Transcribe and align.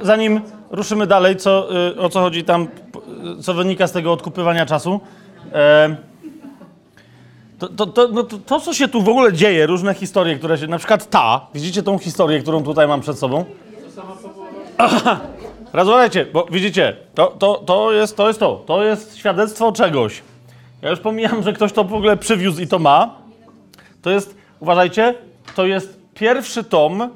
Zanim 0.00 0.40
ruszymy 0.70 1.06
dalej, 1.06 1.36
co, 1.36 1.68
y, 1.88 2.00
o 2.00 2.08
co 2.08 2.20
chodzi 2.20 2.44
tam, 2.44 2.68
y, 3.38 3.42
co 3.42 3.54
wynika 3.54 3.86
z 3.86 3.92
tego 3.92 4.12
odkupywania 4.12 4.66
czasu, 4.66 5.00
e, 5.52 5.96
to, 7.58 7.68
to, 7.68 7.86
to, 7.86 8.08
no 8.08 8.22
to, 8.22 8.38
to, 8.38 8.60
co 8.60 8.74
się 8.74 8.88
tu 8.88 9.02
w 9.02 9.08
ogóle 9.08 9.32
dzieje, 9.32 9.66
różne 9.66 9.94
historie, 9.94 10.36
które 10.36 10.58
się, 10.58 10.66
na 10.66 10.78
przykład 10.78 11.10
ta, 11.10 11.46
widzicie 11.54 11.82
tą 11.82 11.98
historię, 11.98 12.40
którą 12.40 12.62
tutaj 12.62 12.88
mam 12.88 13.00
przed 13.00 13.18
sobą? 13.18 13.44
Aha, 14.78 15.20
Rozmawiajcie, 15.72 16.26
bo 16.32 16.46
widzicie, 16.50 16.96
to, 17.14 17.26
to, 17.26 17.54
to, 17.54 17.92
jest, 17.92 18.16
to 18.16 18.28
jest 18.28 18.40
to, 18.40 18.62
to 18.66 18.84
jest 18.84 19.16
świadectwo 19.16 19.72
czegoś. 19.72 20.22
Ja 20.82 20.90
już 20.90 21.00
pomijam, 21.00 21.42
że 21.42 21.52
ktoś 21.52 21.72
to 21.72 21.84
w 21.84 21.94
ogóle 21.94 22.16
przywiózł 22.16 22.62
i 22.62 22.66
to 22.66 22.78
ma. 22.78 23.14
To 24.02 24.10
jest, 24.10 24.34
uważajcie, 24.60 25.14
to 25.54 25.66
jest 25.66 25.98
pierwszy 26.14 26.64
tom 26.64 27.10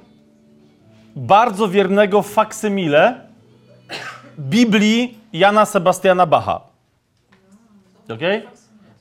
bardzo 1.16 1.68
wiernego 1.68 2.22
faksymile 2.22 3.20
Biblii 4.38 5.18
Jana 5.32 5.64
Sebastiana 5.64 6.26
Bacha. 6.26 6.60
Ok? 8.10 8.20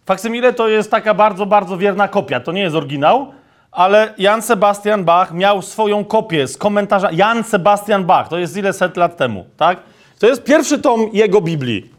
Faksymile 0.06 0.54
to 0.54 0.68
jest 0.68 0.92
taka 0.92 1.14
bardzo, 1.14 1.46
bardzo 1.46 1.78
wierna 1.78 2.08
kopia. 2.08 2.40
To 2.40 2.52
nie 2.52 2.62
jest 2.62 2.76
oryginał, 2.76 3.32
ale 3.72 4.14
Jan 4.18 4.42
Sebastian 4.42 5.04
Bach 5.04 5.34
miał 5.34 5.62
swoją 5.62 6.06
kopię 6.06 6.48
z 6.48 6.58
komentarza. 6.58 7.12
Jan 7.12 7.44
Sebastian 7.44 8.06
Bach, 8.06 8.28
to 8.28 8.38
jest 8.38 8.58
ile 8.58 8.74
set 8.74 8.98
lat 8.98 9.18
temu, 9.18 9.46
tak? 9.58 9.80
To 10.20 10.28
jest 10.28 10.44
pierwszy 10.44 10.80
tom 10.80 11.10
jego 11.14 11.42
Biblii. 11.42 11.92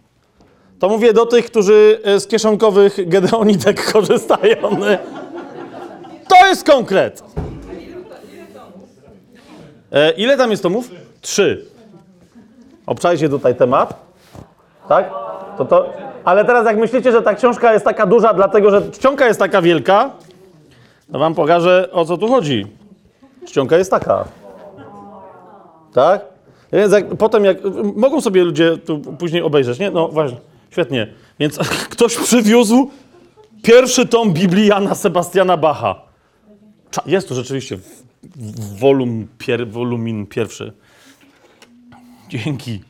To 0.79 0.89
mówię 0.89 1.13
do 1.13 1.27
tych, 1.27 1.47
którzy 1.47 2.01
e, 2.05 2.21
z 2.21 2.27
kieszonkowych 2.27 3.09
gedeonitek 3.09 3.85
korzystają. 3.93 4.57
To 6.29 6.47
jest 6.47 6.67
konkret. 6.67 7.23
E, 9.93 10.11
ile 10.11 10.37
tam 10.37 10.51
jest 10.51 10.63
tomów? 10.63 10.91
Trzy. 11.21 11.67
Obczajcie 12.87 13.29
tutaj 13.29 13.55
temat. 13.55 13.95
Tak? 14.89 15.11
To 15.59 15.65
to. 15.65 15.93
Ale 16.25 16.45
teraz 16.45 16.67
jak 16.67 16.77
myślicie, 16.77 17.13
że 17.13 17.23
ta 17.23 17.35
książka 17.35 17.73
jest 17.73 17.85
taka 17.85 18.07
duża, 18.07 18.35
dlatego 18.35 18.71
że 18.71 18.91
czcionka 18.91 19.27
jest 19.27 19.39
taka 19.39 19.63
wielka, 19.63 20.11
to 21.13 21.19
wam 21.19 21.35
pokażę 21.35 21.89
o 21.93 22.05
co 22.05 22.17
tu 22.17 22.29
chodzi. 22.29 22.67
Czcionka 23.47 23.77
jest 23.77 23.91
taka. 23.91 24.25
Tak? 25.93 26.21
Więc 26.73 26.93
jak, 26.93 27.17
potem 27.17 27.45
jak... 27.45 27.57
Mogą 27.97 28.21
sobie 28.21 28.45
ludzie 28.45 28.77
tu 28.77 28.99
później 28.99 29.43
obejrzeć, 29.43 29.79
nie? 29.79 29.91
No 29.91 30.09
właśnie. 30.09 30.39
Świetnie. 30.71 31.07
Więc 31.39 31.59
ktoś 31.95 32.17
przywiózł 32.17 32.91
pierwszy 33.63 34.07
tom 34.07 34.33
Biblii 34.33 34.67
Jana 34.67 34.95
Sebastiana 34.95 35.57
Bacha. 35.57 35.95
Jest 37.07 37.29
tu 37.29 37.35
rzeczywiście 37.35 37.79
wolum, 38.79 39.29
pier, 39.39 39.69
wolumin 39.71 40.27
pierwszy. 40.27 40.73
Dzięki. 42.29 42.81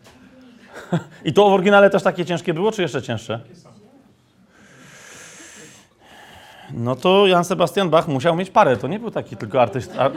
I 1.24 1.32
to 1.32 1.50
w 1.50 1.52
oryginale 1.52 1.90
też 1.90 2.02
takie 2.02 2.24
ciężkie 2.24 2.54
było, 2.54 2.72
czy 2.72 2.82
jeszcze 2.82 3.02
cięższe? 3.02 3.40
No 6.70 6.96
to 6.96 7.26
Jan 7.26 7.44
Sebastian 7.44 7.90
Bach 7.90 8.08
musiał 8.08 8.36
mieć 8.36 8.50
parę. 8.50 8.76
To 8.76 8.88
nie 8.88 8.98
był 8.98 9.10
taki 9.10 9.36
tylko 9.36 9.62
artyst, 9.62 9.98
ar, 9.98 10.12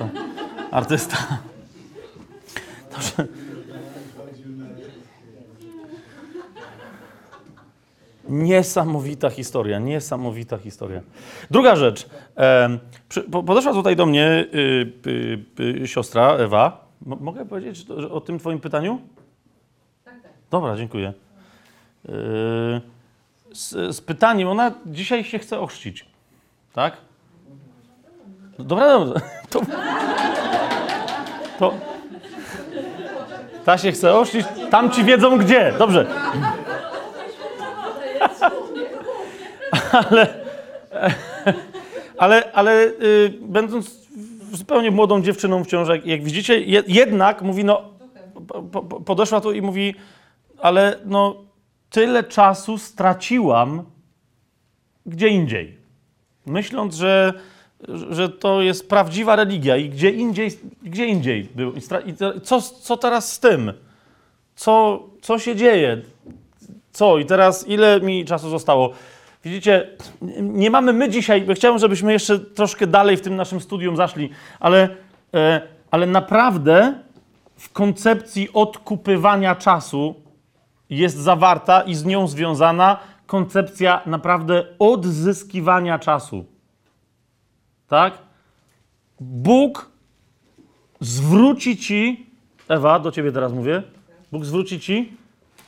artysta. 0.72 1.18
Dobrze. 2.92 3.45
Niesamowita 8.30 9.30
historia, 9.30 9.80
niesamowita 9.80 10.58
historia. 10.58 11.02
Druga 11.52 11.76
rzecz. 11.76 12.10
podeszła 13.46 13.74
tutaj 13.74 13.96
do 13.96 14.06
mnie 14.06 14.46
y, 14.54 14.94
y, 15.60 15.84
y, 15.84 15.88
siostra 15.88 16.38
Ewa. 16.38 16.86
Mo- 17.06 17.18
mogę 17.22 17.46
powiedzieć 17.46 17.86
o 18.12 18.22
tym 18.22 18.40
twoim 18.40 18.60
pytaniu? 18.60 19.00
Dobra, 20.52 20.78
dziękuję. 20.78 21.14
Yy, 22.06 22.12
z, 23.54 23.96
z 23.96 24.02
pytaniem, 24.02 24.48
ona 24.48 24.72
dzisiaj 24.86 25.24
się 25.24 25.40
chce 25.40 25.60
ochrzcić. 25.60 26.06
Tak? 26.74 26.98
No 28.60 28.66
Dobra, 28.66 29.00
dobra. 29.00 29.22
To, 29.50 29.62
to, 31.60 31.74
ta 33.66 33.78
się 33.78 33.92
chce 33.92 34.14
ochrzcić, 34.14 34.46
tam 34.72 34.92
ci 34.92 35.04
wiedzą 35.04 35.38
gdzie. 35.38 35.74
Dobrze. 35.80 36.08
Ale, 39.92 40.46
ale, 42.18 42.52
ale 42.54 42.84
y, 42.84 43.34
będąc 43.42 44.08
zupełnie 44.52 44.92
młodą 44.92 45.22
dziewczyną 45.22 45.64
wciąż, 45.64 45.90
jak, 45.90 46.06
jak 46.06 46.24
widzicie, 46.24 46.60
je, 46.62 46.84
jednak 46.88 47.42
mówi, 47.42 47.64
no, 47.64 47.82
po, 48.48 48.62
po, 48.62 48.82
podeszła 49.02 49.42
tu 49.42 49.52
i 49.52 49.62
mówi, 49.62 49.96
ale 50.58 51.00
no, 51.06 51.36
tyle 51.90 52.24
czasu 52.24 52.78
straciłam 52.78 53.84
gdzie 55.06 55.28
indziej. 55.28 55.78
Myśląc, 56.46 56.96
że, 56.96 57.34
że 58.10 58.30
to 58.30 58.62
jest 58.62 58.90
prawdziwa 58.90 59.36
religia 59.36 59.78
i 59.78 59.90
gdzie 59.90 60.10
indziej, 60.10 60.52
gdzie 60.84 61.06
indziej 61.06 61.50
był. 61.56 61.74
I 61.74 61.82
co, 62.44 62.62
co 62.62 62.98
teraz 62.98 63.34
z 63.34 63.40
tym? 63.40 63.74
Co, 64.56 65.04
co 65.22 65.40
się 65.40 65.56
dzieje? 65.56 66.02
Co? 66.92 67.18
I 67.18 67.26
teraz 67.26 67.68
ile 67.68 68.02
mi 68.02 68.26
czasu 68.26 68.50
zostało? 68.50 68.92
Widzicie, 69.46 69.90
nie 70.42 70.72
mamy 70.72 70.94
my 70.94 71.10
dzisiaj, 71.10 71.42
bo 71.42 71.54
chciałem, 71.54 71.80
żebyśmy 71.80 72.14
jeszcze 72.14 72.40
troszkę 72.40 72.88
dalej 72.88 73.18
w 73.18 73.22
tym 73.22 73.36
naszym 73.36 73.62
studium 73.62 73.96
zaszli, 73.96 74.30
ale, 74.60 74.90
e, 75.34 75.62
ale 75.92 76.06
naprawdę 76.06 77.00
w 77.58 77.74
koncepcji 77.74 78.50
odkupywania 78.54 79.56
czasu 79.56 80.16
jest 80.90 81.18
zawarta 81.18 81.82
i 81.82 81.96
z 81.96 82.06
nią 82.06 82.28
związana 82.28 83.00
koncepcja 83.26 84.02
naprawdę 84.06 84.66
odzyskiwania 84.80 86.00
czasu. 86.00 86.46
Tak? 87.88 88.18
Bóg 89.20 89.92
zwróci 91.00 91.78
ci, 91.78 92.30
Ewa, 92.68 93.00
do 93.00 93.12
ciebie 93.12 93.32
teraz 93.32 93.54
mówię, 93.54 93.84
Bóg 94.32 94.46
zwróci 94.46 94.80
ci, 94.80 95.18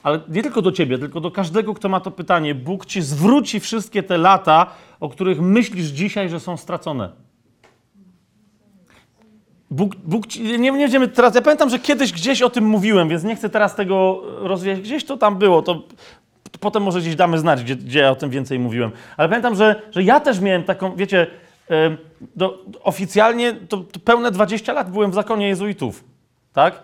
ale 0.07 0.19
nie 0.29 0.43
tylko 0.43 0.61
do 0.61 0.71
ciebie, 0.71 0.97
tylko 0.97 1.19
do 1.21 1.31
każdego, 1.31 1.73
kto 1.73 1.89
ma 1.89 1.99
to 1.99 2.11
pytanie. 2.11 2.55
Bóg 2.55 2.85
ci 2.85 3.01
zwróci 3.01 3.59
wszystkie 3.59 4.03
te 4.03 4.17
lata, 4.17 4.67
o 4.99 5.09
których 5.09 5.41
myślisz 5.41 5.85
dzisiaj, 5.85 6.29
że 6.29 6.39
są 6.39 6.57
stracone. 6.57 7.09
Bóg, 9.71 9.95
Bóg 9.95 10.27
ci, 10.27 10.43
nie, 10.43 10.57
nie 10.57 10.71
będziemy 10.71 11.07
teraz, 11.07 11.35
ja 11.35 11.41
pamiętam, 11.41 11.69
że 11.69 11.79
kiedyś 11.79 12.11
gdzieś 12.11 12.41
o 12.41 12.49
tym 12.49 12.65
mówiłem, 12.65 13.09
więc 13.09 13.23
nie 13.23 13.35
chcę 13.35 13.49
teraz 13.49 13.75
tego 13.75 14.21
rozwijać. 14.23 14.81
Gdzieś 14.81 15.05
to 15.05 15.17
tam 15.17 15.37
było, 15.37 15.61
to 15.61 15.83
potem 16.59 16.83
może 16.83 17.01
gdzieś 17.01 17.15
damy 17.15 17.39
znać, 17.39 17.63
gdzie, 17.63 17.75
gdzie 17.75 17.99
ja 17.99 18.11
o 18.11 18.15
tym 18.15 18.29
więcej 18.29 18.59
mówiłem. 18.59 18.91
Ale 19.17 19.29
pamiętam, 19.29 19.55
że, 19.55 19.81
że 19.91 20.03
ja 20.03 20.19
też 20.19 20.39
miałem 20.39 20.63
taką, 20.63 20.95
wiecie, 20.95 21.27
do, 22.35 22.63
oficjalnie 22.83 23.53
to, 23.53 23.77
to 23.77 23.99
pełne 23.99 24.31
20 24.31 24.73
lat 24.73 24.91
byłem 24.91 25.11
w 25.11 25.15
zakonie 25.15 25.47
jezuitów, 25.47 26.03
tak? 26.53 26.83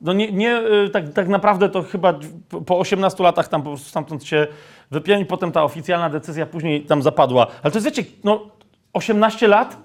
No 0.00 0.12
nie, 0.12 0.32
nie 0.32 0.58
y, 0.58 0.90
tak, 0.90 1.12
tak 1.12 1.28
naprawdę 1.28 1.68
to 1.68 1.82
chyba 1.82 2.14
po- 2.48 2.60
po 2.60 2.78
18 2.78 3.22
latach 3.22 3.48
tam 3.48 3.62
po 3.62 3.70
prostu 3.70 3.88
stamtąd 3.88 4.24
się 4.24 4.46
wypiąłem 4.90 5.22
i 5.22 5.26
potem 5.26 5.52
ta 5.52 5.64
oficjalna 5.64 6.10
decyzja 6.10 6.46
później 6.46 6.82
tam 6.82 7.02
zapadła. 7.02 7.46
Ale 7.62 7.70
to 7.70 7.78
jest, 7.78 7.86
wiecie, 7.86 8.04
no 8.24 8.46
18 8.92 9.48
lat? 9.48 9.76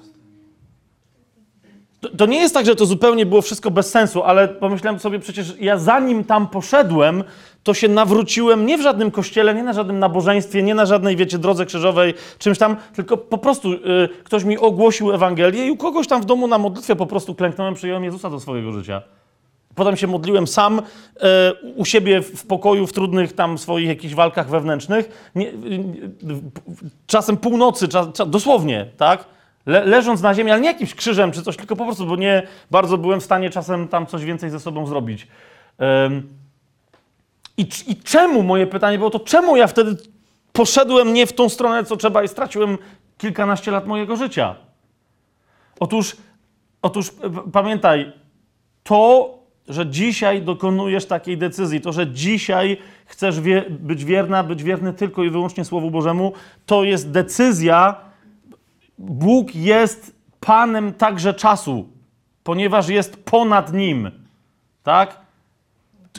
To, 2.02 2.10
to 2.10 2.26
nie 2.26 2.40
jest 2.40 2.54
tak, 2.54 2.66
że 2.66 2.76
to 2.76 2.86
zupełnie 2.86 3.26
było 3.26 3.42
wszystko 3.42 3.72
bez 3.72 3.90
sensu, 3.92 4.24
ale 4.24 4.48
pomyślałem 4.48 5.00
sobie 5.00 5.20
przecież, 5.20 5.56
ja 5.60 5.78
zanim 5.78 6.24
tam 6.24 6.48
poszedłem, 6.48 7.24
to 7.64 7.74
się 7.74 7.88
nawróciłem 7.88 8.66
nie 8.66 8.78
w 8.78 8.82
żadnym 8.82 9.12
kościele, 9.12 9.56
nie 9.56 9.64
na 9.64 9.74
żadnym 9.74 10.00
nabożeństwie, 10.00 10.64
nie 10.64 10.76
na 10.76 10.86
żadnej, 10.86 11.16
wiecie, 11.16 11.38
drodze 11.38 11.66
krzyżowej, 11.66 12.14
czymś 12.40 12.58
tam, 12.58 12.76
tylko 12.96 13.18
po 13.18 13.38
prostu 13.38 13.74
y, 13.74 13.78
ktoś 14.24 14.44
mi 14.44 14.58
ogłosił 14.58 15.12
Ewangelię 15.14 15.68
i 15.68 15.72
u 15.72 15.78
kogoś 15.78 16.08
tam 16.08 16.22
w 16.22 16.26
domu 16.26 16.48
na 16.48 16.58
modlitwie 16.58 16.96
po 16.96 17.06
prostu 17.06 17.36
klęknąłem, 17.36 17.74
przyjąłem 17.74 18.04
Jezusa 18.04 18.30
do 18.30 18.40
swojego 18.40 18.72
życia. 18.72 19.02
Potem 19.76 19.98
się 19.98 20.08
modliłem 20.08 20.48
sam 20.48 20.82
e, 21.22 21.54
u 21.76 21.86
siebie 21.86 22.22
w 22.22 22.46
pokoju, 22.46 22.88
w 22.88 22.94
trudnych 22.94 23.34
tam 23.34 23.58
swoich 23.58 23.88
jakichś 23.88 24.14
walkach 24.14 24.50
wewnętrznych. 24.50 25.32
Nie, 25.36 25.48
y, 25.48 25.54
czasem 27.08 27.38
północy, 27.38 27.88
czas, 27.88 28.08
czas, 28.14 28.30
dosłownie, 28.30 28.86
tak? 28.98 29.26
Le, 29.66 29.86
leżąc 29.86 30.22
na 30.22 30.34
ziemi, 30.34 30.52
ale 30.52 30.62
nie 30.62 30.68
jakimś 30.68 30.96
krzyżem 30.96 31.32
czy 31.32 31.44
coś, 31.44 31.58
tylko 31.58 31.76
po 31.76 31.86
prostu, 31.86 32.06
bo 32.06 32.16
nie 32.16 32.48
bardzo 32.72 32.98
byłem 32.98 33.22
w 33.22 33.24
stanie 33.24 33.50
czasem 33.50 33.88
tam 33.88 34.06
coś 34.06 34.26
więcej 34.26 34.50
ze 34.50 34.60
sobą 34.60 34.88
zrobić. 34.88 35.28
I, 37.58 37.68
I 37.88 37.96
czemu, 37.96 38.44
moje 38.44 38.68
pytanie 38.68 38.98
było 38.98 39.10
to, 39.10 39.20
czemu 39.20 39.58
ja 39.58 39.68
wtedy 39.68 39.98
poszedłem 40.54 41.14
nie 41.14 41.28
w 41.28 41.34
tą 41.34 41.50
stronę, 41.50 41.84
co 41.84 41.98
trzeba 41.98 42.24
i 42.24 42.28
straciłem 42.28 42.78
kilkanaście 43.18 43.72
lat 43.72 43.88
mojego 43.88 44.16
życia? 44.16 44.56
Otóż, 45.80 46.18
otóż 46.82 47.12
pamiętaj, 47.54 48.12
to, 48.84 49.30
że 49.70 49.88
dzisiaj 49.88 50.42
dokonujesz 50.42 51.06
takiej 51.06 51.38
decyzji, 51.38 51.82
to, 51.82 51.92
że 51.92 52.08
dzisiaj 52.08 52.78
chcesz 53.06 53.42
wie, 53.42 53.66
być 53.70 54.06
wierna, 54.06 54.44
być 54.44 54.64
wierny 54.64 54.94
tylko 54.94 55.24
i 55.24 55.30
wyłącznie 55.30 55.66
Słowu 55.66 55.92
Bożemu, 55.92 56.34
to 56.66 56.84
jest 56.84 57.12
decyzja. 57.12 57.96
Bóg 58.98 59.56
jest 59.56 60.16
Panem 60.40 60.94
także 60.94 61.34
czasu, 61.34 61.90
ponieważ 62.44 62.90
jest 62.90 63.24
ponad 63.24 63.74
nim. 63.74 64.12
Tak? 64.84 65.30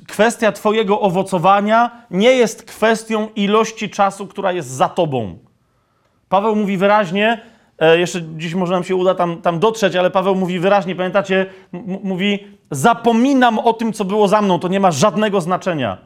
kwestia 0.09 0.53
Twojego 0.53 1.01
owocowania 1.01 1.91
nie 2.11 2.33
jest 2.33 2.63
kwestią 2.63 3.29
ilości 3.37 3.91
czasu, 3.91 4.27
która 4.27 4.53
jest 4.53 4.69
za 4.69 4.89
Tobą. 4.89 5.39
Paweł 6.29 6.57
mówi 6.57 6.77
wyraźnie, 6.77 7.41
jeszcze 7.81 8.23
dziś 8.23 8.55
może 8.55 8.73
nam 8.73 8.85
się 8.85 8.97
uda 8.97 9.15
tam, 9.15 9.43
tam 9.43 9.59
dotrzeć, 9.59 9.97
ale 9.97 10.11
Paweł 10.11 10.35
mówi 10.35 10.59
wyraźnie, 10.59 10.97
pamiętacie, 10.97 11.47
mówi: 12.03 12.39
Zapominam 12.71 13.59
o 13.59 13.73
tym, 13.73 13.93
co 13.93 14.05
było 14.05 14.29
za 14.29 14.43
mną, 14.43 14.59
to 14.59 14.69
nie 14.69 14.81
ma 14.81 14.91
żadnego 14.91 15.41
znaczenia. 15.41 15.99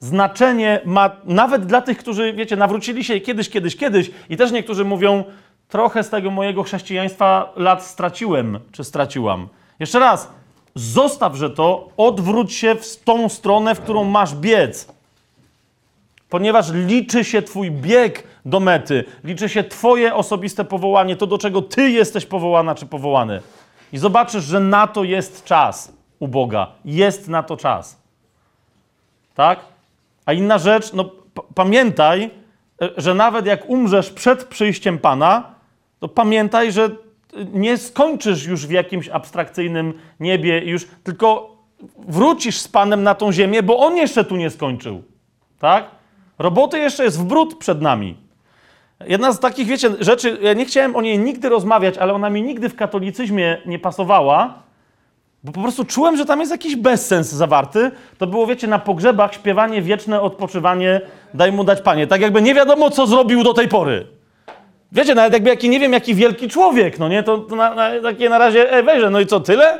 Znaczenie 0.00 0.80
ma 0.84 1.10
nawet 1.24 1.66
dla 1.66 1.82
tych, 1.82 1.98
którzy, 1.98 2.32
wiecie, 2.32 2.56
nawrócili 2.56 3.04
się 3.04 3.20
kiedyś, 3.20 3.50
kiedyś, 3.50 3.76
kiedyś, 3.76 4.10
i 4.28 4.36
też 4.36 4.52
niektórzy 4.52 4.84
mówią: 4.84 5.24
Trochę 5.68 6.02
z 6.02 6.10
tego 6.10 6.30
mojego 6.30 6.62
chrześcijaństwa 6.62 7.52
lat 7.56 7.82
straciłem, 7.82 8.58
czy 8.72 8.84
straciłam. 8.84 9.48
Jeszcze 9.80 9.98
raz, 9.98 10.32
zostaw, 10.74 11.36
że 11.36 11.50
to, 11.50 11.88
odwróć 11.96 12.52
się 12.52 12.74
w 12.74 12.96
tą 13.04 13.28
stronę, 13.28 13.74
w 13.74 13.80
którą 13.80 14.04
masz 14.04 14.34
biec 14.34 14.94
ponieważ 16.34 16.72
liczy 16.72 17.24
się 17.24 17.42
Twój 17.42 17.70
bieg 17.70 18.24
do 18.44 18.60
mety, 18.60 19.04
liczy 19.24 19.48
się 19.48 19.64
Twoje 19.64 20.14
osobiste 20.14 20.64
powołanie, 20.64 21.16
to 21.16 21.26
do 21.26 21.38
czego 21.38 21.62
Ty 21.62 21.90
jesteś 21.90 22.26
powołana 22.26 22.74
czy 22.74 22.86
powołany. 22.86 23.40
I 23.92 23.98
zobaczysz, 23.98 24.44
że 24.44 24.60
na 24.60 24.86
to 24.86 25.04
jest 25.04 25.44
czas 25.44 25.92
u 26.18 26.28
Boga. 26.28 26.66
Jest 26.84 27.28
na 27.28 27.42
to 27.42 27.56
czas. 27.56 28.02
Tak? 29.34 29.60
A 30.26 30.32
inna 30.32 30.58
rzecz, 30.58 30.92
no 30.92 31.10
pamiętaj, 31.54 32.30
e, 32.82 32.90
że 32.96 33.14
nawet 33.14 33.46
jak 33.46 33.68
umrzesz 33.68 34.10
przed 34.10 34.44
przyjściem 34.44 34.98
Pana, 34.98 35.54
to 36.00 36.08
pamiętaj, 36.08 36.72
że 36.72 36.84
y, 36.84 36.90
nie 37.52 37.78
skończysz 37.78 38.46
już 38.46 38.66
w 38.66 38.70
jakimś 38.70 39.08
abstrakcyjnym 39.08 39.94
niebie, 40.20 40.64
już 40.64 40.86
tylko 41.04 41.56
wrócisz 41.98 42.58
z 42.58 42.68
Panem 42.68 43.02
na 43.02 43.14
tą 43.14 43.32
ziemię, 43.32 43.62
bo 43.62 43.78
On 43.78 43.96
jeszcze 43.96 44.24
tu 44.24 44.36
nie 44.36 44.50
skończył. 44.50 45.02
Tak? 45.58 46.03
Roboty 46.38 46.78
jeszcze 46.78 47.04
jest 47.04 47.18
w 47.20 47.24
brud 47.24 47.58
przed 47.58 47.82
nami. 47.82 48.16
Jedna 49.06 49.32
z 49.32 49.40
takich, 49.40 49.66
wiecie, 49.66 49.90
rzeczy, 50.00 50.38
ja 50.42 50.52
nie 50.52 50.64
chciałem 50.64 50.96
o 50.96 51.02
niej 51.02 51.18
nigdy 51.18 51.48
rozmawiać, 51.48 51.98
ale 51.98 52.12
ona 52.14 52.30
mi 52.30 52.42
nigdy 52.42 52.68
w 52.68 52.76
katolicyzmie 52.76 53.58
nie 53.66 53.78
pasowała, 53.78 54.54
bo 55.44 55.52
po 55.52 55.60
prostu 55.60 55.84
czułem, 55.84 56.16
że 56.16 56.24
tam 56.24 56.40
jest 56.40 56.52
jakiś 56.52 56.76
bezsens 56.76 57.32
zawarty. 57.32 57.90
To 58.18 58.26
było, 58.26 58.46
wiecie, 58.46 58.66
na 58.66 58.78
pogrzebach 58.78 59.34
śpiewanie 59.34 59.82
wieczne 59.82 60.20
odpoczywanie, 60.20 61.00
daj 61.34 61.52
mu 61.52 61.64
dać 61.64 61.80
Panie. 61.80 62.06
Tak 62.06 62.20
jakby 62.20 62.42
nie 62.42 62.54
wiadomo, 62.54 62.90
co 62.90 63.06
zrobił 63.06 63.44
do 63.44 63.54
tej 63.54 63.68
pory. 63.68 64.06
Wiecie, 64.92 65.14
nawet 65.14 65.32
jakby 65.32 65.50
jaki, 65.50 65.68
nie 65.68 65.80
wiem, 65.80 65.92
jaki 65.92 66.14
wielki 66.14 66.48
człowiek, 66.48 66.98
no 66.98 67.08
nie? 67.08 67.22
To, 67.22 67.38
to 67.38 67.56
na, 67.56 67.74
na, 67.74 67.90
takie 68.02 68.28
na 68.28 68.38
razie, 68.38 68.72
e, 68.72 68.82
wejrzę, 68.82 69.10
no 69.10 69.20
i 69.20 69.26
co, 69.26 69.40
tyle? 69.40 69.78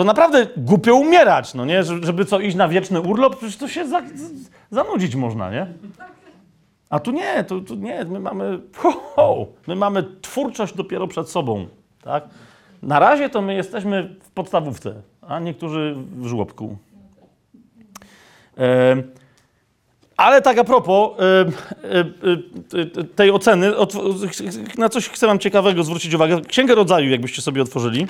To 0.00 0.04
naprawdę 0.04 0.46
głupio 0.56 0.94
umierać, 0.94 1.54
no 1.54 1.64
nie? 1.64 1.82
Że- 1.84 2.02
Żeby 2.02 2.24
co, 2.24 2.40
iść 2.40 2.56
na 2.56 2.68
wieczny 2.68 3.00
urlop? 3.00 3.36
Przecież 3.36 3.56
to 3.56 3.68
się 3.68 3.86
za, 3.88 4.00
z- 4.14 4.50
zanudzić 4.70 5.14
można, 5.14 5.50
nie? 5.50 5.66
A 6.90 7.00
tu 7.00 7.10
nie, 7.10 7.44
tu, 7.44 7.60
tu 7.60 7.74
nie, 7.74 8.04
my 8.04 8.20
mamy, 8.20 8.58
ho, 8.76 8.90
ho, 8.92 9.46
my 9.66 9.76
mamy 9.76 10.04
twórczość 10.22 10.74
dopiero 10.74 11.06
przed 11.06 11.30
sobą, 11.30 11.66
tak? 12.02 12.24
Na 12.82 12.98
razie 12.98 13.28
to 13.28 13.42
my 13.42 13.54
jesteśmy 13.54 14.14
w 14.22 14.30
podstawówce, 14.30 14.94
a 15.28 15.38
niektórzy 15.40 15.94
w 16.16 16.26
żłobku. 16.26 16.76
Em, 18.56 19.02
ale 20.16 20.42
tak 20.42 20.58
a 20.58 20.64
propos 20.64 21.10
e, 21.18 21.24
e, 21.24 21.98
e, 21.98 23.00
e, 23.00 23.04
tej 23.04 23.30
oceny, 23.30 23.72
na 24.78 24.88
coś 24.88 25.08
chcę 25.08 25.26
wam 25.26 25.38
ciekawego 25.38 25.84
zwrócić 25.84 26.14
uwagę. 26.14 26.40
Księgę 26.40 26.74
Rodzaju, 26.74 27.10
jakbyście 27.10 27.42
sobie 27.42 27.62
otworzyli. 27.62 28.06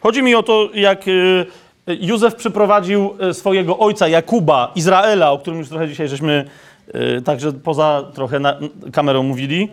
Chodzi 0.00 0.22
mi 0.22 0.34
o 0.34 0.42
to, 0.42 0.68
jak 0.74 1.08
y, 1.08 1.46
Józef 1.86 2.34
przyprowadził 2.34 3.14
y, 3.30 3.34
swojego 3.34 3.78
ojca 3.78 4.08
Jakuba, 4.08 4.72
Izraela, 4.74 5.32
o 5.32 5.38
którym 5.38 5.58
już 5.58 5.68
trochę 5.68 5.88
dzisiaj 5.88 6.08
żeśmy 6.08 6.44
y, 7.18 7.22
także 7.22 7.52
poza 7.52 8.04
trochę 8.14 8.40
kamerą 8.92 9.22
mówili. 9.22 9.68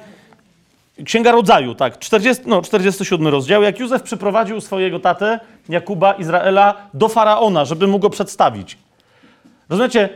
Księga 1.05 1.31
Rodzaju, 1.31 1.75
tak, 1.75 1.99
40, 1.99 2.43
no, 2.47 2.61
47 2.61 3.27
rozdział. 3.27 3.63
Jak 3.63 3.79
Józef 3.79 4.03
przyprowadził 4.03 4.61
swojego 4.61 4.99
tatę, 4.99 5.39
Jakuba, 5.69 6.13
Izraela, 6.13 6.89
do 6.93 7.09
faraona, 7.09 7.65
żeby 7.65 7.87
mu 7.87 7.99
go 7.99 8.09
przedstawić. 8.09 8.77
Rozumiecie, 9.69 10.09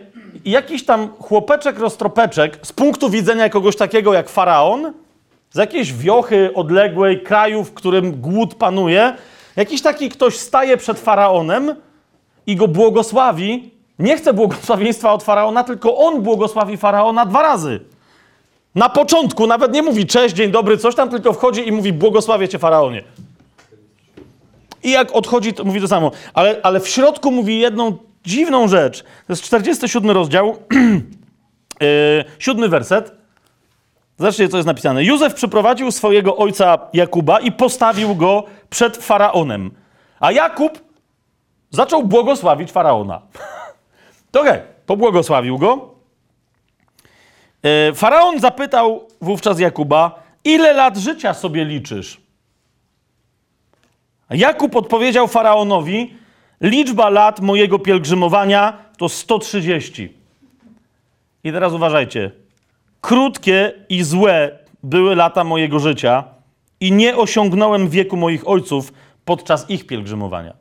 jakiś 0.46 0.86
tam 0.86 1.10
chłopeczek, 1.20 1.80
roztropeczek 1.80 2.60
z 2.62 2.74
punktu 2.74 3.10
widzenia 3.10 3.50
kogoś 3.50 3.76
takiego 3.76 4.14
jak 4.14 4.30
faraon, 4.30 4.94
z 5.52 5.58
jakiejś 5.58 5.94
wiochy 5.94 6.54
odległej 6.56 7.24
kraju, 7.24 7.64
w 7.64 7.74
którym 7.74 8.22
głód 8.22 8.56
panuje, 8.56 9.14
jakiś 9.56 9.82
taki 9.82 10.10
ktoś 10.10 10.38
staje 10.38 10.78
przed 10.78 11.00
faraonem 11.00 11.76
i 12.48 12.56
go 12.56 12.68
błogosławi. 12.68 13.72
Nie 14.00 14.18
chce 14.18 14.34
błogosławieństwa 14.34 15.14
od 15.14 15.24
faraona, 15.24 15.64
tylko 15.64 15.98
on 15.98 16.22
błogosławi 16.22 16.78
faraona 16.78 17.26
dwa 17.26 17.42
razy. 17.42 17.80
Na 18.76 18.90
początku 18.90 19.48
nawet 19.48 19.74
nie 19.74 19.82
mówi 19.84 20.06
cześć, 20.06 20.36
dzień 20.36 20.52
dobry, 20.52 20.78
coś 20.78 20.96
tam, 20.96 21.10
tylko 21.10 21.34
wchodzi 21.34 21.68
i 21.68 21.72
mówi 21.72 21.94
błogosławię 21.94 22.48
cię 22.48 22.60
faraonie. 22.60 23.04
I 24.84 24.92
jak 24.92 25.12
odchodzi, 25.12 25.54
to 25.54 25.64
mówi 25.64 25.82
to 25.82 25.88
samo. 25.88 26.12
Ale, 26.34 26.60
ale 26.64 26.80
w 26.80 26.88
środku 26.88 27.32
mówi 27.32 27.60
jedną 27.60 27.98
dziwną 28.26 28.68
rzecz. 28.68 29.04
To 29.04 29.34
jest 29.34 29.44
47 29.44 30.12
rozdział, 30.12 30.58
yy, 31.82 32.26
siódmy 32.40 32.70
werset. 32.70 33.12
Zobaczcie, 34.18 34.50
co 34.50 34.58
jest 34.58 34.68
napisane. 34.68 35.04
Józef 35.04 35.34
przyprowadził 35.34 35.92
swojego 35.92 36.38
ojca 36.38 36.78
Jakuba 36.94 37.40
i 37.40 37.52
postawił 37.52 38.16
go 38.16 38.44
przed 38.70 38.98
faraonem. 38.98 39.72
A 40.20 40.32
Jakub 40.32 40.80
zaczął 41.70 42.04
błogosławić 42.04 42.72
faraona. 42.72 43.22
to 44.32 44.42
okej, 44.42 44.60
pobłogosławił 44.86 45.58
go. 45.58 45.96
E, 47.64 47.94
Faraon 47.94 48.40
zapytał 48.40 49.08
wówczas 49.22 49.60
Jakuba, 49.60 50.24
ile 50.44 50.74
lat 50.74 50.98
życia 50.98 51.34
sobie 51.34 51.66
liczysz? 51.66 52.22
Jakub 54.30 54.76
odpowiedział 54.76 55.28
faraonowi, 55.28 56.14
liczba 56.62 57.10
lat 57.10 57.40
mojego 57.40 57.80
pielgrzymowania 57.80 58.78
to 58.98 59.10
130. 59.10 60.14
I 61.44 61.52
teraz 61.52 61.74
uważajcie. 61.74 62.32
Krótkie 63.02 63.74
i 63.90 64.04
złe 64.04 64.60
były 64.84 65.16
lata 65.16 65.44
mojego 65.44 65.80
życia 65.80 66.24
i 66.80 66.92
nie 66.92 67.18
osiągnąłem 67.18 67.90
wieku 67.90 68.18
moich 68.18 68.48
ojców 68.48 68.94
podczas 69.26 69.70
ich 69.70 69.88
pielgrzymowania. 69.88 70.54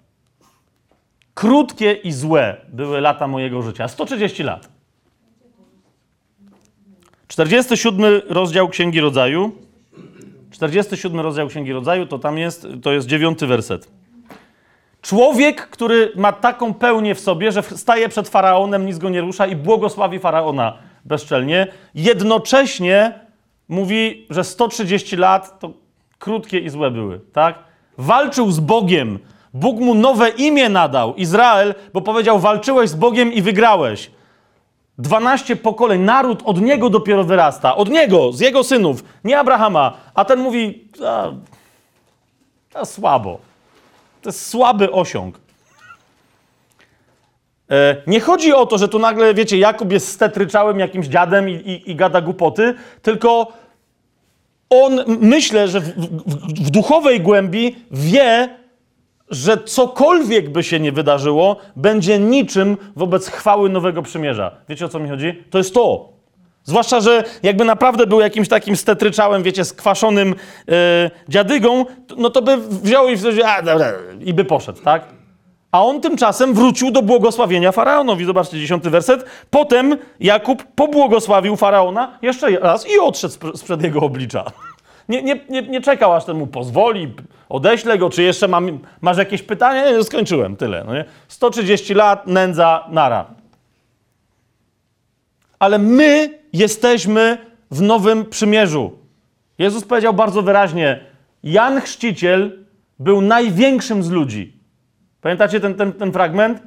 Krótkie 1.35 1.93
i 1.93 2.13
złe 2.13 2.57
były 2.69 3.01
lata 3.01 3.27
mojego 3.27 3.63
życia. 3.63 3.89
130 3.89 4.43
lat. 4.43 4.69
47 7.29 8.21
rozdział 8.29 8.69
Księgi 8.69 9.01
Rodzaju. 9.01 9.53
47 10.51 11.21
rozdział 11.21 11.49
Księgi 11.49 11.73
Rodzaju, 11.73 12.07
to 12.07 12.19
tam 12.19 12.39
jest, 12.39 12.67
to 12.83 12.93
jest 12.93 13.07
dziewiąty 13.07 13.47
werset. 13.47 13.98
Człowiek, 15.03 15.69
który 15.69 16.13
ma 16.17 16.33
taką 16.33 16.75
pełnię 16.75 17.15
w 17.15 17.21
sobie, 17.21 17.53
że 17.53 17.63
staje 17.63 18.09
przed 18.09 18.29
faraonem, 18.29 18.87
nic 18.87 18.99
go 18.99 19.09
nie 19.09 19.21
rusza 19.21 19.47
i 19.47 19.57
błogosławi 19.57 20.19
faraona 20.19 20.73
bezczelnie, 21.05 21.67
jednocześnie 21.95 23.21
mówi, 23.69 24.27
że 24.31 24.45
130 24.45 25.17
lat 25.17 25.61
to 25.61 25.71
krótkie 26.19 26.59
i 26.59 26.69
złe 26.69 26.91
były, 26.91 27.21
tak? 27.33 27.59
Walczył 27.99 28.51
z 28.51 28.61
Bogiem. 28.61 29.19
Bóg 29.55 29.81
mu 29.81 29.95
nowe 29.95 30.29
imię 30.29 30.69
nadał, 30.69 31.15
Izrael, 31.15 31.75
bo 31.93 32.01
powiedział: 32.01 32.39
Walczyłeś 32.39 32.91
z 32.91 32.95
Bogiem 32.95 33.33
i 33.33 33.43
wygrałeś. 33.43 34.11
12 34.99 35.57
pokoleń, 35.57 36.01
naród 36.01 36.43
od 36.45 36.61
niego 36.61 36.91
dopiero 36.91 37.25
wyrasta. 37.25 37.77
Od 37.77 37.89
niego, 37.89 38.33
z 38.33 38.41
jego 38.41 38.65
synów, 38.65 39.05
nie 39.25 39.39
Abrahama. 39.39 39.93
A 40.15 40.25
ten 40.25 40.41
mówi: 40.41 40.89
a, 42.75 42.85
słabo. 42.85 43.48
To 44.23 44.29
jest 44.29 44.47
słaby 44.47 44.93
osiąg. 44.93 45.41
E, 47.71 47.97
Nie 48.07 48.21
chodzi 48.21 48.53
o 48.53 48.67
to, 48.67 48.79
że 48.79 48.89
tu 48.89 48.99
nagle, 48.99 49.35
wiecie, 49.35 49.59
Jakub 49.59 49.93
jest 49.93 50.09
stetryczałym 50.09 50.79
jakimś 50.79 51.07
dziadem 51.07 51.49
i, 51.49 51.53
i, 51.53 51.91
i 51.91 51.97
gada 51.97 52.21
głupoty, 52.21 52.75
tylko 53.03 53.53
on, 54.71 55.01
myślę, 55.07 55.69
że 55.69 55.81
w, 55.81 55.85
w, 55.89 56.67
w 56.67 56.71
duchowej 56.71 57.21
głębi 57.21 57.77
wie, 57.91 58.49
że 59.31 59.57
cokolwiek 59.59 60.51
by 60.51 60.63
się 60.63 60.81
nie 60.81 60.93
wydarzyło, 60.93 61.57
będzie 61.77 62.19
niczym 62.19 62.77
wobec 62.97 63.29
chwały 63.29 63.69
Nowego 63.71 64.03
Przymierza. 64.03 64.57
Wiecie, 64.69 64.85
o 64.85 64.89
co 64.89 64.99
mi 64.99 65.09
chodzi? 65.09 65.43
To 65.51 65.59
jest 65.59 65.75
to. 65.75 66.18
Zwłaszcza, 66.69 67.01
że 67.01 67.25
jakby 67.43 67.65
naprawdę 67.65 68.07
był 68.07 68.21
jakimś 68.21 68.49
takim 68.49 68.77
stetryczałem, 68.77 69.43
wiecie, 69.43 69.65
skwaszonym 69.65 70.35
e, 70.69 71.11
dziadygą, 71.29 71.85
no 72.17 72.31
to 72.31 72.43
by 72.43 72.57
wziął 72.57 73.09
i, 73.09 73.17
w- 73.17 73.25
a, 73.47 73.63
dobra, 73.63 73.87
i 74.21 74.35
by 74.35 74.45
poszedł, 74.45 74.83
tak? 74.83 75.03
A 75.73 75.85
on 75.85 76.01
tymczasem 76.01 76.55
wrócił 76.55 76.91
do 76.91 77.03
błogosławienia 77.03 77.73
faraonowi. 77.73 78.25
Zobaczcie, 78.25 78.59
dziesiąty 78.61 78.91
werset. 78.91 79.25
Potem 79.51 79.97
Jakub 80.21 80.65
pobłogosławił 80.75 81.57
faraona 81.57 82.19
jeszcze 82.23 82.51
raz 82.51 82.91
i 82.91 82.99
odszedł 82.99 83.35
spr- 83.35 83.57
sprzed 83.57 83.83
jego 83.83 84.01
oblicza. 84.01 84.45
Nie, 85.09 85.23
nie, 85.23 85.41
nie, 85.49 85.63
nie 85.63 85.81
czekał, 85.81 86.13
aż 86.15 86.25
ten 86.25 86.37
mu 86.39 86.47
pozwoli, 86.47 87.15
odeślę 87.49 87.99
go, 87.99 88.11
czy 88.11 88.23
jeszcze 88.23 88.49
mam, 88.49 88.79
masz 89.01 89.19
jakieś 89.19 89.43
pytanie? 89.43 89.93
Nie, 89.97 90.05
skończyłem, 90.05 90.57
tyle. 90.57 90.85
No 90.87 90.95
nie? 90.95 91.05
130 91.29 91.95
lat, 91.95 92.27
nędza, 92.27 92.85
nara. 92.91 93.25
Ale 95.59 95.79
my 95.79 96.39
jesteśmy 96.53 97.39
w 97.71 97.83
nowym 97.83 98.25
przymierzu. 98.27 98.93
Jezus 99.59 99.85
powiedział 99.85 100.15
bardzo 100.15 100.43
wyraźnie: 100.43 101.01
Jan 101.43 101.81
Chrzciciel 101.81 102.65
był 102.99 103.21
największym 103.21 104.03
z 104.03 104.11
ludzi. 104.11 104.53
Pamiętacie 105.21 105.61
ten, 105.61 105.75
ten, 105.75 105.93
ten 105.93 106.13
fragment? 106.13 106.63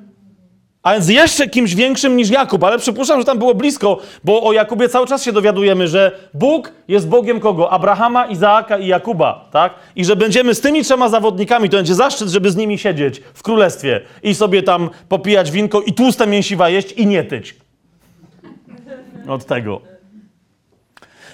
A 0.84 0.94
więc 0.94 1.10
jeszcze 1.10 1.48
kimś 1.50 1.76
większym 1.76 2.18
niż 2.18 2.30
Jakub, 2.30 2.64
ale 2.64 2.78
przypuszczam, 2.78 3.20
że 3.20 3.26
tam 3.26 3.38
było 3.38 3.56
blisko, 3.56 3.98
bo 4.24 4.44
o 4.44 4.54
Jakubie 4.54 4.90
cały 4.90 5.08
czas 5.08 5.24
się 5.24 5.32
dowiadujemy, 5.32 5.88
że 5.88 6.12
Bóg 6.34 6.72
jest 6.88 7.08
Bogiem 7.08 7.40
kogo? 7.40 7.72
Abrahama, 7.72 8.26
Izaaka 8.26 8.78
i 8.78 8.88
Jakuba, 8.88 9.50
tak? 9.52 9.74
I 9.96 10.06
że 10.06 10.16
będziemy 10.16 10.56
z 10.56 10.62
tymi 10.62 10.84
trzema 10.84 11.10
zawodnikami, 11.10 11.70
to 11.70 11.78
będzie 11.78 11.96
zaszczyt, 11.96 12.30
żeby 12.30 12.52
z 12.52 12.56
nimi 12.56 12.78
siedzieć 12.78 13.22
w 13.34 13.44
królestwie 13.44 14.02
i 14.24 14.36
sobie 14.36 14.64
tam 14.64 14.90
popijać 15.10 15.52
winko 15.52 15.82
i 15.82 15.94
tłuste 15.94 16.28
mięsiwa 16.28 16.70
jeść 16.70 16.92
i 16.92 17.06
nie 17.06 17.24
tyć. 17.24 17.56
Od 19.28 19.46
tego. 19.46 19.82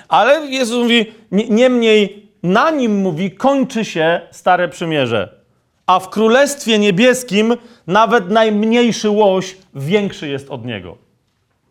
Ale 0.07 0.45
Jezus 0.45 0.83
mówi, 0.83 1.05
nie- 1.31 1.49
niemniej 1.49 2.27
na 2.43 2.71
nim 2.71 2.95
mówi, 3.01 3.31
kończy 3.31 3.85
się 3.85 4.21
Stare 4.31 4.69
Przymierze. 4.69 5.37
A 5.85 5.99
w 5.99 6.09
Królestwie 6.09 6.79
Niebieskim 6.79 7.55
nawet 7.87 8.29
najmniejszy 8.29 9.09
łoś 9.09 9.57
większy 9.75 10.27
jest 10.27 10.49
od 10.49 10.65
niego. 10.65 10.97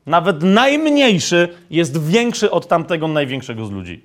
Nawet 0.07 0.43
najmniejszy 0.43 1.49
jest 1.71 2.07
większy 2.09 2.51
od 2.51 2.69
tamtego 2.69 3.09
największego 3.09 3.67
z 3.67 3.71
ludzi. 3.71 4.05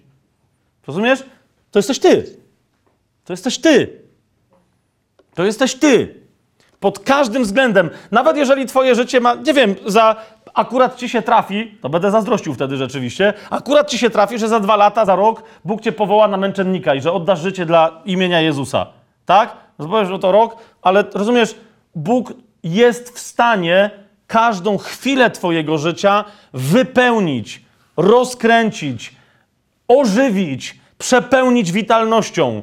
Rozumiesz? 0.88 1.24
To 1.72 1.80
jesteś 1.80 2.00
ty. 2.00 2.26
To 3.26 3.34
jesteś 3.34 3.58
ty. 3.58 4.02
To 5.34 5.44
jesteś 5.46 5.76
ty. 5.76 6.16
Pod 6.80 7.00
każdym 7.00 7.44
względem. 7.44 7.90
Nawet 8.12 8.38
jeżeli 8.38 8.66
twoje 8.66 8.96
życie 8.96 9.20
ma, 9.20 9.36
nie 9.36 9.54
wiem, 9.54 9.76
za 9.86 10.16
akurat 10.54 10.96
ci 10.96 11.10
się 11.10 11.22
trafi, 11.22 11.78
to 11.82 11.90
będę 11.90 12.12
zazdrościł 12.12 12.54
wtedy 12.54 12.78
rzeczywiście, 12.78 13.34
akurat 13.50 13.90
ci 13.90 13.98
się 13.98 14.10
trafi, 14.10 14.40
że 14.40 14.48
za 14.48 14.60
dwa 14.60 14.76
lata, 14.76 15.06
za 15.06 15.16
rok 15.16 15.44
Bóg 15.66 15.82
cię 15.82 15.92
powoła 15.92 16.28
na 16.28 16.38
męczennika 16.38 16.96
i 16.96 17.02
że 17.02 17.12
oddasz 17.14 17.42
życie 17.42 17.66
dla 17.66 18.02
imienia 18.06 18.42
Jezusa. 18.42 18.88
Tak? 19.26 19.58
No 19.80 19.88
powiesz, 19.88 20.08
że 20.08 20.20
to 20.20 20.32
rok, 20.32 20.58
ale 20.82 21.04
rozumiesz, 21.14 21.56
Bóg 21.96 22.34
jest 22.64 23.16
w 23.16 23.20
stanie 23.20 23.90
każdą 24.28 24.78
chwilę 24.78 25.30
twojego 25.30 25.78
życia 25.78 26.26
wypełnić, 26.54 27.62
rozkręcić, 27.98 29.16
ożywić, 29.88 30.80
przepełnić 30.98 31.72
witalnością, 31.72 32.62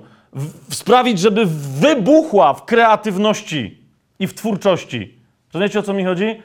sprawić, 0.70 1.18
żeby 1.18 1.46
wybuchła 1.80 2.54
w 2.54 2.64
kreatywności 2.64 3.78
i 4.18 4.26
w 4.26 4.34
twórczości. 4.34 5.18
Rozumiecie, 5.54 5.78
o 5.78 5.82
co 5.82 5.92
mi 5.92 6.04
chodzi? 6.04 6.42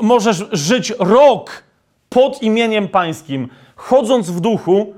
Możesz 0.00 0.44
żyć 0.52 0.92
rok 0.98 1.64
pod 2.08 2.42
imieniem 2.42 2.88
pańskim, 2.88 3.48
chodząc 3.76 4.30
w 4.30 4.40
duchu 4.40 4.94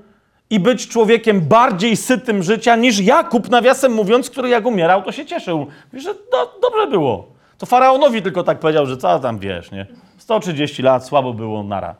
i 0.50 0.60
być 0.60 0.88
człowiekiem 0.88 1.40
bardziej 1.40 1.96
sytym 1.96 2.42
życia 2.42 2.76
niż 2.76 3.00
Jakub, 3.00 3.50
nawiasem 3.50 3.92
mówiąc, 3.92 4.30
który 4.30 4.48
jak 4.48 4.66
umierał, 4.66 5.02
to 5.02 5.12
się 5.12 5.26
cieszył. 5.26 5.58
Mówi, 5.92 6.04
że 6.04 6.14
do, 6.14 6.58
dobrze 6.62 6.86
było. 6.86 7.26
To 7.58 7.66
faraonowi 7.66 8.22
tylko 8.22 8.42
tak 8.42 8.58
powiedział, 8.60 8.86
że 8.86 8.96
co 8.96 9.18
tam 9.18 9.38
wiesz, 9.38 9.70
nie? 9.70 9.86
130 10.18 10.82
lat, 10.82 11.06
słabo 11.06 11.34
było, 11.34 11.62
nara. 11.62 11.94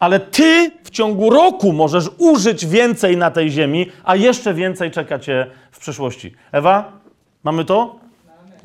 Ale 0.00 0.20
ty 0.20 0.70
w 0.84 0.90
ciągu 0.90 1.30
roku 1.30 1.72
możesz 1.72 2.10
użyć 2.18 2.66
więcej 2.66 3.16
na 3.16 3.30
tej 3.30 3.50
ziemi, 3.50 3.86
a 4.04 4.16
jeszcze 4.16 4.54
więcej 4.54 4.90
czeka 4.90 5.18
cię 5.18 5.46
w 5.70 5.78
przyszłości. 5.78 6.34
Ewa, 6.52 6.92
mamy 7.44 7.64
to? 7.64 7.96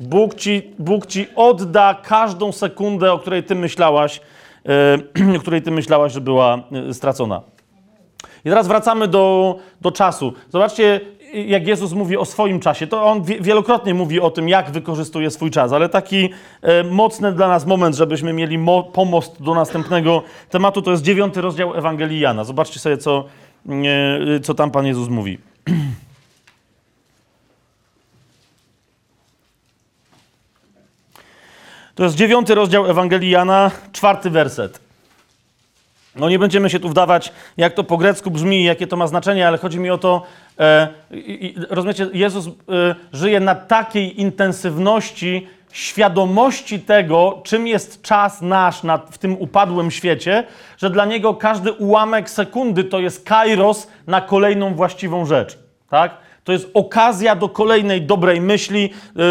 Bóg 0.02 0.34
ci, 0.34 0.62
Bóg 0.78 1.06
ci 1.06 1.26
odda 1.36 1.94
każdą 1.94 2.52
sekundę, 2.52 3.12
o 3.12 3.18
której 3.18 3.42
ty 3.42 3.54
myślałaś, 3.54 4.20
e, 4.66 5.36
o 5.36 5.40
której 5.40 5.62
ty 5.62 5.70
myślałaś, 5.70 6.12
że 6.12 6.20
była 6.20 6.58
e, 6.88 6.94
stracona. 6.94 7.42
I 8.44 8.48
teraz 8.48 8.68
wracamy 8.68 9.08
do, 9.08 9.56
do 9.80 9.92
czasu. 9.92 10.32
Zobaczcie, 10.50 11.00
jak 11.32 11.66
Jezus 11.66 11.92
mówi 11.92 12.16
o 12.16 12.24
swoim 12.24 12.60
czasie. 12.60 12.86
To 12.86 13.04
on 13.04 13.22
wie, 13.22 13.40
wielokrotnie 13.40 13.94
mówi 13.94 14.20
o 14.20 14.30
tym, 14.30 14.48
jak 14.48 14.70
wykorzystuje 14.70 15.30
swój 15.30 15.50
czas, 15.50 15.72
ale 15.72 15.88
taki 15.88 16.30
e, 16.62 16.84
mocny 16.84 17.32
dla 17.32 17.48
nas 17.48 17.66
moment, 17.66 17.96
żebyśmy 17.96 18.32
mieli 18.32 18.58
mo, 18.58 18.82
pomost 18.82 19.42
do 19.42 19.54
następnego 19.54 20.22
tematu, 20.50 20.82
to 20.82 20.90
jest 20.90 21.02
dziewiąty 21.02 21.40
rozdział 21.40 21.74
Ewangelii 21.74 22.20
Jana. 22.20 22.44
Zobaczcie 22.44 22.80
sobie, 22.80 22.96
co, 22.96 23.24
e, 24.34 24.40
co 24.40 24.54
tam 24.54 24.70
Pan 24.70 24.86
Jezus 24.86 25.08
mówi. 25.08 25.38
To 32.02 32.06
jest 32.06 32.16
dziewiąty 32.16 32.54
rozdział 32.54 32.90
Ewangelii 32.90 33.30
Jana, 33.30 33.70
czwarty 33.92 34.30
werset. 34.30 34.80
No 36.16 36.28
nie 36.28 36.38
będziemy 36.38 36.70
się 36.70 36.80
tu 36.80 36.88
wdawać, 36.88 37.32
jak 37.56 37.74
to 37.74 37.84
po 37.84 37.96
grecku 37.96 38.30
brzmi 38.30 38.64
jakie 38.64 38.86
to 38.86 38.96
ma 38.96 39.06
znaczenie, 39.06 39.48
ale 39.48 39.58
chodzi 39.58 39.80
mi 39.80 39.90
o 39.90 39.98
to, 39.98 40.22
e, 40.58 40.88
i, 41.10 41.54
rozumiecie, 41.70 42.08
Jezus 42.12 42.46
e, 42.46 42.50
żyje 43.12 43.40
na 43.40 43.54
takiej 43.54 44.20
intensywności 44.20 45.46
świadomości 45.72 46.80
tego, 46.80 47.40
czym 47.44 47.66
jest 47.66 48.02
czas 48.02 48.40
nasz 48.40 48.82
na, 48.82 48.98
w 48.98 49.18
tym 49.18 49.36
upadłym 49.38 49.90
świecie, 49.90 50.44
że 50.78 50.90
dla 50.90 51.04
niego 51.04 51.34
każdy 51.34 51.72
ułamek 51.72 52.30
sekundy 52.30 52.84
to 52.84 53.00
jest 53.00 53.24
kairos 53.24 53.88
na 54.06 54.20
kolejną 54.20 54.74
właściwą 54.74 55.26
rzecz, 55.26 55.58
tak? 55.90 56.16
To 56.44 56.52
jest 56.52 56.70
okazja 56.74 57.36
do 57.36 57.48
kolejnej 57.48 58.02
dobrej 58.02 58.40
myśli, 58.40 58.82
yy, 58.82 59.22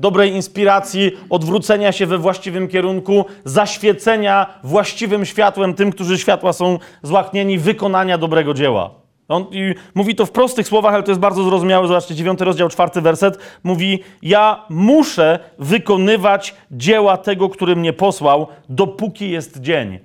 dobrej 0.00 0.32
inspiracji, 0.32 1.12
odwrócenia 1.30 1.92
się 1.92 2.06
we 2.06 2.18
właściwym 2.18 2.68
kierunku, 2.68 3.24
zaświecenia 3.44 4.46
właściwym 4.64 5.26
światłem 5.26 5.74
tym, 5.74 5.92
którzy 5.92 6.18
światła 6.18 6.52
są 6.52 6.78
złaknieni, 7.02 7.58
wykonania 7.58 8.18
dobrego 8.18 8.54
dzieła. 8.54 8.90
On 9.28 9.46
mówi 9.94 10.14
to 10.14 10.26
w 10.26 10.30
prostych 10.30 10.66
słowach, 10.66 10.94
ale 10.94 11.02
to 11.02 11.10
jest 11.10 11.20
bardzo 11.20 11.42
zrozumiałe. 11.42 11.88
Zobaczcie, 11.88 12.14
9 12.14 12.40
rozdział, 12.40 12.68
4 12.68 13.00
werset. 13.00 13.38
Mówi, 13.62 14.02
ja 14.22 14.64
muszę 14.68 15.38
wykonywać 15.58 16.54
dzieła 16.70 17.16
tego, 17.16 17.48
który 17.48 17.76
mnie 17.76 17.92
posłał, 17.92 18.46
dopóki 18.68 19.30
jest 19.30 19.60
dzień. 19.60 19.98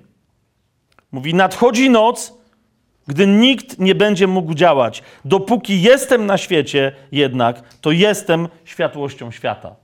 Mówi, 1.12 1.34
nadchodzi 1.34 1.90
noc, 1.90 2.38
gdy 3.08 3.26
nikt 3.26 3.78
nie 3.78 3.94
będzie 3.94 4.26
mógł 4.26 4.54
działać. 4.54 5.02
Dopóki 5.24 5.82
jestem 5.82 6.26
na 6.26 6.38
świecie, 6.38 6.92
jednak, 7.12 7.62
to 7.80 7.90
jestem 7.90 8.48
światłością 8.64 9.30
świata. 9.30 9.74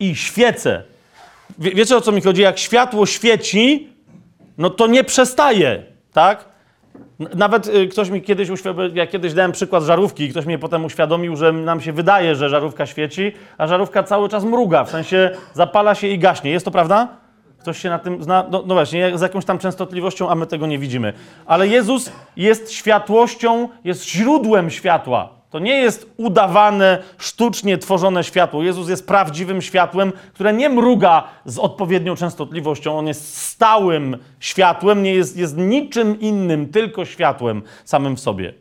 I 0.00 0.16
świecę. 0.16 0.82
Wie, 1.58 1.70
wiecie 1.70 1.96
o 1.96 2.00
co 2.00 2.12
mi 2.12 2.20
chodzi? 2.20 2.42
Jak 2.42 2.58
światło 2.58 3.06
świeci, 3.06 3.88
no 4.58 4.70
to 4.70 4.86
nie 4.86 5.04
przestaje, 5.04 5.82
tak? 6.12 6.44
Nawet 7.34 7.66
y, 7.66 7.88
ktoś 7.88 8.10
mi 8.10 8.22
kiedyś 8.22 8.50
uświadomił, 8.50 8.94
ja 8.94 9.06
kiedyś 9.06 9.34
dałem 9.34 9.52
przykład 9.52 9.84
żarówki 9.84 10.24
i 10.24 10.28
ktoś 10.28 10.46
mnie 10.46 10.58
potem 10.58 10.84
uświadomił, 10.84 11.36
że 11.36 11.52
nam 11.52 11.80
się 11.80 11.92
wydaje, 11.92 12.34
że 12.34 12.48
żarówka 12.48 12.86
świeci, 12.86 13.32
a 13.58 13.66
żarówka 13.66 14.02
cały 14.02 14.28
czas 14.28 14.44
mruga, 14.44 14.84
w 14.84 14.90
sensie 14.90 15.30
zapala 15.54 15.94
się 15.94 16.06
i 16.06 16.18
gaśnie. 16.18 16.50
Jest 16.50 16.64
to 16.64 16.70
prawda? 16.70 17.08
Ktoś 17.60 17.78
się 17.78 17.90
na 17.90 17.98
tym 17.98 18.22
zna? 18.22 18.44
No, 18.50 18.62
no 18.66 18.74
właśnie, 18.74 19.18
z 19.18 19.20
jakąś 19.20 19.44
tam 19.44 19.58
częstotliwością, 19.58 20.30
a 20.30 20.34
my 20.34 20.46
tego 20.46 20.66
nie 20.66 20.78
widzimy. 20.78 21.12
Ale 21.46 21.68
Jezus 21.68 22.12
jest 22.36 22.72
światłością, 22.72 23.68
jest 23.84 24.08
źródłem 24.08 24.70
światła. 24.70 25.38
To 25.50 25.58
nie 25.58 25.80
jest 25.80 26.10
udawane, 26.16 26.98
sztucznie 27.18 27.78
tworzone 27.78 28.24
światło. 28.24 28.62
Jezus 28.62 28.88
jest 28.88 29.06
prawdziwym 29.06 29.62
światłem, 29.62 30.12
które 30.34 30.52
nie 30.52 30.68
mruga 30.68 31.24
z 31.44 31.58
odpowiednią 31.58 32.16
częstotliwością. 32.16 32.98
On 32.98 33.06
jest 33.06 33.36
stałym 33.36 34.16
światłem, 34.40 35.02
nie 35.02 35.14
jest, 35.14 35.36
jest 35.36 35.56
niczym 35.56 36.20
innym, 36.20 36.68
tylko 36.68 37.04
światłem 37.04 37.62
samym 37.84 38.16
w 38.16 38.20
sobie. 38.20 38.54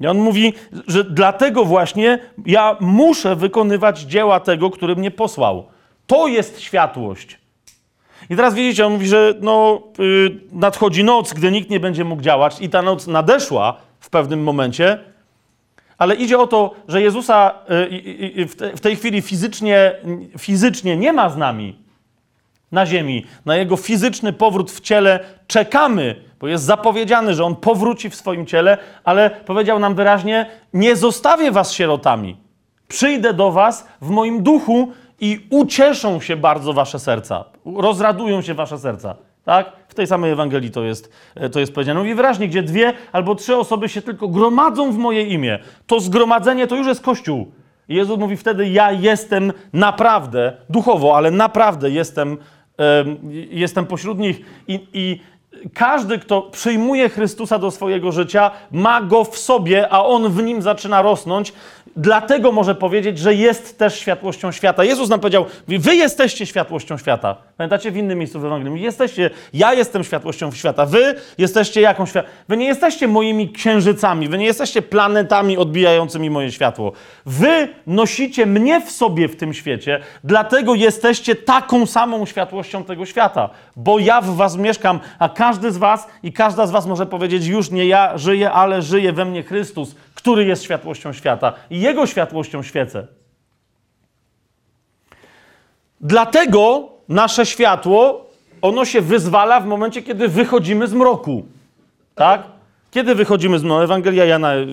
I 0.00 0.06
on 0.06 0.18
mówi, 0.18 0.52
że 0.86 1.04
dlatego 1.04 1.64
właśnie 1.64 2.18
ja 2.46 2.76
muszę 2.80 3.36
wykonywać 3.36 4.00
dzieła 4.00 4.40
tego, 4.40 4.70
który 4.70 4.96
mnie 4.96 5.10
posłał. 5.10 5.66
To 6.06 6.28
jest 6.28 6.60
światłość. 6.60 7.43
I 8.30 8.36
teraz 8.36 8.54
widzicie, 8.54 8.86
on 8.86 8.92
mówi, 8.92 9.08
że 9.08 9.34
no, 9.40 9.82
y, 9.98 10.40
nadchodzi 10.52 11.04
noc, 11.04 11.32
gdy 11.32 11.52
nikt 11.52 11.70
nie 11.70 11.80
będzie 11.80 12.04
mógł 12.04 12.22
działać, 12.22 12.60
i 12.60 12.68
ta 12.68 12.82
noc 12.82 13.06
nadeszła 13.06 13.76
w 14.00 14.10
pewnym 14.10 14.42
momencie, 14.42 14.98
ale 15.98 16.14
idzie 16.14 16.38
o 16.38 16.46
to, 16.46 16.74
że 16.88 17.02
Jezusa 17.02 17.54
y, 17.70 18.46
w, 18.46 18.76
w 18.76 18.80
tej 18.80 18.96
chwili 18.96 19.22
fizycznie, 19.22 19.94
fizycznie 20.38 20.96
nie 20.96 21.12
ma 21.12 21.30
z 21.30 21.36
nami 21.36 21.84
na 22.72 22.86
ziemi. 22.86 23.26
Na 23.44 23.56
jego 23.56 23.76
fizyczny 23.76 24.32
powrót 24.32 24.70
w 24.70 24.80
ciele 24.80 25.20
czekamy, 25.46 26.16
bo 26.40 26.48
jest 26.48 26.64
zapowiedziany, 26.64 27.34
że 27.34 27.44
on 27.44 27.56
powróci 27.56 28.10
w 28.10 28.14
swoim 28.14 28.46
ciele, 28.46 28.78
ale 29.04 29.30
powiedział 29.30 29.78
nam 29.78 29.94
wyraźnie: 29.94 30.46
Nie 30.72 30.96
zostawię 30.96 31.52
was 31.52 31.72
sierotami. 31.72 32.36
Przyjdę 32.88 33.34
do 33.34 33.52
was 33.52 33.88
w 34.00 34.10
moim 34.10 34.42
duchu 34.42 34.92
i 35.20 35.46
ucieszą 35.50 36.20
się 36.20 36.36
bardzo 36.36 36.72
wasze 36.72 36.98
serca. 36.98 37.44
Rozradują 37.64 38.42
się 38.42 38.54
wasze 38.54 38.78
serca. 38.78 39.14
Tak? 39.44 39.72
W 39.88 39.94
tej 39.94 40.06
samej 40.06 40.32
Ewangelii 40.32 40.70
to 40.70 40.84
jest, 40.84 41.12
e, 41.34 41.50
to 41.50 41.60
jest 41.60 41.74
powiedziane. 41.74 42.00
Mówi 42.00 42.14
wyraźnie, 42.14 42.48
gdzie 42.48 42.62
dwie 42.62 42.92
albo 43.12 43.34
trzy 43.34 43.56
osoby 43.56 43.88
się 43.88 44.02
tylko 44.02 44.28
gromadzą 44.28 44.92
w 44.92 44.98
moje 44.98 45.22
imię. 45.22 45.58
To 45.86 46.00
zgromadzenie 46.00 46.66
to 46.66 46.76
już 46.76 46.86
jest 46.86 47.00
Kościół. 47.00 47.52
Jezus 47.88 48.18
mówi 48.18 48.36
wtedy, 48.36 48.68
ja 48.68 48.92
jestem 48.92 49.52
naprawdę, 49.72 50.52
duchowo, 50.70 51.16
ale 51.16 51.30
naprawdę 51.30 51.90
jestem, 51.90 52.38
em, 52.76 53.18
jestem 53.50 53.86
pośród 53.86 54.18
nich. 54.18 54.40
I, 54.68 54.88
I 54.92 55.20
każdy, 55.74 56.18
kto 56.18 56.42
przyjmuje 56.42 57.08
Chrystusa 57.08 57.58
do 57.58 57.70
swojego 57.70 58.12
życia, 58.12 58.50
ma 58.72 59.02
go 59.02 59.24
w 59.24 59.38
sobie, 59.38 59.92
a 59.92 60.04
on 60.04 60.28
w 60.28 60.42
nim 60.42 60.62
zaczyna 60.62 61.02
rosnąć. 61.02 61.52
Dlatego 61.96 62.52
może 62.52 62.74
powiedzieć, 62.74 63.18
że 63.18 63.34
jest 63.34 63.78
też 63.78 63.98
światłością 63.98 64.52
świata. 64.52 64.84
Jezus 64.84 65.08
nam 65.08 65.20
powiedział: 65.20 65.46
Wy 65.68 65.96
jesteście 65.96 66.46
światłością 66.46 66.98
świata. 66.98 67.36
Pamiętacie 67.56 67.90
w 67.90 67.96
innym 67.96 68.18
miejscu 68.18 68.40
w 68.40 68.44
Ewangelii? 68.44 68.82
Jesteście, 68.82 69.30
ja 69.52 69.74
jestem 69.74 70.04
światłością 70.04 70.52
świata. 70.52 70.86
Wy 70.86 71.14
jesteście 71.38 71.80
jaką 71.80 72.06
świat? 72.06 72.26
Wy 72.48 72.56
nie 72.56 72.66
jesteście 72.66 73.08
moimi 73.08 73.52
księżycami, 73.52 74.28
wy 74.28 74.38
nie 74.38 74.46
jesteście 74.46 74.82
planetami 74.82 75.56
odbijającymi 75.56 76.30
moje 76.30 76.52
światło. 76.52 76.92
Wy 77.26 77.68
nosicie 77.86 78.46
mnie 78.46 78.80
w 78.80 78.90
sobie 78.90 79.28
w 79.28 79.36
tym 79.36 79.54
świecie, 79.54 80.00
dlatego 80.24 80.74
jesteście 80.74 81.34
taką 81.34 81.86
samą 81.86 82.26
światłością 82.26 82.84
tego 82.84 83.06
świata, 83.06 83.50
bo 83.76 83.98
ja 83.98 84.20
w 84.20 84.36
was 84.36 84.56
mieszkam, 84.56 85.00
a 85.18 85.28
każdy 85.28 85.72
z 85.72 85.76
was 85.76 86.06
i 86.22 86.32
każda 86.32 86.66
z 86.66 86.70
was 86.70 86.86
może 86.86 87.06
powiedzieć: 87.06 87.46
Już 87.46 87.70
nie 87.70 87.86
ja 87.86 88.18
żyję, 88.18 88.52
ale 88.52 88.82
żyje 88.82 89.12
we 89.12 89.24
mnie 89.24 89.42
Chrystus, 89.42 89.94
który 90.24 90.44
jest 90.44 90.62
światłością 90.62 91.12
świata 91.12 91.52
i 91.70 91.80
jego 91.80 92.06
światłością 92.06 92.62
świecę. 92.62 93.06
Dlatego 96.00 96.88
nasze 97.08 97.46
światło, 97.46 98.26
ono 98.62 98.84
się 98.84 99.00
wyzwala 99.00 99.60
w 99.60 99.66
momencie, 99.66 100.02
kiedy 100.02 100.28
wychodzimy 100.28 100.86
z 100.86 100.94
mroku. 100.94 101.44
Tak? 102.14 102.42
Kiedy 102.90 103.14
wychodzimy 103.14 103.58
z 103.58 103.62
mroku? 103.62 103.82
Ewangelia 103.82 104.24
Jana 104.24 104.54
y, 104.56 104.66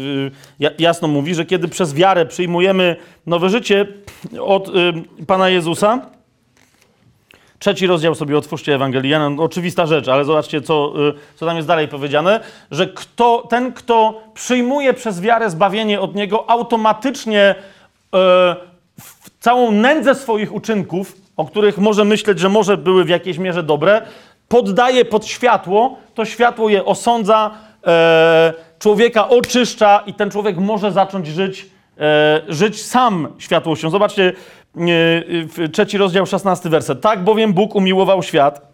ja- 0.59 0.71
jasno 0.79 1.07
mówi, 1.07 1.35
że 1.35 1.45
kiedy 1.45 1.67
przez 1.67 1.93
wiarę 1.93 2.25
przyjmujemy 2.25 2.95
nowe 3.25 3.49
życie 3.49 3.87
od 4.41 4.67
y, 4.69 4.71
Pana 5.27 5.49
Jezusa, 5.49 6.05
Trzeci 7.61 7.87
rozdział 7.87 8.15
sobie 8.15 8.37
otwórzcie 8.37 8.75
Ewangelię. 8.75 9.09
Jana. 9.09 9.29
No, 9.29 9.43
oczywista 9.43 9.85
rzecz, 9.85 10.07
ale 10.07 10.25
zobaczcie, 10.25 10.61
co, 10.61 10.93
y, 11.09 11.13
co 11.35 11.45
tam 11.45 11.55
jest 11.55 11.67
dalej 11.67 11.87
powiedziane, 11.87 12.39
że 12.71 12.87
kto, 12.87 13.47
ten, 13.49 13.73
kto 13.73 14.21
przyjmuje 14.33 14.93
przez 14.93 15.21
wiarę 15.21 15.49
zbawienie 15.49 16.01
od 16.01 16.15
Niego, 16.15 16.49
automatycznie 16.49 17.55
e, 18.15 18.55
całą 19.39 19.71
nędzę 19.71 20.15
swoich 20.15 20.53
uczynków, 20.53 21.15
o 21.37 21.45
których 21.45 21.77
może 21.77 22.05
myśleć, 22.05 22.39
że 22.39 22.49
może 22.49 22.77
były 22.77 23.03
w 23.03 23.09
jakiejś 23.09 23.37
mierze 23.37 23.63
dobre, 23.63 24.01
poddaje 24.47 25.05
pod 25.05 25.25
światło, 25.25 25.97
to 26.13 26.25
światło 26.25 26.69
je 26.69 26.85
osądza, 26.85 27.51
e, 27.87 28.53
człowieka 28.79 29.29
oczyszcza 29.29 30.03
i 30.05 30.13
ten 30.13 30.31
człowiek 30.31 30.57
może 30.57 30.91
zacząć 30.91 31.27
żyć, 31.27 31.65
e, 31.99 32.41
żyć 32.47 32.85
sam 32.85 33.27
światłością. 33.37 33.89
Zobaczcie, 33.89 34.33
trzeci 35.71 35.97
rozdział, 35.97 36.25
szesnasty 36.25 36.69
werset. 36.69 37.01
Tak 37.01 37.23
bowiem 37.23 37.53
Bóg 37.53 37.75
umiłował 37.75 38.23
świat, 38.23 38.71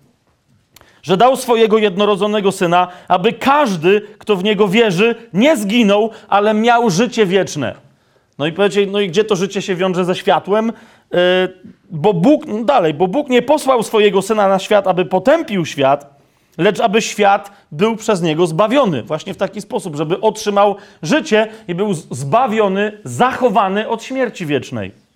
że 1.02 1.18
dał 1.18 1.36
swojego 1.36 1.78
jednorodzonego 1.78 2.52
syna, 2.52 2.88
aby 3.08 3.34
każdy, 3.34 4.02
kto 4.18 4.36
w 4.36 4.44
niego 4.44 4.68
wierzy, 4.68 5.16
nie 5.34 5.58
zginął, 5.58 6.10
ale 6.28 6.54
miał 6.54 6.90
życie 6.90 7.26
wieczne. 7.26 7.76
No 8.38 8.48
i 8.48 8.52
powiecie, 8.52 8.88
no 8.88 9.00
i 9.00 9.08
gdzie 9.08 9.24
to 9.24 9.36
życie 9.36 9.62
się 9.62 9.76
wiąże 9.76 10.06
ze 10.06 10.16
światłem? 10.16 10.72
Yy, 11.12 11.20
bo 11.90 12.14
Bóg, 12.14 12.46
no 12.48 12.64
dalej, 12.64 12.94
bo 12.94 13.08
Bóg 13.08 13.30
nie 13.30 13.42
posłał 13.42 13.84
swojego 13.84 14.22
syna 14.22 14.48
na 14.48 14.60
świat, 14.60 14.88
aby 14.88 15.06
potępił 15.06 15.66
świat, 15.66 16.16
lecz 16.58 16.80
aby 16.80 17.02
świat 17.02 17.52
był 17.72 17.96
przez 17.96 18.22
niego 18.22 18.48
zbawiony. 18.48 19.04
Właśnie 19.04 19.34
w 19.34 19.38
taki 19.38 19.62
sposób, 19.62 19.96
żeby 19.96 20.22
otrzymał 20.22 20.76
życie 21.04 21.48
i 21.68 21.76
był 21.76 21.94
zbawiony, 21.94 22.98
zachowany 23.04 23.90
od 23.90 24.04
śmierci 24.04 24.46
wiecznej. 24.46 25.07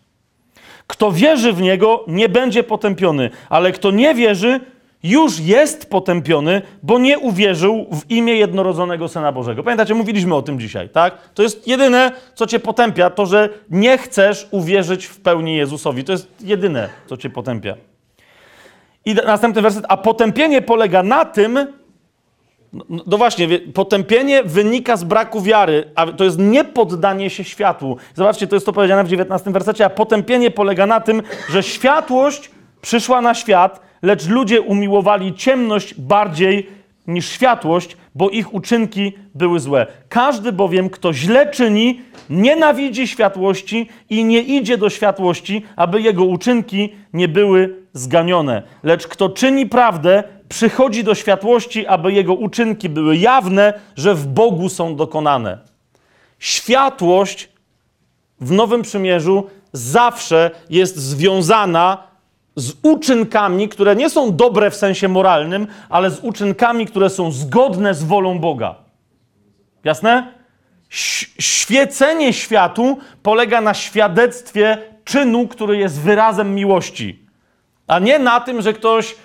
Kto 0.92 1.12
wierzy 1.12 1.54
w 1.54 1.62
Niego, 1.62 2.04
nie 2.08 2.30
będzie 2.30 2.64
potępiony, 2.64 3.30
ale 3.50 3.72
kto 3.72 3.92
nie 3.92 4.16
wierzy, 4.16 4.60
już 5.04 5.40
jest 5.40 5.90
potępiony, 5.90 6.62
bo 6.84 7.00
nie 7.00 7.20
uwierzył 7.20 7.86
w 7.92 8.12
imię 8.12 8.36
jednorodzonego 8.36 9.08
Syna 9.08 9.32
Bożego. 9.32 9.64
Pamiętacie, 9.64 9.94
mówiliśmy 9.96 10.36
o 10.36 10.42
tym 10.42 10.60
dzisiaj, 10.60 10.90
tak? 10.90 11.18
To 11.34 11.44
jest 11.44 11.68
jedyne, 11.68 12.12
co 12.36 12.48
cię 12.48 12.60
potępia, 12.60 13.10
to, 13.10 13.26
że 13.26 13.50
nie 13.70 13.98
chcesz 13.98 14.48
uwierzyć 14.52 15.06
w 15.06 15.20
pełni 15.20 15.58
Jezusowi. 15.58 16.04
To 16.04 16.12
jest 16.12 16.28
jedyne, 16.42 16.90
co 17.06 17.18
cię 17.18 17.30
potępia. 17.30 17.76
I 19.06 19.14
następny 19.14 19.62
werset. 19.62 19.86
A 19.90 19.98
potępienie 19.98 20.62
polega 20.62 21.04
na 21.04 21.26
tym, 21.26 21.60
no, 22.74 22.86
no 23.08 23.18
właśnie, 23.18 23.60
potępienie 23.60 24.44
wynika 24.44 24.98
z 24.98 25.04
braku 25.04 25.42
wiary, 25.42 25.92
a 25.96 26.08
to 26.08 26.24
jest 26.24 26.40
niepoddanie 26.40 27.30
się 27.30 27.44
światłu. 27.44 27.98
Zobaczcie, 28.16 28.48
to 28.48 28.56
jest 28.56 28.66
to 28.66 28.74
powiedziane 28.74 29.04
w 29.04 29.08
19 29.08 29.52
wersecie, 29.52 29.86
a 29.86 29.90
potępienie 29.90 30.52
polega 30.52 30.86
na 30.86 31.00
tym, 31.00 31.22
że 31.50 31.64
światłość 31.64 32.52
przyszła 32.82 33.22
na 33.22 33.34
świat, 33.34 33.82
lecz 34.02 34.28
ludzie 34.28 34.62
umiłowali 34.62 35.34
ciemność 35.34 35.94
bardziej 35.94 36.70
niż 37.08 37.30
światłość, 37.30 37.98
bo 38.16 38.30
ich 38.30 38.54
uczynki 38.54 39.14
były 39.36 39.60
złe. 39.60 39.88
Każdy 40.10 40.52
bowiem, 40.52 40.90
kto 40.90 41.14
źle 41.14 41.52
czyni, 41.52 42.02
nienawidzi 42.30 43.08
światłości 43.08 43.90
i 44.10 44.24
nie 44.24 44.42
idzie 44.42 44.78
do 44.78 44.90
światłości, 44.90 45.66
aby 45.76 46.02
jego 46.02 46.24
uczynki 46.24 46.90
nie 47.14 47.28
były 47.28 47.76
zganione. 47.94 48.64
Lecz 48.84 49.08
kto 49.08 49.30
czyni 49.30 49.66
prawdę, 49.66 50.24
przychodzi 50.52 51.04
do 51.04 51.16
światłości, 51.16 51.88
aby 51.88 52.14
jego 52.14 52.34
uczynki 52.34 52.90
były 52.90 53.18
jawne, 53.18 53.74
że 53.96 54.16
w 54.16 54.28
Bogu 54.28 54.70
są 54.70 54.96
dokonane. 54.96 55.58
Światłość 56.40 57.50
w 58.42 58.52
Nowym 58.52 58.82
Przymierzu 58.82 59.50
zawsze 59.74 60.52
jest 60.70 60.98
związana 60.98 62.04
z 62.56 62.74
uczynkami, 62.84 63.70
które 63.70 63.96
nie 63.96 64.10
są 64.10 64.36
dobre 64.36 64.72
w 64.72 64.76
sensie 64.76 65.08
moralnym, 65.08 65.68
ale 65.90 66.12
z 66.12 66.20
uczynkami, 66.20 66.86
które 66.86 67.10
są 67.10 67.32
zgodne 67.32 67.94
z 67.94 68.04
wolą 68.04 68.40
Boga. 68.40 68.76
Jasne? 69.84 70.34
Świecenie 71.40 72.34
światu 72.34 72.98
polega 73.24 73.62
na 73.62 73.74
świadectwie 73.74 74.78
czynu, 75.06 75.48
który 75.48 75.78
jest 75.78 76.02
wyrazem 76.02 76.56
miłości, 76.56 77.26
a 77.88 78.00
nie 78.00 78.20
na 78.20 78.40
tym, 78.40 78.62
że 78.62 78.74
ktoś 78.74 79.16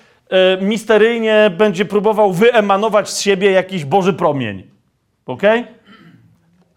misteryjnie 0.61 1.51
będzie 1.57 1.85
próbował 1.85 2.33
wyemanować 2.33 3.09
z 3.09 3.21
siebie 3.21 3.51
jakiś 3.51 3.85
Boży 3.85 4.13
promień. 4.13 4.63
Okej? 5.25 5.65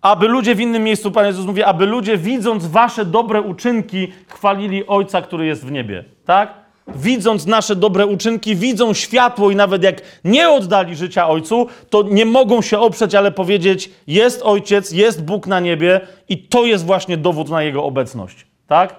aby 0.02 0.28
ludzie 0.28 0.54
w 0.54 0.60
innym 0.60 0.82
miejscu, 0.82 1.10
Pan 1.10 1.26
Jezus 1.26 1.46
mówi, 1.46 1.62
aby 1.62 1.86
ludzie 1.86 2.18
widząc 2.18 2.66
wasze 2.66 3.04
dobre 3.04 3.42
uczynki, 3.42 4.12
chwalili 4.28 4.86
Ojca, 4.86 5.22
który 5.22 5.46
jest 5.46 5.66
w 5.66 5.70
niebie. 5.70 6.04
Tak? 6.24 6.54
Widząc 6.94 7.46
nasze 7.46 7.76
dobre 7.76 8.06
uczynki, 8.06 8.56
widzą 8.56 8.94
światło 8.94 9.50
i 9.50 9.56
nawet 9.56 9.82
jak 9.82 10.02
nie 10.24 10.50
oddali 10.50 10.96
życia 10.96 11.28
Ojcu, 11.28 11.66
to 11.90 12.02
nie 12.02 12.26
mogą 12.26 12.62
się 12.62 12.78
oprzeć, 12.78 13.14
ale 13.14 13.32
powiedzieć, 13.32 13.90
jest 14.06 14.42
Ojciec, 14.42 14.92
jest 14.92 15.24
Bóg 15.24 15.46
na 15.46 15.60
niebie 15.60 16.00
i 16.28 16.38
to 16.38 16.66
jest 16.66 16.86
właśnie 16.86 17.16
dowód 17.16 17.48
na 17.48 17.62
Jego 17.62 17.84
obecność. 17.84 18.46
Tak? 18.66 18.94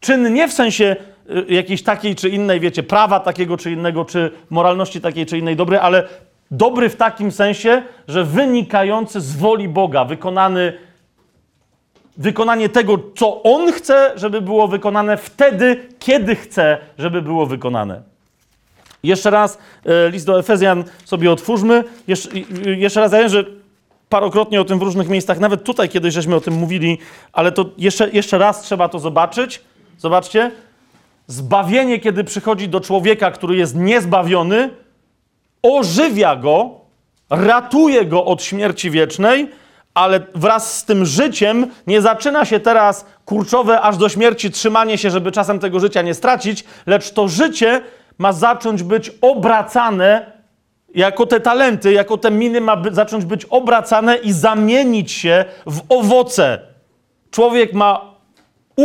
Czyn 0.00 0.34
nie 0.34 0.48
w 0.48 0.52
sensie 0.52 0.96
jakiejś 1.48 1.82
takiej 1.82 2.14
czy 2.16 2.28
innej, 2.28 2.60
wiecie, 2.60 2.82
prawa 2.82 3.20
takiego 3.20 3.56
czy 3.56 3.70
innego, 3.70 4.04
czy 4.04 4.30
moralności 4.50 5.00
takiej 5.00 5.26
czy 5.26 5.38
innej 5.38 5.56
dobry, 5.56 5.80
ale 5.80 6.08
dobry 6.50 6.88
w 6.88 6.96
takim 6.96 7.32
sensie, 7.32 7.82
że 8.08 8.24
wynikający 8.24 9.20
z 9.20 9.36
woli 9.36 9.68
Boga, 9.68 10.04
wykonany, 10.04 10.72
wykonanie 12.16 12.68
tego, 12.68 12.98
co 13.16 13.42
On 13.42 13.72
chce, 13.72 14.12
żeby 14.16 14.40
było 14.40 14.68
wykonane 14.68 15.16
wtedy, 15.16 15.88
kiedy 15.98 16.36
chce, 16.36 16.78
żeby 16.98 17.22
było 17.22 17.46
wykonane. 17.46 18.02
Jeszcze 19.02 19.30
raz 19.30 19.58
e, 19.84 20.10
list 20.10 20.26
do 20.26 20.38
Efezjan 20.38 20.84
sobie 21.04 21.32
otwórzmy. 21.32 21.84
Jeszcze, 22.08 22.30
y, 22.30 22.44
y, 22.66 22.76
jeszcze 22.76 23.00
raz, 23.00 23.12
ja 23.12 23.18
wiem, 23.18 23.28
że 23.28 23.44
parokrotnie 24.08 24.60
o 24.60 24.64
tym 24.64 24.78
w 24.78 24.82
różnych 24.82 25.08
miejscach, 25.08 25.40
nawet 25.40 25.64
tutaj 25.64 25.88
kiedyś 25.88 26.14
żeśmy 26.14 26.36
o 26.36 26.40
tym 26.40 26.54
mówili, 26.54 26.98
ale 27.32 27.52
to 27.52 27.64
jeszcze, 27.78 28.10
jeszcze 28.10 28.38
raz 28.38 28.62
trzeba 28.62 28.88
to 28.88 28.98
zobaczyć. 28.98 29.60
Zobaczcie. 29.98 30.50
Zbawienie, 31.30 31.98
kiedy 31.98 32.24
przychodzi 32.24 32.68
do 32.68 32.80
człowieka, 32.80 33.30
który 33.30 33.56
jest 33.56 33.76
niezbawiony, 33.76 34.70
ożywia 35.62 36.36
go, 36.36 36.70
ratuje 37.30 38.04
go 38.04 38.24
od 38.24 38.42
śmierci 38.42 38.90
wiecznej, 38.90 39.50
ale 39.94 40.20
wraz 40.34 40.78
z 40.78 40.84
tym 40.84 41.04
życiem 41.04 41.66
nie 41.86 42.02
zaczyna 42.02 42.44
się 42.44 42.60
teraz 42.60 43.06
kurczowe 43.24 43.80
aż 43.80 43.96
do 43.96 44.08
śmierci 44.08 44.50
trzymanie 44.50 44.98
się, 44.98 45.10
żeby 45.10 45.32
czasem 45.32 45.58
tego 45.58 45.80
życia 45.80 46.02
nie 46.02 46.14
stracić, 46.14 46.64
lecz 46.86 47.10
to 47.10 47.28
życie 47.28 47.80
ma 48.18 48.32
zacząć 48.32 48.82
być 48.82 49.10
obracane 49.20 50.32
jako 50.94 51.26
te 51.26 51.40
talenty, 51.40 51.92
jako 51.92 52.18
te 52.18 52.30
miny 52.30 52.60
ma 52.60 52.82
zacząć 52.90 53.24
być 53.24 53.44
obracane 53.44 54.16
i 54.16 54.32
zamienić 54.32 55.12
się 55.12 55.44
w 55.66 55.80
owoce. 55.88 56.58
Człowiek 57.30 57.72
ma 57.72 58.09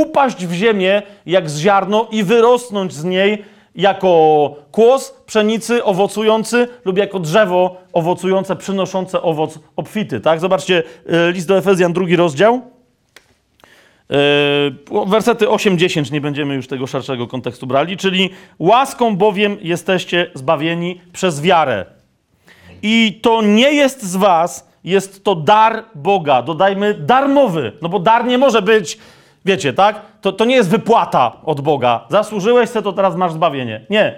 upaść 0.02 0.46
w 0.46 0.54
ziemię 0.54 1.02
jak 1.26 1.50
z 1.50 1.58
ziarno 1.58 2.08
i 2.12 2.24
wyrosnąć 2.24 2.94
z 2.94 3.04
niej 3.04 3.44
jako 3.76 4.56
kłos 4.72 5.12
pszenicy 5.26 5.84
owocujący 5.84 6.68
lub 6.86 6.98
jako 6.98 7.20
drzewo 7.20 7.78
owocujące, 7.94 8.56
przynoszące 8.56 9.22
owoc 9.22 9.60
obfity. 9.76 10.20
Tak? 10.20 10.40
Zobaczcie, 10.40 10.84
y, 11.30 11.32
list 11.32 11.48
do 11.48 11.58
Efezjan, 11.58 11.94
drugi 11.94 12.16
rozdział. 12.16 12.62
Yy, 14.10 15.06
Wersety 15.08 15.46
8-10, 15.46 16.12
nie 16.12 16.22
będziemy 16.22 16.56
już 16.56 16.68
tego 16.68 16.88
szerszego 16.88 17.28
kontekstu 17.28 17.68
brali, 17.68 17.98
czyli 17.98 18.30
łaską 18.60 19.18
bowiem 19.18 19.58
jesteście 19.62 20.32
zbawieni 20.34 21.02
przez 21.14 21.42
wiarę. 21.42 21.86
I 22.82 23.20
to 23.22 23.42
nie 23.42 23.74
jest 23.74 24.04
z 24.04 24.16
was, 24.16 24.70
jest 24.84 25.24
to 25.24 25.36
dar 25.36 25.84
Boga. 25.96 26.42
Dodajmy 26.42 26.94
darmowy, 26.94 27.72
no 27.82 27.90
bo 27.90 28.00
dar 28.00 28.26
nie 28.26 28.38
może 28.38 28.62
być, 28.62 28.98
wiecie, 29.46 29.74
tak? 29.74 30.02
To, 30.22 30.32
to 30.32 30.46
nie 30.46 30.56
jest 30.56 30.70
wypłata 30.70 31.38
od 31.44 31.62
Boga. 31.62 32.06
Zasłużyłeś 32.10 32.70
se, 32.70 32.82
to 32.82 32.94
teraz 32.94 33.16
masz 33.16 33.34
zbawienie. 33.34 33.86
Nie. 33.90 34.16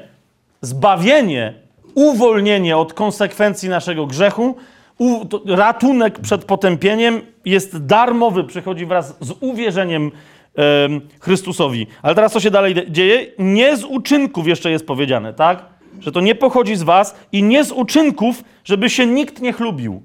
Zbawienie, 0.61 1.53
uwolnienie 1.95 2.77
od 2.77 2.93
konsekwencji 2.93 3.69
naszego 3.69 4.05
grzechu, 4.05 4.55
u, 4.97 5.25
to, 5.25 5.41
ratunek 5.45 6.19
przed 6.19 6.45
potępieniem 6.45 7.21
jest 7.45 7.85
darmowy, 7.85 8.43
przychodzi 8.43 8.85
wraz 8.85 9.17
z 9.19 9.33
uwierzeniem 9.39 10.11
em, 10.55 11.01
Chrystusowi. 11.19 11.87
Ale 12.01 12.15
teraz 12.15 12.33
co 12.33 12.39
się 12.39 12.51
dalej 12.51 12.75
dzieje? 12.89 13.25
Nie 13.39 13.77
z 13.77 13.83
uczynków 13.83 14.47
jeszcze 14.47 14.71
jest 14.71 14.87
powiedziane, 14.87 15.33
tak? 15.33 15.65
Że 15.99 16.11
to 16.11 16.21
nie 16.21 16.35
pochodzi 16.35 16.75
z 16.75 16.83
was 16.83 17.15
i 17.31 17.43
nie 17.43 17.63
z 17.63 17.71
uczynków, 17.71 18.43
żeby 18.63 18.89
się 18.89 19.05
nikt 19.05 19.41
nie 19.41 19.53
chlubił. 19.53 20.01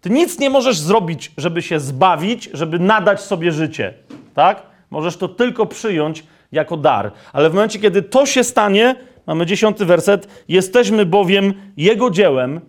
Ty 0.00 0.10
nic 0.10 0.38
nie 0.38 0.50
możesz 0.50 0.78
zrobić, 0.78 1.32
żeby 1.36 1.62
się 1.62 1.80
zbawić, 1.80 2.50
żeby 2.52 2.78
nadać 2.78 3.20
sobie 3.20 3.52
życie, 3.52 3.94
tak? 4.34 4.62
Możesz 4.90 5.16
to 5.16 5.28
tylko 5.28 5.66
przyjąć 5.66 6.24
jako 6.52 6.76
dar. 6.76 7.12
Ale 7.32 7.50
w 7.50 7.54
momencie, 7.54 7.78
kiedy 7.78 8.02
to 8.02 8.26
się 8.26 8.44
stanie, 8.44 8.96
mamy 9.26 9.46
dziesiąty 9.46 9.84
werset, 9.84 10.28
jesteśmy 10.48 11.06
bowiem 11.06 11.54
Jego 11.76 12.10
dziełem, 12.10 12.60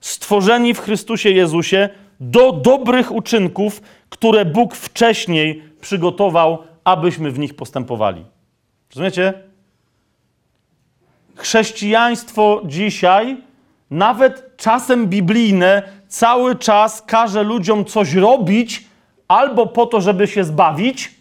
stworzeni 0.00 0.74
w 0.74 0.80
Chrystusie 0.80 1.30
Jezusie 1.30 1.88
do 2.20 2.52
dobrych 2.52 3.12
uczynków, 3.12 3.82
które 4.08 4.44
Bóg 4.44 4.74
wcześniej 4.74 5.62
przygotował, 5.80 6.58
abyśmy 6.84 7.30
w 7.30 7.38
nich 7.38 7.54
postępowali. 7.54 8.24
Rozumiecie? 8.90 9.34
Chrześcijaństwo 11.36 12.62
dzisiaj, 12.64 13.36
nawet 13.90 14.56
czasem 14.56 15.06
biblijne, 15.06 15.82
cały 16.08 16.56
czas 16.56 17.02
każe 17.02 17.42
ludziom 17.42 17.84
coś 17.84 18.14
robić, 18.14 18.84
albo 19.28 19.66
po 19.66 19.86
to, 19.86 20.00
żeby 20.00 20.26
się 20.26 20.44
zbawić. 20.44 21.14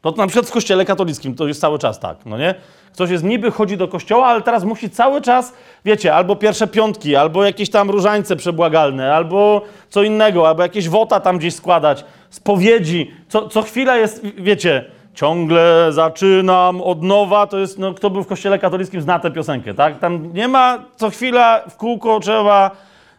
To 0.00 0.10
na 0.10 0.26
przykład 0.26 0.46
w 0.46 0.52
kościele 0.52 0.84
katolickim 0.84 1.34
to 1.34 1.48
jest 1.48 1.60
cały 1.60 1.78
czas 1.78 2.00
tak, 2.00 2.26
no 2.26 2.38
nie? 2.38 2.54
Ktoś 2.92 3.10
jest 3.10 3.24
niby, 3.24 3.50
chodzi 3.50 3.76
do 3.76 3.88
kościoła, 3.88 4.26
ale 4.26 4.42
teraz 4.42 4.64
musi 4.64 4.90
cały 4.90 5.20
czas, 5.20 5.52
wiecie, 5.84 6.14
albo 6.14 6.36
pierwsze 6.36 6.66
piątki, 6.66 7.16
albo 7.16 7.44
jakieś 7.44 7.70
tam 7.70 7.90
różańce 7.90 8.36
przebłagalne, 8.36 9.14
albo 9.14 9.62
co 9.88 10.02
innego, 10.02 10.48
albo 10.48 10.62
jakieś 10.62 10.88
wota 10.88 11.20
tam 11.20 11.38
gdzieś 11.38 11.54
składać, 11.54 12.04
spowiedzi. 12.30 13.10
Co, 13.28 13.48
co 13.48 13.62
chwila 13.62 13.96
jest, 13.96 14.26
wiecie, 14.36 14.84
ciągle 15.14 15.88
zaczynam 15.90 16.80
od 16.80 17.02
nowa, 17.02 17.46
to 17.46 17.58
jest, 17.58 17.78
no 17.78 17.94
kto 17.94 18.10
był 18.10 18.22
w 18.22 18.26
kościele 18.26 18.58
katolickim 18.58 19.00
zna 19.00 19.18
tę 19.18 19.30
piosenkę, 19.30 19.74
tak? 19.74 19.98
Tam 19.98 20.32
nie 20.32 20.48
ma 20.48 20.78
co 20.96 21.10
chwila 21.10 21.60
w 21.68 21.76
kółko 21.76 22.20
trzeba 22.20 22.70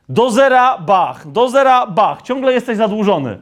do 0.10 0.32
zera 0.32 0.78
bach, 0.78 1.32
do 1.32 1.50
zera 1.50 1.88
bach, 1.88 2.22
ciągle 2.22 2.54
jesteś 2.54 2.78
zadłużony. 2.78 3.40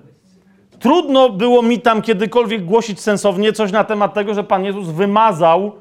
Trudno 0.79 1.29
było 1.29 1.61
mi 1.61 1.79
tam 1.79 2.01
kiedykolwiek 2.01 2.65
głosić 2.65 3.01
sensownie 3.01 3.53
coś 3.53 3.71
na 3.71 3.83
temat 3.83 4.13
tego, 4.13 4.33
że 4.33 4.43
Pan 4.43 4.65
Jezus 4.65 4.87
wymazał 4.87 5.71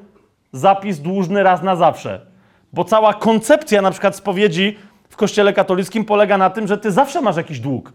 zapis 0.51 0.99
dłużny 0.99 1.43
raz 1.43 1.63
na 1.63 1.75
zawsze. 1.75 2.21
Bo 2.73 2.83
cała 2.83 3.13
koncepcja 3.13 3.81
na 3.81 3.91
przykład 3.91 4.15
spowiedzi 4.15 4.77
w 5.09 5.15
kościele 5.15 5.53
katolickim 5.53 6.05
polega 6.05 6.37
na 6.37 6.49
tym, 6.49 6.67
że 6.67 6.77
ty 6.77 6.91
zawsze 6.91 7.21
masz 7.21 7.37
jakiś 7.37 7.59
dług. 7.59 7.91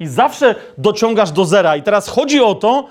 I 0.00 0.06
zawsze 0.06 0.54
dociągasz 0.78 1.30
do 1.30 1.44
zera. 1.44 1.76
I 1.76 1.82
teraz 1.82 2.08
chodzi 2.08 2.40
o 2.40 2.54
to, 2.54 2.86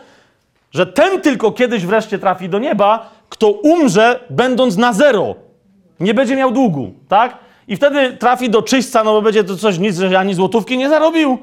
że 0.75 0.85
ten 0.85 1.21
tylko 1.21 1.51
kiedyś 1.51 1.85
wreszcie 1.85 2.19
trafi 2.19 2.49
do 2.49 2.59
nieba, 2.59 3.09
kto 3.29 3.51
umrze 3.51 4.19
będąc 4.29 4.77
na 4.77 4.93
zero. 4.93 5.35
Nie 5.99 6.13
będzie 6.13 6.35
miał 6.35 6.51
długu, 6.51 6.93
tak? 7.07 7.38
I 7.67 7.75
wtedy 7.75 8.17
trafi 8.17 8.49
do 8.49 8.61
czyśćca, 8.61 9.03
no 9.03 9.11
bo 9.11 9.21
będzie 9.21 9.43
to 9.43 9.57
coś 9.57 9.79
nic, 9.79 9.97
że 9.97 10.19
ani 10.19 10.33
złotówki 10.33 10.77
nie 10.77 10.89
zarobił. 10.89 11.38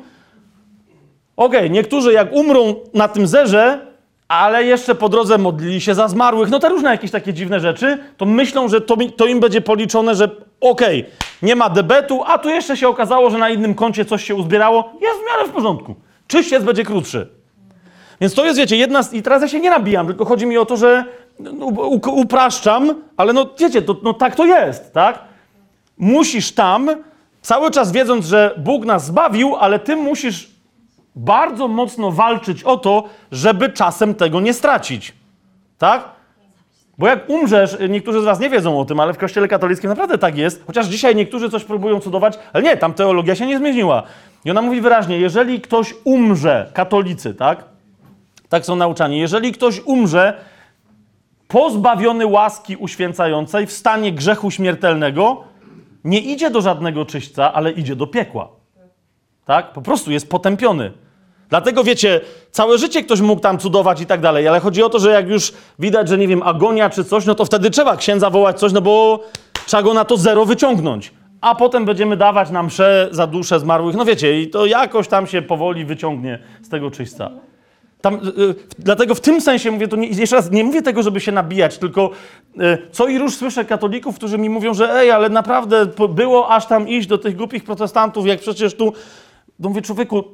Okej, 1.37 1.71
niektórzy 1.71 2.13
jak 2.13 2.33
umrą 2.33 2.75
na 2.95 3.09
tym 3.09 3.27
zerze, 3.27 3.87
ale 4.29 4.65
jeszcze 4.65 4.95
po 4.95 5.09
drodze 5.09 5.39
modlili 5.39 5.81
się 5.81 5.95
za 5.95 6.09
zmarłych, 6.09 6.51
no 6.51 6.59
te 6.59 6.69
różne 6.69 6.91
jakieś 6.91 7.11
takie 7.11 7.33
dziwne 7.33 7.61
rzeczy, 7.61 7.99
to 8.17 8.25
myślą, 8.25 8.69
że 8.69 8.81
to, 8.81 8.97
to 9.17 9.27
im 9.27 9.41
będzie 9.41 9.61
policzone, 9.61 10.15
że 10.15 10.29
okej, 10.61 11.05
nie 11.43 11.57
ma 11.57 11.71
debetu, 11.71 12.23
a 12.27 12.39
tu 12.39 12.49
jeszcze 12.49 12.77
się 12.77 12.89
okazało, 12.89 13.31
że 13.31 13.39
na 13.39 13.51
innym 13.51 13.75
koncie 13.75 14.05
coś 14.05 14.25
się 14.25 14.35
uzbierało, 14.35 14.93
jest 15.01 15.21
w 15.21 15.27
miarę 15.27 15.49
w 15.49 15.53
porządku. 15.53 15.95
Czyściec 16.27 16.65
będzie 16.65 16.85
krótszy. 16.85 17.42
Więc 18.23 18.35
to 18.35 18.45
jest, 18.45 18.59
wiecie, 18.59 18.77
jedna 18.77 19.03
z... 19.03 19.13
I 19.13 19.23
teraz 19.23 19.43
ja 19.43 19.49
się 19.49 19.61
nie 19.61 19.71
nabijam, 19.71 20.07
tylko 20.07 20.25
chodzi 20.25 20.47
mi 20.47 20.59
o 20.59 20.67
to, 20.67 20.77
że 20.77 21.05
no, 21.39 21.67
upraszczam, 22.11 22.95
ale 23.17 23.33
no 23.33 23.47
wiecie, 23.59 23.83
to, 23.83 23.97
no 24.03 24.15
tak 24.15 24.37
to 24.37 24.47
jest, 24.47 24.93
tak? 24.93 25.19
Musisz 25.99 26.53
tam, 26.53 26.91
cały 27.41 27.71
czas 27.71 27.93
wiedząc, 27.93 28.27
że 28.27 28.55
Bóg 28.59 28.85
nas 28.85 29.07
zbawił, 29.07 29.57
ale 29.57 29.79
ty 29.79 29.97
musisz 29.97 30.51
bardzo 31.17 31.69
mocno 31.69 32.11
walczyć 32.11 32.63
o 32.63 32.77
to, 32.77 33.05
żeby 33.33 33.69
czasem 33.69 34.15
tego 34.15 34.41
nie 34.41 34.55
stracić. 34.55 35.13
Tak? 35.79 36.09
Bo 36.99 37.07
jak 37.07 37.29
umrzesz, 37.31 37.77
niektórzy 37.89 38.21
z 38.21 38.25
was 38.25 38.41
nie 38.41 38.51
wiedzą 38.51 38.81
o 38.81 38.85
tym, 38.85 39.01
ale 39.01 39.15
w 39.15 39.19
kościele 39.19 39.49
katolickim 39.49 39.91
naprawdę 39.91 40.19
tak 40.19 40.37
jest, 40.39 40.65
chociaż 40.67 40.87
dzisiaj 40.87 41.17
niektórzy 41.17 41.51
coś 41.51 41.65
próbują 41.65 42.01
cudować, 42.01 42.39
ale 42.53 42.63
nie, 42.63 42.77
tam 42.77 42.95
teologia 42.95 43.35
się 43.35 43.47
nie 43.47 43.59
zmieniła. 43.59 44.03
I 44.45 44.51
ona 44.51 44.63
mówi 44.63 44.81
wyraźnie, 44.81 45.19
jeżeli 45.19 45.61
ktoś 45.61 45.95
umrze, 46.05 46.71
katolicy, 46.75 47.35
tak? 47.35 47.72
Tak 48.53 48.65
są 48.65 48.77
nauczani, 48.77 49.19
jeżeli 49.19 49.53
ktoś 49.53 49.81
umrze 49.85 50.35
pozbawiony 51.49 52.27
łaski 52.27 52.77
uświęcającej 52.77 53.67
w 53.67 53.73
stanie 53.73 54.13
grzechu 54.13 54.51
śmiertelnego, 54.51 55.45
nie 56.05 56.21
idzie 56.21 56.51
do 56.51 56.61
żadnego 56.61 57.05
czyśćca, 57.05 57.53
ale 57.53 57.71
idzie 57.71 57.97
do 57.97 58.07
piekła. 58.07 58.49
Tak? 59.45 59.73
Po 59.73 59.83
prostu 59.83 60.11
jest 60.13 60.31
potępiony. 60.31 60.93
Dlatego 61.49 61.85
wiecie, 61.85 62.21
całe 62.51 62.79
życie 62.79 63.03
ktoś 63.03 63.21
mógł 63.21 63.43
tam 63.43 63.59
cudować 63.59 64.01
i 64.01 64.07
tak 64.07 64.21
dalej, 64.21 64.49
ale 64.49 64.61
chodzi 64.61 64.83
o 64.83 64.89
to, 64.89 64.99
że 64.99 65.11
jak 65.11 65.29
już 65.29 65.53
widać, 65.79 66.09
że 66.09 66.19
nie 66.19 66.29
wiem, 66.29 66.43
agonia 66.43 66.91
czy 66.91 67.05
coś, 67.05 67.27
no 67.27 67.35
to 67.35 67.45
wtedy 67.45 67.71
trzeba 67.71 67.97
księdza 67.97 68.31
wołać 68.31 68.59
coś, 68.59 68.73
no 68.73 68.81
bo 68.81 69.25
trzeba 69.67 69.83
go 69.83 69.95
na 69.95 70.05
to 70.05 70.17
zero 70.17 70.45
wyciągnąć. 70.47 71.13
A 71.41 71.55
potem 71.55 71.85
będziemy 71.85 72.17
dawać 72.17 72.51
nam 72.51 72.67
mszę 72.67 73.09
za 73.11 73.27
duszę 73.27 73.61
zmarłych. 73.61 73.97
No 73.97 74.05
wiecie, 74.05 74.41
i 74.41 74.51
to 74.51 74.67
jakoś 74.67 75.09
tam 75.09 75.27
się 75.27 75.43
powoli 75.43 75.85
wyciągnie 75.85 76.39
z 76.63 76.69
tego 76.69 76.91
czyśćca. 76.91 77.31
Tam, 78.03 78.15
y, 78.15 78.19
y, 78.19 78.55
dlatego 78.79 79.15
w 79.15 79.21
tym 79.21 79.41
sensie 79.41 79.71
mówię, 79.71 79.89
to 79.89 79.97
nie, 79.97 80.09
jeszcze 80.09 80.37
raz, 80.37 80.51
nie 80.51 80.65
mówię 80.65 80.83
tego, 80.83 81.03
żeby 81.03 81.21
się 81.21 81.33
nabijać, 81.33 81.79
tylko 81.79 82.11
y, 82.61 82.79
co 82.93 83.09
i 83.09 83.19
róż 83.19 83.37
słyszę 83.37 83.65
katolików, 83.65 84.17
którzy 84.17 84.39
mi 84.39 84.51
mówią, 84.51 84.75
że 84.75 84.95
ej, 84.95 85.11
ale 85.11 85.29
naprawdę 85.29 85.87
było 86.09 86.49
aż 86.49 86.67
tam 86.67 86.89
iść 86.89 87.09
do 87.09 87.19
tych 87.19 87.37
głupich 87.37 87.65
protestantów, 87.65 88.27
jak 88.27 88.41
przecież 88.41 88.75
tu... 88.75 88.93
No 89.59 89.69
mówię, 89.69 89.83
człowieku, 89.83 90.25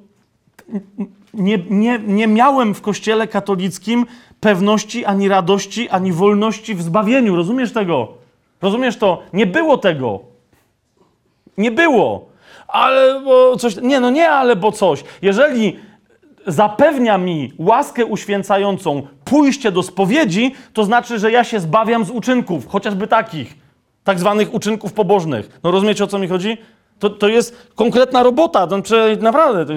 nie, 1.34 1.58
nie, 1.70 1.98
nie 1.98 2.26
miałem 2.26 2.74
w 2.74 2.80
kościele 2.80 3.28
katolickim 3.28 4.06
pewności, 4.40 5.04
ani 5.04 5.28
radości, 5.28 5.88
ani 5.88 6.12
wolności 6.12 6.74
w 6.74 6.82
zbawieniu. 6.82 7.36
Rozumiesz 7.36 7.72
tego? 7.72 8.08
Rozumiesz 8.62 8.96
to? 8.96 9.22
Nie 9.32 9.46
było 9.46 9.78
tego. 9.78 10.20
Nie 11.58 11.70
było. 11.70 12.28
Ale 12.68 13.20
bo 13.24 13.56
coś. 13.56 13.76
Nie, 13.76 14.00
no 14.00 14.10
nie, 14.10 14.30
ale 14.30 14.56
bo 14.56 14.72
coś. 14.72 15.04
Jeżeli 15.22 15.76
zapewnia 16.48 17.18
mi 17.18 17.52
łaskę 17.58 18.06
uświęcającą 18.06 19.02
pójście 19.24 19.72
do 19.72 19.82
spowiedzi, 19.82 20.54
to 20.72 20.84
znaczy, 20.84 21.18
że 21.18 21.30
ja 21.30 21.44
się 21.44 21.60
zbawiam 21.60 22.04
z 22.04 22.10
uczynków, 22.10 22.66
chociażby 22.68 23.06
takich, 23.06 23.56
tak 24.04 24.18
zwanych 24.18 24.54
uczynków 24.54 24.92
pobożnych. 24.92 25.60
No 25.62 25.70
rozumiecie, 25.70 26.04
o 26.04 26.06
co 26.06 26.18
mi 26.18 26.28
chodzi? 26.28 26.58
To, 26.98 27.10
to 27.10 27.28
jest 27.28 27.68
konkretna 27.74 28.22
robota, 28.22 28.66
to 28.66 28.82
prze- 28.82 29.16
naprawdę, 29.22 29.66
to 29.66 29.72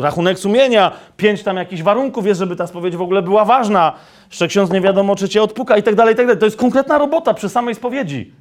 rachunek 0.00 0.38
sumienia, 0.38 0.92
pięć 1.16 1.42
tam 1.42 1.56
jakichś 1.56 1.82
warunków 1.82 2.26
jest, 2.26 2.40
żeby 2.40 2.56
ta 2.56 2.66
spowiedź 2.66 2.96
w 2.96 3.02
ogóle 3.02 3.22
była 3.22 3.44
ważna, 3.44 3.92
jeszcze 4.30 4.48
ksiądz 4.48 4.70
nie 4.72 4.80
wiadomo, 4.80 5.16
czy 5.16 5.28
cię 5.28 5.42
odpuka 5.42 5.76
i 5.76 5.82
tak 5.82 5.94
dalej, 5.94 6.14
i 6.14 6.16
tak 6.16 6.26
dalej. 6.26 6.40
To 6.40 6.46
jest 6.46 6.56
konkretna 6.56 6.98
robota 6.98 7.34
przy 7.34 7.48
samej 7.48 7.74
spowiedzi. 7.74 8.32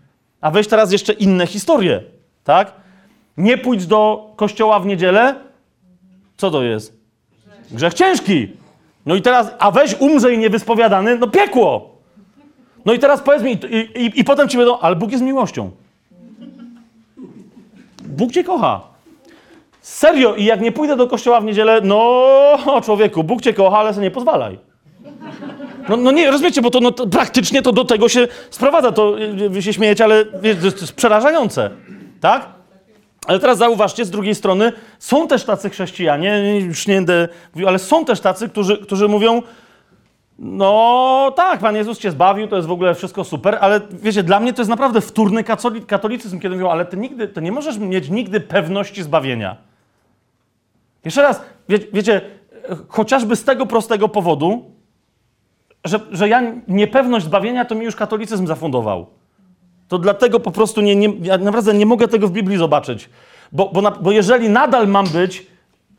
A 0.42 0.52
weź 0.52 0.68
teraz 0.68 0.92
jeszcze 0.92 1.14
inne 1.14 1.48
historie, 1.48 2.04
tak? 2.44 2.74
Nie 3.38 3.58
pójdź 3.58 3.86
do 3.86 4.32
kościoła 4.36 4.80
w 4.80 4.86
niedzielę, 4.86 5.36
co 6.38 6.52
to 6.52 6.64
jest? 6.64 7.03
Grzech 7.74 7.94
ciężki. 7.94 8.48
No 9.06 9.16
i 9.16 9.22
teraz, 9.22 9.52
a 9.60 9.72
weź 9.72 9.96
umrze 10.00 10.34
i 10.34 10.38
niewyspowiadany, 10.38 11.18
no 11.18 11.28
piekło. 11.28 11.90
No 12.86 12.94
i 12.94 13.00
teraz 13.00 13.22
powiedz 13.22 13.44
mi, 13.44 13.52
i, 13.52 14.06
i, 14.06 14.20
i 14.20 14.24
potem 14.24 14.50
ci 14.50 14.58
będą, 14.58 14.80
ale 14.80 14.96
Bóg 14.96 15.12
jest 15.12 15.24
miłością. 15.24 15.72
Bóg 18.04 18.32
cię 18.32 18.44
kocha. 18.44 18.82
Serio, 19.82 20.36
i 20.36 20.46
jak 20.46 20.62
nie 20.62 20.72
pójdę 20.72 20.96
do 20.96 21.08
kościoła 21.08 21.42
w 21.42 21.46
niedzielę, 21.46 21.82
no 21.84 22.82
człowieku, 22.84 23.24
Bóg 23.24 23.42
cię 23.42 23.54
kocha, 23.54 23.78
ale 23.78 23.94
sobie 23.94 24.04
nie 24.08 24.12
pozwalaj. 24.12 24.60
No, 25.90 25.98
no 25.98 26.12
nie, 26.12 26.32
rozumiecie, 26.32 26.62
bo 26.62 26.72
to, 26.72 26.80
no, 26.80 26.92
to 26.92 27.08
praktycznie 27.08 27.62
to 27.62 27.72
do 27.72 27.86
tego 27.86 28.10
się 28.10 28.28
sprowadza. 28.50 28.92
To 28.92 29.20
y, 29.20 29.50
wy 29.50 29.62
się 29.62 29.74
śmiejecie, 29.74 30.04
ale 30.04 30.26
wiecie, 30.42 30.62
to 30.62 30.68
jest 30.68 30.94
przerażające. 30.94 31.70
Tak? 32.22 32.50
Ale 33.28 33.40
teraz 33.40 33.58
zauważcie, 33.58 34.06
z 34.06 34.10
drugiej 34.10 34.36
strony 34.36 34.72
są 35.00 35.28
też 35.28 35.44
tacy 35.44 35.70
chrześcijanie, 35.70 36.60
już 36.60 36.88
nie 36.88 36.96
będę 36.96 37.28
mówił, 37.54 37.68
ale 37.68 37.80
są 37.80 38.06
też 38.06 38.20
tacy, 38.20 38.50
którzy, 38.50 38.78
którzy 38.78 39.08
mówią, 39.08 39.42
no 40.40 41.34
tak, 41.36 41.60
Pan 41.60 41.76
Jezus 41.76 42.00
cię 42.00 42.12
zbawił, 42.12 42.48
to 42.48 42.56
jest 42.56 42.68
w 42.68 42.72
ogóle 42.72 42.96
wszystko 42.96 43.24
super, 43.24 43.58
ale 43.62 43.82
wiecie, 43.92 44.24
dla 44.24 44.40
mnie 44.40 44.54
to 44.54 44.62
jest 44.62 44.70
naprawdę 44.70 45.02
wtórny 45.02 45.44
katoli- 45.44 45.86
katolicyzm, 45.86 46.40
kiedy 46.40 46.56
mówią, 46.56 46.70
ale 46.70 46.86
ty 46.86 46.98
nigdy, 46.98 47.28
to 47.28 47.42
nie 47.42 47.52
możesz 47.52 47.78
mieć 47.78 48.10
nigdy 48.10 48.40
pewności 48.40 49.04
zbawienia. 49.04 49.58
Jeszcze 51.06 51.22
raz, 51.22 51.42
wie, 51.70 51.80
wiecie, 51.94 52.22
chociażby 52.88 53.36
z 53.36 53.44
tego 53.44 53.66
prostego 53.66 54.10
powodu, 54.10 54.72
że, 55.86 56.00
że 56.12 56.30
ja 56.30 56.42
niepewność 56.68 57.26
zbawienia 57.26 57.66
to 57.66 57.76
mi 57.76 57.86
już 57.86 57.96
katolicyzm 57.96 58.48
zafundował. 58.48 59.08
To 59.94 60.00
dlatego 60.00 60.40
po 60.40 60.52
prostu 60.52 60.82
nie, 60.82 60.96
nie, 60.96 61.14
ja 61.22 61.38
naprawdę 61.38 61.74
nie 61.74 61.86
mogę 61.86 62.08
tego 62.08 62.28
w 62.28 62.32
Biblii 62.32 62.58
zobaczyć. 62.58 63.10
Bo, 63.52 63.70
bo, 63.74 63.82
na, 63.82 63.92
bo 63.92 64.12
jeżeli 64.12 64.50
nadal 64.50 64.88
mam 64.88 65.08
być 65.08 65.46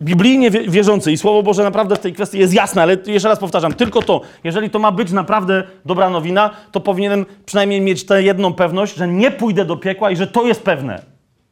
biblijnie 0.03 0.51
wie- 0.51 0.69
wierzący 0.69 1.13
i 1.13 1.17
Słowo 1.17 1.43
Boże 1.43 1.63
naprawdę 1.63 1.97
w 1.97 1.99
tej 1.99 2.13
kwestii 2.13 2.39
jest 2.39 2.55
jasne, 2.55 2.83
ale 2.83 2.97
jeszcze 3.07 3.29
raz 3.29 3.39
powtarzam, 3.39 3.75
tylko 3.75 4.03
to, 4.03 4.21
jeżeli 4.45 4.71
to 4.71 4.79
ma 4.79 4.93
być 4.93 5.13
naprawdę 5.13 5.63
dobra 5.85 6.11
nowina, 6.11 6.51
to 6.73 6.81
powinienem 6.81 7.27
przynajmniej 7.47 7.81
mieć 7.81 8.07
tę 8.07 8.23
jedną 8.23 8.53
pewność, 8.55 8.97
że 8.97 9.09
nie 9.09 9.31
pójdę 9.31 9.65
do 9.65 9.77
piekła 9.77 10.11
i 10.11 10.17
że 10.17 10.27
to 10.27 10.47
jest 10.47 10.63
pewne. 10.63 11.03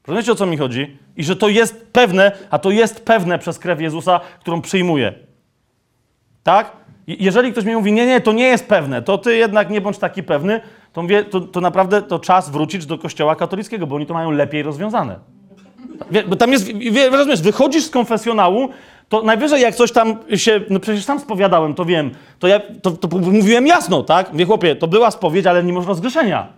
Rozumiecie 0.06 0.32
o 0.32 0.34
co 0.34 0.46
mi 0.46 0.56
chodzi? 0.56 0.96
I 1.16 1.24
że 1.24 1.36
to 1.36 1.48
jest 1.48 1.86
pewne, 1.92 2.32
a 2.50 2.58
to 2.58 2.70
jest 2.70 3.04
pewne 3.04 3.38
przez 3.38 3.58
krew 3.58 3.80
Jezusa, 3.80 4.20
którą 4.40 4.60
przyjmuję. 4.60 5.12
Tak? 6.42 6.72
Jeżeli 7.06 7.52
ktoś 7.52 7.64
mi 7.64 7.74
mówi, 7.76 7.92
nie, 7.92 8.06
nie, 8.06 8.20
to 8.20 8.32
nie 8.32 8.44
jest 8.44 8.68
pewne, 8.68 9.02
to 9.02 9.18
ty 9.18 9.36
jednak 9.36 9.70
nie 9.70 9.80
bądź 9.80 9.98
taki 9.98 10.22
pewny, 10.22 10.60
to 10.92 11.02
mówię, 11.02 11.24
to, 11.24 11.40
to 11.40 11.60
naprawdę 11.60 12.02
to 12.02 12.18
czas 12.18 12.50
wrócić 12.50 12.86
do 12.86 12.98
kościoła 12.98 13.36
katolickiego, 13.36 13.86
bo 13.86 13.96
oni 13.96 14.06
to 14.06 14.14
mają 14.14 14.30
lepiej 14.30 14.62
rozwiązane. 14.62 15.18
Wie, 16.10 16.22
bo 16.22 16.36
tam 16.36 16.52
jest, 16.52 16.70
rozumiesz, 17.12 17.42
wychodzisz 17.42 17.84
z 17.84 17.90
konfesjonału, 17.90 18.68
to 19.08 19.22
najwyżej 19.22 19.62
jak 19.62 19.74
coś 19.74 19.92
tam 19.92 20.16
się, 20.36 20.60
no 20.70 20.80
przecież 20.80 21.04
sam 21.04 21.20
spowiadałem, 21.20 21.74
to 21.74 21.84
wiem, 21.84 22.10
to 22.38 22.46
ja 22.46 22.60
to, 22.82 22.90
to 22.90 23.18
mówiłem 23.18 23.66
jasno, 23.66 24.02
tak? 24.02 24.36
Wie 24.36 24.44
chłopie, 24.44 24.76
to 24.76 24.88
była 24.88 25.10
spowiedź, 25.10 25.46
ale 25.46 25.64
nie 25.64 25.72
można 25.72 25.88
rozgrzeszenia. 25.88 26.48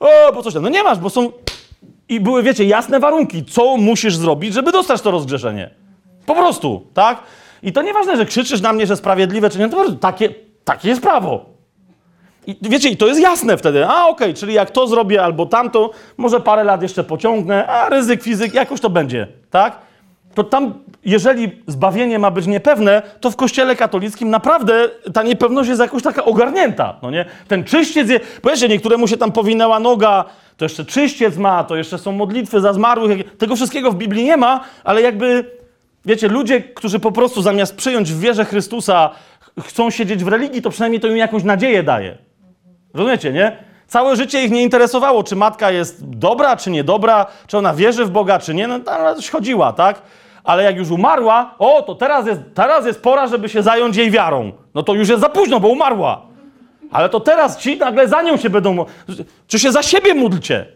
O, 0.00 0.32
bo 0.34 0.42
coś 0.42 0.54
tam, 0.54 0.62
no 0.62 0.68
nie 0.68 0.82
masz, 0.82 0.98
bo 0.98 1.10
są, 1.10 1.32
i 2.08 2.20
były, 2.20 2.42
wiecie, 2.42 2.64
jasne 2.64 3.00
warunki, 3.00 3.44
co 3.44 3.76
musisz 3.76 4.16
zrobić, 4.16 4.54
żeby 4.54 4.72
dostać 4.72 5.00
to 5.00 5.10
rozgrzeszenie. 5.10 5.70
Po 6.26 6.34
prostu, 6.34 6.86
tak? 6.94 7.22
I 7.62 7.72
to 7.72 7.82
nieważne, 7.82 8.16
że 8.16 8.26
krzyczysz 8.26 8.60
na 8.60 8.72
mnie, 8.72 8.86
że 8.86 8.96
sprawiedliwe, 8.96 9.50
czy 9.50 9.58
nie, 9.58 9.68
to 9.68 9.76
po 9.76 9.82
prostu 9.82 9.98
takie, 9.98 10.34
takie 10.64 10.88
jest 10.88 11.02
prawo. 11.02 11.51
I 12.46 12.56
wiecie, 12.62 12.88
i 12.88 12.96
to 12.96 13.06
jest 13.06 13.20
jasne 13.20 13.56
wtedy. 13.56 13.86
A 13.86 14.06
okej, 14.06 14.34
czyli 14.34 14.54
jak 14.54 14.70
to 14.70 14.86
zrobię 14.86 15.22
albo 15.24 15.46
tamto, 15.46 15.90
może 16.16 16.40
parę 16.40 16.64
lat 16.64 16.82
jeszcze 16.82 17.04
pociągnę, 17.04 17.66
a 17.66 17.88
ryzyk 17.88 18.22
fizyk, 18.22 18.54
jakoś 18.54 18.80
to 18.80 18.90
będzie, 18.90 19.26
tak? 19.50 19.78
To 20.34 20.44
tam, 20.44 20.74
jeżeli 21.04 21.62
zbawienie 21.66 22.18
ma 22.18 22.30
być 22.30 22.46
niepewne, 22.46 23.02
to 23.20 23.30
w 23.30 23.36
kościele 23.36 23.76
katolickim 23.76 24.30
naprawdę 24.30 24.88
ta 25.14 25.22
niepewność 25.22 25.68
jest 25.68 25.80
jakoś 25.80 26.02
taka 26.02 26.24
ogarnięta, 26.24 26.96
no 27.02 27.10
nie? 27.10 27.24
Ten 27.48 27.64
czyściec, 27.64 28.08
je, 28.10 28.20
powiedzcie, 28.42 28.68
niektóremu 28.68 29.08
się 29.08 29.16
tam 29.16 29.32
powinęła 29.32 29.80
noga, 29.80 30.24
to 30.56 30.64
jeszcze 30.64 30.84
czyściec 30.84 31.36
ma, 31.36 31.64
to 31.64 31.76
jeszcze 31.76 31.98
są 31.98 32.12
modlitwy 32.12 32.60
za 32.60 32.72
zmarłych, 32.72 33.36
tego 33.36 33.56
wszystkiego 33.56 33.90
w 33.92 33.94
Biblii 33.96 34.24
nie 34.24 34.36
ma, 34.36 34.60
ale 34.84 35.02
jakby, 35.02 35.50
wiecie, 36.04 36.28
ludzie, 36.28 36.60
którzy 36.60 36.98
po 36.98 37.12
prostu 37.12 37.42
zamiast 37.42 37.76
przyjąć 37.76 38.12
w 38.12 38.20
wierze 38.20 38.44
Chrystusa 38.44 39.10
ch- 39.40 39.64
chcą 39.66 39.90
siedzieć 39.90 40.24
w 40.24 40.28
religii, 40.28 40.62
to 40.62 40.70
przynajmniej 40.70 41.00
to 41.00 41.08
im 41.08 41.16
jakąś 41.16 41.44
nadzieję 41.44 41.82
daje. 41.82 42.18
Rozumiecie, 42.94 43.32
nie? 43.32 43.56
Całe 43.86 44.16
życie 44.16 44.44
ich 44.44 44.50
nie 44.50 44.62
interesowało, 44.62 45.24
czy 45.24 45.36
matka 45.36 45.70
jest 45.70 46.08
dobra, 46.08 46.56
czy 46.56 46.70
niedobra, 46.70 47.26
czy 47.46 47.58
ona 47.58 47.74
wierzy 47.74 48.04
w 48.04 48.10
Boga, 48.10 48.38
czy 48.38 48.54
nie. 48.54 48.66
No 48.68 48.80
ta 48.80 49.14
chodziła, 49.32 49.72
tak? 49.72 50.02
Ale 50.44 50.62
jak 50.62 50.76
już 50.76 50.90
umarła, 50.90 51.54
o, 51.58 51.82
to 51.82 51.94
teraz 51.94 52.26
jest, 52.26 52.40
teraz 52.54 52.86
jest 52.86 53.02
pora, 53.02 53.26
żeby 53.26 53.48
się 53.48 53.62
zająć 53.62 53.96
jej 53.96 54.10
wiarą. 54.10 54.52
No 54.74 54.82
to 54.82 54.94
już 54.94 55.08
jest 55.08 55.20
za 55.20 55.28
późno, 55.28 55.60
bo 55.60 55.68
umarła. 55.68 56.22
Ale 56.92 57.08
to 57.08 57.20
teraz 57.20 57.58
ci 57.58 57.78
nagle 57.78 58.08
za 58.08 58.22
nią 58.22 58.36
się 58.36 58.50
będą... 58.50 58.84
Czy 59.46 59.58
się 59.58 59.72
za 59.72 59.82
siebie 59.82 60.14
módlcie? 60.14 60.66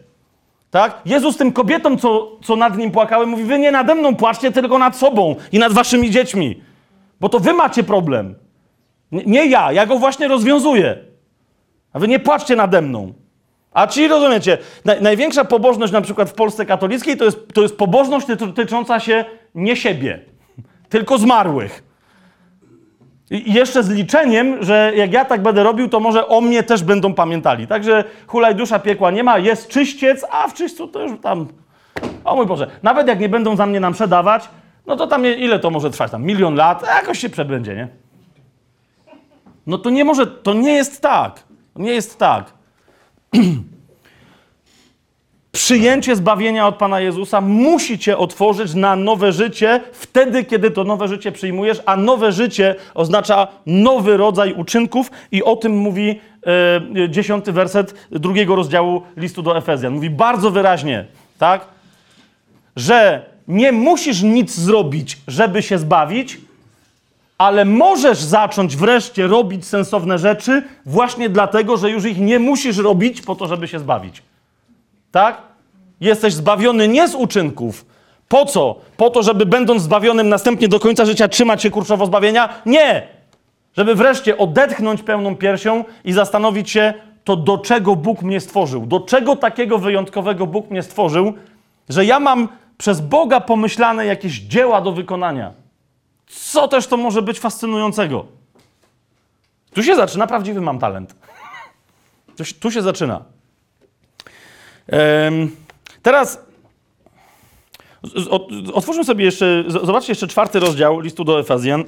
Tak? 0.71 1.01
Jezus 1.05 1.37
tym 1.37 1.51
kobietom, 1.51 1.97
co, 1.97 2.31
co 2.43 2.55
nad 2.55 2.77
nim 2.77 2.91
płakały, 2.91 3.25
mówi, 3.25 3.43
wy 3.43 3.59
nie 3.59 3.71
nade 3.71 3.95
mną 3.95 4.15
płaczcie, 4.15 4.51
tylko 4.51 4.77
nad 4.77 4.97
sobą 4.97 5.35
i 5.51 5.59
nad 5.59 5.73
waszymi 5.73 6.11
dziećmi. 6.11 6.61
Bo 7.19 7.29
to 7.29 7.39
wy 7.39 7.53
macie 7.53 7.83
problem. 7.83 8.35
Nie, 9.11 9.23
nie 9.25 9.45
ja, 9.45 9.71
ja 9.71 9.85
go 9.85 9.97
właśnie 9.97 10.27
rozwiązuję. 10.27 11.06
A 11.93 11.99
wy 11.99 12.07
nie 12.07 12.19
płaczcie 12.19 12.55
nade 12.55 12.81
mną. 12.81 13.13
A 13.73 13.87
ci 13.87 14.07
rozumiecie, 14.07 14.57
naj, 14.85 15.01
największa 15.01 15.45
pobożność 15.45 15.93
na 15.93 16.01
przykład 16.01 16.29
w 16.29 16.33
Polsce 16.33 16.65
katolickiej 16.65 17.17
to 17.17 17.25
jest, 17.25 17.53
to 17.53 17.61
jest 17.61 17.77
pobożność 17.77 18.27
dotycząca 18.27 18.99
się 18.99 19.25
nie 19.55 19.75
siebie, 19.75 20.19
tylko 20.89 21.17
zmarłych. 21.17 21.83
I 23.31 23.53
jeszcze 23.53 23.83
z 23.83 23.89
liczeniem, 23.89 24.63
że 24.63 24.91
jak 24.95 25.13
ja 25.13 25.25
tak 25.25 25.41
będę 25.41 25.63
robił, 25.63 25.89
to 25.89 25.99
może 25.99 26.27
o 26.27 26.41
mnie 26.41 26.63
też 26.63 26.83
będą 26.83 27.13
pamiętali. 27.13 27.67
Także 27.67 28.03
hulaj 28.27 28.55
dusza 28.55 28.79
piekła 28.79 29.11
nie 29.11 29.23
ma, 29.23 29.37
jest 29.37 29.67
czyściec, 29.67 30.25
a 30.31 30.47
w 30.47 30.53
czyśćcu 30.53 30.87
to 30.87 31.01
już 31.01 31.19
tam... 31.21 31.47
O 32.23 32.35
mój 32.35 32.45
Boże, 32.45 32.67
nawet 32.83 33.07
jak 33.07 33.19
nie 33.19 33.29
będą 33.29 33.55
za 33.55 33.65
mnie 33.65 33.79
nam 33.79 33.93
przedawać, 33.93 34.49
no 34.85 34.95
to 34.95 35.07
tam 35.07 35.25
ile 35.25 35.59
to 35.59 35.69
może 35.69 35.91
trwać? 35.91 36.11
Tam 36.11 36.23
milion 36.23 36.55
lat, 36.55 36.83
jakoś 36.87 37.19
się 37.19 37.29
przebędzie, 37.29 37.75
nie? 37.75 37.87
No 39.67 39.77
to 39.77 39.89
nie 39.89 40.05
może, 40.05 40.27
to 40.27 40.53
nie 40.53 40.73
jest 40.73 41.01
tak. 41.01 41.43
Nie 41.77 41.91
jest 41.91 42.19
tak. 42.19 42.53
Przyjęcie 45.51 46.15
zbawienia 46.15 46.67
od 46.67 46.75
Pana 46.75 46.99
Jezusa 46.99 47.41
musi 47.41 47.99
cię 47.99 48.17
otworzyć 48.17 48.73
na 48.73 48.95
nowe 48.95 49.31
życie 49.31 49.81
wtedy, 49.93 50.43
kiedy 50.43 50.71
to 50.71 50.83
nowe 50.83 51.07
życie 51.07 51.31
przyjmujesz, 51.31 51.81
a 51.85 51.95
nowe 51.95 52.31
życie 52.31 52.75
oznacza 52.93 53.47
nowy 53.65 54.17
rodzaj 54.17 54.53
uczynków 54.53 55.11
i 55.31 55.43
o 55.43 55.55
tym 55.55 55.77
mówi 55.77 56.19
e, 56.97 57.09
dziesiąty 57.09 57.51
werset 57.51 57.93
drugiego 58.11 58.55
rozdziału 58.55 59.01
listu 59.17 59.41
do 59.41 59.57
Efezjan. 59.57 59.93
Mówi 59.93 60.09
bardzo 60.09 60.51
wyraźnie, 60.51 61.05
tak? 61.37 61.65
Że 62.75 63.25
nie 63.47 63.71
musisz 63.71 64.21
nic 64.21 64.55
zrobić, 64.55 65.17
żeby 65.27 65.61
się 65.61 65.77
zbawić, 65.77 66.37
ale 67.37 67.65
możesz 67.65 68.17
zacząć 68.17 68.75
wreszcie 68.75 69.27
robić 69.27 69.65
sensowne 69.65 70.17
rzeczy 70.17 70.63
właśnie 70.85 71.29
dlatego, 71.29 71.77
że 71.77 71.89
już 71.89 72.05
ich 72.05 72.19
nie 72.19 72.39
musisz 72.39 72.77
robić 72.77 73.21
po 73.21 73.35
to, 73.35 73.47
żeby 73.47 73.67
się 73.67 73.79
zbawić. 73.79 74.23
Tak? 75.11 75.41
Jesteś 76.01 76.33
zbawiony 76.33 76.87
nie 76.87 77.07
z 77.07 77.15
uczynków. 77.15 77.85
Po 78.27 78.45
co? 78.45 78.75
Po 78.97 79.09
to, 79.09 79.23
żeby 79.23 79.45
będąc 79.45 79.81
zbawionym 79.81 80.29
następnie 80.29 80.67
do 80.67 80.79
końca 80.79 81.05
życia 81.05 81.27
trzymać 81.27 81.61
się 81.61 81.69
kurczowo 81.69 82.05
zbawienia? 82.05 82.49
Nie! 82.65 83.07
Żeby 83.77 83.95
wreszcie 83.95 84.37
odetchnąć 84.37 85.03
pełną 85.03 85.35
piersią 85.35 85.83
i 86.05 86.13
zastanowić 86.13 86.69
się, 86.69 86.93
to 87.23 87.35
do 87.35 87.57
czego 87.57 87.95
Bóg 87.95 88.21
mnie 88.21 88.39
stworzył? 88.39 88.85
Do 88.85 88.99
czego 88.99 89.35
takiego 89.35 89.77
wyjątkowego 89.77 90.47
Bóg 90.47 90.69
mnie 90.69 90.83
stworzył, 90.83 91.33
że 91.89 92.05
ja 92.05 92.19
mam 92.19 92.47
przez 92.77 93.01
Boga 93.01 93.39
pomyślane 93.39 94.05
jakieś 94.05 94.39
dzieła 94.39 94.81
do 94.81 94.91
wykonania? 94.91 95.51
Co 96.27 96.67
też 96.67 96.87
to 96.87 96.97
może 96.97 97.21
być 97.21 97.39
fascynującego? 97.39 98.25
Tu 99.73 99.83
się 99.83 99.95
zaczyna 99.95 100.27
prawdziwy 100.27 100.61
mam 100.61 100.79
talent. 100.79 101.15
Tu, 102.37 102.45
się- 102.45 102.55
tu 102.55 102.71
się 102.71 102.81
zaczyna. 102.81 103.21
Teraz 106.01 106.45
otwórzmy 108.73 109.03
sobie 109.05 109.25
jeszcze, 109.25 109.63
zobaczcie 109.67 110.11
jeszcze 110.11 110.27
czwarty 110.27 110.59
rozdział 110.59 110.99
listu 110.99 111.23
do 111.23 111.39
Efezjan. 111.39 111.83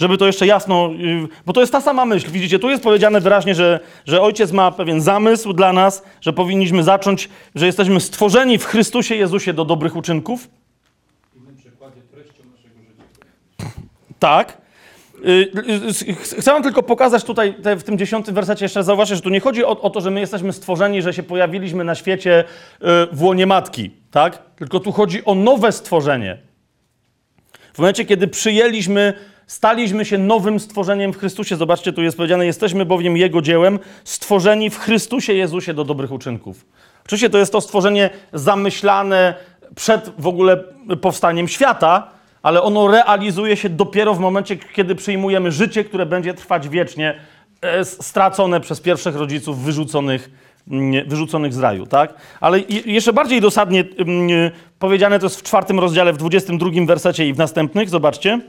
Żeby 0.00 0.18
to 0.18 0.26
jeszcze 0.26 0.46
jasno, 0.46 0.90
yy, 0.98 1.28
bo 1.46 1.52
to 1.52 1.60
jest 1.60 1.72
ta 1.72 1.80
sama 1.80 2.04
myśl. 2.04 2.30
Widzicie, 2.30 2.58
tu 2.58 2.70
jest 2.70 2.82
powiedziane 2.82 3.20
wyraźnie, 3.20 3.54
że, 3.54 3.80
że 4.06 4.22
Ojciec 4.22 4.52
ma 4.52 4.70
pewien 4.70 5.00
zamysł 5.00 5.52
dla 5.52 5.72
nas, 5.72 6.02
że 6.20 6.32
powinniśmy 6.32 6.82
zacząć, 6.82 7.28
że 7.54 7.66
jesteśmy 7.66 8.00
stworzeni 8.00 8.58
w 8.58 8.64
Chrystusie 8.64 9.14
Jezusie 9.14 9.52
do 9.52 9.64
dobrych 9.64 9.96
uczynków. 9.96 10.48
W 11.34 11.52
naszego 11.52 11.90
życia. 12.18 12.42
Tak. 14.18 14.58
Y, 15.24 15.28
y, 15.28 16.10
y, 16.10 16.14
ch- 16.14 16.18
Chcę 16.38 16.52
wam 16.52 16.62
tylko 16.62 16.82
pokazać 16.82 17.24
tutaj 17.24 17.54
te, 17.62 17.76
w 17.76 17.82
tym 17.84 17.98
dziesiątym 17.98 18.34
wersecie 18.34 18.64
jeszcze 18.64 18.84
zauważyć, 18.84 19.16
że 19.16 19.22
tu 19.22 19.30
nie 19.30 19.40
chodzi 19.40 19.64
o, 19.64 19.80
o 19.80 19.90
to, 19.90 20.00
że 20.00 20.10
my 20.10 20.20
jesteśmy 20.20 20.52
stworzeni, 20.52 21.02
że 21.02 21.12
się 21.14 21.22
pojawiliśmy 21.22 21.84
na 21.84 21.94
świecie 21.94 22.44
y, 22.44 22.86
w 23.12 23.22
łonie 23.22 23.46
matki, 23.46 23.90
tak? 24.10 24.42
Tylko 24.56 24.80
tu 24.80 24.92
chodzi 24.92 25.24
o 25.24 25.34
nowe 25.34 25.72
stworzenie. 25.72 26.38
W 27.72 27.78
momencie, 27.78 28.04
kiedy 28.04 28.28
przyjęliśmy, 28.28 29.14
staliśmy 29.50 30.04
się 30.04 30.18
nowym 30.18 30.60
stworzeniem 30.60 31.12
w 31.12 31.18
Chrystusie. 31.18 31.56
Zobaczcie, 31.56 31.92
tu 31.92 32.02
jest 32.02 32.16
powiedziane, 32.16 32.46
jesteśmy 32.46 32.84
bowiem 32.84 33.16
Jego 33.16 33.42
dziełem, 33.42 33.78
stworzeni 34.04 34.70
w 34.70 34.78
Chrystusie 34.78 35.32
Jezusie 35.32 35.74
do 35.74 35.84
dobrych 35.84 36.12
uczynków. 36.12 36.66
Oczywiście 37.04 37.30
to 37.30 37.38
jest 37.38 37.52
to 37.52 37.60
stworzenie 37.60 38.10
zamyślane 38.32 39.34
przed 39.74 40.12
w 40.18 40.26
ogóle 40.26 40.64
powstaniem 41.00 41.48
świata, 41.48 42.10
ale 42.42 42.62
ono 42.62 42.88
realizuje 42.88 43.56
się 43.56 43.68
dopiero 43.68 44.14
w 44.14 44.20
momencie, 44.20 44.56
kiedy 44.56 44.94
przyjmujemy 44.94 45.52
życie, 45.52 45.84
które 45.84 46.06
będzie 46.06 46.34
trwać 46.34 46.68
wiecznie, 46.68 47.20
e, 47.60 47.84
stracone 47.84 48.60
przez 48.60 48.80
pierwszych 48.80 49.16
rodziców 49.16 49.62
wyrzuconych, 49.64 50.30
wyrzuconych 51.06 51.54
z 51.54 51.58
raju, 51.58 51.86
tak? 51.86 52.14
Ale 52.40 52.60
jeszcze 52.86 53.12
bardziej 53.12 53.40
dosadnie 53.40 53.84
powiedziane 54.78 55.18
to 55.18 55.26
jest 55.26 55.40
w 55.40 55.42
czwartym 55.42 55.80
rozdziale, 55.80 56.12
w 56.12 56.16
22 56.16 56.86
wersecie 56.86 57.28
i 57.28 57.32
w 57.32 57.38
następnych, 57.38 57.88
zobaczcie. 57.88 58.40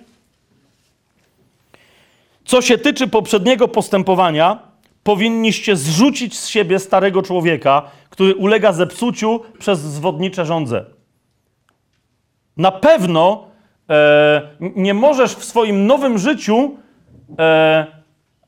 Co 2.46 2.62
się 2.62 2.78
tyczy 2.78 3.08
poprzedniego 3.08 3.68
postępowania, 3.68 4.60
powinniście 5.04 5.76
zrzucić 5.76 6.40
z 6.40 6.48
siebie 6.48 6.80
starego 6.80 7.22
człowieka, 7.22 7.82
który 8.10 8.36
ulega 8.36 8.74
zepsuciu 8.74 9.40
przez 9.60 9.80
zwodnicze 9.80 10.46
żądze. 10.46 10.86
Na 12.58 12.72
pewno 12.72 13.48
e, 13.90 14.42
nie 14.60 14.94
możesz 14.94 15.36
w 15.36 15.44
swoim 15.44 15.88
nowym 15.88 16.18
życiu 16.18 16.78
e, 17.40 17.88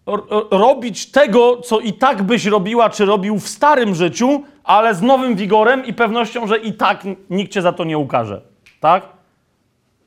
ro- 0.06 0.26
ro- 0.30 0.48
robić 0.52 1.12
tego, 1.12 1.58
co 1.58 1.80
i 1.80 1.94
tak 1.94 2.24
byś 2.24 2.46
robiła, 2.46 2.90
czy 2.90 3.06
robił 3.06 3.40
w 3.40 3.48
starym 3.48 3.96
życiu, 3.96 4.44
ale 4.64 4.96
z 4.96 5.02
nowym 5.02 5.36
wigorem 5.36 5.86
i 5.86 5.94
pewnością, 5.94 6.48
że 6.48 6.58
i 6.58 6.74
tak 6.74 7.04
nikt 7.30 7.52
cię 7.52 7.62
za 7.62 7.74
to 7.74 7.84
nie 7.84 7.98
ukaże. 7.98 8.42
Tak? 8.80 9.08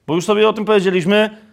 Bo 0.07 0.15
już 0.15 0.25
sobie 0.25 0.49
o 0.49 0.53
tym 0.53 0.65
powiedzieliśmy, 0.65 1.46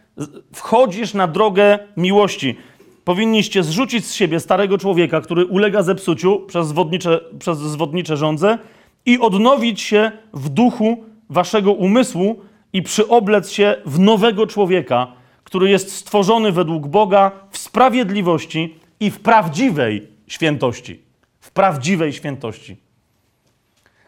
wchodzisz 0.54 1.14
na 1.14 1.28
drogę 1.28 1.80
miłości. 1.98 2.58
Powinniście 3.04 3.64
zrzucić 3.64 4.06
z 4.06 4.14
siebie 4.14 4.40
starego 4.40 4.78
człowieka, 4.78 5.22
który 5.22 5.46
ulega 5.46 5.84
zepsuciu 5.84 6.40
przez 6.48 6.68
zwodnicze, 6.68 7.20
przez 7.40 7.60
zwodnicze 7.60 8.18
żądze 8.18 8.58
i 9.06 9.20
odnowić 9.20 9.82
się 9.82 10.12
w 10.34 10.50
duchu 10.50 11.04
waszego 11.30 11.72
umysłu 11.72 12.42
i 12.74 12.82
przyoblec 12.82 13.52
się 13.52 13.76
w 13.86 14.00
nowego 14.00 14.48
człowieka, 14.48 15.08
który 15.44 15.70
jest 15.70 15.96
stworzony 15.96 16.52
według 16.52 16.88
Boga 16.88 17.32
w 17.52 17.58
sprawiedliwości 17.58 18.76
i 19.00 19.12
w 19.12 19.20
prawdziwej 19.20 20.08
świętości. 20.28 21.00
W 21.40 21.52
prawdziwej 21.52 22.14
świętości. 22.14 22.83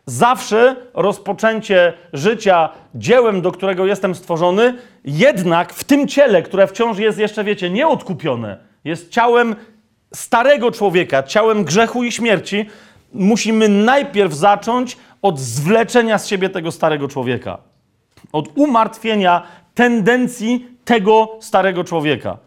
Zawsze 0.05 0.75
rozpoczęcie 0.93 1.93
życia 2.13 2.69
dziełem, 2.95 3.41
do 3.41 3.51
którego 3.51 3.85
jestem 3.85 4.15
stworzony, 4.15 4.73
jednak 5.03 5.73
w 5.73 5.83
tym 5.83 6.07
ciele, 6.07 6.43
które 6.43 6.67
wciąż 6.67 6.97
jest 6.97 7.19
jeszcze, 7.19 7.43
wiecie, 7.43 7.69
nieodkupione, 7.69 8.57
jest 8.83 9.09
ciałem 9.09 9.55
starego 10.13 10.71
człowieka, 10.71 11.23
ciałem 11.23 11.63
grzechu 11.63 12.03
i 12.03 12.11
śmierci, 12.11 12.65
musimy 13.13 13.69
najpierw 13.69 14.33
zacząć 14.33 14.97
od 15.21 15.39
zwleczenia 15.39 16.17
z 16.17 16.27
siebie 16.27 16.49
tego 16.49 16.71
starego 16.71 17.07
człowieka. 17.07 17.57
Od 18.31 18.49
umartwienia 18.55 19.43
tendencji 19.73 20.67
tego 20.85 21.37
starego 21.39 21.83
człowieka. 21.83 22.37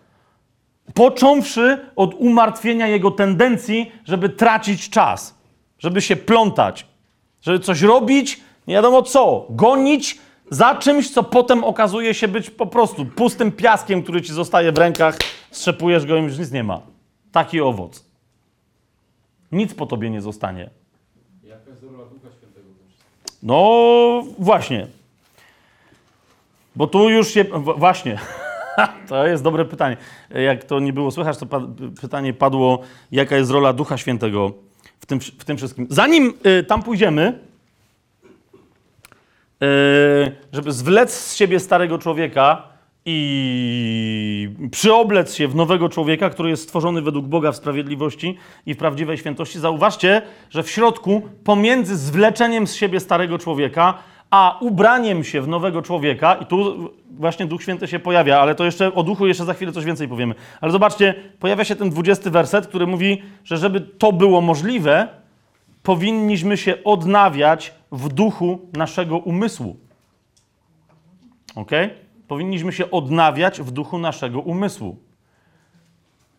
Począwszy 0.95 1.79
od 1.97 2.15
umartwienia 2.15 2.87
jego 2.87 3.11
tendencji, 3.11 3.93
żeby 4.05 4.29
tracić 4.29 4.91
czas, 4.91 5.39
żeby 5.79 6.01
się 6.01 6.17
plątać, 6.17 6.87
żeby 7.43 7.61
coś 7.61 7.83
robić, 7.83 8.41
nie 8.67 8.75
wiadomo 8.75 9.03
co, 9.03 9.47
gonić 9.51 10.19
za 10.51 10.75
czymś, 10.75 11.11
co 11.11 11.23
potem 11.23 11.65
okazuje 11.65 12.15
się 12.15 12.29
być 12.29 12.51
po 12.51 12.67
prostu 12.67 13.07
pustym 13.07 13.53
piaskiem, 13.53 14.03
który 14.03 14.23
ci 14.23 14.33
zostaje 14.33 14.73
w 14.73 14.79
rękach, 14.79 15.17
strzepujesz 15.51 16.07
go 16.07 16.17
i 16.17 16.23
już 16.23 16.39
nic 16.39 16.51
nie 16.51 16.65
ma. 16.65 16.81
Taki 17.33 17.61
owoc. 17.61 18.05
Nic 19.53 19.75
po 19.75 19.87
tobie 19.87 20.11
nie 20.11 20.21
zostanie. 20.21 20.71
Jaka 21.45 21.71
jest 21.71 21.83
rola 21.83 22.05
Ducha 22.05 22.29
Świętego? 22.39 22.69
No 23.43 24.25
właśnie. 24.39 24.87
Bo 26.77 26.87
tu 26.87 27.11
już 27.11 27.29
się. 27.29 27.45
Właśnie. 27.77 28.19
To 29.09 29.27
jest 29.27 29.43
dobre 29.43 29.65
pytanie. 29.65 29.97
Jak 30.31 30.65
to 30.65 30.81
nie 30.81 30.93
było 30.93 31.11
słychać, 31.11 31.39
to 31.39 31.47
pa 31.47 31.61
pytanie 32.01 32.35
padło, 32.35 32.83
jaka 33.13 33.37
jest 33.37 33.51
rola 33.51 33.73
Ducha 33.73 33.99
Świętego 33.99 34.53
tym, 35.09 35.21
w 35.21 35.45
tym 35.45 35.57
wszystkim. 35.57 35.87
Zanim 35.91 36.35
y, 36.47 36.65
tam 36.65 36.83
pójdziemy, 36.83 37.39
y, 39.63 39.67
żeby 40.53 40.73
zwlec 40.73 41.15
z 41.15 41.35
siebie 41.37 41.61
starego 41.61 41.99
człowieka 41.99 42.63
i 43.05 44.49
przyoblec 44.71 45.35
się 45.35 45.49
w 45.49 45.55
nowego 45.55 45.89
człowieka, 45.89 46.31
który 46.31 46.51
jest 46.51 46.63
stworzony 46.63 47.03
według 47.03 47.27
Boga 47.27 47.53
w 47.53 47.57
sprawiedliwości 47.57 48.39
i 48.67 48.75
w 48.75 48.77
prawdziwej 48.77 49.19
świętości, 49.19 49.59
zauważcie, 49.61 50.23
że 50.51 50.63
w 50.63 50.71
środku, 50.71 51.23
pomiędzy 51.45 51.97
zwleczeniem 51.97 52.67
z 52.67 52.75
siebie 52.75 53.01
starego 53.01 53.39
człowieka, 53.39 53.99
a 54.31 54.59
ubraniem 54.61 55.25
się 55.25 55.41
w 55.41 55.49
nowego 55.49 55.83
człowieka, 55.83 56.35
i 56.35 56.47
tu 56.47 56.91
właśnie 57.11 57.47
Duch 57.47 57.63
Święty 57.63 57.89
się 57.89 57.99
pojawia, 57.99 58.41
ale 58.41 58.55
to 58.55 58.65
jeszcze 58.65 58.95
o 58.95 59.03
Duchu 59.03 59.27
jeszcze 59.27 59.45
za 59.45 59.55
chwilę 59.55 59.73
coś 59.73 59.85
więcej 59.85 60.09
powiemy. 60.09 60.35
Ale 60.61 60.73
zobaczcie, 60.73 61.15
pojawia 61.39 61.65
się 61.65 61.77
ten 61.77 61.91
20 61.91 62.31
werset, 62.31 62.67
który 62.67 62.87
mówi, 62.87 63.23
że 63.45 63.57
żeby 63.57 63.81
to 63.81 64.13
było 64.13 64.41
możliwe, 64.41 65.09
powinniśmy 65.83 66.57
się 66.57 66.85
odnawiać 66.85 67.75
w 67.93 68.09
duchu 68.09 68.59
naszego 68.73 69.19
umysłu. 69.19 69.77
Ok? 71.55 71.71
Powinniśmy 72.29 72.73
się 72.73 72.91
odnawiać 72.91 73.61
w 73.61 73.71
duchu 73.71 73.99
naszego 73.99 74.41
umysłu. 74.41 74.97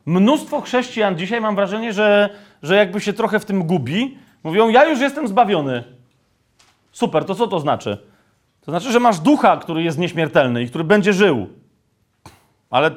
Mnóstwo 0.06 0.62
chrześcijan 0.62 1.18
dzisiaj 1.18 1.42
mam 1.42 1.56
wrażenie, 1.56 1.94
że, 1.94 2.30
że 2.64 2.76
jakby 2.76 3.02
się 3.02 3.14
trochę 3.14 3.40
w 3.40 3.46
tym 3.46 3.64
gubi. 3.64 4.18
Mówią, 4.44 4.70
ja 4.70 4.86
już 4.90 5.00
jestem 5.00 5.28
zbawiony. 5.28 5.99
Super, 7.00 7.26
to 7.26 7.36
co 7.36 7.48
to 7.48 7.60
znaczy? 7.60 7.98
To 8.62 8.72
znaczy, 8.72 8.92
że 8.92 9.00
masz 9.00 9.20
ducha, 9.20 9.58
który 9.58 9.84
jest 9.84 9.98
nieśmiertelny 9.98 10.64
i 10.64 10.68
który 10.68 10.84
będzie 10.84 11.14
żył. 11.14 11.48
Ale 12.70 12.92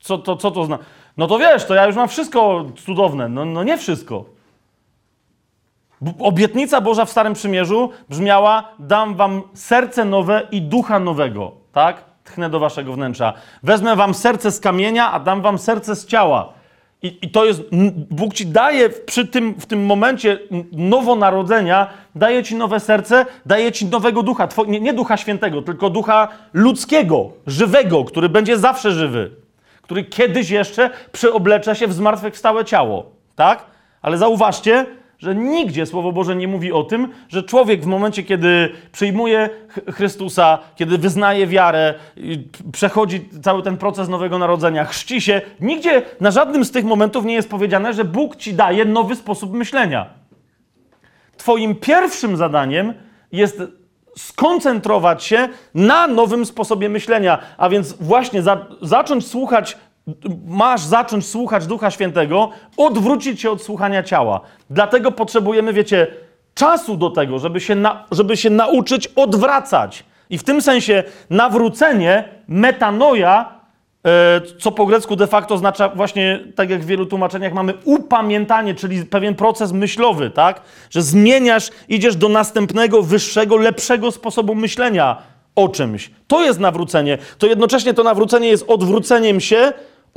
co 0.00 0.18
to, 0.18 0.36
co 0.36 0.50
to 0.50 0.64
znaczy? 0.64 0.84
No 1.16 1.26
to 1.26 1.38
wiesz, 1.38 1.64
to 1.66 1.74
ja 1.74 1.86
już 1.86 1.96
mam 1.96 2.08
wszystko 2.08 2.64
cudowne. 2.86 3.28
No, 3.28 3.44
no 3.44 3.64
nie 3.64 3.78
wszystko. 3.78 4.24
Obietnica 6.18 6.80
Boża 6.80 7.04
w 7.04 7.10
Starym 7.10 7.34
Przymierzu 7.34 7.90
brzmiała: 8.08 8.68
Dam 8.78 9.14
wam 9.14 9.42
serce 9.54 10.04
nowe 10.04 10.48
i 10.50 10.62
ducha 10.62 10.98
nowego, 10.98 11.52
tak? 11.72 12.04
Tchnę 12.24 12.50
do 12.50 12.58
waszego 12.58 12.92
wnętrza. 12.92 13.32
Wezmę 13.62 13.96
wam 13.96 14.14
serce 14.14 14.50
z 14.50 14.60
kamienia, 14.60 15.12
a 15.12 15.20
dam 15.20 15.42
wam 15.42 15.58
serce 15.58 15.96
z 15.96 16.06
ciała. 16.06 16.52
I, 17.02 17.18
i 17.22 17.30
to 17.30 17.44
jest, 17.44 17.62
Bóg 18.10 18.34
ci 18.34 18.46
daje 18.46 18.90
przy 18.90 19.26
tym, 19.26 19.54
w 19.54 19.66
tym 19.66 19.86
momencie 19.86 20.38
nowonarodzenia, 20.72 21.90
daje 22.14 22.42
ci 22.42 22.56
nowe 22.56 22.80
serce, 22.80 23.26
daje 23.46 23.72
ci 23.72 23.86
nowego 23.86 24.22
ducha. 24.22 24.46
Two, 24.46 24.64
nie, 24.64 24.80
nie 24.80 24.92
ducha 24.92 25.16
świętego, 25.16 25.62
tylko 25.62 25.90
ducha 25.90 26.28
ludzkiego, 26.52 27.32
żywego, 27.46 28.04
który 28.04 28.28
będzie 28.28 28.58
zawsze 28.58 28.92
żywy. 28.92 29.30
Który 29.82 30.04
kiedyś 30.04 30.50
jeszcze 30.50 30.90
przyoblecze 31.12 31.76
się 31.76 31.86
w 31.86 31.92
zmartwychwstałe 31.92 32.64
ciało, 32.64 33.10
tak? 33.36 33.64
Ale 34.02 34.18
zauważcie, 34.18 34.86
że 35.18 35.34
nigdzie 35.34 35.86
Słowo 35.86 36.12
Boże 36.12 36.36
nie 36.36 36.48
mówi 36.48 36.72
o 36.72 36.82
tym, 36.84 37.08
że 37.28 37.42
człowiek 37.42 37.82
w 37.82 37.86
momencie, 37.86 38.22
kiedy 38.22 38.72
przyjmuje 38.92 39.50
Ch- 39.68 39.94
Chrystusa, 39.94 40.58
kiedy 40.76 40.98
wyznaje 40.98 41.46
wiarę, 41.46 41.94
przechodzi 42.72 43.28
cały 43.42 43.62
ten 43.62 43.76
proces 43.76 44.08
nowego 44.08 44.38
narodzenia, 44.38 44.84
chrzci 44.84 45.20
się, 45.20 45.40
nigdzie 45.60 46.02
na 46.20 46.30
żadnym 46.30 46.64
z 46.64 46.70
tych 46.70 46.84
momentów 46.84 47.24
nie 47.24 47.34
jest 47.34 47.50
powiedziane, 47.50 47.92
że 47.92 48.04
Bóg 48.04 48.36
ci 48.36 48.54
daje 48.54 48.84
nowy 48.84 49.16
sposób 49.16 49.52
myślenia. 49.52 50.06
Twoim 51.36 51.74
pierwszym 51.74 52.36
zadaniem 52.36 52.94
jest 53.32 53.62
skoncentrować 54.16 55.24
się 55.24 55.48
na 55.74 56.06
nowym 56.06 56.46
sposobie 56.46 56.88
myślenia, 56.88 57.38
a 57.58 57.68
więc 57.68 57.92
właśnie 57.92 58.42
za, 58.42 58.66
zacząć 58.82 59.26
słuchać, 59.26 59.78
masz 60.46 60.80
zacząć 60.80 61.26
słuchać 61.26 61.66
Ducha 61.66 61.90
Świętego, 61.90 62.50
odwrócić 62.76 63.40
się 63.40 63.50
od 63.50 63.62
słuchania 63.62 64.02
ciała. 64.02 64.40
Dlatego 64.70 65.12
potrzebujemy, 65.12 65.72
wiecie, 65.72 66.06
czasu 66.54 66.96
do 66.96 67.10
tego, 67.10 67.38
żeby 67.38 67.60
się, 67.60 67.74
na, 67.74 68.04
żeby 68.12 68.36
się 68.36 68.50
nauczyć 68.50 69.08
odwracać. 69.16 70.04
I 70.30 70.38
w 70.38 70.44
tym 70.44 70.62
sensie 70.62 71.04
nawrócenie, 71.30 72.24
metanoja, 72.48 73.58
E, 74.06 74.40
co 74.58 74.72
po 74.72 74.86
grecku 74.86 75.16
de 75.16 75.26
facto 75.26 75.54
oznacza 75.54 75.88
właśnie, 75.88 76.40
tak 76.54 76.70
jak 76.70 76.82
w 76.82 76.86
wielu 76.86 77.06
tłumaczeniach 77.06 77.52
mamy, 77.52 77.74
upamiętanie, 77.84 78.74
czyli 78.74 79.04
pewien 79.04 79.34
proces 79.34 79.72
myślowy, 79.72 80.30
tak? 80.30 80.60
Że 80.90 81.02
zmieniasz, 81.02 81.70
idziesz 81.88 82.16
do 82.16 82.28
następnego, 82.28 83.02
wyższego, 83.02 83.56
lepszego 83.56 84.12
sposobu 84.12 84.54
myślenia 84.54 85.16
o 85.54 85.68
czymś. 85.68 86.10
To 86.26 86.44
jest 86.44 86.60
nawrócenie. 86.60 87.18
To 87.38 87.46
jednocześnie 87.46 87.94
to 87.94 88.02
nawrócenie 88.02 88.48
jest 88.48 88.64
odwróceniem 88.68 89.40
się 89.40 89.72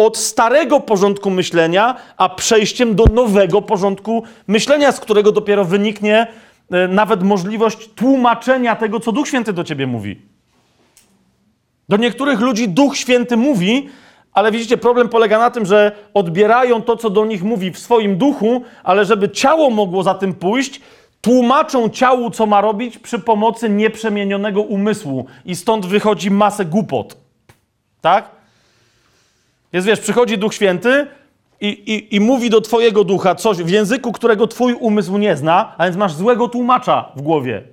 od 0.06 0.18
starego 0.18 0.80
porządku 0.80 1.30
myślenia, 1.30 1.95
a 2.18 2.30
przejściem 2.30 2.95
do 2.95 3.06
nowego 3.06 3.62
porządku 3.62 4.24
myślenia, 4.47 4.91
z 4.91 4.99
którego 4.99 5.32
dopiero 5.32 5.66
wyniknie 5.66 6.28
e, 6.72 6.88
nawet 6.88 7.24
możliwość 7.24 7.89
tłumaczenia 7.95 8.76
tego, 8.76 8.99
co 8.99 9.12
Duch 9.12 9.28
Święty 9.28 9.54
do 9.54 9.64
ciebie 9.64 9.88
mówi. 9.88 10.22
Do 11.89 11.97
niektórych 11.97 12.39
ludzi 12.39 12.70
Duch 12.70 12.97
Święty 12.97 13.38
mówi, 13.38 13.89
ale 14.34 14.52
widzicie, 14.52 14.78
problem 14.78 15.10
polega 15.10 15.39
na 15.39 15.52
tym, 15.52 15.66
że 15.66 15.91
odbierają 16.14 16.82
to, 16.82 16.97
co 16.97 17.10
do 17.10 17.26
nich 17.26 17.43
mówi 17.43 17.72
w 17.72 17.80
swoim 17.80 18.18
duchu, 18.18 18.64
ale 18.84 19.06
żeby 19.06 19.30
ciało 19.30 19.70
mogło 19.70 20.04
za 20.04 20.14
tym 20.14 20.34
pójść, 20.34 20.82
tłumaczą 21.22 21.89
ciału, 21.89 22.30
co 22.30 22.45
ma 22.45 22.62
robić 22.62 22.97
przy 22.97 23.20
pomocy 23.20 23.70
nieprzemienionego 23.70 24.62
umysłu. 24.62 25.26
I 25.45 25.56
stąd 25.56 25.86
wychodzi 25.86 26.32
masę 26.32 26.66
głupot. 26.66 27.18
Tak? 28.02 28.40
Jest, 29.74 29.88
wiesz, 29.88 29.99
przychodzi 29.99 30.38
Duch 30.38 30.53
Święty 30.53 31.07
i, 31.61 31.67
i, 31.67 32.15
i 32.15 32.19
mówi 32.19 32.49
do 32.49 32.61
twojego 32.61 33.03
ducha 33.03 33.36
coś 33.36 33.57
w 33.57 33.69
języku, 33.69 34.11
którego 34.11 34.47
twój 34.47 34.74
umysł 34.74 35.17
nie 35.17 35.38
zna, 35.38 35.76
a 35.78 35.84
więc 35.86 35.97
masz 35.97 36.13
złego 36.13 36.47
tłumacza 36.47 37.11
w 37.15 37.22
głowie. 37.22 37.63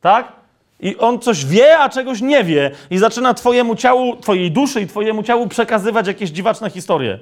Tak? 0.00 0.32
I 0.80 0.96
on 0.96 1.18
coś 1.18 1.46
wie, 1.46 1.78
a 1.78 1.88
czegoś 1.88 2.20
nie 2.20 2.44
wie. 2.44 2.70
I 2.90 2.98
zaczyna 2.98 3.34
twojemu 3.34 3.76
ciału, 3.76 4.16
twojej 4.16 4.50
duszy 4.50 4.80
i 4.80 4.86
twojemu 4.86 5.22
ciału 5.22 5.46
przekazywać 5.46 6.06
jakieś 6.06 6.30
dziwaczne 6.30 6.70
historie. 6.70 7.18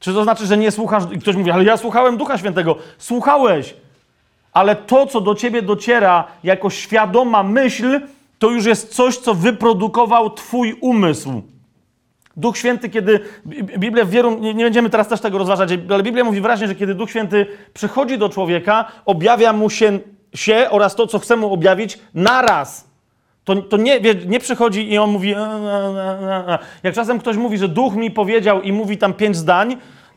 Czy 0.00 0.14
to 0.14 0.22
znaczy, 0.22 0.46
że 0.46 0.56
nie 0.56 0.70
słuchasz? 0.70 1.02
I 1.12 1.18
ktoś 1.18 1.36
mówi, 1.36 1.50
ale 1.50 1.64
ja 1.64 1.76
słuchałem 1.76 2.16
Ducha 2.16 2.38
Świętego. 2.38 2.76
Słuchałeś, 2.98 3.74
ale 4.52 4.76
to, 4.76 5.06
co 5.06 5.20
do 5.20 5.34
ciebie 5.34 5.62
dociera 5.62 6.24
jako 6.44 6.70
świadoma 6.70 7.42
myśl, 7.42 8.00
to 8.38 8.50
już 8.50 8.64
jest 8.64 8.94
coś, 8.94 9.16
co 9.16 9.34
wyprodukował 9.34 10.30
twój 10.30 10.76
umysł. 10.80 11.42
Duch 12.40 12.58
Święty, 12.58 12.88
kiedy 12.88 13.20
Bi- 13.46 13.64
Biblia 13.78 14.04
w 14.04 14.10
wielu, 14.10 14.38
nie, 14.38 14.54
nie 14.54 14.64
będziemy 14.64 14.90
teraz 14.90 15.08
też 15.08 15.20
tego 15.20 15.38
rozważać, 15.38 15.70
ale 15.90 16.02
Biblia 16.02 16.24
mówi 16.24 16.40
wyraźnie, 16.40 16.66
że 16.68 16.74
kiedy 16.74 16.94
Duch 16.94 17.10
Święty 17.10 17.46
przychodzi 17.74 18.18
do 18.18 18.28
człowieka, 18.28 18.84
objawia 19.06 19.52
mu 19.52 19.70
się, 19.70 19.98
się 20.34 20.66
oraz 20.70 20.94
to, 20.94 21.06
co 21.06 21.18
chce 21.18 21.36
mu 21.36 21.52
objawić, 21.52 21.98
naraz. 22.14 22.90
To, 23.44 23.56
to 23.56 23.76
nie, 23.76 24.00
nie 24.26 24.40
przychodzi 24.40 24.92
i 24.92 24.98
on 24.98 25.10
mówi. 25.10 25.34
"A, 25.34 25.40
a, 25.40 25.48
a, 26.30 26.54
a". 26.54 26.58
Jak 26.82 26.94
czasem 26.94 27.18
ktoś 27.18 27.36
mówi, 27.36 27.58
że 27.58 27.68
duch 27.68 27.94
mi 27.96 28.10
powiedział 28.10 28.62
i 28.62 28.72
mówi 28.72 28.98
tam 28.98 29.14
pięć 29.14 29.36
zdań, 29.36 29.76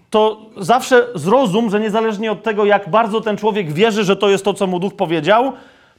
to 0.09 0.41
zawsze 0.57 1.07
zrozum, 1.15 1.69
że 1.69 1.79
niezależnie 1.79 2.31
od 2.31 2.43
tego, 2.43 2.65
jak 2.65 2.89
bardzo 2.89 3.21
ten 3.21 3.37
człowiek 3.37 3.71
wierzy, 3.73 4.03
że 4.03 4.15
to 4.15 4.29
jest 4.29 4.45
to, 4.45 4.53
co 4.53 4.67
mu 4.67 4.79
duch 4.79 4.95
powiedział, 4.95 5.53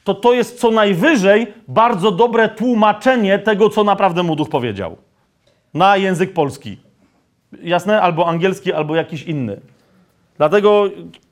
to 0.04 0.14
to 0.14 0.32
jest 0.32 0.60
co 0.60 0.70
najwyżej 0.70 1.46
bardzo 1.68 2.10
dobre 2.10 2.48
tłumaczenie 2.48 3.38
tego, 3.38 3.70
co 3.70 3.84
naprawdę 3.84 4.22
mu 4.22 4.36
duch 4.36 4.48
powiedział. 4.48 4.96
Na 5.74 5.96
język 5.96 6.32
polski. 6.32 6.78
Jasne? 7.62 8.00
Albo 8.00 8.28
angielski, 8.28 8.72
albo 8.72 8.94
jakiś 8.94 9.22
inny. 9.22 9.60
Dlatego 10.36 10.90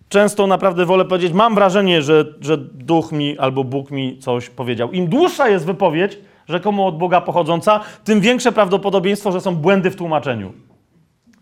często 0.09 0.47
naprawdę 0.47 0.87
wolę 0.87 1.05
powiedzieć, 1.05 1.33
mam 1.33 1.55
wrażenie, 1.55 2.03
że, 2.03 2.25
że 2.41 2.57
duch 2.59 3.13
mi 3.13 3.39
albo 3.39 3.65
Bóg 3.65 3.91
mi 3.91 4.19
coś 4.19 4.51
powiedział. 4.51 4.93
Im 4.93 5.09
dłuższa 5.09 5.49
jest 5.49 5.67
wypowiedź, 5.67 6.19
rzekomo 6.49 6.87
od 6.87 6.99
Boga 6.99 7.21
pochodząca, 7.21 7.81
tym 8.05 8.21
większe 8.21 8.53
prawdopodobieństwo, 8.53 9.33
że 9.33 9.41
są 9.41 9.57
błędy 9.57 9.91
w 9.91 9.97
tłumaczeniu. 9.97 10.53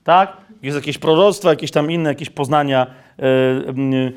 Tak? 0.05 0.37
Jest 0.63 0.77
jakieś 0.77 0.99
proroctwo, 0.99 1.51
jakieś 1.51 1.71
tam 1.71 1.91
inne, 1.91 2.11
jakieś 2.11 2.31
poznania, 2.31 2.87
e, 3.19 3.23
mm, 3.69 4.13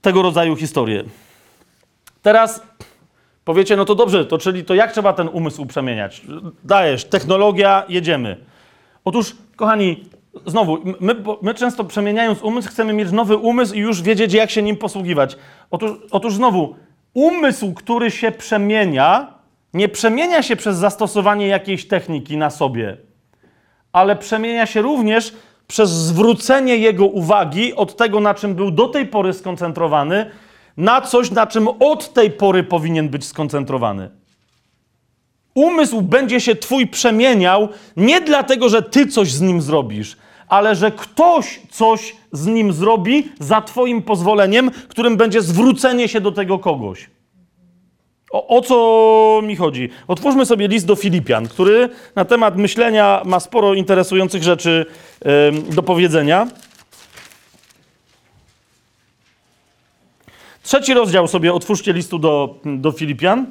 tego 0.00 0.22
rodzaju 0.22 0.56
historie. 0.56 1.04
Teraz 2.22 2.62
powiecie, 3.44 3.76
no 3.76 3.84
to 3.84 3.94
dobrze, 3.94 4.26
to 4.26 4.38
czyli 4.38 4.64
to 4.64 4.74
jak 4.74 4.92
trzeba 4.92 5.12
ten 5.12 5.28
umysł 5.28 5.66
przemieniać? 5.66 6.22
Dajesz, 6.64 7.04
technologia, 7.04 7.84
jedziemy. 7.88 8.36
Otóż, 9.04 9.36
kochani, 9.56 10.04
znowu, 10.46 10.78
my, 11.00 11.16
my 11.42 11.54
często 11.54 11.84
przemieniając 11.84 12.42
umysł, 12.42 12.68
chcemy 12.68 12.92
mieć 12.92 13.12
nowy 13.12 13.36
umysł 13.36 13.74
i 13.74 13.78
już 13.78 14.02
wiedzieć, 14.02 14.32
jak 14.32 14.50
się 14.50 14.62
nim 14.62 14.76
posługiwać. 14.76 15.36
Otóż, 15.70 15.90
otóż 16.10 16.34
znowu, 16.34 16.76
umysł, 17.14 17.74
który 17.74 18.10
się 18.10 18.30
przemienia, 18.30 19.34
nie 19.74 19.88
przemienia 19.88 20.42
się 20.42 20.56
przez 20.56 20.76
zastosowanie 20.76 21.46
jakiejś 21.46 21.88
techniki 21.88 22.36
na 22.36 22.50
sobie, 22.50 22.96
ale 23.92 24.16
przemienia 24.16 24.66
się 24.66 24.82
również 24.82 25.34
przez 25.66 25.90
zwrócenie 25.90 26.76
jego 26.76 27.06
uwagi 27.06 27.74
od 27.74 27.96
tego, 27.96 28.20
na 28.20 28.34
czym 28.34 28.54
był 28.54 28.70
do 28.70 28.88
tej 28.88 29.06
pory 29.06 29.32
skoncentrowany, 29.32 30.30
na 30.76 31.00
coś, 31.00 31.30
na 31.30 31.46
czym 31.46 31.68
od 31.68 32.12
tej 32.12 32.30
pory 32.30 32.62
powinien 32.62 33.08
być 33.08 33.24
skoncentrowany. 33.24 34.10
Umysł 35.54 36.02
będzie 36.02 36.40
się 36.40 36.56
twój 36.56 36.86
przemieniał 36.86 37.68
nie 37.96 38.20
dlatego, 38.20 38.68
że 38.68 38.82
ty 38.82 39.06
coś 39.06 39.32
z 39.32 39.40
nim 39.40 39.62
zrobisz, 39.62 40.16
ale 40.48 40.74
że 40.74 40.90
ktoś 40.90 41.60
coś 41.70 42.16
z 42.32 42.46
nim 42.46 42.72
zrobi 42.72 43.28
za 43.40 43.62
twoim 43.62 44.02
pozwoleniem, 44.02 44.70
którym 44.88 45.16
będzie 45.16 45.42
zwrócenie 45.42 46.08
się 46.08 46.20
do 46.20 46.32
tego 46.32 46.58
kogoś. 46.58 47.10
O, 48.30 48.56
o 48.56 48.60
co 48.60 49.40
mi 49.42 49.56
chodzi? 49.56 49.88
Otwórzmy 50.08 50.46
sobie 50.46 50.68
list 50.68 50.86
do 50.86 50.96
Filipian, 50.96 51.48
który 51.48 51.88
na 52.16 52.24
temat 52.24 52.56
myślenia 52.56 53.22
ma 53.24 53.40
sporo 53.40 53.74
interesujących 53.74 54.42
rzeczy 54.42 54.86
em, 55.20 55.74
do 55.74 55.82
powiedzenia. 55.82 56.46
Trzeci 60.64 60.94
rozdział 60.94 61.28
sobie 61.28 61.52
otwórzcie 61.52 61.92
listu 61.92 62.18
do, 62.18 62.54
do 62.64 62.92
Filipian. 62.92 63.46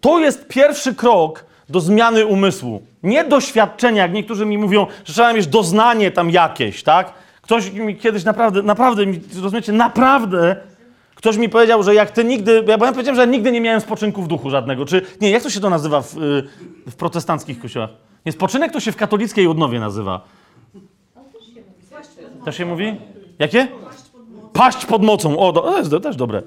To 0.00 0.20
jest 0.20 0.48
pierwszy 0.48 0.94
krok 0.94 1.44
do 1.68 1.80
zmiany 1.80 2.26
umysłu. 2.26 2.82
Nie 3.02 3.24
doświadczenia, 3.24 4.02
jak 4.02 4.12
niektórzy 4.12 4.46
mi 4.46 4.58
mówią, 4.58 4.86
że 5.04 5.12
trzeba 5.12 5.32
mieć 5.32 5.46
doznanie 5.46 6.10
tam 6.10 6.30
jakieś, 6.30 6.82
tak? 6.82 7.12
Ktoś 7.42 7.70
mi 7.70 7.96
kiedyś 7.96 8.24
naprawdę, 8.24 8.62
naprawdę, 8.62 9.06
mi- 9.06 9.20
rozumiecie, 9.42 9.72
naprawdę 9.72 10.56
ktoś 11.24 11.36
mi 11.36 11.48
powiedział, 11.48 11.82
że 11.82 11.94
jak 11.94 12.10
ty 12.10 12.24
nigdy, 12.24 12.64
ja 12.66 12.78
powiedziałem, 12.78 13.16
że 13.16 13.26
nigdy 13.26 13.52
nie 13.52 13.60
miałem 13.60 13.80
spoczynku 13.80 14.22
w 14.22 14.28
duchu 14.28 14.50
żadnego, 14.50 14.84
czy, 14.84 15.02
nie, 15.20 15.30
jak 15.30 15.42
to 15.42 15.50
się 15.50 15.60
to 15.60 15.70
nazywa 15.70 16.02
w, 16.02 16.16
y, 16.16 16.42
w 16.90 16.94
protestanckich 16.96 17.60
kościołach? 17.60 17.90
Nie, 18.26 18.32
spoczynek 18.32 18.72
to 18.72 18.80
się 18.80 18.92
w 18.92 18.96
katolickiej 18.96 19.46
odnowie 19.46 19.80
nazywa. 19.80 20.20
Też 22.44 22.56
się 22.56 22.66
mówi? 22.66 22.96
Jakie? 23.38 23.68
Paść 24.52 24.86
pod 24.86 25.02
mocą. 25.02 25.38
O, 25.38 25.52
to 25.52 25.78
jest 25.78 25.90
też 26.02 26.16
dobre. 26.16 26.42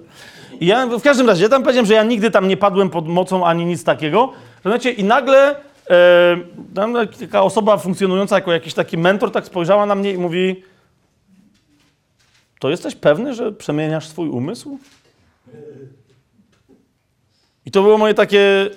I 0.60 0.66
ja 0.66 0.88
w 0.88 1.02
każdym 1.02 1.28
razie, 1.28 1.44
ja 1.44 1.50
tam 1.50 1.64
powiedziałem, 1.64 1.86
że 1.86 1.94
ja 1.94 2.04
nigdy 2.04 2.32
tam 2.32 2.48
nie 2.48 2.58
padłem 2.58 2.90
pod 2.90 3.08
mocą 3.08 3.46
ani 3.46 3.66
nic 3.66 3.84
takiego. 3.84 4.32
Rozumiecie? 4.64 4.92
I 4.92 5.04
nagle 5.04 5.56
e, 5.90 6.38
tam 6.76 6.96
taka 7.20 7.44
osoba 7.44 7.78
funkcjonująca 7.78 8.36
jako 8.36 8.52
jakiś 8.52 8.74
taki 8.74 8.98
mentor 8.98 9.32
tak 9.32 9.46
spojrzała 9.46 9.86
na 9.86 9.96
mnie 9.96 10.12
i 10.12 10.18
mówi 10.18 10.64
to 12.60 12.70
jesteś 12.70 12.96
pewny, 12.96 13.34
że 13.34 13.52
przemieniasz 13.52 14.08
swój 14.08 14.30
umysł? 14.30 14.80
I 17.66 17.72
to 17.72 17.82
było 17.82 17.98
moje 17.98 18.14
takie 18.14 18.70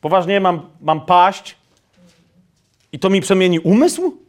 poważnie, 0.00 0.40
mam, 0.40 0.60
mam 0.80 1.06
paść 1.06 1.56
i 2.92 2.98
to 2.98 3.10
mi 3.10 3.20
przemieni 3.20 3.60
umysł? 3.60 4.26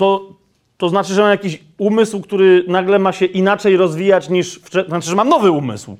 to, 0.00 0.32
to 0.76 0.88
znaczy, 0.88 1.14
że 1.14 1.20
mam 1.20 1.30
jakiś 1.30 1.58
umysł, 1.78 2.20
który 2.20 2.64
nagle 2.68 2.98
ma 2.98 3.12
się 3.12 3.26
inaczej 3.26 3.76
rozwijać 3.76 4.28
niż. 4.28 4.60
Znaczy, 4.88 5.10
że 5.10 5.16
mam 5.16 5.28
nowy 5.28 5.50
umysł. 5.50 5.96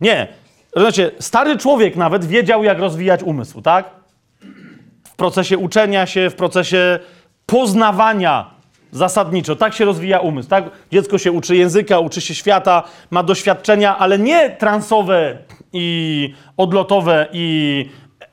Nie. 0.00 0.28
Znaczy, 0.76 1.10
stary 1.20 1.56
człowiek 1.56 1.96
nawet 1.96 2.24
wiedział, 2.24 2.64
jak 2.64 2.78
rozwijać 2.78 3.22
umysł, 3.22 3.62
tak? 3.62 3.90
W 5.04 5.16
procesie 5.16 5.58
uczenia 5.58 6.06
się, 6.06 6.30
w 6.30 6.34
procesie 6.34 6.98
poznawania 7.46 8.50
zasadniczo. 8.90 9.56
Tak 9.56 9.74
się 9.74 9.84
rozwija 9.84 10.18
umysł, 10.18 10.48
tak? 10.48 10.64
Dziecko 10.92 11.18
się 11.18 11.32
uczy 11.32 11.56
języka, 11.56 11.98
uczy 11.98 12.20
się 12.20 12.34
świata, 12.34 12.82
ma 13.10 13.22
doświadczenia, 13.22 13.98
ale 13.98 14.18
nie 14.18 14.50
transowe 14.50 15.38
i 15.72 16.34
odlotowe 16.56 17.26
i 17.32 17.88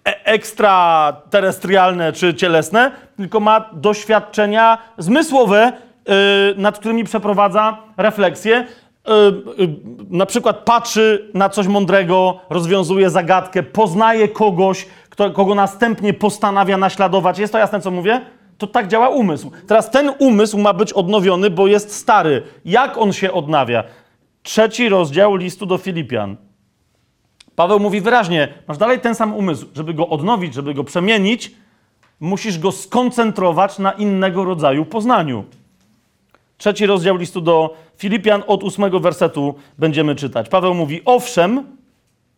e- 0.08 0.26
ekstraterestrialne 0.26 2.14
czy 2.14 2.34
cielesne, 2.34 2.92
tylko 3.18 3.40
ma 3.40 3.70
doświadczenia 3.74 4.78
zmysłowe, 4.98 5.72
yy, 6.08 6.14
nad 6.58 6.80
którymi 6.80 7.04
przeprowadza 7.04 7.78
refleksję. 7.98 8.68
Yy, 9.08 9.14
yy, 9.58 9.76
na 10.10 10.26
przykład 10.26 10.58
patrzy 10.58 11.32
na 11.34 11.50
coś 11.50 11.68
mądrego, 11.68 12.40
rozwiązuje 12.50 13.10
zagadkę, 13.10 13.64
poznaje 13.64 14.28
kogoś, 14.28 14.88
kto, 15.10 15.32
kogo 15.32 15.56
następnie 15.56 16.14
postanawia 16.14 16.78
naśladować. 16.78 17.40
Jest 17.40 17.54
to 17.54 17.60
jasne, 17.60 17.82
co 17.82 17.92
mówię? 17.92 18.22
To 18.58 18.68
tak 18.68 18.88
działa 18.88 19.10
umysł. 19.10 19.52
Teraz 19.68 19.92
ten 19.92 20.12
umysł 20.20 20.58
ma 20.58 20.74
być 20.74 20.94
odnowiony, 20.94 21.50
bo 21.50 21.68
jest 21.68 21.96
stary. 21.96 22.44
Jak 22.66 22.98
on 22.98 23.14
się 23.14 23.32
odnawia? 23.32 23.84
Trzeci 24.44 24.90
rozdział 24.90 25.36
listu 25.36 25.66
do 25.66 25.78
Filipian. 25.78 26.38
Paweł 27.56 27.80
mówi 27.80 28.02
wyraźnie, 28.02 28.54
masz 28.68 28.78
dalej 28.78 29.00
ten 29.00 29.16
sam 29.16 29.34
umysł. 29.34 29.66
Żeby 29.76 29.94
go 29.94 30.10
odnowić, 30.10 30.54
żeby 30.54 30.74
go 30.74 30.84
przemienić, 30.84 31.52
musisz 32.20 32.60
go 32.60 32.72
skoncentrować 32.72 33.80
na 33.80 33.92
innego 33.92 34.46
rodzaju 34.46 34.86
poznaniu. 34.86 35.44
Trzeci 36.58 36.86
rozdział 36.86 37.16
listu 37.16 37.42
do 37.42 37.76
Filipian 37.98 38.44
od 38.48 38.64
ósmego 38.64 39.00
wersetu 39.00 39.56
będziemy 39.78 40.16
czytać. 40.16 40.50
Paweł 40.50 40.74
mówi, 40.74 41.02
owszem, 41.06 41.64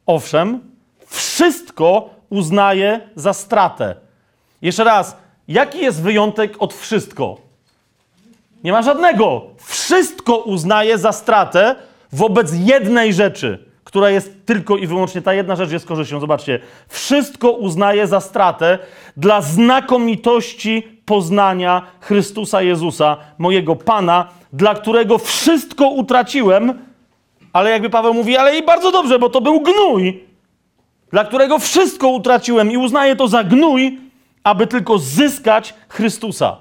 owszem, 0.05 0.59
wszystko 1.05 2.09
uznaje 2.29 3.09
za 3.15 3.33
stratę. 3.33 3.95
Jeszcze 4.61 4.83
raz, 4.83 5.17
jaki 5.47 5.79
jest 5.79 6.01
wyjątek 6.01 6.55
od 6.59 6.73
wszystko? 6.73 7.37
Nie 8.63 8.71
ma 8.71 8.81
żadnego. 8.81 9.41
Wszystko 9.57 10.37
uznaje 10.37 10.97
za 10.97 11.11
stratę 11.11 11.75
wobec 12.11 12.51
jednej 12.53 13.13
rzeczy, 13.13 13.65
która 13.83 14.09
jest 14.09 14.45
tylko 14.45 14.77
i 14.77 14.87
wyłącznie, 14.87 15.21
ta 15.21 15.33
jedna 15.33 15.55
rzecz 15.55 15.71
jest 15.71 15.85
korzyścią. 15.85 16.19
Zobaczcie, 16.19 16.59
wszystko 16.87 17.51
uznaję 17.51 18.07
za 18.07 18.19
stratę 18.19 18.79
dla 19.17 19.41
znakomitości 19.41 20.87
poznania 21.05 21.81
Chrystusa 21.99 22.61
Jezusa, 22.61 23.17
mojego 23.37 23.75
Pana, 23.75 24.27
dla 24.53 24.75
którego 24.75 25.17
wszystko 25.17 25.89
utraciłem, 25.89 26.73
ale 27.53 27.69
jakby 27.69 27.89
Paweł 27.89 28.13
mówi, 28.13 28.37
ale 28.37 28.57
i 28.57 28.63
bardzo 28.63 28.91
dobrze, 28.91 29.19
bo 29.19 29.29
to 29.29 29.41
był 29.41 29.61
gnój, 29.61 30.23
dla 31.11 31.25
którego 31.25 31.59
wszystko 31.59 32.07
utraciłem 32.07 32.71
i 32.71 32.77
uznaję 32.77 33.15
to 33.15 33.27
za 33.27 33.43
gnój, 33.43 34.06
aby 34.47 34.67
tylko 34.67 34.99
zyskać 34.99 35.73
Chrystusa. 35.89 36.57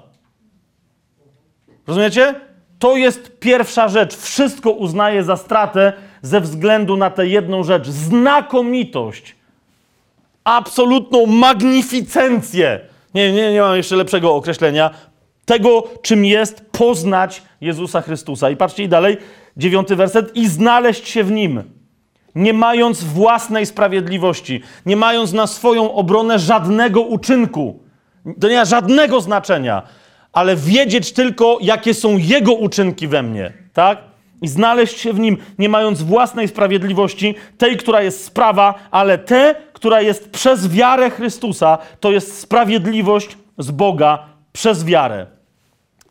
Rozumiecie? 1.87 2.35
To 2.79 2.95
jest 2.95 3.39
pierwsza 3.39 3.87
rzecz. 3.87 4.17
Wszystko 4.17 4.71
uznaję 4.71 5.23
za 5.23 5.37
stratę 5.37 5.93
ze 6.21 6.41
względu 6.41 6.97
na 6.97 7.09
tę 7.09 7.27
jedną 7.27 7.63
rzecz. 7.63 7.87
Znakomitość. 7.87 9.35
Absolutną 10.43 11.25
magnificencję. 11.25 12.79
Nie, 13.13 13.33
nie, 13.33 13.53
nie 13.53 13.61
mam 13.61 13.77
jeszcze 13.77 13.95
lepszego 13.95 14.35
określenia. 14.35 14.89
Tego, 15.45 15.83
czym 16.01 16.25
jest 16.25 16.65
poznać 16.71 17.41
Jezusa 17.61 18.01
Chrystusa. 18.01 18.49
I 18.49 18.55
patrzcie 18.55 18.83
i 18.83 18.89
dalej, 18.89 19.17
dziewiąty 19.57 19.95
werset. 19.95 20.35
I 20.35 20.47
znaleźć 20.47 21.07
się 21.07 21.23
w 21.23 21.31
Nim 21.31 21.63
nie 22.35 22.53
mając 22.53 23.03
własnej 23.03 23.65
sprawiedliwości, 23.65 24.61
nie 24.85 24.95
mając 24.95 25.33
na 25.33 25.47
swoją 25.47 25.93
obronę 25.93 26.39
żadnego 26.39 27.01
uczynku. 27.01 27.79
To 28.41 28.49
nie 28.49 28.57
ma 28.57 28.65
żadnego 28.65 29.21
znaczenia, 29.21 29.83
ale 30.33 30.55
wiedzieć 30.55 31.13
tylko, 31.13 31.57
jakie 31.61 31.93
są 31.93 32.17
Jego 32.17 32.53
uczynki 32.53 33.07
we 33.07 33.23
mnie, 33.23 33.53
tak? 33.73 33.97
I 34.41 34.47
znaleźć 34.47 34.99
się 34.99 35.13
w 35.13 35.19
Nim, 35.19 35.37
nie 35.59 35.69
mając 35.69 36.01
własnej 36.01 36.47
sprawiedliwości, 36.47 37.35
tej, 37.57 37.77
która 37.77 38.01
jest 38.01 38.25
sprawa, 38.25 38.73
ale 38.91 39.17
te, 39.17 39.55
która 39.73 40.01
jest 40.01 40.29
przez 40.29 40.69
wiarę 40.69 41.09
Chrystusa, 41.09 41.77
to 41.99 42.11
jest 42.11 42.39
sprawiedliwość 42.39 43.37
z 43.57 43.71
Boga 43.71 44.19
przez 44.53 44.85
wiarę. 44.85 45.25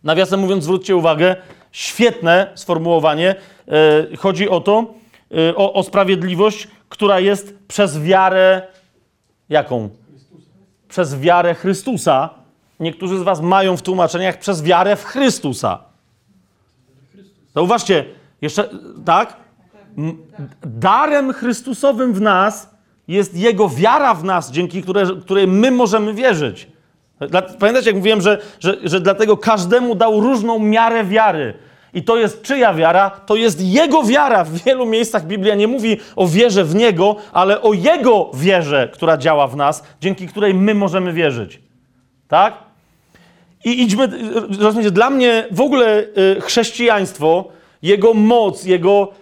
Nawiasem 0.04 0.40
mówiąc, 0.40 0.64
zwróćcie 0.64 0.96
uwagę, 0.96 1.36
świetne 1.72 2.50
sformułowanie. 2.54 3.34
E, 4.12 4.16
chodzi 4.16 4.48
o 4.48 4.60
to, 4.60 4.94
o, 5.56 5.72
o 5.72 5.82
sprawiedliwość, 5.82 6.68
która 6.88 7.20
jest 7.20 7.54
przez 7.68 8.00
wiarę. 8.00 8.62
Jaką? 9.48 9.88
Przez 10.88 11.20
wiarę 11.20 11.54
Chrystusa. 11.54 12.30
Niektórzy 12.80 13.18
z 13.18 13.22
Was 13.22 13.40
mają 13.40 13.76
w 13.76 13.82
tłumaczeniach 13.82 14.38
przez 14.38 14.62
wiarę 14.62 14.96
w 14.96 15.04
Chrystusa. 15.04 15.78
Zauważcie, 17.54 18.04
jeszcze 18.42 18.68
tak? 19.04 19.36
Darem 20.62 21.32
Chrystusowym 21.32 22.14
w 22.14 22.20
nas 22.20 22.70
jest 23.08 23.36
Jego 23.36 23.68
wiara 23.68 24.14
w 24.14 24.24
nas, 24.24 24.50
dzięki 24.50 24.82
której, 24.82 25.06
której 25.20 25.46
my 25.46 25.70
możemy 25.70 26.14
wierzyć. 26.14 26.68
Pamiętacie, 27.58 27.86
jak 27.86 27.96
mówiłem, 27.96 28.20
że, 28.20 28.38
że, 28.60 28.76
że 28.84 29.00
dlatego 29.00 29.36
każdemu 29.36 29.94
dał 29.94 30.20
różną 30.20 30.58
miarę 30.58 31.04
wiary. 31.04 31.54
I 31.96 32.02
to 32.02 32.16
jest 32.16 32.42
czyja 32.42 32.74
wiara? 32.74 33.10
To 33.10 33.36
jest 33.36 33.60
Jego 33.60 34.02
wiara. 34.02 34.44
W 34.44 34.64
wielu 34.64 34.86
miejscach 34.86 35.26
Biblia 35.26 35.54
nie 35.54 35.68
mówi 35.68 35.96
o 36.16 36.26
wierze 36.26 36.64
w 36.64 36.74
Niego, 36.74 37.16
ale 37.32 37.62
o 37.62 37.72
Jego 37.72 38.30
wierze, 38.34 38.88
która 38.92 39.16
działa 39.16 39.46
w 39.46 39.56
nas, 39.56 39.82
dzięki 40.00 40.28
której 40.28 40.54
my 40.54 40.74
możemy 40.74 41.12
wierzyć. 41.12 41.60
Tak? 42.28 42.54
I 43.64 43.82
idźmy, 43.82 44.08
rozumiecie, 44.60 44.90
dla 44.90 45.10
mnie 45.10 45.46
w 45.50 45.60
ogóle 45.60 46.04
y, 46.36 46.40
chrześcijaństwo, 46.40 47.44
jego 47.82 48.14
moc, 48.14 48.64
jego, 48.64 49.12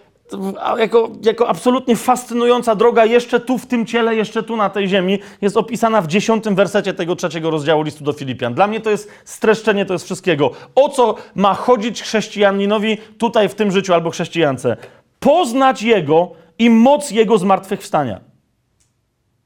jako, 0.78 1.10
jako 1.22 1.48
absolutnie 1.48 1.96
fascynująca 1.96 2.74
droga 2.74 3.04
jeszcze 3.04 3.40
tu 3.40 3.58
w 3.58 3.66
tym 3.66 3.86
ciele, 3.86 4.16
jeszcze 4.16 4.42
tu 4.42 4.56
na 4.56 4.70
tej 4.70 4.88
ziemi, 4.88 5.18
jest 5.40 5.56
opisana 5.56 6.00
w 6.00 6.06
dziesiątym 6.06 6.54
wersecie 6.54 6.94
tego 6.94 7.16
trzeciego 7.16 7.50
rozdziału 7.50 7.82
listu 7.82 8.04
do 8.04 8.12
Filipian. 8.12 8.54
Dla 8.54 8.66
mnie 8.66 8.80
to 8.80 8.90
jest 8.90 9.10
streszczenie, 9.24 9.86
to 9.86 9.92
jest 9.92 10.04
wszystkiego. 10.04 10.50
O 10.74 10.88
co 10.88 11.14
ma 11.34 11.54
chodzić 11.54 12.02
chrześcijaninowi 12.02 12.98
tutaj 13.18 13.48
w 13.48 13.54
tym 13.54 13.70
życiu 13.70 13.94
albo 13.94 14.10
chrześcijance? 14.10 14.76
Poznać 15.20 15.82
Jego 15.82 16.30
i 16.58 16.70
moc 16.70 17.10
Jego 17.10 17.38
zmartwychwstania. 17.38 18.20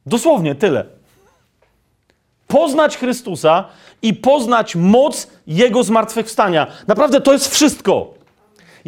Dosłownie 0.06 0.54
tyle 0.54 0.98
poznać 2.48 2.96
Chrystusa 2.96 3.64
i 4.02 4.14
poznać 4.14 4.76
moc 4.76 5.30
Jego 5.46 5.82
zmartwychwstania. 5.82 6.66
Naprawdę 6.86 7.20
to 7.20 7.32
jest 7.32 7.48
wszystko. 7.54 8.17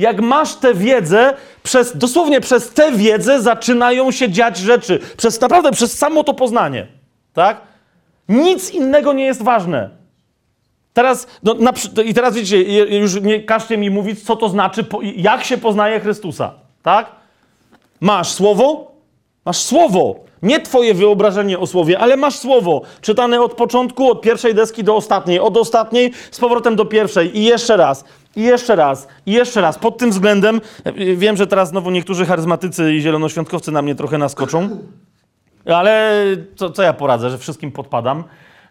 Jak 0.01 0.21
masz 0.21 0.55
tę 0.55 0.75
wiedzę, 0.75 1.35
przez, 1.63 1.97
dosłownie 1.97 2.41
przez 2.41 2.71
tę 2.71 2.93
wiedzę 2.93 3.43
zaczynają 3.43 4.11
się 4.11 4.31
dziać 4.31 4.59
rzeczy. 4.59 4.99
Przez, 5.17 5.41
naprawdę 5.41 5.73
przez 5.73 5.99
samo 5.99 6.25
to 6.25 6.35
poznanie. 6.35 6.87
Tak? 7.33 7.61
Nic 8.29 8.71
innego 8.71 9.13
nie 9.13 9.25
jest 9.25 9.43
ważne. 9.43 9.91
Teraz, 10.93 11.27
no, 11.43 11.55
na, 11.55 11.73
I 12.05 12.15
teraz 12.15 12.35
widzicie, 12.35 12.87
już 12.99 13.21
nie 13.21 13.41
każcie 13.41 13.79
mi 13.79 13.91
mówić, 13.91 14.25
co 14.25 14.37
to 14.37 14.49
znaczy, 14.49 14.85
po, 14.85 15.01
jak 15.03 15.45
się 15.45 15.59
poznaje 15.59 16.01
Chrystusa. 16.01 16.53
Tak? 16.83 17.07
Masz 18.01 18.33
słowo? 18.33 18.93
Masz 19.45 19.57
słowo. 19.57 20.17
Nie 20.43 20.61
twoje 20.61 20.95
wyobrażenie 20.95 21.59
o 21.59 21.67
słowie, 21.67 21.99
ale 21.99 22.17
masz 22.17 22.39
słowo. 22.39 22.83
Czytane 23.01 23.41
od 23.41 23.55
początku, 23.55 24.11
od 24.11 24.21
pierwszej 24.21 24.55
deski 24.55 24.85
do 24.85 24.97
ostatniej, 24.97 25.41
od 25.41 25.57
ostatniej 25.57 26.13
z 26.31 26.39
powrotem 26.39 26.77
do 26.77 26.85
pierwszej 26.85 27.39
i 27.39 27.45
jeszcze 27.45 27.77
raz, 27.77 28.05
i 28.37 28.43
jeszcze 28.43 28.77
raz, 28.77 29.09
i 29.27 29.33
jeszcze 29.33 29.61
raz. 29.61 29.79
Pod 29.79 29.99
tym 29.99 30.11
względem 30.11 30.61
e, 30.85 30.93
wiem, 31.17 31.37
że 31.37 31.47
teraz 31.47 31.69
znowu 31.69 31.91
niektórzy 31.91 32.27
charyzmatycy 32.27 32.95
i 32.95 33.01
zielonoświątkowcy 33.01 33.73
na 33.73 33.83
mnie 33.83 33.95
trochę 33.95 34.19
naskoczą, 34.19 34.69
ale 35.65 36.15
co, 36.57 36.71
co 36.71 36.83
ja 36.83 36.93
poradzę, 36.93 37.31
że 37.31 37.39
wszystkim 37.39 37.73
podpadam. 37.73 38.25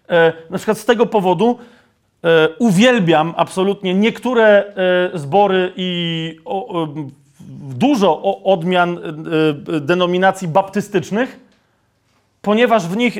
E, 0.10 0.34
na 0.50 0.58
przykład 0.58 0.78
z 0.78 0.86
tego 0.86 1.06
powodu 1.06 1.60
e, 2.24 2.50
uwielbiam 2.60 3.34
absolutnie 3.38 3.94
niektóre 3.94 4.74
e, 5.14 5.18
zbory 5.18 5.74
i 5.76 6.36
o, 6.46 6.88
dużo 7.60 8.42
odmian 8.44 8.98
e, 8.98 9.76
e, 9.76 9.80
denominacji 9.80 10.48
baptystycznych, 10.48 11.49
ponieważ 12.42 12.88
w 12.88 12.98
nich, 12.98 13.18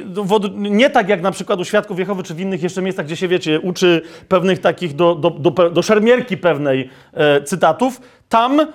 nie 0.54 0.90
tak 0.90 1.10
jak 1.10 1.22
na 1.22 1.32
przykład 1.32 1.60
u 1.60 1.66
Świadków 1.66 2.00
Jehowy 2.00 2.24
czy 2.24 2.34
w 2.34 2.40
innych 2.40 2.64
jeszcze 2.64 2.82
miejscach, 2.82 3.06
gdzie 3.06 3.16
się, 3.16 3.28
wiecie, 3.28 3.60
uczy 3.60 4.02
pewnych 4.28 4.60
takich 4.60 4.96
do, 4.96 5.16
do, 5.16 5.30
do, 5.30 5.70
do 5.70 5.82
szermierki 5.82 6.38
pewnej 6.38 6.90
e, 7.14 7.42
cytatów, 7.42 8.02
tam 8.30 8.60
e, 8.60 8.66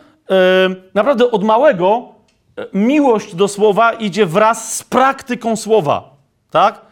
naprawdę 0.95 1.31
od 1.31 1.45
małego 1.45 2.09
e, 2.59 2.67
miłość 2.73 3.35
do 3.35 3.49
słowa 3.49 3.93
idzie 3.93 4.27
wraz 4.27 4.77
z 4.77 4.83
praktyką 4.83 5.57
słowa, 5.57 6.17
tak? 6.51 6.84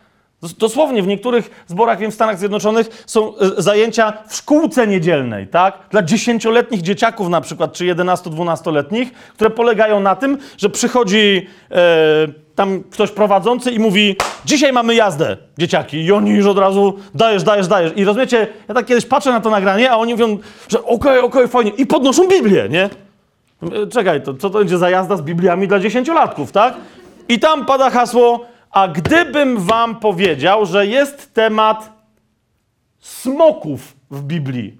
Dos- 0.42 0.54
Dosłownie 0.54 1.02
w 1.02 1.06
niektórych 1.06 1.64
zborach, 1.66 1.98
wiem, 1.98 2.10
w 2.10 2.14
Stanach 2.14 2.38
Zjednoczonych 2.38 3.02
są 3.06 3.36
e, 3.36 3.62
zajęcia 3.62 4.12
w 4.28 4.34
szkółce 4.36 4.86
niedzielnej, 4.86 5.46
tak? 5.46 5.78
Dla 5.90 6.02
dziesięcioletnich 6.02 6.82
dzieciaków 6.82 7.28
na 7.28 7.40
przykład, 7.40 7.72
czy 7.72 7.84
11-12-letnich, 7.84 9.12
które 9.34 9.50
polegają 9.50 10.00
na 10.00 10.16
tym, 10.16 10.38
że 10.58 10.70
przychodzi 10.70 11.46
e, 11.70 11.76
tam 12.54 12.82
ktoś 12.90 13.10
prowadzący 13.10 13.70
i 13.70 13.78
mówi 13.78 14.16
dzisiaj 14.44 14.72
mamy 14.72 14.94
jazdę, 14.94 15.36
dzieciaki. 15.58 16.04
I 16.04 16.12
oni 16.12 16.30
już 16.30 16.46
od 16.46 16.58
razu 16.58 16.98
dajesz, 17.14 17.42
dajesz, 17.42 17.68
dajesz. 17.68 17.92
I 17.96 18.04
rozumiecie, 18.04 18.46
ja 18.68 18.74
tak 18.74 18.86
kiedyś 18.86 19.06
patrzę 19.06 19.30
na 19.30 19.40
to 19.40 19.50
nagranie, 19.50 19.90
a 19.90 19.96
oni 19.96 20.12
mówią, 20.12 20.38
że 20.68 20.84
okej, 20.84 21.18
okej, 21.18 21.48
fajnie. 21.48 21.70
I 21.70 21.86
podnoszą 21.86 22.28
Biblię, 22.28 22.68
nie? 22.70 22.82
E, 22.82 23.86
Czekaj, 23.92 24.22
to 24.22 24.34
co 24.34 24.50
to 24.50 24.58
będzie 24.58 24.78
za 24.78 24.90
jazda 24.90 25.16
z 25.16 25.22
Bibliami 25.22 25.68
dla 25.68 25.80
dziesięciolatków, 25.80 26.52
tak? 26.52 26.74
I 27.28 27.38
tam 27.38 27.66
pada 27.66 27.90
hasło, 27.90 28.46
a 28.72 28.88
gdybym 28.88 29.58
wam 29.58 29.96
powiedział, 29.96 30.66
że 30.66 30.86
jest 30.86 31.34
temat 31.34 31.92
smoków 32.98 33.96
w 34.10 34.22
Biblii. 34.22 34.78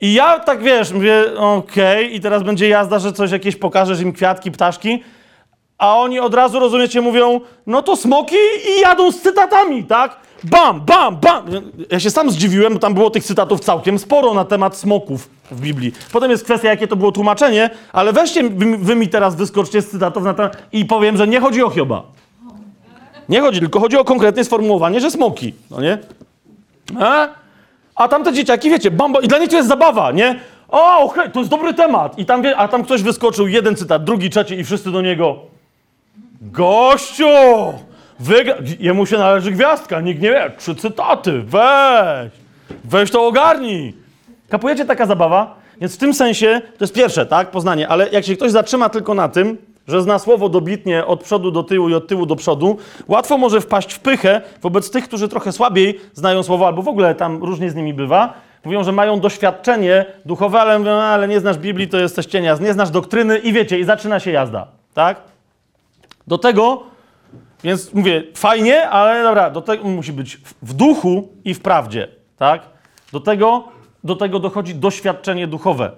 I 0.00 0.14
ja 0.14 0.38
tak, 0.38 0.62
wiesz, 0.62 0.92
mówię, 0.92 1.24
okej, 1.36 2.16
i 2.16 2.20
teraz 2.20 2.42
będzie 2.42 2.68
jazda, 2.68 2.98
że 2.98 3.12
coś 3.12 3.30
jakieś 3.30 3.56
pokażesz 3.56 4.00
im 4.00 4.12
kwiatki, 4.12 4.50
ptaszki, 4.50 5.02
a 5.78 5.96
oni 5.96 6.20
od 6.20 6.34
razu, 6.34 6.58
rozumiecie, 6.58 7.00
mówią, 7.00 7.40
no 7.66 7.82
to 7.82 7.96
smoki 7.96 8.36
i 8.78 8.80
jadą 8.80 9.12
z 9.12 9.22
cytatami, 9.22 9.84
tak? 9.84 10.16
Bam, 10.44 10.80
bam, 10.80 11.16
bam. 11.16 11.46
Ja 11.90 12.00
się 12.00 12.10
sam 12.10 12.30
zdziwiłem, 12.30 12.72
bo 12.72 12.78
tam 12.78 12.94
było 12.94 13.10
tych 13.10 13.24
cytatów 13.24 13.60
całkiem 13.60 13.98
sporo 13.98 14.34
na 14.34 14.44
temat 14.44 14.76
smoków 14.76 15.30
w 15.50 15.60
Biblii. 15.60 15.92
Potem 16.12 16.30
jest 16.30 16.44
kwestia, 16.44 16.68
jakie 16.68 16.88
to 16.88 16.96
było 16.96 17.12
tłumaczenie, 17.12 17.70
ale 17.92 18.12
weźcie, 18.12 18.42
wy, 18.78 18.96
mi 18.96 19.08
teraz 19.08 19.36
wyskoczcie 19.36 19.82
z 19.82 19.90
cytatów 19.90 20.24
na 20.24 20.34
i 20.72 20.84
powiem, 20.84 21.16
że 21.16 21.28
nie 21.28 21.40
chodzi 21.40 21.62
o 21.62 21.70
Hioba. 21.70 22.02
Nie 23.28 23.40
chodzi, 23.40 23.60
tylko 23.60 23.80
chodzi 23.80 23.96
o 23.96 24.04
konkretne 24.04 24.44
sformułowanie, 24.44 25.00
że 25.00 25.10
smoki, 25.10 25.54
no 25.70 25.80
nie? 25.80 25.98
A, 27.00 27.28
a 27.94 28.08
tamte 28.08 28.32
dzieciaki, 28.32 28.70
wiecie, 28.70 28.90
bamba, 28.90 29.20
i 29.20 29.28
dla 29.28 29.38
nich 29.38 29.48
to 29.48 29.56
jest 29.56 29.68
zabawa, 29.68 30.12
nie? 30.12 30.40
O, 30.68 30.98
okej, 30.98 31.30
to 31.30 31.38
jest 31.38 31.50
dobry 31.50 31.74
temat. 31.74 32.18
I 32.18 32.26
tam, 32.26 32.42
wie, 32.42 32.56
a 32.56 32.68
tam 32.68 32.84
ktoś 32.84 33.02
wyskoczył, 33.02 33.48
jeden 33.48 33.76
cytat, 33.76 34.04
drugi, 34.04 34.30
trzeci 34.30 34.54
i 34.54 34.64
wszyscy 34.64 34.92
do 34.92 35.02
niego. 35.02 35.36
Gościu! 36.40 37.24
Wygra... 38.20 38.54
Jemu 38.80 39.06
się 39.06 39.18
należy 39.18 39.50
gwiazdka, 39.50 40.00
nikt 40.00 40.22
nie 40.22 40.30
wie. 40.30 40.50
Trzy 40.58 40.74
cytaty, 40.74 41.42
weź! 41.42 42.30
Weź 42.84 43.10
to 43.10 43.26
ogarnij! 43.26 43.94
Kapujecie 44.48 44.84
taka 44.84 45.06
zabawa? 45.06 45.54
Więc 45.80 45.94
w 45.94 45.98
tym 45.98 46.14
sensie, 46.14 46.60
to 46.78 46.84
jest 46.84 46.94
pierwsze, 46.94 47.26
tak, 47.26 47.50
poznanie, 47.50 47.88
ale 47.88 48.08
jak 48.08 48.24
się 48.24 48.36
ktoś 48.36 48.50
zatrzyma 48.50 48.88
tylko 48.88 49.14
na 49.14 49.28
tym, 49.28 49.58
że 49.88 50.02
zna 50.02 50.18
słowo 50.18 50.48
dobitnie 50.48 51.06
od 51.06 51.24
przodu 51.24 51.50
do 51.50 51.62
tyłu 51.62 51.88
i 51.88 51.94
od 51.94 52.06
tyłu 52.08 52.26
do 52.26 52.36
przodu, 52.36 52.76
łatwo 53.08 53.38
może 53.38 53.60
wpaść 53.60 53.92
w 53.92 54.00
pychę 54.00 54.40
wobec 54.62 54.90
tych, 54.90 55.04
którzy 55.04 55.28
trochę 55.28 55.52
słabiej 55.52 56.00
znają 56.12 56.42
słowo, 56.42 56.66
albo 56.66 56.82
w 56.82 56.88
ogóle 56.88 57.14
tam 57.14 57.44
różnie 57.44 57.70
z 57.70 57.74
nimi 57.74 57.94
bywa. 57.94 58.34
Mówią, 58.64 58.84
że 58.84 58.92
mają 58.92 59.20
doświadczenie 59.20 60.04
duchowe, 60.26 60.60
ale 60.60 60.78
mówią, 60.78 60.92
"A, 60.92 61.04
ale 61.04 61.28
nie 61.28 61.40
znasz 61.40 61.58
Biblii, 61.58 61.88
to 61.88 61.98
jesteś 61.98 62.26
cienia, 62.26 62.56
nie 62.60 62.72
znasz 62.72 62.90
doktryny 62.90 63.38
i 63.38 63.52
wiecie, 63.52 63.78
i 63.78 63.84
zaczyna 63.84 64.20
się 64.20 64.30
jazda, 64.30 64.66
tak? 64.94 65.20
Do 66.26 66.38
tego, 66.38 66.82
więc 67.64 67.94
mówię, 67.94 68.22
fajnie, 68.34 68.88
ale 68.88 69.22
dobra, 69.22 69.50
do 69.50 69.60
tego 69.60 69.88
musi 69.88 70.12
być 70.12 70.40
w 70.62 70.72
duchu 70.74 71.28
i 71.44 71.54
w 71.54 71.60
prawdzie, 71.60 72.08
tak? 72.36 72.62
Do 73.12 73.20
tego, 73.20 73.64
do 74.04 74.16
tego 74.16 74.38
dochodzi 74.38 74.74
doświadczenie 74.74 75.46
duchowe 75.46 75.90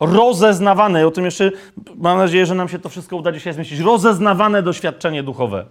rozeznawane, 0.00 1.00
i 1.02 1.04
o 1.04 1.10
tym 1.10 1.24
jeszcze 1.24 1.50
mam 1.96 2.18
nadzieję, 2.18 2.46
że 2.46 2.54
nam 2.54 2.68
się 2.68 2.78
to 2.78 2.88
wszystko 2.88 3.16
uda 3.16 3.32
dzisiaj 3.32 3.52
zmieścić, 3.52 3.78
rozeznawane 3.80 4.62
doświadczenie 4.62 5.22
duchowe. 5.22 5.64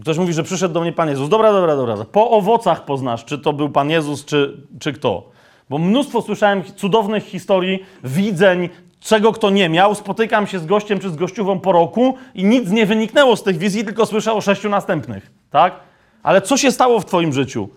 Ktoś 0.00 0.18
mówi, 0.18 0.32
że 0.32 0.42
przyszedł 0.42 0.74
do 0.74 0.80
mnie 0.80 0.92
Pan 0.92 1.08
Jezus. 1.08 1.28
Dobra, 1.28 1.52
dobra, 1.52 1.76
dobra. 1.76 2.04
Po 2.12 2.30
owocach 2.30 2.84
poznasz, 2.84 3.24
czy 3.24 3.38
to 3.38 3.52
był 3.52 3.70
Pan 3.70 3.90
Jezus, 3.90 4.24
czy, 4.24 4.56
czy 4.80 4.92
kto. 4.92 5.22
Bo 5.70 5.78
mnóstwo 5.78 6.22
słyszałem 6.22 6.62
cudownych 6.76 7.24
historii, 7.24 7.84
widzeń, 8.04 8.68
czego 9.00 9.32
kto 9.32 9.50
nie 9.50 9.68
miał. 9.68 9.94
Spotykam 9.94 10.46
się 10.46 10.58
z 10.58 10.66
gościem 10.66 10.98
czy 10.98 11.10
z 11.10 11.16
gościową 11.16 11.60
po 11.60 11.72
roku 11.72 12.14
i 12.34 12.44
nic 12.44 12.70
nie 12.70 12.86
wyniknęło 12.86 13.36
z 13.36 13.42
tych 13.42 13.58
wizji, 13.58 13.84
tylko 13.84 14.06
słyszę 14.06 14.32
o 14.32 14.40
sześciu 14.40 14.68
następnych. 14.68 15.30
Tak? 15.50 15.80
Ale 16.22 16.42
co 16.42 16.56
się 16.56 16.72
stało 16.72 17.00
w 17.00 17.04
Twoim 17.04 17.32
życiu? 17.32 17.68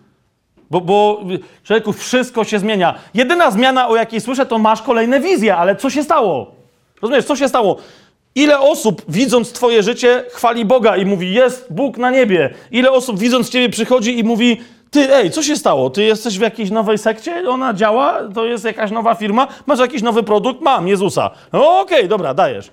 Bo, 0.72 0.82
bo 0.82 1.22
człowieku, 1.64 1.94
wszystko 1.94 2.44
się 2.44 2.60
zmienia. 2.60 2.96
Jedyna 3.14 3.52
zmiana, 3.52 3.88
o 3.88 3.96
jakiej 3.96 4.22
słyszę, 4.22 4.46
to 4.46 4.60
masz 4.60 4.82
kolejne 4.82 5.20
wizje, 5.20 5.56
ale 5.56 5.76
co 5.76 5.90
się 5.90 6.04
stało? 6.04 6.52
Rozumiesz, 7.02 7.26
co 7.26 7.36
się 7.36 7.50
stało? 7.50 7.78
Ile 8.36 8.60
osób, 8.60 9.02
widząc 9.08 9.52
Twoje 9.52 9.84
życie, 9.84 10.24
chwali 10.32 10.66
Boga 10.66 10.98
i 10.98 11.06
mówi, 11.06 11.34
jest 11.34 11.74
Bóg 11.74 11.98
na 11.98 12.12
niebie? 12.12 12.54
Ile 12.72 12.92
osób, 12.92 13.20
widząc 13.20 13.50
Ciebie, 13.50 13.70
przychodzi 13.70 14.20
i 14.20 14.24
mówi, 14.24 14.62
ty, 14.92 15.16
ej, 15.16 15.32
co 15.32 15.44
się 15.44 15.56
stało? 15.56 15.90
Ty 15.90 16.04
jesteś 16.04 16.38
w 16.38 16.42
jakiejś 16.42 16.72
nowej 16.72 16.98
sekcie? 16.98 17.50
Ona 17.50 17.74
działa? 17.74 18.20
To 18.36 18.46
jest 18.46 18.66
jakaś 18.66 18.92
nowa 18.92 19.16
firma? 19.16 19.48
Masz 19.66 19.80
jakiś 19.80 20.02
nowy 20.02 20.24
produkt? 20.24 20.62
Mam, 20.62 20.88
Jezusa. 20.88 21.32
No 21.54 21.80
okej, 21.80 22.08
dobra, 22.08 22.34
dajesz. 22.34 22.72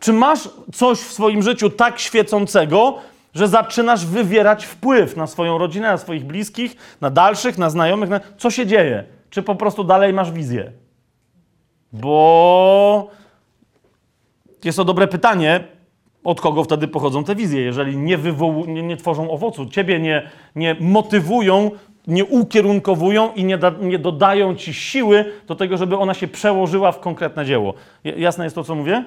Czy 0.00 0.12
masz 0.12 0.48
coś 0.74 0.98
w 0.98 1.12
swoim 1.12 1.42
życiu 1.42 1.70
tak 1.70 1.98
świecącego, 1.98 2.98
że 3.34 3.48
zaczynasz 3.48 4.06
wywierać 4.06 4.64
wpływ 4.64 5.16
na 5.16 5.26
swoją 5.26 5.58
rodzinę, 5.58 5.88
na 5.88 5.98
swoich 5.98 6.24
bliskich, 6.24 6.76
na 7.00 7.10
dalszych, 7.10 7.58
na 7.58 7.70
znajomych? 7.70 8.10
Na... 8.10 8.20
Co 8.38 8.50
się 8.50 8.66
dzieje? 8.66 9.04
Czy 9.30 9.42
po 9.42 9.54
prostu 9.54 9.84
dalej 9.84 10.12
masz 10.12 10.32
wizję? 10.32 10.72
Bo 11.92 13.10
jest 14.64 14.76
to 14.76 14.84
dobre 14.84 15.08
pytanie, 15.08 15.64
od 16.24 16.40
kogo 16.40 16.64
wtedy 16.64 16.88
pochodzą 16.88 17.24
te 17.24 17.34
wizje, 17.34 17.60
jeżeli 17.60 17.96
nie, 17.96 18.18
wywołu- 18.18 18.68
nie, 18.68 18.82
nie 18.82 18.96
tworzą 18.96 19.30
owocu, 19.30 19.66
ciebie 19.66 20.00
nie, 20.00 20.30
nie 20.56 20.76
motywują, 20.80 21.70
nie 22.06 22.24
ukierunkowują 22.24 23.32
i 23.32 23.44
nie, 23.44 23.58
da, 23.58 23.72
nie 23.80 23.98
dodają 23.98 24.54
ci 24.54 24.74
siły 24.74 25.24
do 25.46 25.54
tego, 25.56 25.76
żeby 25.76 25.96
ona 25.96 26.14
się 26.14 26.28
przełożyła 26.28 26.92
w 26.92 27.00
konkretne 27.00 27.44
dzieło. 27.44 27.74
Jasne 28.04 28.44
jest 28.44 28.54
to, 28.56 28.64
co 28.64 28.74
mówię? 28.74 29.04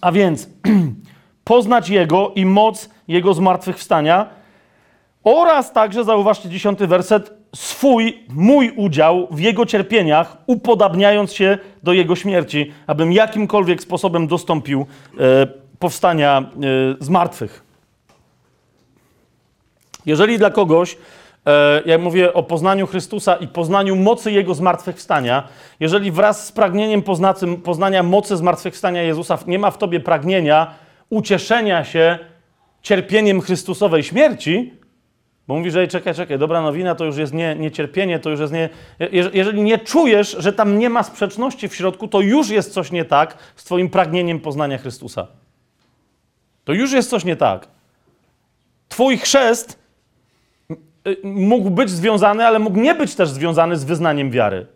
A 0.00 0.12
więc 0.12 0.48
poznać 1.44 1.88
Jego 1.88 2.32
i 2.34 2.46
moc 2.46 2.90
Jego 3.08 3.34
zmartwychwstania 3.34 4.26
oraz 5.24 5.72
także, 5.72 6.04
zauważcie 6.04 6.48
dziesiąty 6.48 6.86
werset, 6.86 7.32
swój, 7.54 8.24
mój 8.28 8.70
udział 8.76 9.28
w 9.30 9.40
Jego 9.40 9.66
cierpieniach, 9.66 10.36
upodabniając 10.46 11.32
się 11.32 11.58
do 11.82 11.92
Jego 11.92 12.16
śmierci, 12.16 12.72
abym 12.86 13.12
jakimkolwiek 13.12 13.82
sposobem 13.82 14.26
dostąpił 14.26 14.86
e, 15.18 15.46
powstania 15.78 16.38
e, 16.38 16.44
z 17.00 17.08
martwych. 17.08 17.64
Jeżeli 20.06 20.38
dla 20.38 20.50
kogoś, 20.50 20.96
e, 21.46 21.82
jak 21.86 22.00
mówię 22.00 22.32
o 22.32 22.42
poznaniu 22.42 22.86
Chrystusa 22.86 23.36
i 23.36 23.48
poznaniu 23.48 23.96
mocy 23.96 24.32
Jego 24.32 24.54
zmartwychwstania, 24.54 25.48
jeżeli 25.80 26.10
wraz 26.10 26.46
z 26.46 26.52
pragnieniem 26.52 27.02
poznacym, 27.02 27.56
poznania 27.56 28.02
mocy 28.02 28.36
zmartwychwstania 28.36 29.02
Jezusa 29.02 29.38
nie 29.46 29.58
ma 29.58 29.70
w 29.70 29.78
tobie 29.78 30.00
pragnienia 30.00 30.83
ucieszenia 31.14 31.84
się 31.84 32.18
cierpieniem 32.82 33.40
Chrystusowej 33.40 34.02
śmierci, 34.02 34.74
bo 35.48 35.54
mówi, 35.54 35.70
że 35.70 35.80
"Ej, 35.80 35.88
czekaj, 35.88 36.14
czekaj, 36.14 36.38
dobra 36.38 36.62
nowina 36.62 36.94
to 36.94 37.04
już 37.04 37.16
jest 37.16 37.32
nie, 37.34 37.54
nie 37.54 37.70
cierpienie, 37.70 38.18
to 38.18 38.30
już 38.30 38.40
jest 38.40 38.52
nie... 38.52 38.68
Je, 38.98 39.30
jeżeli 39.32 39.62
nie 39.62 39.78
czujesz, 39.78 40.36
że 40.38 40.52
tam 40.52 40.78
nie 40.78 40.90
ma 40.90 41.02
sprzeczności 41.02 41.68
w 41.68 41.74
środku, 41.74 42.08
to 42.08 42.20
już 42.20 42.48
jest 42.48 42.72
coś 42.72 42.92
nie 42.92 43.04
tak 43.04 43.38
z 43.56 43.64
twoim 43.64 43.90
pragnieniem 43.90 44.40
poznania 44.40 44.78
Chrystusa. 44.78 45.26
To 46.64 46.72
już 46.72 46.92
jest 46.92 47.10
coś 47.10 47.24
nie 47.24 47.36
tak. 47.36 47.68
Twój 48.88 49.18
chrzest 49.18 49.78
y, 51.06 51.16
mógł 51.24 51.70
być 51.70 51.90
związany, 51.90 52.46
ale 52.46 52.58
mógł 52.58 52.78
nie 52.80 52.94
być 52.94 53.14
też 53.14 53.28
związany 53.28 53.76
z 53.76 53.84
wyznaniem 53.84 54.30
wiary. 54.30 54.66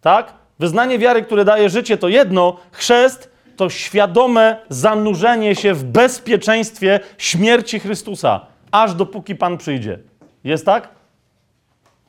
Tak? 0.00 0.34
Wyznanie 0.58 0.98
wiary, 0.98 1.22
które 1.22 1.44
daje 1.44 1.68
życie, 1.68 1.96
to 1.96 2.08
jedno, 2.08 2.56
chrzest 2.72 3.29
to 3.60 3.70
świadome 3.70 4.56
zanurzenie 4.68 5.54
się 5.54 5.74
w 5.74 5.84
bezpieczeństwie 5.84 7.00
śmierci 7.18 7.80
Chrystusa, 7.80 8.46
aż 8.70 8.94
dopóki 8.94 9.34
Pan 9.34 9.58
przyjdzie. 9.58 9.98
Jest 10.44 10.66
tak? 10.66 10.88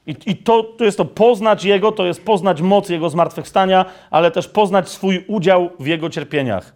I, 0.08 0.16
i 0.26 0.36
to, 0.36 0.64
to 0.64 0.84
jest 0.86 0.98
to 0.98 1.06
poznać 1.06 1.64
Jego, 1.64 1.92
to 1.92 2.06
jest 2.06 2.26
poznać 2.26 2.62
moc 2.62 2.90
Jego 2.90 3.10
zmartwychwstania, 3.10 3.86
ale 4.12 4.32
też 4.32 4.48
poznać 4.48 4.90
swój 4.90 5.26
udział 5.28 5.70
w 5.80 5.88
Jego 5.88 6.10
cierpieniach. 6.10 6.74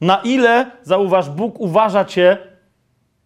Na 0.00 0.16
ile, 0.16 0.70
zauważ, 0.82 1.30
Bóg 1.30 1.60
uważa 1.60 2.04
Cię 2.04 2.38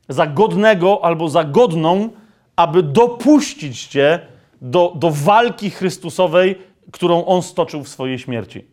za 0.09 0.27
godnego 0.27 1.05
albo 1.05 1.29
za 1.29 1.45
godną, 1.45 2.09
aby 2.57 2.83
dopuścić 2.83 3.87
Cię 3.87 4.21
do, 4.63 4.93
do 4.97 5.11
walki 5.11 5.71
Chrystusowej, 5.71 6.59
którą 6.93 7.25
On 7.25 7.43
stoczył 7.43 7.85
w 7.85 7.89
swojej 7.89 8.19
śmierci. 8.19 8.70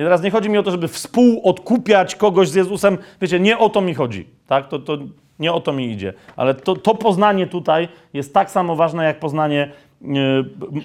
I 0.00 0.02
teraz 0.02 0.22
nie 0.22 0.30
chodzi 0.30 0.50
mi 0.50 0.58
o 0.58 0.62
to, 0.62 0.70
żeby 0.70 0.88
współodkupiać 0.88 2.16
kogoś 2.16 2.48
z 2.48 2.54
Jezusem. 2.54 2.98
Wiecie, 3.20 3.40
nie 3.40 3.58
o 3.58 3.68
to 3.68 3.80
mi 3.80 3.94
chodzi. 3.94 4.28
Tak? 4.46 4.68
To, 4.68 4.78
to 4.78 4.98
nie 5.38 5.52
o 5.52 5.60
to 5.60 5.72
mi 5.72 5.92
idzie. 5.92 6.12
Ale 6.36 6.54
to, 6.54 6.76
to 6.76 6.94
poznanie 6.94 7.46
tutaj 7.46 7.88
jest 8.12 8.34
tak 8.34 8.50
samo 8.50 8.76
ważne, 8.76 9.04
jak 9.04 9.20
poznanie 9.20 9.72
e, 10.02 10.06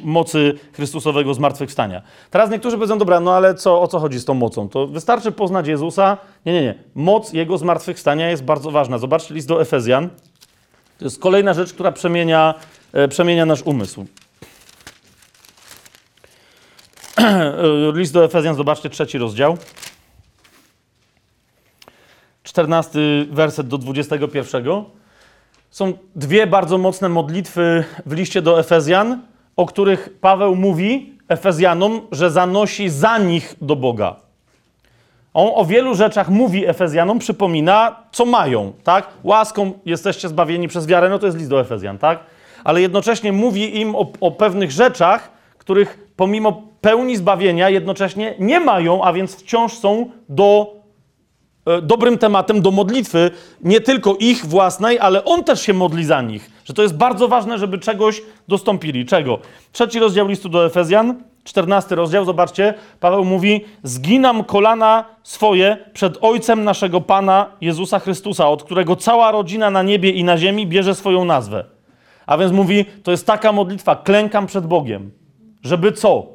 mocy 0.03 0.53
Chrystusowego 0.73 1.33
zmartwychwstania. 1.33 2.01
Teraz 2.31 2.49
niektórzy 2.49 2.77
powiedzą, 2.77 2.97
dobra, 2.97 3.19
no 3.19 3.33
ale 3.33 3.55
co, 3.55 3.81
o 3.81 3.87
co 3.87 3.99
chodzi 3.99 4.19
z 4.19 4.25
tą 4.25 4.33
mocą? 4.33 4.69
To 4.69 4.87
wystarczy 4.87 5.31
poznać 5.31 5.67
Jezusa. 5.67 6.17
Nie, 6.45 6.53
nie, 6.53 6.61
nie. 6.61 6.75
Moc 6.95 7.33
Jego 7.33 7.57
zmartwychwstania 7.57 8.29
jest 8.29 8.43
bardzo 8.43 8.71
ważna. 8.71 8.97
Zobaczcie 8.97 9.33
list 9.33 9.47
do 9.47 9.61
Efezjan. 9.61 10.09
To 10.97 11.05
jest 11.05 11.19
kolejna 11.19 11.53
rzecz, 11.53 11.73
która 11.73 11.91
przemienia, 11.91 12.53
e, 12.93 13.07
przemienia 13.07 13.45
nasz 13.45 13.61
umysł. 13.61 14.05
List 17.93 18.13
do 18.13 18.25
Efezjan, 18.25 18.55
zobaczcie, 18.55 18.89
trzeci 18.89 19.17
rozdział. 19.17 19.57
14 22.43 22.99
werset 23.31 23.67
do 23.67 23.77
21. 23.77 24.83
Są 25.69 25.93
dwie 26.15 26.47
bardzo 26.47 26.77
mocne 26.77 27.09
modlitwy 27.09 27.83
w 28.05 28.13
liście 28.13 28.41
do 28.41 28.59
Efezjan, 28.59 29.21
o 29.55 29.65
których 29.65 30.09
Paweł 30.21 30.55
mówi 30.55 31.13
Efezjanom, 31.27 32.01
że 32.11 32.31
zanosi 32.31 32.89
za 32.89 33.17
nich 33.17 33.55
do 33.61 33.75
Boga. 33.75 34.15
On 35.33 35.51
o 35.55 35.65
wielu 35.65 35.95
rzeczach 35.95 36.29
mówi 36.29 36.67
Efezjanom, 36.67 37.19
przypomina, 37.19 37.95
co 38.11 38.25
mają, 38.25 38.73
tak? 38.83 39.07
Łaską 39.23 39.73
jesteście 39.85 40.29
zbawieni 40.29 40.67
przez 40.67 40.87
wiarę, 40.87 41.09
no 41.09 41.19
to 41.19 41.25
jest 41.25 41.37
list 41.37 41.49
do 41.49 41.59
Efezjan, 41.59 41.97
tak? 41.97 42.19
Ale 42.63 42.81
jednocześnie 42.81 43.31
mówi 43.31 43.79
im 43.79 43.95
o, 43.95 44.11
o 44.19 44.31
pewnych 44.31 44.71
rzeczach, 44.71 45.31
których 45.57 46.07
pomimo 46.15 46.74
pełni 46.85 47.17
zbawienia 47.17 47.69
jednocześnie 47.69 48.35
nie 48.39 48.59
mają, 48.59 49.03
a 49.03 49.13
więc 49.13 49.35
wciąż 49.35 49.73
są 49.73 50.09
do, 50.29 50.75
e, 51.65 51.81
dobrym 51.81 52.17
tematem 52.17 52.61
do 52.61 52.71
modlitwy, 52.71 53.31
nie 53.61 53.81
tylko 53.81 54.15
ich 54.19 54.45
własnej, 54.45 54.99
ale 54.99 55.25
on 55.25 55.43
też 55.43 55.61
się 55.61 55.73
modli 55.73 56.05
za 56.05 56.21
nich. 56.21 56.51
Że 56.65 56.73
to 56.73 56.81
jest 56.81 56.97
bardzo 56.97 57.27
ważne, 57.27 57.57
żeby 57.57 57.79
czegoś 57.79 58.21
dostąpili. 58.47 59.05
Czego? 59.05 59.39
Trzeci 59.71 59.99
rozdział 59.99 60.27
listu 60.27 60.49
do 60.49 60.65
Efezjan, 60.65 61.23
czternasty 61.43 61.95
rozdział, 61.95 62.25
zobaczcie, 62.25 62.73
Paweł 62.99 63.25
mówi, 63.25 63.65
zginam 63.83 64.43
kolana 64.43 65.05
swoje 65.23 65.77
przed 65.93 66.17
Ojcem 66.21 66.63
naszego 66.63 67.01
Pana 67.01 67.51
Jezusa 67.61 67.99
Chrystusa, 67.99 68.49
od 68.49 68.63
którego 68.63 68.95
cała 68.95 69.31
rodzina 69.31 69.69
na 69.69 69.83
niebie 69.83 70.09
i 70.09 70.23
na 70.23 70.37
ziemi 70.37 70.67
bierze 70.67 70.95
swoją 70.95 71.25
nazwę. 71.25 71.65
A 72.25 72.37
więc 72.37 72.51
mówi, 72.51 72.85
to 73.03 73.11
jest 73.11 73.27
taka 73.27 73.51
modlitwa, 73.51 73.95
klękam 73.95 74.47
przed 74.47 74.67
Bogiem, 74.67 75.11
żeby 75.63 75.91
co? 75.91 76.34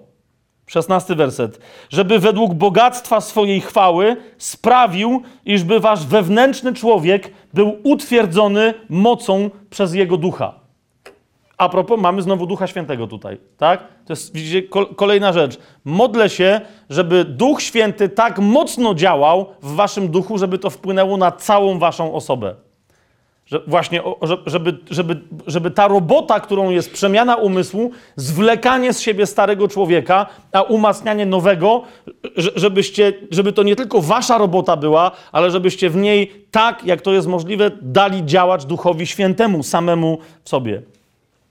16 0.71 1.15
werset. 1.15 1.61
Żeby 1.91 2.19
według 2.19 2.55
bogactwa 2.55 3.21
swojej 3.21 3.61
chwały 3.61 4.17
sprawił, 4.39 5.23
iżby 5.45 5.81
wasz 5.81 6.07
wewnętrzny 6.07 6.73
człowiek 6.75 7.31
był 7.55 7.77
utwierdzony 7.85 8.75
mocą 8.89 9.51
przez 9.71 9.95
jego 9.95 10.17
ducha. 10.17 10.55
A 11.59 11.69
propos, 11.69 12.01
mamy 12.01 12.23
znowu 12.23 12.47
Ducha 12.47 12.67
Świętego 12.67 13.07
tutaj, 13.07 13.39
tak? 13.59 13.81
To 13.81 14.13
jest, 14.13 14.35
widzicie, 14.35 14.63
kol- 14.63 14.95
kolejna 14.95 15.33
rzecz. 15.33 15.59
Modlę 15.85 16.29
się, 16.29 16.61
żeby 16.91 17.25
Duch 17.25 17.63
Święty 17.63 18.09
tak 18.09 18.39
mocno 18.39 18.95
działał 18.95 19.47
w 19.63 19.75
waszym 19.75 20.09
duchu, 20.09 20.39
żeby 20.39 20.59
to 20.59 20.71
wpłynęło 20.71 21.17
na 21.17 21.33
całą 21.33 21.79
waszą 21.79 22.15
osobę. 22.15 22.55
Że 23.51 23.61
właśnie, 23.67 24.03
żeby, 24.47 24.79
żeby, 24.91 25.21
żeby 25.47 25.71
ta 25.71 25.89
robota, 25.89 26.41
którą 26.41 26.71
jest 26.71 26.93
przemiana 26.93 27.37
umysłu, 27.37 27.91
zwlekanie 28.17 28.93
z 28.93 29.01
siebie 29.01 29.27
starego 29.27 29.69
człowieka, 29.69 30.27
a 30.53 30.63
umacnianie 30.63 31.27
nowego, 31.27 31.83
że- 32.37 32.51
żebyście, 32.57 33.13
żeby 33.31 33.53
to 33.53 33.63
nie 33.63 33.77
tylko 33.77 34.01
wasza 34.01 34.39
robota 34.39 34.77
była, 34.77 35.11
ale 35.33 35.51
żebyście 35.51 35.91
w 35.91 35.97
niej 35.97 36.33
tak, 36.51 36.85
jak 36.85 37.01
to 37.03 37.13
jest 37.13 37.29
możliwe, 37.29 37.71
dali 37.83 38.25
działać 38.25 38.65
Duchowi 38.65 39.07
Świętemu 39.07 39.63
samemu 39.63 40.19
w 40.45 40.49
sobie. 40.49 40.83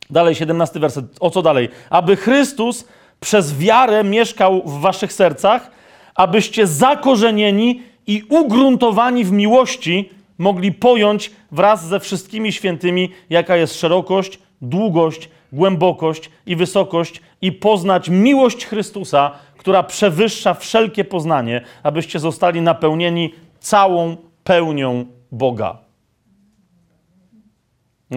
Dalej, 0.10 0.36
17 0.36 0.80
werset. 0.80 1.06
O 1.20 1.30
co 1.30 1.42
dalej? 1.42 1.70
Aby 1.90 2.16
Chrystus 2.16 2.86
przez 3.20 3.58
wiarę 3.58 4.04
mieszkał 4.04 4.62
w 4.66 4.80
waszych 4.82 5.14
sercach, 5.14 5.72
abyście 6.16 6.68
zakorzenieni 6.68 7.82
i 8.08 8.24
ugruntowani 8.30 9.24
w 9.26 9.32
miłości 9.32 10.10
mogli 10.40 10.72
pojąć 10.72 11.32
wraz 11.52 11.88
ze 11.88 12.00
wszystkimi 12.00 12.52
świętymi, 12.52 13.12
jaka 13.30 13.56
jest 13.56 13.80
szerokość, 13.80 14.40
długość, 14.62 15.30
głębokość 15.52 16.30
i 16.46 16.56
wysokość 16.56 17.22
i 17.42 17.52
poznać 17.52 18.10
miłość 18.10 18.66
Chrystusa, 18.66 19.32
która 19.58 19.84
przewyższa 19.84 20.54
wszelkie 20.54 21.04
poznanie, 21.04 21.62
abyście 21.84 22.20
zostali 22.20 22.62
napełnieni 22.62 23.34
całą 23.60 24.18
pełnią 24.44 25.06
Boga. 25.32 25.78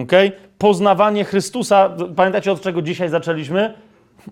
Okay? 0.03 0.31
Poznawanie 0.57 1.23
Chrystusa, 1.23 1.89
pamiętacie 2.15 2.51
od 2.51 2.61
czego 2.61 2.81
dzisiaj 2.81 3.09
zaczęliśmy? 3.09 3.73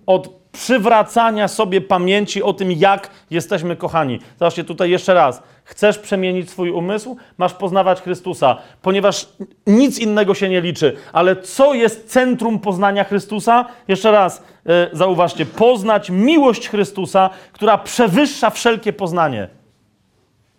Od 0.06 0.42
przywracania 0.52 1.48
sobie 1.48 1.80
pamięci 1.80 2.42
o 2.42 2.52
tym, 2.52 2.72
jak 2.72 3.10
jesteśmy 3.30 3.76
kochani. 3.76 4.18
Zobaczcie 4.38 4.64
tutaj 4.64 4.90
jeszcze 4.90 5.14
raz. 5.14 5.42
Chcesz 5.64 5.98
przemienić 5.98 6.50
swój 6.50 6.70
umysł? 6.70 7.16
Masz 7.38 7.54
poznawać 7.54 8.00
Chrystusa, 8.00 8.56
ponieważ 8.82 9.28
nic 9.66 9.98
innego 9.98 10.34
się 10.34 10.48
nie 10.48 10.60
liczy. 10.60 10.96
Ale 11.12 11.36
co 11.36 11.74
jest 11.74 12.10
centrum 12.10 12.58
poznania 12.58 13.04
Chrystusa? 13.04 13.64
Jeszcze 13.88 14.10
raz 14.10 14.42
e, 14.66 14.88
zauważcie. 14.92 15.46
Poznać 15.46 16.10
miłość 16.10 16.68
Chrystusa, 16.68 17.30
która 17.52 17.78
przewyższa 17.78 18.50
wszelkie 18.50 18.92
poznanie. 18.92 19.48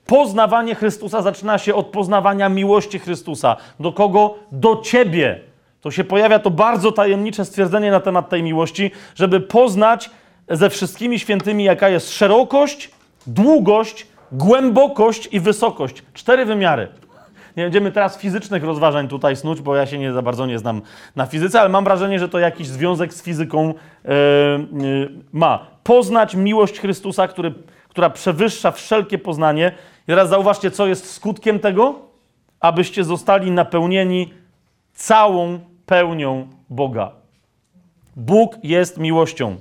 Poznawanie 0.05 0.75
Chrystusa 0.75 1.21
zaczyna 1.21 1.57
się 1.57 1.75
od 1.75 1.85
poznawania 1.85 2.49
miłości 2.49 2.99
Chrystusa. 2.99 3.55
Do 3.79 3.91
kogo? 3.91 4.35
Do 4.51 4.75
ciebie. 4.75 5.52
To 5.83 5.91
się 5.91 6.03
pojawia 6.03 6.39
to 6.39 6.51
bardzo 6.51 6.91
tajemnicze 6.91 7.45
stwierdzenie 7.45 7.91
na 7.91 7.99
temat 7.99 8.29
tej 8.29 8.43
miłości, 8.43 8.91
żeby 9.15 9.39
poznać 9.39 10.09
ze 10.49 10.69
wszystkimi 10.69 11.19
świętymi, 11.19 11.63
jaka 11.63 11.89
jest 11.89 12.13
szerokość, 12.13 12.91
długość, 13.27 14.07
głębokość 14.31 15.29
i 15.31 15.39
wysokość. 15.39 16.03
Cztery 16.13 16.45
wymiary. 16.45 16.87
Nie 17.57 17.63
będziemy 17.63 17.91
teraz 17.91 18.17
fizycznych 18.17 18.63
rozważań 18.63 19.07
tutaj 19.07 19.35
snuć, 19.35 19.61
bo 19.61 19.75
ja 19.75 19.85
się 19.85 19.97
nie 19.97 20.13
za 20.13 20.21
bardzo 20.21 20.45
nie 20.45 20.59
znam 20.59 20.81
na 21.15 21.25
fizyce, 21.25 21.61
ale 21.61 21.69
mam 21.69 21.83
wrażenie, 21.83 22.19
że 22.19 22.29
to 22.29 22.39
jakiś 22.39 22.67
związek 22.67 23.13
z 23.13 23.23
fizyką 23.23 23.73
e, 24.05 24.09
e, 24.09 24.63
ma. 25.33 25.67
Poznać 25.83 26.35
miłość 26.35 26.79
Chrystusa, 26.79 27.27
który, 27.27 27.53
która 27.89 28.09
przewyższa 28.09 28.71
wszelkie 28.71 29.17
poznanie. 29.17 29.71
I 30.03 30.05
teraz 30.05 30.29
zauważcie, 30.29 30.71
co 30.71 30.87
jest 30.87 31.13
skutkiem 31.13 31.59
tego? 31.59 31.95
Abyście 32.59 33.03
zostali 33.03 33.51
napełnieni 33.51 34.33
całą 34.93 35.72
pełnią 35.85 36.47
Boga. 36.69 37.11
Bóg 38.15 38.55
jest 38.63 38.97
miłością. 38.97 39.55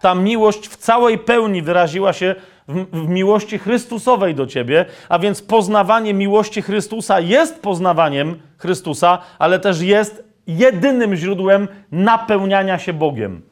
Ta 0.00 0.14
miłość 0.14 0.68
w 0.68 0.76
całej 0.76 1.18
pełni 1.18 1.62
wyraziła 1.62 2.12
się 2.12 2.34
w, 2.68 3.04
w 3.04 3.08
miłości 3.08 3.58
Chrystusowej 3.58 4.34
do 4.34 4.46
ciebie, 4.46 4.84
a 5.08 5.18
więc 5.18 5.42
poznawanie 5.42 6.14
miłości 6.14 6.62
Chrystusa 6.62 7.20
jest 7.20 7.62
poznawaniem 7.62 8.40
Chrystusa, 8.58 9.18
ale 9.38 9.58
też 9.58 9.80
jest 9.80 10.24
jedynym 10.46 11.16
źródłem 11.16 11.68
napełniania 11.92 12.78
się 12.78 12.92
Bogiem. 12.92 13.42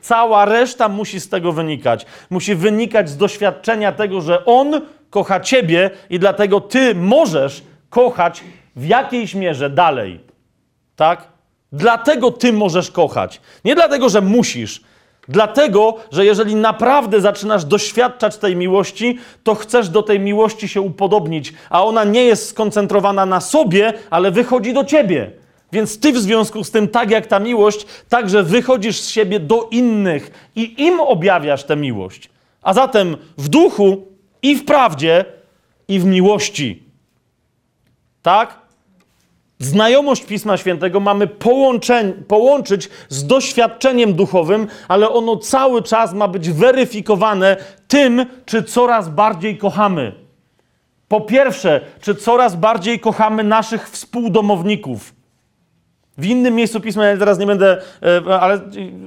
Cała 0.00 0.44
reszta 0.44 0.88
musi 0.88 1.20
z 1.20 1.28
tego 1.28 1.52
wynikać. 1.52 2.06
Musi 2.30 2.54
wynikać 2.54 3.08
z 3.08 3.16
doświadczenia 3.16 3.92
tego, 3.92 4.20
że 4.20 4.44
On 4.44 4.80
kocha 5.10 5.40
ciebie 5.40 5.90
i 6.10 6.18
dlatego 6.18 6.60
ty 6.60 6.94
możesz 6.94 7.62
kochać 7.90 8.44
w 8.76 8.86
jakiejś 8.86 9.34
mierze 9.34 9.70
dalej. 9.70 10.20
Tak? 10.96 11.29
Dlatego 11.72 12.30
ty 12.30 12.52
możesz 12.52 12.90
kochać. 12.90 13.40
Nie 13.64 13.74
dlatego, 13.74 14.08
że 14.08 14.20
musisz. 14.20 14.80
Dlatego, 15.28 15.96
że 16.12 16.24
jeżeli 16.24 16.54
naprawdę 16.54 17.20
zaczynasz 17.20 17.64
doświadczać 17.64 18.36
tej 18.36 18.56
miłości, 18.56 19.18
to 19.44 19.54
chcesz 19.54 19.88
do 19.88 20.02
tej 20.02 20.20
miłości 20.20 20.68
się 20.68 20.80
upodobnić, 20.80 21.52
a 21.70 21.84
ona 21.84 22.04
nie 22.04 22.24
jest 22.24 22.48
skoncentrowana 22.48 23.26
na 23.26 23.40
sobie, 23.40 23.92
ale 24.10 24.30
wychodzi 24.30 24.72
do 24.72 24.84
ciebie. 24.84 25.30
Więc 25.72 26.00
ty 26.00 26.12
w 26.12 26.18
związku 26.18 26.64
z 26.64 26.70
tym, 26.70 26.88
tak 26.88 27.10
jak 27.10 27.26
ta 27.26 27.38
miłość, 27.38 27.86
także 28.08 28.42
wychodzisz 28.42 29.00
z 29.00 29.08
siebie 29.10 29.40
do 29.40 29.68
innych 29.70 30.50
i 30.56 30.82
im 30.82 31.00
objawiasz 31.00 31.64
tę 31.64 31.76
miłość. 31.76 32.30
A 32.62 32.74
zatem 32.74 33.16
w 33.38 33.48
duchu 33.48 34.06
i 34.42 34.56
w 34.56 34.64
prawdzie 34.64 35.24
i 35.88 36.00
w 36.00 36.04
miłości. 36.04 36.82
Tak? 38.22 38.59
Znajomość 39.60 40.24
Pisma 40.24 40.56
Świętego 40.56 41.00
mamy 41.00 41.26
połączyć 42.28 42.88
z 43.08 43.26
doświadczeniem 43.26 44.14
duchowym, 44.14 44.66
ale 44.88 45.08
ono 45.10 45.36
cały 45.36 45.82
czas 45.82 46.14
ma 46.14 46.28
być 46.28 46.50
weryfikowane 46.50 47.56
tym, 47.88 48.26
czy 48.46 48.62
coraz 48.62 49.08
bardziej 49.08 49.58
kochamy. 49.58 50.12
Po 51.08 51.20
pierwsze, 51.20 51.80
czy 52.00 52.14
coraz 52.14 52.56
bardziej 52.56 53.00
kochamy 53.00 53.44
naszych 53.44 53.90
współdomowników. 53.90 55.14
W 56.18 56.26
innym 56.26 56.54
miejscu 56.54 56.80
pisma, 56.80 57.04
ja 57.04 57.16
teraz 57.16 57.38
nie 57.38 57.46
będę, 57.46 57.82
e, 58.28 58.40
ale 58.40 58.60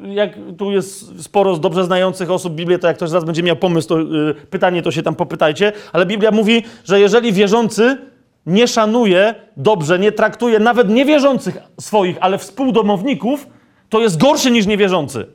jak 0.05 0.31
tu 0.57 0.71
jest 0.71 1.23
sporo 1.23 1.57
dobrze 1.57 1.85
znających 1.85 2.31
osób 2.31 2.53
Biblię, 2.53 2.79
to 2.79 2.87
jak 2.87 2.97
ktoś 2.97 3.09
z 3.09 3.13
Was 3.13 3.23
będzie 3.23 3.43
miał 3.43 3.55
pomysł, 3.55 3.87
to 3.87 4.01
e, 4.01 4.05
pytanie, 4.49 4.81
to 4.81 4.91
się 4.91 5.03
tam 5.03 5.15
popytajcie. 5.15 5.71
Ale 5.93 6.05
Biblia 6.05 6.31
mówi, 6.31 6.63
że 6.85 6.99
jeżeli 6.99 7.33
wierzący 7.33 8.12
nie 8.45 8.67
szanuje 8.67 9.35
dobrze, 9.57 9.99
nie 9.99 10.11
traktuje 10.11 10.59
nawet 10.59 10.89
niewierzących 10.89 11.57
swoich, 11.79 12.17
ale 12.21 12.37
współdomowników, 12.37 13.47
to 13.89 14.01
jest 14.01 14.17
gorszy 14.17 14.51
niż 14.51 14.65
niewierzący. 14.65 15.27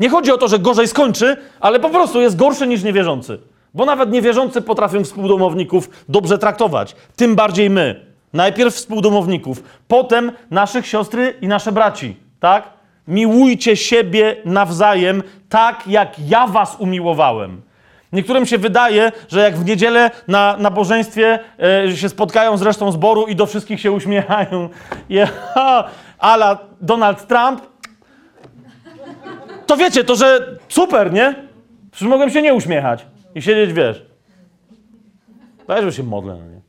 Nie 0.00 0.08
chodzi 0.08 0.32
o 0.32 0.38
to, 0.38 0.48
że 0.48 0.58
gorzej 0.58 0.88
skończy, 0.88 1.36
ale 1.60 1.80
po 1.80 1.90
prostu 1.90 2.20
jest 2.20 2.36
gorszy 2.36 2.66
niż 2.66 2.82
niewierzący. 2.82 3.38
Bo 3.74 3.84
nawet 3.84 4.10
niewierzący 4.10 4.62
potrafią 4.62 5.04
współdomowników 5.04 5.90
dobrze 6.08 6.38
traktować. 6.38 6.96
Tym 7.16 7.34
bardziej 7.36 7.70
my. 7.70 8.06
Najpierw 8.32 8.74
współdomowników, 8.74 9.62
potem 9.88 10.32
naszych 10.50 10.86
siostry 10.86 11.34
i 11.40 11.48
nasze 11.48 11.72
braci, 11.72 12.16
tak? 12.40 12.70
Miłujcie 13.08 13.76
siebie 13.76 14.36
nawzajem 14.44 15.22
tak, 15.48 15.86
jak 15.86 16.16
ja 16.28 16.46
was 16.46 16.76
umiłowałem. 16.78 17.62
Niektórym 18.12 18.46
się 18.46 18.58
wydaje, 18.58 19.12
że 19.28 19.40
jak 19.40 19.56
w 19.56 19.64
niedzielę 19.64 20.10
na 20.28 20.56
nabożeństwie 20.56 21.38
e, 21.86 21.96
się 21.96 22.08
spotkają 22.08 22.56
z 22.56 22.62
resztą 22.62 22.92
zboru 22.92 23.26
i 23.26 23.36
do 23.36 23.46
wszystkich 23.46 23.80
się 23.80 23.92
uśmiechają, 23.92 24.68
ha, 25.54 25.84
ala 26.18 26.58
Donald 26.80 27.26
Trump, 27.26 27.62
to 29.66 29.76
wiecie, 29.76 30.04
to 30.04 30.16
że 30.16 30.58
super, 30.68 31.12
nie? 31.12 31.34
Przecież 31.90 32.08
mogłem 32.08 32.30
się 32.30 32.42
nie 32.42 32.54
uśmiechać 32.54 33.06
i 33.34 33.42
siedzieć, 33.42 33.72
wiesz. 33.72 34.02
Weź, 35.68 35.84
że 35.84 35.92
się 35.92 36.02
modlę 36.02 36.36
na 36.36 36.46
nie. 36.46 36.60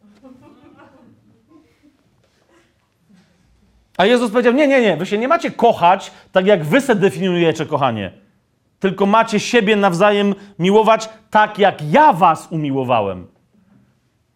A 3.98 4.06
Jezus 4.06 4.32
powiedział, 4.32 4.54
nie, 4.54 4.68
nie, 4.68 4.82
nie, 4.82 4.98
wy 4.98 5.06
się 5.06 5.18
nie 5.18 5.28
macie 5.28 5.52
kochać 5.52 6.12
tak, 6.32 6.46
jak 6.46 6.64
wy 6.64 6.82
se 6.82 6.96
definiujecie 6.96 7.66
kochanie. 7.66 8.12
Tylko 8.80 9.06
macie 9.06 9.40
siebie 9.40 9.76
nawzajem 9.76 10.36
miłować 10.60 11.10
tak, 11.30 11.60
jak 11.60 11.92
ja 11.92 12.14
was 12.14 12.48
umiłowałem. 12.52 13.28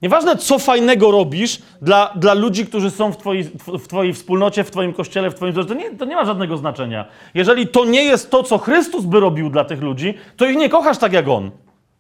Nieważne, 0.02 0.36
co 0.36 0.60
fajnego 0.60 1.12
robisz 1.12 1.62
dla, 1.82 2.14
dla 2.16 2.34
ludzi, 2.34 2.66
którzy 2.66 2.92
są 2.92 3.12
w 3.12 3.18
twojej, 3.18 3.44
w 3.68 3.88
twojej 3.88 4.14
wspólnocie, 4.14 4.64
w 4.64 4.72
twoim 4.72 4.94
kościele, 4.94 5.32
w 5.32 5.36
twoim... 5.36 5.54
To 5.54 5.74
nie, 5.74 5.96
to 5.96 6.06
nie 6.06 6.16
ma 6.16 6.26
żadnego 6.26 6.58
znaczenia. 6.58 7.06
Jeżeli 7.34 7.68
to 7.68 7.86
nie 7.86 8.04
jest 8.04 8.32
to, 8.32 8.44
co 8.44 8.58
Chrystus 8.58 9.06
by 9.06 9.20
robił 9.20 9.50
dla 9.50 9.66
tych 9.66 9.82
ludzi, 9.82 10.14
to 10.38 10.46
ich 10.46 10.58
nie 10.58 10.70
kochasz 10.70 10.98
tak 10.98 11.14
jak 11.14 11.28
On. 11.28 11.52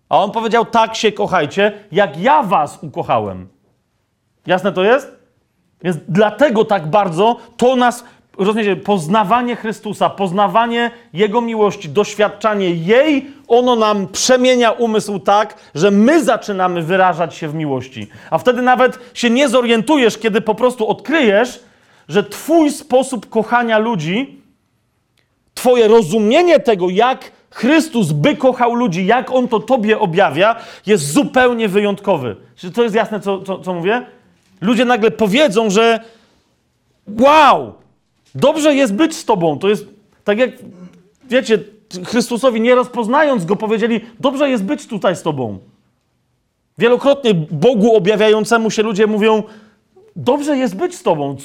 A 0.10 0.18
On 0.18 0.32
powiedział, 0.32 0.66
tak 0.66 0.96
się 0.96 1.12
kochajcie, 1.12 1.72
jak 1.92 2.20
ja 2.20 2.44
was 2.44 2.80
ukochałem. 2.82 3.48
Jasne 4.46 4.72
to 4.72 4.84
jest? 4.84 5.18
Więc 5.84 5.98
dlatego 6.08 6.66
tak 6.66 6.88
bardzo 6.88 7.38
to 7.58 7.76
nas, 7.76 8.04
rozumiecie, 8.38 8.76
poznawanie 8.76 9.56
Chrystusa, 9.56 10.10
poznawanie 10.10 10.92
Jego 11.14 11.42
miłości, 11.42 11.90
doświadczanie 11.90 12.70
jej, 12.70 13.26
ono 13.48 13.76
nam 13.76 14.08
przemienia 14.08 14.72
umysł 14.72 15.20
tak, 15.20 15.56
że 15.76 15.92
my 15.92 16.24
zaczynamy 16.24 16.82
wyrażać 16.82 17.36
się 17.36 17.48
w 17.48 17.56
miłości. 17.56 18.08
A 18.30 18.38
wtedy 18.38 18.62
nawet 18.62 19.00
się 19.14 19.30
nie 19.30 19.50
zorientujesz, 19.50 20.18
kiedy 20.18 20.42
po 20.42 20.56
prostu 20.56 20.88
odkryjesz, 20.88 21.64
że 22.08 22.24
Twój 22.24 22.72
sposób 22.72 23.30
kochania 23.30 23.78
ludzi 23.78 24.42
twoje 25.54 25.88
rozumienie 25.88 26.60
tego, 26.60 26.90
jak 26.90 27.32
Chrystus 27.50 28.12
by 28.12 28.36
kochał 28.36 28.74
ludzi, 28.76 29.06
jak 29.06 29.32
On 29.32 29.48
to 29.48 29.60
tobie 29.60 30.00
objawia, 30.00 30.56
jest 30.86 31.12
zupełnie 31.12 31.68
wyjątkowy. 31.68 32.36
Czy 32.56 32.72
to 32.72 32.84
jest 32.84 32.96
jasne, 32.96 33.20
co, 33.20 33.42
co, 33.42 33.60
co 33.60 33.74
mówię? 33.74 34.06
Ludzie 34.62 34.86
nagle 34.86 35.12
powiedzą, 35.12 35.70
że 35.70 36.00
wow, 37.20 37.74
dobrze 38.36 38.76
jest 38.76 38.94
być 38.94 39.16
z 39.16 39.26
tobą. 39.26 39.60
To 39.60 39.70
jest 39.70 39.88
tak 40.24 40.38
jak, 40.38 40.52
wiecie, 41.30 41.60
Chrystusowi 42.06 42.62
nie 42.62 42.76
rozpoznając 42.76 43.46
Go 43.46 43.56
powiedzieli, 43.56 44.02
dobrze 44.20 44.50
jest 44.50 44.64
być 44.64 44.88
tutaj 44.88 45.16
z 45.16 45.22
tobą. 45.22 45.60
Wielokrotnie 46.78 47.34
Bogu 47.34 47.96
objawiającemu 47.96 48.72
się 48.72 48.84
ludzie 48.84 49.08
mówią, 49.08 49.44
dobrze 50.16 50.58
jest 50.58 50.76
być 50.76 50.96
z 50.96 51.04
tobą. 51.04 51.36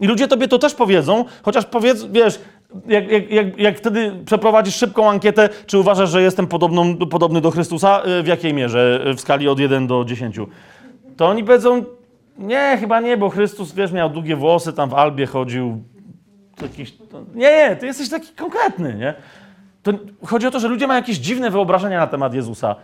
I 0.00 0.06
ludzie 0.06 0.28
tobie 0.28 0.48
to 0.48 0.58
też 0.58 0.74
powiedzą, 0.74 1.24
chociaż 1.42 1.64
powiedz, 1.64 2.04
wiesz, 2.04 2.40
jak, 2.88 3.10
jak, 3.10 3.30
jak, 3.30 3.58
jak 3.58 3.78
wtedy 3.78 4.12
przeprowadzisz 4.24 4.74
szybką 4.74 5.10
ankietę, 5.10 5.48
czy 5.66 5.78
uważasz, 5.78 6.10
że 6.10 6.22
jestem 6.22 6.46
podobną, 6.46 6.96
podobny 6.96 7.40
do 7.40 7.50
Chrystusa, 7.50 8.02
y, 8.20 8.22
w 8.22 8.26
jakiej 8.26 8.54
mierze, 8.54 9.04
y, 9.10 9.14
w 9.14 9.20
skali 9.20 9.48
od 9.48 9.58
1 9.58 9.86
do 9.86 10.04
10, 10.04 10.36
to 11.16 11.26
oni 11.26 11.44
powiedzą, 11.44 11.84
nie, 12.38 12.76
chyba 12.80 13.00
nie, 13.00 13.16
bo 13.16 13.30
Chrystus, 13.30 13.72
wiesz, 13.72 13.92
miał 13.92 14.10
długie 14.10 14.36
włosy, 14.36 14.72
tam 14.72 14.90
w 14.90 14.94
Albie 14.94 15.26
chodził, 15.26 15.82
jakiś, 16.62 16.92
to, 16.92 17.22
nie, 17.34 17.50
nie, 17.50 17.76
ty 17.76 17.86
jesteś 17.86 18.08
taki 18.08 18.28
konkretny, 18.28 18.94
nie? 18.94 19.14
To 19.82 19.92
chodzi 20.24 20.46
o 20.46 20.50
to, 20.50 20.60
że 20.60 20.68
ludzie 20.68 20.86
mają 20.86 21.00
jakieś 21.00 21.16
dziwne 21.16 21.50
wyobrażenia 21.50 21.98
na 21.98 22.06
temat 22.06 22.34
Jezusa 22.34 22.76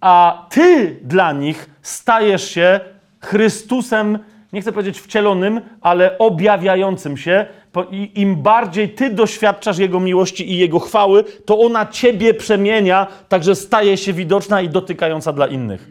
a 0.00 0.46
ty 0.50 0.96
dla 1.02 1.32
nich 1.32 1.70
stajesz 1.82 2.50
się 2.50 2.80
Chrystusem, 3.20 4.18
nie 4.52 4.60
chcę 4.60 4.72
powiedzieć 4.72 5.00
wcielonym, 5.00 5.60
ale 5.80 6.18
objawiającym 6.18 7.16
się. 7.16 7.46
I 7.90 8.20
im 8.20 8.36
bardziej 8.36 8.88
ty 8.88 9.10
doświadczasz 9.10 9.78
Jego 9.78 10.00
miłości 10.00 10.52
i 10.52 10.58
Jego 10.58 10.78
chwały, 10.78 11.24
to 11.44 11.60
ona 11.60 11.86
ciebie 11.86 12.34
przemienia, 12.34 13.06
także 13.28 13.54
staje 13.54 13.96
się 13.96 14.12
widoczna 14.12 14.60
i 14.60 14.68
dotykająca 14.68 15.32
dla 15.32 15.46
innych. 15.46 15.88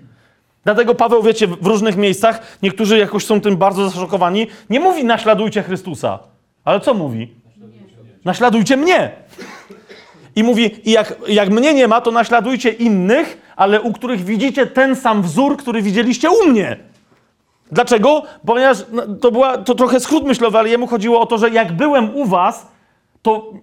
Dlatego 0.63 0.95
Paweł, 0.95 1.23
wiecie, 1.23 1.47
w 1.47 1.65
różnych 1.65 1.97
miejscach, 1.97 2.57
niektórzy 2.63 2.97
jakoś 2.97 3.25
są 3.25 3.41
tym 3.41 3.57
bardzo 3.57 3.89
zaszokowani, 3.89 4.47
nie 4.69 4.79
mówi 4.79 5.05
naśladujcie 5.05 5.63
Chrystusa. 5.63 6.19
Ale 6.67 6.79
co 6.79 6.93
mówi? 6.93 7.27
Naśladujcie 8.25 8.77
mnie. 8.77 9.11
I 10.35 10.43
mówi, 10.43 10.89
i 10.89 10.91
jak, 10.91 11.15
jak 11.27 11.49
mnie 11.49 11.73
nie 11.73 11.87
ma, 11.87 12.01
to 12.01 12.11
naśladujcie 12.11 12.69
innych, 12.69 13.41
ale 13.55 13.81
u 13.81 13.93
których 13.93 14.23
widzicie 14.23 14.65
ten 14.65 14.95
sam 14.95 15.21
wzór, 15.21 15.57
który 15.57 15.81
widzieliście 15.81 16.29
u 16.29 16.49
mnie. 16.49 16.77
Dlaczego? 17.71 18.23
Ponieważ 18.45 18.77
no, 18.91 19.03
to 19.21 19.31
była 19.31 19.57
to 19.57 19.75
trochę 19.75 19.99
skrót 19.99 20.23
myślowy, 20.23 20.57
ale 20.57 20.69
jemu 20.69 20.87
chodziło 20.87 21.21
o 21.21 21.25
to, 21.25 21.37
że 21.37 21.49
jak 21.49 21.71
byłem 21.71 22.15
u 22.15 22.25
was, 22.25 22.67
to, 23.27 23.53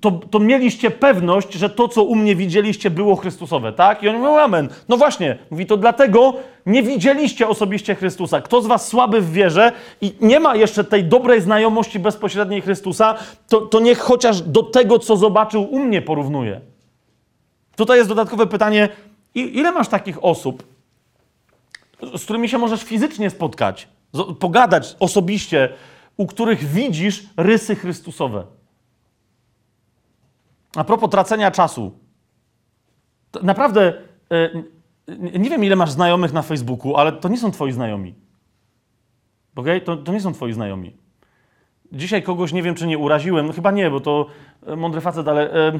to, 0.00 0.10
to 0.10 0.38
mieliście 0.38 0.90
pewność, 0.90 1.52
że 1.52 1.70
to, 1.70 1.88
co 1.88 2.02
u 2.02 2.14
mnie 2.14 2.36
widzieliście, 2.36 2.90
było 2.90 3.16
Chrystusowe, 3.16 3.72
tak? 3.72 4.02
I 4.02 4.08
oni 4.08 4.18
mówią, 4.18 4.38
amen. 4.38 4.68
No 4.88 4.96
właśnie, 4.96 5.38
mówi, 5.50 5.66
to 5.66 5.76
dlatego 5.76 6.34
nie 6.66 6.82
widzieliście 6.82 7.48
osobiście 7.48 7.94
Chrystusa. 7.94 8.40
Kto 8.40 8.62
z 8.62 8.66
was 8.66 8.88
słaby 8.88 9.20
w 9.20 9.32
wierze 9.32 9.72
i 10.00 10.12
nie 10.20 10.40
ma 10.40 10.56
jeszcze 10.56 10.84
tej 10.84 11.04
dobrej 11.04 11.40
znajomości 11.40 11.98
bezpośredniej 11.98 12.62
Chrystusa, 12.62 13.14
to, 13.48 13.60
to 13.60 13.80
niech 13.80 13.98
chociaż 13.98 14.40
do 14.40 14.62
tego, 14.62 14.98
co 14.98 15.16
zobaczył 15.16 15.62
u 15.62 15.78
mnie, 15.78 16.02
porównuje. 16.02 16.60
Tutaj 17.76 17.98
jest 17.98 18.08
dodatkowe 18.08 18.46
pytanie, 18.46 18.88
ile 19.34 19.72
masz 19.72 19.88
takich 19.88 20.24
osób, 20.24 20.62
z 22.16 22.24
którymi 22.24 22.48
się 22.48 22.58
możesz 22.58 22.82
fizycznie 22.82 23.30
spotkać, 23.30 23.88
pogadać 24.38 24.96
osobiście, 25.00 25.68
u 26.16 26.26
których 26.26 26.64
widzisz 26.64 27.22
rysy 27.36 27.76
Chrystusowe? 27.76 28.55
A 30.76 30.84
propos 30.84 31.10
tracenia 31.10 31.50
czasu. 31.50 31.92
Naprawdę, 33.42 33.92
e, 34.30 34.50
nie 35.38 35.50
wiem 35.50 35.64
ile 35.64 35.76
masz 35.76 35.90
znajomych 35.90 36.32
na 36.32 36.42
Facebooku, 36.42 36.96
ale 36.96 37.12
to 37.12 37.28
nie 37.28 37.38
są 37.38 37.50
twoi 37.50 37.72
znajomi. 37.72 38.14
Okej? 39.56 39.82
To, 39.82 39.96
to 39.96 40.12
nie 40.12 40.20
są 40.20 40.32
twoi 40.32 40.52
znajomi. 40.52 40.96
Dzisiaj 41.92 42.22
kogoś 42.22 42.52
nie 42.52 42.62
wiem, 42.62 42.74
czy 42.74 42.86
nie 42.86 42.98
uraziłem. 42.98 43.46
No 43.46 43.52
chyba 43.52 43.70
nie, 43.70 43.90
bo 43.90 44.00
to 44.00 44.26
e, 44.66 44.76
mądry 44.76 45.00
facet, 45.00 45.28
ale 45.28 45.52
e, 45.52 45.72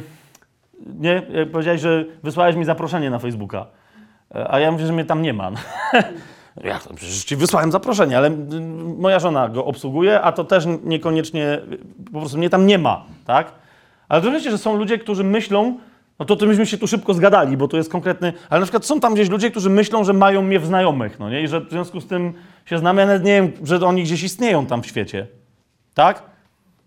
nie, 0.86 1.22
powiedziałeś, 1.52 1.80
że 1.80 2.04
wysłałeś 2.22 2.56
mi 2.56 2.64
zaproszenie 2.64 3.10
na 3.10 3.18
Facebooka. 3.18 3.66
A 4.48 4.58
ja 4.58 4.72
mówię, 4.72 4.86
że 4.86 4.92
mnie 4.92 5.04
tam 5.04 5.22
nie 5.22 5.32
ma. 5.32 5.50
To? 6.56 6.94
Przecież 6.94 7.24
ci 7.24 7.36
wysłałem 7.36 7.72
zaproszenie, 7.72 8.18
ale 8.18 8.30
moja 8.98 9.18
żona 9.18 9.48
go 9.48 9.64
obsługuje, 9.64 10.20
a 10.20 10.32
to 10.32 10.44
też 10.44 10.66
niekoniecznie, 10.84 11.60
po 12.12 12.18
prostu 12.20 12.38
mnie 12.38 12.50
tam 12.50 12.66
nie 12.66 12.78
ma, 12.78 13.04
tak? 13.24 13.52
Ale 14.08 14.20
rozumiecie, 14.20 14.50
że 14.50 14.58
są 14.58 14.76
ludzie, 14.76 14.98
którzy 14.98 15.24
myślą, 15.24 15.78
no 16.18 16.24
to, 16.24 16.36
to 16.36 16.46
myśmy 16.46 16.66
się 16.66 16.78
tu 16.78 16.86
szybko 16.86 17.14
zgadali, 17.14 17.56
bo 17.56 17.68
to 17.68 17.76
jest 17.76 17.90
konkretny, 17.90 18.32
ale 18.50 18.60
na 18.60 18.66
przykład 18.66 18.86
są 18.86 19.00
tam 19.00 19.14
gdzieś 19.14 19.30
ludzie, 19.30 19.50
którzy 19.50 19.70
myślą, 19.70 20.04
że 20.04 20.12
mają 20.12 20.42
mnie 20.42 20.60
w 20.60 20.66
znajomych, 20.66 21.18
no 21.18 21.30
nie? 21.30 21.42
I 21.42 21.48
że 21.48 21.60
w 21.60 21.70
związku 21.70 22.00
z 22.00 22.06
tym 22.06 22.34
się 22.64 22.78
znamy, 22.78 23.00
ja 23.00 23.06
nawet 23.06 23.24
nie 23.24 23.32
wiem, 23.32 23.52
że 23.62 23.86
oni 23.86 24.02
gdzieś 24.02 24.22
istnieją 24.22 24.66
tam 24.66 24.82
w 24.82 24.86
świecie, 24.86 25.26
tak? 25.94 26.22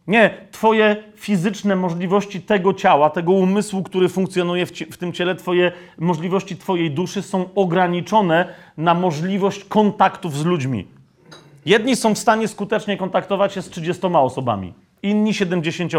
Nie, 0.07 0.37
twoje 0.51 1.03
fizyczne 1.15 1.75
możliwości 1.75 2.41
tego 2.41 2.73
ciała, 2.73 3.09
tego 3.09 3.31
umysłu, 3.31 3.83
który 3.83 4.09
funkcjonuje 4.09 4.65
w, 4.65 4.71
ci, 4.71 4.85
w 4.85 4.97
tym 4.97 5.13
ciele, 5.13 5.35
twoje 5.35 5.71
możliwości 5.97 6.57
twojej 6.57 6.91
duszy 6.91 7.21
są 7.21 7.49
ograniczone 7.55 8.53
na 8.77 8.93
możliwość 8.93 9.63
kontaktów 9.63 10.37
z 10.37 10.45
ludźmi. 10.45 10.87
Jedni 11.65 11.95
są 11.95 12.15
w 12.15 12.17
stanie 12.17 12.47
skutecznie 12.47 12.97
kontaktować 12.97 13.53
się 13.53 13.61
z 13.61 13.69
30 13.69 14.07
osobami, 14.07 14.73
inni 15.03 15.33
70, 15.33 15.91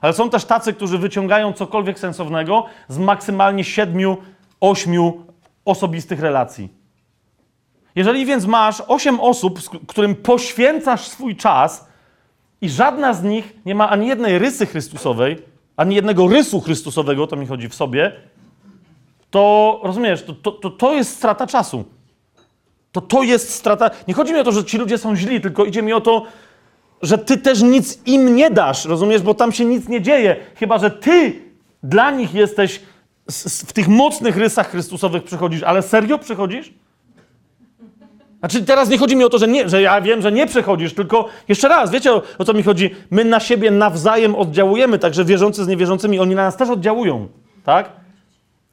ale 0.00 0.12
są 0.12 0.30
też 0.30 0.44
tacy, 0.44 0.72
którzy 0.72 0.98
wyciągają 0.98 1.52
cokolwiek 1.52 1.98
sensownego 1.98 2.64
z 2.88 2.98
maksymalnie 2.98 3.64
7, 3.64 4.16
8 4.60 5.12
osobistych 5.64 6.20
relacji. 6.20 6.68
Jeżeli 7.94 8.26
więc 8.26 8.46
masz 8.46 8.82
8 8.88 9.20
osób, 9.20 9.60
którym 9.86 10.14
poświęcasz 10.14 11.08
swój 11.08 11.36
czas, 11.36 11.88
i 12.60 12.68
żadna 12.68 13.14
z 13.14 13.22
nich 13.22 13.56
nie 13.66 13.74
ma 13.74 13.90
ani 13.90 14.08
jednej 14.08 14.38
rysy 14.38 14.66
Chrystusowej, 14.66 15.36
ani 15.76 15.94
jednego 15.94 16.28
rysu 16.28 16.60
Chrystusowego, 16.60 17.26
to 17.26 17.36
mi 17.36 17.46
chodzi 17.46 17.68
w 17.68 17.74
sobie, 17.74 18.12
to 19.30 19.80
rozumiesz, 19.82 20.22
to, 20.22 20.32
to, 20.32 20.52
to, 20.52 20.70
to 20.70 20.94
jest 20.94 21.16
strata 21.16 21.46
czasu. 21.46 21.84
To 22.92 23.00
to 23.00 23.22
jest 23.22 23.54
strata. 23.54 23.90
Nie 24.08 24.14
chodzi 24.14 24.32
mi 24.32 24.40
o 24.40 24.44
to, 24.44 24.52
że 24.52 24.64
ci 24.64 24.78
ludzie 24.78 24.98
są 24.98 25.16
źli, 25.16 25.40
tylko 25.40 25.64
idzie 25.64 25.82
mi 25.82 25.92
o 25.92 26.00
to, 26.00 26.22
że 27.02 27.18
ty 27.18 27.38
też 27.38 27.62
nic 27.62 27.98
im 28.06 28.36
nie 28.36 28.50
dasz, 28.50 28.84
rozumiesz, 28.84 29.22
bo 29.22 29.34
tam 29.34 29.52
się 29.52 29.64
nic 29.64 29.88
nie 29.88 30.02
dzieje. 30.02 30.36
Chyba, 30.54 30.78
że 30.78 30.90
ty 30.90 31.32
dla 31.82 32.10
nich 32.10 32.34
jesteś 32.34 32.80
w 33.66 33.72
tych 33.72 33.88
mocnych 33.88 34.36
rysach 34.36 34.70
Chrystusowych 34.70 35.24
przychodzisz, 35.24 35.62
ale 35.62 35.82
serio 35.82 36.18
przychodzisz? 36.18 36.72
Znaczy 38.38 38.64
teraz 38.64 38.88
nie 38.88 38.98
chodzi 38.98 39.16
mi 39.16 39.24
o 39.24 39.28
to, 39.28 39.38
że, 39.38 39.48
nie, 39.48 39.68
że 39.68 39.82
ja 39.82 40.00
wiem, 40.00 40.22
że 40.22 40.32
nie 40.32 40.46
przechodzisz, 40.46 40.94
tylko 40.94 41.28
jeszcze 41.48 41.68
raz, 41.68 41.90
wiecie 41.90 42.12
o, 42.12 42.22
o 42.38 42.44
co 42.44 42.54
mi 42.54 42.62
chodzi? 42.62 42.90
My 43.10 43.24
na 43.24 43.40
siebie 43.40 43.70
nawzajem 43.70 44.34
oddziałujemy, 44.34 44.98
także 44.98 45.24
wierzący 45.24 45.64
z 45.64 45.68
niewierzącymi, 45.68 46.18
oni 46.18 46.34
na 46.34 46.42
nas 46.42 46.56
też 46.56 46.70
oddziałują, 46.70 47.28
tak? 47.64 47.90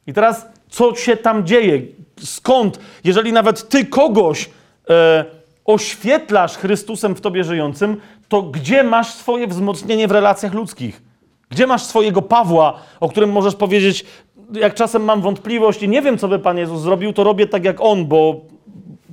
I 0.06 0.12
teraz 0.12 0.46
co 0.68 0.94
się 0.94 1.16
tam 1.16 1.46
dzieje? 1.46 1.82
Skąd? 2.24 2.78
Jeżeli 3.04 3.32
nawet 3.32 3.68
ty 3.68 3.84
kogoś 3.84 4.50
e, 4.90 5.24
oświetlasz 5.66 6.56
Chrystusem 6.56 7.14
w 7.14 7.20
tobie 7.20 7.44
żyjącym, 7.44 8.00
to 8.28 8.42
gdzie 8.42 8.84
masz 8.84 9.14
swoje 9.14 9.46
wzmocnienie 9.46 10.08
w 10.08 10.10
relacjach 10.10 10.54
ludzkich? 10.54 11.02
Gdzie 11.50 11.66
masz 11.66 11.82
swojego 11.82 12.22
Pawła, 12.22 12.78
o 13.00 13.08
którym 13.08 13.32
możesz 13.32 13.54
powiedzieć, 13.54 14.04
jak 14.52 14.74
czasem 14.74 15.04
mam 15.04 15.22
wątpliwość 15.22 15.82
i 15.82 15.88
nie 15.88 16.02
wiem, 16.02 16.18
co 16.18 16.28
by 16.28 16.38
Pan 16.38 16.58
Jezus 16.58 16.80
zrobił, 16.80 17.12
to 17.12 17.24
robię 17.24 17.46
tak 17.46 17.64
jak 17.64 17.76
On, 17.80 18.06
bo, 18.06 18.40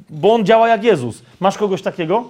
bo 0.09 0.33
On 0.33 0.45
działa 0.45 0.67
jak 0.67 0.83
Jezus. 0.83 1.23
Masz 1.39 1.57
kogoś 1.57 1.81
takiego? 1.81 2.23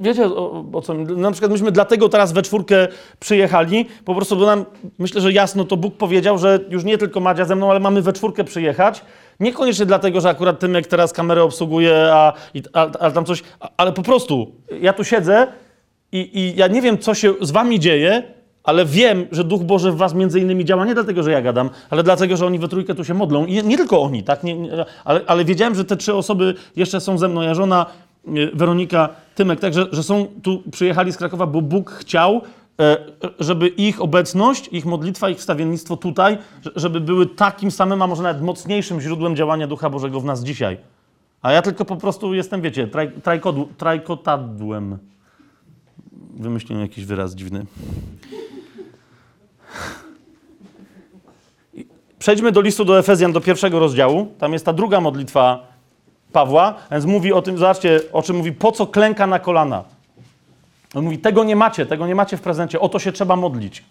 Wiecie 0.00 0.26
o, 0.26 0.64
o 0.72 0.82
co? 0.82 0.94
Na 0.94 1.30
przykład 1.30 1.52
myśmy 1.52 1.72
dlatego 1.72 2.08
teraz 2.08 2.32
we 2.32 2.42
czwórkę 2.42 2.88
przyjechali, 3.20 3.86
po 4.04 4.14
prostu 4.14 4.36
bo 4.36 4.46
nam, 4.46 4.64
myślę, 4.98 5.20
że 5.20 5.32
jasno 5.32 5.64
to 5.64 5.76
Bóg 5.76 5.96
powiedział, 5.96 6.38
że 6.38 6.60
już 6.70 6.84
nie 6.84 6.98
tylko 6.98 7.20
Madzia 7.20 7.44
ze 7.44 7.56
mną, 7.56 7.70
ale 7.70 7.80
mamy 7.80 8.02
we 8.02 8.12
czwórkę 8.12 8.44
przyjechać. 8.44 9.04
Niekoniecznie 9.40 9.86
dlatego, 9.86 10.20
że 10.20 10.28
akurat 10.28 10.58
tym, 10.58 10.74
jak 10.74 10.86
teraz 10.86 11.12
kamerę 11.12 11.42
obsługuję, 11.42 12.10
a, 12.12 12.32
a, 12.72 12.90
a 13.00 13.10
tam 13.10 13.24
coś, 13.24 13.42
a, 13.60 13.68
ale 13.76 13.92
po 13.92 14.02
prostu 14.02 14.52
ja 14.80 14.92
tu 14.92 15.04
siedzę 15.04 15.46
i, 16.12 16.38
i 16.38 16.56
ja 16.56 16.66
nie 16.66 16.82
wiem, 16.82 16.98
co 16.98 17.14
się 17.14 17.34
z 17.40 17.50
wami 17.50 17.80
dzieje, 17.80 18.22
ale 18.64 18.84
wiem, 18.84 19.26
że 19.32 19.44
Duch 19.44 19.62
Boży 19.62 19.92
w 19.92 19.96
was 19.96 20.14
między 20.14 20.40
innymi 20.40 20.64
działa 20.64 20.84
nie 20.84 20.94
dlatego, 20.94 21.22
że 21.22 21.32
ja 21.32 21.42
gadam, 21.42 21.70
ale 21.90 22.02
dlatego, 22.02 22.36
że 22.36 22.46
oni 22.46 22.58
we 22.58 22.68
trójkę 22.68 22.94
tu 22.94 23.04
się 23.04 23.14
modlą. 23.14 23.46
I 23.46 23.52
nie, 23.52 23.62
nie 23.62 23.76
tylko 23.76 24.02
oni, 24.02 24.22
tak? 24.22 24.44
Nie, 24.44 24.54
nie, 24.54 24.84
ale, 25.04 25.20
ale 25.26 25.44
wiedziałem, 25.44 25.74
że 25.74 25.84
te 25.84 25.96
trzy 25.96 26.14
osoby 26.14 26.54
jeszcze 26.76 27.00
są 27.00 27.18
ze 27.18 27.28
mną. 27.28 27.42
Ja 27.42 27.54
żona, 27.54 27.86
Weronika 28.54 29.08
Tymek. 29.34 29.60
Także, 29.60 29.86
że 29.92 30.02
są 30.02 30.26
tu, 30.42 30.62
przyjechali 30.70 31.12
z 31.12 31.16
Krakowa, 31.16 31.46
bo 31.46 31.62
Bóg 31.62 31.90
chciał, 31.90 32.42
e, 32.80 32.96
żeby 33.38 33.68
ich 33.68 34.02
obecność, 34.02 34.68
ich 34.72 34.86
modlitwa, 34.86 35.28
ich 35.28 35.38
wstawiennictwo 35.38 35.96
tutaj, 35.96 36.38
żeby 36.76 37.00
były 37.00 37.26
takim 37.26 37.70
samym, 37.70 38.02
a 38.02 38.06
może 38.06 38.22
nawet 38.22 38.42
mocniejszym 38.42 39.00
źródłem 39.00 39.36
działania 39.36 39.66
Ducha 39.66 39.90
Bożego 39.90 40.20
w 40.20 40.24
nas 40.24 40.44
dzisiaj. 40.44 40.76
A 41.42 41.52
ja 41.52 41.62
tylko 41.62 41.84
po 41.84 41.96
prostu 41.96 42.34
jestem, 42.34 42.60
wiecie, 42.60 42.86
traj, 42.86 43.12
trajkodu, 43.12 43.68
trajkotadłem. 43.78 44.98
Wymyśliłem 46.36 46.82
jakiś 46.82 47.04
wyraz 47.04 47.34
dziwny. 47.34 47.66
Przejdźmy 52.18 52.52
do 52.52 52.60
listu 52.60 52.84
do 52.84 52.98
Efezjan, 52.98 53.32
do 53.32 53.40
pierwszego 53.40 53.78
rozdziału. 53.78 54.26
Tam 54.38 54.52
jest 54.52 54.64
ta 54.64 54.72
druga 54.72 55.00
modlitwa 55.00 55.73
Pawła, 56.34 56.74
więc 56.90 57.04
mówi 57.04 57.32
o 57.32 57.42
tym, 57.42 57.58
zobaczcie, 57.58 58.00
o 58.12 58.22
czym 58.22 58.36
mówi, 58.36 58.52
po 58.52 58.72
co 58.72 58.86
klęka 58.86 59.26
na 59.26 59.38
kolana. 59.38 59.84
On 60.94 61.04
mówi, 61.04 61.18
tego 61.18 61.44
nie 61.44 61.56
macie, 61.56 61.86
tego 61.86 62.06
nie 62.06 62.14
macie 62.14 62.36
w 62.36 62.40
prezencie, 62.40 62.80
o 62.80 62.88
to 62.88 62.98
się 62.98 63.12
trzeba 63.12 63.36
modlić. 63.36 63.84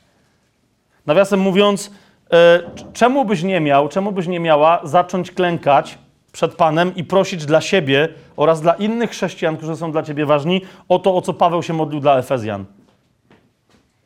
Nawiasem 1.06 1.39
mówiąc, 1.39 1.91
e, 2.34 2.60
czemu 2.94 3.26
byś 3.26 3.44
nie 3.44 3.60
miał, 3.60 3.89
czemu 3.89 4.12
byś 4.12 4.28
nie 4.28 4.39
miała 4.39 4.80
zacząć 4.84 5.32
klękać 5.32 5.98
przed 6.32 6.56
Panem 6.56 6.96
i 6.96 7.04
prosić 7.04 7.46
dla 7.46 7.62
siebie 7.62 8.10
oraz 8.38 8.62
dla 8.62 8.74
innych 8.74 9.10
chrześcijan, 9.10 9.58
którzy 9.58 9.76
są 9.76 9.91
dla 9.91 10.04
ciebie 10.04 10.26
ważni, 10.26 10.62
o 10.89 11.00
to, 11.00 11.16
o 11.16 11.22
co 11.22 11.34
Paweł 11.34 11.64
się 11.64 11.74
modlił 11.74 12.00
dla 12.00 12.18
Efezjan. 12.18 12.66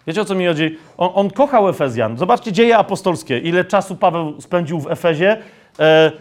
Wiecie 0.08 0.22
o 0.22 0.26
co 0.26 0.36
mi 0.36 0.46
chodzi? 0.46 0.78
On, 0.98 1.10
on 1.14 1.30
kochał 1.30 1.70
Efezjan. 1.70 2.18
Zobaczcie 2.18 2.52
dzieje 2.52 2.78
apostolskie. 2.78 3.40
Ile 3.40 3.66
czasu 3.66 3.96
Paweł 3.96 4.42
spędził 4.42 4.80
w 4.80 4.92
Efezie, 4.92 5.38
e, 5.80 6.12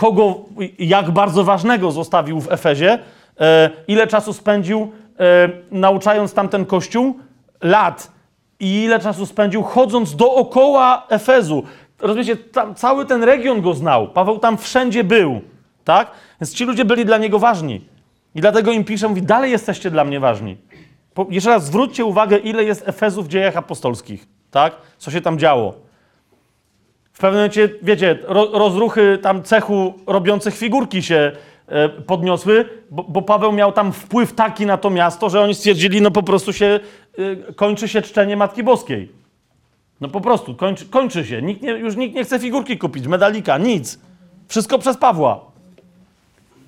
kogo, 0.00 0.40
jak 0.78 1.10
bardzo 1.10 1.44
ważnego 1.44 1.90
zostawił 1.90 2.40
w 2.40 2.52
Efezie, 2.52 2.98
e, 3.40 3.70
ile 3.88 4.06
czasu 4.06 4.32
spędził 4.32 4.92
e, 5.18 5.48
nauczając 5.70 6.34
tamten 6.34 6.66
kościół, 6.66 7.14
lat. 7.62 8.10
I 8.60 8.82
ile 8.82 8.98
czasu 8.98 9.26
spędził 9.26 9.62
chodząc 9.62 10.16
dookoła 10.16 11.06
Efezu. 11.08 11.62
Rozumiecie, 11.98 12.36
tam, 12.36 12.74
cały 12.74 13.06
ten 13.06 13.24
region 13.24 13.60
go 13.60 13.74
znał. 13.74 14.08
Paweł 14.08 14.38
tam 14.38 14.58
wszędzie 14.58 15.04
był. 15.04 15.40
Tak? 15.84 16.10
Więc 16.40 16.54
ci 16.54 16.64
ludzie 16.64 16.84
byli 16.84 17.04
dla 17.04 17.18
niego 17.18 17.38
ważni. 17.38 17.80
I 18.34 18.40
dlatego 18.40 18.72
im 18.72 18.84
pisze, 18.84 19.08
mówi, 19.08 19.22
dalej 19.22 19.50
jesteście 19.50 19.90
dla 19.90 20.04
mnie 20.04 20.20
ważni. 20.20 20.56
Po, 21.14 21.26
jeszcze 21.30 21.50
raz 21.50 21.64
zwróćcie 21.64 22.04
uwagę, 22.04 22.36
ile 22.38 22.64
jest 22.64 22.88
Efezów 22.88 23.26
w 23.26 23.28
dziejach 23.28 23.56
apostolskich, 23.56 24.26
tak? 24.50 24.72
Co 24.98 25.10
się 25.10 25.20
tam 25.20 25.38
działo. 25.38 25.89
Pewnym 27.20 27.38
momencie, 27.38 27.68
wiecie, 27.82 28.18
ro, 28.22 28.48
rozruchy 28.52 29.18
tam 29.22 29.42
cechu 29.42 29.94
robiących 30.06 30.56
figurki 30.56 31.02
się 31.02 31.32
e, 31.66 31.88
podniosły, 31.88 32.68
bo, 32.90 33.02
bo 33.02 33.22
Paweł 33.22 33.52
miał 33.52 33.72
tam 33.72 33.92
wpływ 33.92 34.32
taki 34.32 34.66
na 34.66 34.76
to 34.76 34.90
miasto, 34.90 35.30
że 35.30 35.40
oni 35.40 35.54
stwierdzili, 35.54 36.02
no 36.02 36.10
po 36.10 36.22
prostu 36.22 36.52
się 36.52 36.80
e, 37.18 37.52
kończy 37.52 37.88
się 37.88 38.02
czczenie 38.02 38.36
Matki 38.36 38.62
Boskiej. 38.62 39.12
No 40.00 40.08
po 40.08 40.20
prostu, 40.20 40.54
kończy, 40.54 40.86
kończy 40.86 41.24
się. 41.24 41.42
Nikt 41.42 41.62
nie, 41.62 41.70
już 41.70 41.96
nikt 41.96 42.14
nie 42.14 42.24
chce 42.24 42.38
figurki 42.38 42.78
kupić, 42.78 43.06
medalika, 43.06 43.58
nic. 43.58 43.98
Wszystko 44.48 44.78
przez 44.78 44.96
Pawła. 44.96 45.40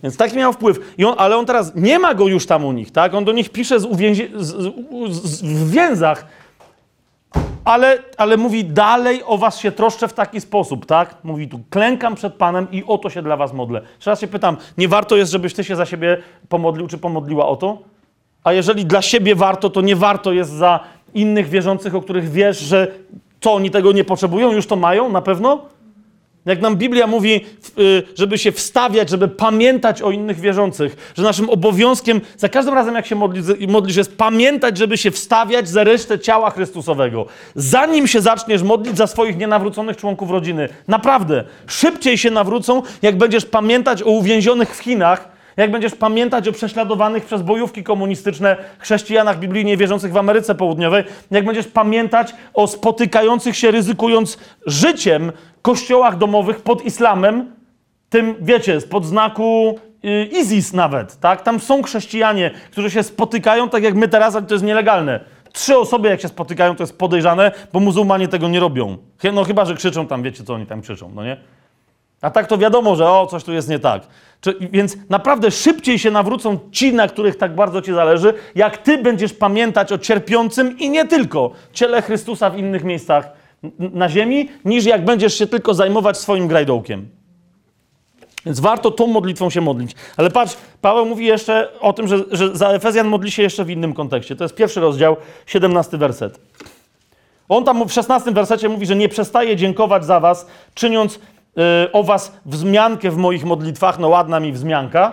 Więc 0.03 0.17
taki 0.17 0.37
miał 0.37 0.53
wpływ. 0.53 0.95
On, 1.07 1.15
ale 1.19 1.37
on 1.37 1.47
teraz 1.47 1.73
nie 1.75 1.99
ma 1.99 2.15
go 2.15 2.29
już 2.29 2.47
tam 2.47 2.65
u 2.65 2.73
nich, 2.73 2.91
tak? 2.91 3.15
On 3.15 3.25
do 3.25 3.33
nich 3.33 3.51
pisze 3.51 3.81
z, 3.81 3.89
z, 4.37 4.59
z, 5.11 5.43
w 5.43 5.71
więzach, 5.71 6.27
ale, 7.65 7.99
ale 8.17 8.37
mówi 8.37 8.65
dalej 8.65 9.23
o 9.27 9.39
was 9.39 9.59
się 9.59 9.73
troszczę 9.73 10.09
w 10.09 10.13
taki 10.13 10.41
sposób, 10.41 10.87
tak? 10.87 11.17
Mówi 11.25 11.49
tu, 11.49 11.61
klękam 11.71 12.15
przed 12.15 12.35
Panem 12.35 12.67
i 12.73 12.85
o 12.85 12.99
to 12.99 13.11
się 13.11 13.23
dla 13.23 13.37
was 13.37 13.53
modlę. 13.53 13.81
Jeszcze 13.97 14.11
raz 14.11 14.21
się 14.21 14.29
pytam, 14.29 14.57
nie 14.79 14.89
warto 14.89 15.17
jest, 15.17 15.33
żebyś 15.33 15.55
ty 15.55 15.65
się 15.65 15.77
za 15.77 15.87
siebie 15.87 16.19
pomodlił 16.49 16.87
czy 16.87 16.99
pomodliła 16.99 17.49
o 17.49 17.57
to? 17.57 17.79
A 18.45 18.53
jeżeli 18.53 18.87
dla 18.87 19.03
siebie 19.03 19.35
warto, 19.35 19.71
to 19.71 19.81
nie 19.81 19.97
warto 19.97 20.33
jest 20.33 20.51
za 20.51 20.81
innych 21.15 21.49
wierzących, 21.49 21.95
o 21.95 22.01
których 22.01 22.31
wiesz, 22.31 22.59
że 22.59 22.89
co 23.41 23.53
oni 23.53 23.71
tego 23.71 23.93
nie 23.93 24.05
potrzebują, 24.05 24.53
już 24.53 24.67
to 24.67 24.77
mają 24.77 25.09
na 25.09 25.23
pewno? 25.23 25.63
Jak 26.47 26.61
nam 26.61 26.77
Biblia 26.77 27.07
mówi, 27.07 27.41
y, 27.79 28.03
żeby 28.15 28.39
się 28.39 28.53
wstawiać, 28.53 29.09
żeby 29.09 29.29
pamiętać 29.29 30.03
o 30.03 30.11
innych 30.11 30.41
wierzących, 30.41 31.13
że 31.17 31.23
naszym 31.23 31.51
obowiązkiem 31.51 32.21
za 32.37 32.49
każdym 32.49 32.75
razem, 32.75 32.95
jak 32.95 33.07
się 33.07 33.15
modlisz, 33.15 33.45
modlisz, 33.69 33.97
jest 33.97 34.17
pamiętać, 34.17 34.79
żeby 34.79 34.99
się 34.99 35.11
wstawiać 35.11 35.69
za 35.69 35.85
resztę 35.85 36.19
ciała 36.19 36.51
Chrystusowego. 36.51 37.27
Zanim 37.55 38.07
się 38.07 38.21
zaczniesz 38.21 38.63
modlić 38.63 38.97
za 38.97 39.07
swoich 39.07 39.37
nienawróconych 39.37 39.97
członków 39.97 40.31
rodziny. 40.31 40.69
Naprawdę. 40.89 41.45
Szybciej 41.67 42.19
się 42.19 42.31
nawrócą, 42.31 42.83
jak 43.03 43.19
będziesz 43.19 43.45
pamiętać 43.45 44.03
o 44.03 44.11
uwięzionych 44.11 44.77
w 44.77 44.79
Chinach, 44.79 45.33
jak 45.57 45.71
będziesz 45.71 45.95
pamiętać 45.95 46.49
o 46.49 46.53
prześladowanych 46.53 47.25
przez 47.25 47.43
bojówki 47.43 47.83
komunistyczne 47.83 48.57
chrześcijanach 48.79 49.39
biblijnie 49.39 49.77
wierzących 49.77 50.13
w 50.13 50.17
Ameryce 50.17 50.55
Południowej, 50.55 51.05
jak 51.31 51.45
będziesz 51.45 51.67
pamiętać 51.67 52.35
o 52.55 52.67
spotykających 52.67 53.57
się, 53.57 53.71
ryzykując 53.71 54.39
życiem, 54.67 55.33
kościołach 55.63 56.19
domowych 56.19 56.61
pod 56.61 56.85
islamem, 56.85 57.53
tym, 58.09 58.35
wiecie, 58.41 58.81
spod 58.81 59.07
znaku 59.07 59.79
y, 60.05 60.29
ISIS 60.41 60.73
nawet, 60.73 61.21
tak? 61.21 61.43
Tam 61.43 61.61
są 61.61 61.83
chrześcijanie, 61.83 62.51
którzy 62.71 62.91
się 62.91 63.03
spotykają, 63.03 63.69
tak 63.69 63.83
jak 63.83 63.95
my 63.95 64.09
teraz, 64.09 64.37
ale 64.37 64.47
to 64.47 64.55
jest 64.55 64.65
nielegalne. 64.65 65.21
Trzy 65.53 65.79
osoby, 65.79 66.09
jak 66.09 66.21
się 66.21 66.29
spotykają, 66.29 66.77
to 66.77 66.83
jest 66.83 66.99
podejrzane, 66.99 67.53
bo 67.73 67.81
muzułmanie 67.81 68.29
tego 68.29 68.49
nie 68.49 68.61
robią. 68.61 68.97
No 69.33 69.45
chyba, 69.45 69.65
że 69.65 69.75
krzyczą 69.75 70.07
tam, 70.07 70.23
wiecie, 70.23 70.45
co 70.45 70.55
oni 70.55 70.67
tam 70.67 70.83
krzyczą, 70.83 71.11
no 71.15 71.25
nie? 71.25 71.37
A 72.23 72.31
tak 72.31 72.47
to 72.47 72.59
wiadomo, 72.59 72.97
że 72.97 73.11
o, 73.11 73.27
coś 73.27 73.45
tu 73.45 73.53
jest 73.53 73.69
nie 73.69 73.79
tak. 73.79 74.03
Czy, 74.41 74.57
więc 74.73 74.97
naprawdę 75.09 75.51
szybciej 75.51 75.99
się 75.99 76.11
nawrócą 76.11 76.59
ci, 76.73 76.95
na 76.95 77.09
których 77.09 77.37
tak 77.37 77.55
bardzo 77.55 77.83
ci 77.83 77.93
zależy, 77.93 78.35
jak 78.55 78.79
ty 78.79 78.99
będziesz 78.99 79.33
pamiętać 79.33 79.93
o 79.93 79.99
cierpiącym 79.99 80.79
i 80.79 80.91
nie 80.91 81.05
tylko 81.05 81.51
ciele 81.73 82.03
Chrystusa 82.03 82.51
w 82.51 82.59
innych 82.59 82.85
miejscach 82.85 83.33
na 83.79 84.09
ziemi, 84.09 84.49
niż 84.65 84.85
jak 84.85 85.05
będziesz 85.05 85.39
się 85.39 85.47
tylko 85.47 85.75
zajmować 85.75 86.19
swoim 86.19 86.49
grajdołkiem. 86.49 87.09
Więc 88.47 88.61
warto 88.61 88.91
tą 88.91 89.07
modlitwą 89.07 89.51
się 89.51 89.61
modlić. 89.61 89.93
Ale 90.17 90.31
patrz, 90.31 90.57
Paweł 90.81 91.07
mówi 91.07 91.27
jeszcze 91.27 91.69
o 91.81 91.93
tym, 91.93 92.09
że, 92.09 92.25
że 92.31 92.57
za 92.57 92.69
Efezjan 92.69 93.09
modli 93.09 93.31
się 93.31 93.43
jeszcze 93.43 93.65
w 93.65 93.71
innym 93.71 93.95
kontekście. 93.95 94.37
To 94.37 94.45
jest 94.45 94.55
pierwszy 94.55 94.81
rozdział, 94.81 95.17
17 95.47 95.99
werset. 95.99 96.41
On 97.49 97.65
tam 97.65 97.89
w 97.89 97.93
16 97.93 98.33
wersecie 98.33 98.69
mówi, 98.69 98.87
że 98.87 98.97
nie 98.97 99.09
przestaje 99.09 99.57
dziękować 99.57 100.05
za 100.05 100.21
was, 100.21 100.47
czyniąc 100.75 101.21
o 101.93 102.03
was 102.03 102.41
wzmiankę 102.47 103.11
w 103.11 103.17
moich 103.17 103.45
modlitwach. 103.45 103.99
No 103.99 104.09
ładna 104.09 104.41
mi 104.41 104.53
wzmianka. 104.53 105.13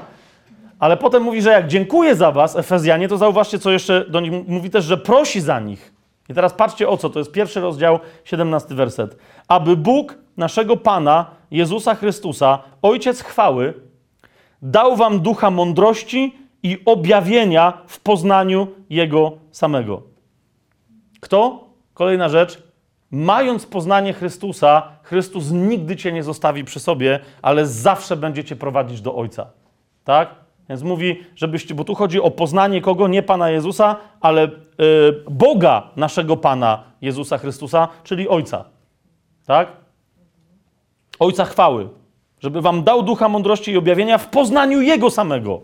Ale 0.80 0.98
potem 0.98 1.24
mówi, 1.24 1.42
że 1.42 1.50
jak 1.50 1.68
dziękuję 1.68 2.16
za 2.16 2.32
was, 2.32 2.56
Efezjanie, 2.56 3.08
to 3.08 3.18
zauważcie, 3.18 3.60
co 3.60 3.72
jeszcze 3.72 4.06
do 4.10 4.20
nich 4.20 4.48
mówi 4.48 4.70
też, 4.70 4.86
że 4.86 4.98
prosi 4.98 5.42
za 5.42 5.60
nich. 5.60 5.94
I 6.30 6.34
teraz 6.34 6.54
patrzcie 6.54 6.90
o 6.90 6.98
co, 6.98 7.10
to 7.10 7.20
jest 7.20 7.32
pierwszy 7.32 7.62
rozdział, 7.62 8.00
17 8.24 8.76
werset. 8.76 9.18
Aby 9.48 9.78
Bóg 9.78 10.18
naszego 10.38 10.78
Pana, 10.78 11.26
Jezusa 11.52 11.96
Chrystusa, 11.96 12.60
Ojciec 12.82 13.22
chwały, 13.22 13.74
dał 14.62 14.96
wam 14.96 15.20
ducha 15.20 15.52
mądrości 15.52 16.38
i 16.64 16.78
objawienia 16.86 17.74
w 17.88 18.00
poznaniu 18.00 18.68
Jego 18.90 19.32
samego. 19.52 20.02
Kto? 21.20 21.68
Kolejna 21.94 22.30
rzecz. 22.30 22.69
Mając 23.12 23.66
poznanie 23.66 24.14
Chrystusa, 24.14 24.84
Chrystus 25.04 25.52
nigdy 25.52 25.96
cię 25.96 26.12
nie 26.12 26.24
zostawi 26.24 26.64
przy 26.64 26.80
sobie, 26.80 27.20
ale 27.42 27.68
zawsze 27.68 28.16
będzie 28.18 28.44
cię 28.44 28.56
prowadzić 28.56 29.02
do 29.02 29.16
Ojca. 29.16 29.48
Tak? 30.04 30.36
Więc 30.70 30.84
mówi, 30.84 31.24
żebyście, 31.36 31.76
bo 31.76 31.84
tu 31.84 31.96
chodzi 31.96 32.22
o 32.22 32.32
poznanie 32.32 32.82
kogo? 32.82 33.08
Nie 33.08 33.24
Pana 33.24 33.50
Jezusa, 33.50 33.96
ale 34.22 34.44
y, 34.48 34.50
Boga 35.32 35.90
naszego 35.96 36.38
Pana 36.38 36.84
Jezusa 37.02 37.38
Chrystusa, 37.38 37.88
czyli 38.04 38.30
Ojca. 38.30 38.66
Tak? 39.46 39.68
Ojca 41.20 41.46
chwały. 41.46 41.90
Żeby 42.40 42.62
wam 42.62 42.84
dał 42.84 43.04
ducha 43.04 43.30
mądrości 43.30 43.72
i 43.72 43.78
objawienia 43.78 44.18
w 44.18 44.28
poznaniu 44.30 44.82
Jego 44.82 45.10
samego. 45.10 45.62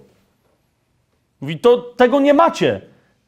Mówi, 1.42 1.60
to 1.60 1.78
tego 1.78 2.20
nie 2.20 2.34
macie. 2.34 2.82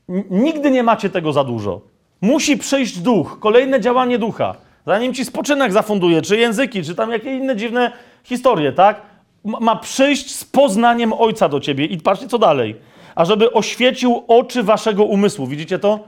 N- 0.10 0.24
Nigdy 0.30 0.72
nie 0.72 0.84
macie 0.84 1.10
tego 1.10 1.34
za 1.34 1.44
dużo. 1.44 1.82
Musi 2.22 2.58
przyjść 2.58 3.00
duch, 3.00 3.38
kolejne 3.40 3.82
działanie 3.82 4.20
ducha. 4.20 4.56
Zanim 4.86 5.14
ci 5.14 5.26
spoczynek 5.26 5.72
zafunduje, 5.74 6.22
czy 6.22 6.38
języki, 6.38 6.84
czy 6.84 6.96
tam 6.96 7.12
jakieś 7.12 7.34
inne 7.34 7.56
dziwne 7.56 7.92
historie, 8.24 8.72
tak? 8.72 9.02
Ma- 9.44 9.76
przyjść 9.76 10.36
z 10.36 10.46
poznaniem 10.46 11.14
Ojca 11.14 11.50
do 11.50 11.60
ciebie. 11.60 11.86
I 11.86 11.98
patrzcie, 11.98 12.28
co 12.28 12.38
dalej. 12.38 12.76
A 13.16 13.26
żeby 13.26 13.54
oświecił 13.54 14.24
oczy 14.28 14.64
waszego 14.64 15.04
umysłu. 15.04 15.48
Widzicie 15.48 15.80
to? 15.80 16.00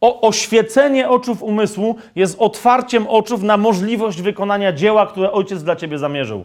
O, 0.00 0.20
oświecenie 0.20 1.08
oczów 1.08 1.42
umysłu 1.42 1.96
jest 2.16 2.36
otwarciem 2.40 3.06
oczów 3.08 3.42
na 3.42 3.56
możliwość 3.56 4.22
wykonania 4.22 4.72
dzieła, 4.72 5.06
które 5.06 5.32
Ojciec 5.32 5.62
dla 5.62 5.76
ciebie 5.76 5.98
zamierzył. 5.98 6.44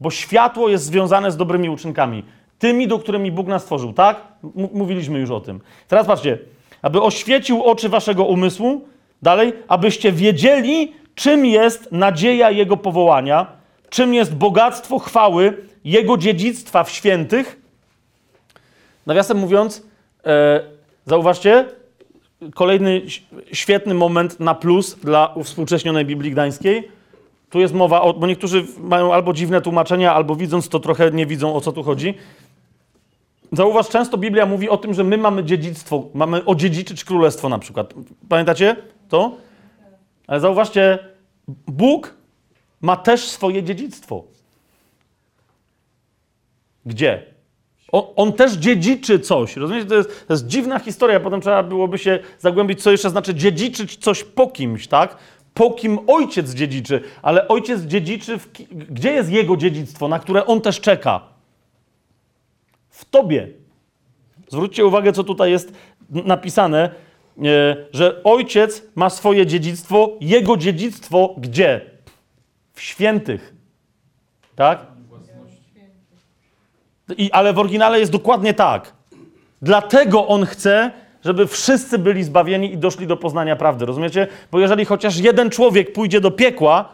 Bo 0.00 0.10
światło 0.10 0.68
jest 0.68 0.84
związane 0.84 1.30
z 1.30 1.36
dobrymi 1.36 1.68
uczynkami. 1.70 2.24
Tymi, 2.58 2.88
do 2.88 2.98
którymi 2.98 3.32
Bóg 3.32 3.46
nas 3.46 3.62
stworzył, 3.62 3.92
tak? 3.92 4.16
M- 4.44 4.68
mówiliśmy 4.72 5.18
już 5.18 5.30
o 5.30 5.40
tym. 5.40 5.60
Teraz 5.88 6.06
patrzcie. 6.06 6.38
Aby 6.82 7.02
oświecił 7.02 7.64
oczy 7.64 7.88
waszego 7.88 8.24
umysłu, 8.24 8.88
dalej, 9.22 9.52
abyście 9.68 10.12
wiedzieli, 10.12 10.92
czym 11.14 11.46
jest 11.46 11.92
nadzieja 11.92 12.50
Jego 12.50 12.76
powołania, 12.76 13.46
czym 13.90 14.14
jest 14.14 14.34
bogactwo 14.34 14.98
chwały 14.98 15.56
Jego 15.84 16.16
dziedzictwa 16.16 16.84
w 16.84 16.90
świętych. 16.90 17.60
Nawiasem 19.06 19.38
mówiąc, 19.38 19.82
e, 20.26 20.60
zauważcie, 21.06 21.64
kolejny 22.54 23.02
świetny 23.52 23.94
moment 23.94 24.40
na 24.40 24.54
plus 24.54 24.94
dla 24.94 25.34
współcześnionej 25.44 26.04
Biblii 26.04 26.30
Gdańskiej. 26.30 26.88
Tu 27.50 27.60
jest 27.60 27.74
mowa 27.74 28.02
o, 28.02 28.12
bo 28.12 28.26
niektórzy 28.26 28.64
mają 28.78 29.14
albo 29.14 29.32
dziwne 29.32 29.60
tłumaczenia, 29.60 30.14
albo 30.14 30.36
widząc 30.36 30.68
to 30.68 30.80
trochę 30.80 31.10
nie 31.10 31.26
widzą 31.26 31.54
o 31.54 31.60
co 31.60 31.72
tu 31.72 31.82
chodzi. 31.82 32.14
Zauważ, 33.52 33.88
często 33.88 34.18
Biblia 34.18 34.46
mówi 34.46 34.68
o 34.68 34.76
tym, 34.76 34.94
że 34.94 35.04
my 35.04 35.18
mamy 35.18 35.44
dziedzictwo, 35.44 36.08
mamy 36.14 36.44
odziedziczyć 36.44 37.04
królestwo 37.04 37.48
na 37.48 37.58
przykład. 37.58 37.94
Pamiętacie 38.28 38.76
to? 39.08 39.36
Ale 40.26 40.40
zauważcie, 40.40 40.98
Bóg 41.66 42.14
ma 42.80 42.96
też 42.96 43.28
swoje 43.28 43.62
dziedzictwo. 43.62 44.24
Gdzie? 46.86 47.22
On, 47.92 48.04
on 48.16 48.32
też 48.32 48.52
dziedziczy 48.52 49.18
coś. 49.18 49.56
Rozumiecie? 49.56 49.86
To 49.86 49.94
jest, 49.94 50.26
to 50.26 50.32
jest 50.32 50.46
dziwna 50.46 50.78
historia. 50.78 51.20
Potem 51.20 51.40
trzeba 51.40 51.62
byłoby 51.62 51.98
się 51.98 52.18
zagłębić, 52.38 52.82
co 52.82 52.90
jeszcze 52.90 53.10
znaczy 53.10 53.34
dziedziczyć 53.34 53.96
coś 53.96 54.24
po 54.24 54.46
kimś, 54.46 54.88
tak? 54.88 55.16
Po 55.54 55.70
kim 55.70 55.98
ojciec 56.06 56.54
dziedziczy, 56.54 57.00
ale 57.22 57.48
ojciec 57.48 57.82
dziedziczy, 57.82 58.38
w, 58.38 58.52
gdzie 58.70 59.12
jest 59.12 59.30
jego 59.30 59.56
dziedzictwo, 59.56 60.08
na 60.08 60.18
które 60.18 60.46
on 60.46 60.60
też 60.60 60.80
czeka? 60.80 61.35
W 62.96 63.04
tobie. 63.04 63.48
Zwróćcie 64.48 64.86
uwagę, 64.86 65.12
co 65.12 65.24
tutaj 65.24 65.50
jest 65.50 65.72
napisane, 66.10 66.90
e, 67.38 67.76
że 67.92 68.22
ojciec 68.24 68.82
ma 68.94 69.10
swoje 69.10 69.46
dziedzictwo, 69.46 70.16
jego 70.20 70.56
dziedzictwo 70.56 71.34
gdzie? 71.38 71.80
W 72.72 72.80
świętych. 72.80 73.54
Tak? 74.54 74.86
I, 77.18 77.32
ale 77.32 77.52
w 77.52 77.58
oryginale 77.58 78.00
jest 78.00 78.12
dokładnie 78.12 78.54
tak. 78.54 78.92
Dlatego 79.62 80.26
on 80.26 80.46
chce, 80.46 80.90
żeby 81.24 81.46
wszyscy 81.46 81.98
byli 81.98 82.24
zbawieni 82.24 82.72
i 82.72 82.78
doszli 82.78 83.06
do 83.06 83.16
poznania 83.16 83.56
prawdy. 83.56 83.86
Rozumiecie? 83.86 84.26
Bo 84.52 84.60
jeżeli 84.60 84.84
chociaż 84.84 85.16
jeden 85.16 85.50
człowiek 85.50 85.92
pójdzie 85.92 86.20
do 86.20 86.30
piekła, 86.30 86.88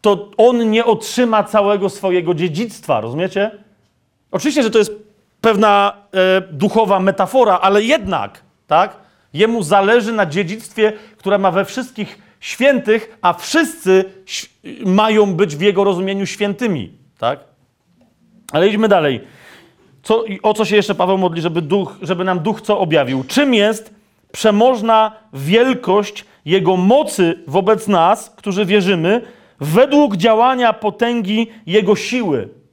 to 0.00 0.30
on 0.36 0.70
nie 0.70 0.84
otrzyma 0.84 1.44
całego 1.44 1.88
swojego 1.88 2.34
dziedzictwa. 2.34 3.00
Rozumiecie? 3.00 3.50
Oczywiście, 4.30 4.62
że 4.62 4.70
to 4.70 4.78
jest 4.78 5.03
pewna 5.44 5.92
e, 6.12 6.40
duchowa 6.40 7.00
metafora, 7.00 7.58
ale 7.62 7.82
jednak, 7.82 8.42
tak? 8.66 8.96
Jemu 9.34 9.62
zależy 9.62 10.12
na 10.12 10.26
dziedzictwie, 10.26 10.92
które 11.16 11.38
ma 11.38 11.50
we 11.50 11.64
wszystkich 11.64 12.18
świętych, 12.40 13.18
a 13.22 13.32
wszyscy 13.32 14.04
mają 14.86 15.34
być 15.34 15.56
w 15.56 15.60
jego 15.60 15.84
rozumieniu 15.84 16.26
świętymi, 16.26 16.92
tak? 17.18 17.40
Ale 18.52 18.68
idźmy 18.68 18.88
dalej. 18.88 19.20
Co, 20.02 20.24
o 20.42 20.54
co 20.54 20.64
się 20.64 20.76
jeszcze 20.76 20.94
Paweł 20.94 21.18
modli, 21.18 21.42
żeby, 21.42 21.62
duch, 21.62 21.96
żeby 22.02 22.24
nam 22.24 22.40
duch 22.40 22.60
co 22.60 22.78
objawił? 22.78 23.24
Czym 23.24 23.54
jest 23.54 23.94
przemożna 24.32 25.12
wielkość 25.32 26.24
jego 26.44 26.76
mocy 26.76 27.38
wobec 27.46 27.88
nas, 27.88 28.30
którzy 28.30 28.64
wierzymy, 28.64 29.20
według 29.60 30.16
działania 30.16 30.72
potęgi 30.72 31.46
jego 31.66 31.96
siły? 31.96 32.63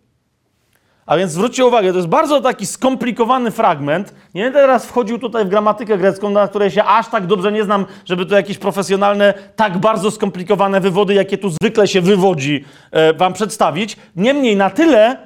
A 1.05 1.17
więc 1.17 1.31
zwróćcie 1.31 1.65
uwagę, 1.65 1.91
to 1.91 1.95
jest 1.97 2.07
bardzo 2.09 2.41
taki 2.41 2.65
skomplikowany 2.65 3.51
fragment. 3.51 4.13
Nie 4.33 4.43
będę 4.43 4.59
teraz 4.59 4.85
wchodził 4.85 5.19
tutaj 5.19 5.45
w 5.45 5.49
gramatykę 5.49 5.97
grecką, 5.97 6.29
na 6.29 6.47
której 6.47 6.71
się 6.71 6.83
aż 6.83 7.07
tak 7.07 7.27
dobrze 7.27 7.51
nie 7.51 7.63
znam, 7.63 7.85
żeby 8.05 8.25
to 8.25 8.35
jakieś 8.35 8.57
profesjonalne, 8.57 9.33
tak 9.55 9.77
bardzo 9.77 10.11
skomplikowane 10.11 10.81
wywody, 10.81 11.13
jakie 11.13 11.37
tu 11.37 11.49
zwykle 11.49 11.87
się 11.87 12.01
wywodzi, 12.01 12.65
e, 12.91 13.13
wam 13.13 13.33
przedstawić. 13.33 13.97
Niemniej 14.15 14.55
na 14.55 14.69
tyle 14.69 15.17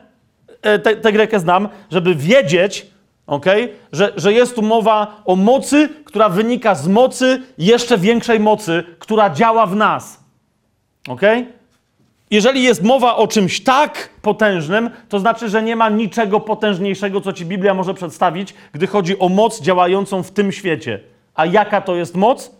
e, 0.61 0.79
te- 0.79 0.95
tę 0.95 1.11
grekę 1.11 1.39
znam, 1.39 1.69
żeby 1.91 2.15
wiedzieć, 2.15 2.87
okej, 3.27 3.73
że, 3.91 4.13
że 4.15 4.33
jest 4.33 4.55
tu 4.55 4.61
mowa 4.61 5.21
o 5.25 5.35
mocy, 5.35 5.89
która 6.05 6.29
wynika 6.29 6.75
z 6.75 6.87
mocy 6.87 7.41
jeszcze 7.57 7.97
większej 7.97 8.39
mocy, 8.39 8.83
która 8.99 9.29
działa 9.29 9.65
w 9.65 9.75
nas. 9.75 10.19
Okej? 11.07 11.47
Jeżeli 12.31 12.63
jest 12.63 12.83
mowa 12.83 13.15
o 13.15 13.27
czymś 13.27 13.63
tak 13.63 14.09
potężnym, 14.21 14.89
to 15.09 15.19
znaczy, 15.19 15.49
że 15.49 15.63
nie 15.63 15.75
ma 15.75 15.89
niczego 15.89 16.39
potężniejszego, 16.39 17.21
co 17.21 17.33
ci 17.33 17.45
Biblia 17.45 17.73
może 17.73 17.93
przedstawić, 17.93 18.53
gdy 18.73 18.87
chodzi 18.87 19.19
o 19.19 19.29
moc 19.29 19.61
działającą 19.61 20.23
w 20.23 20.31
tym 20.31 20.51
świecie. 20.51 20.99
A 21.35 21.45
jaka 21.45 21.81
to 21.81 21.95
jest 21.95 22.15
moc? 22.15 22.51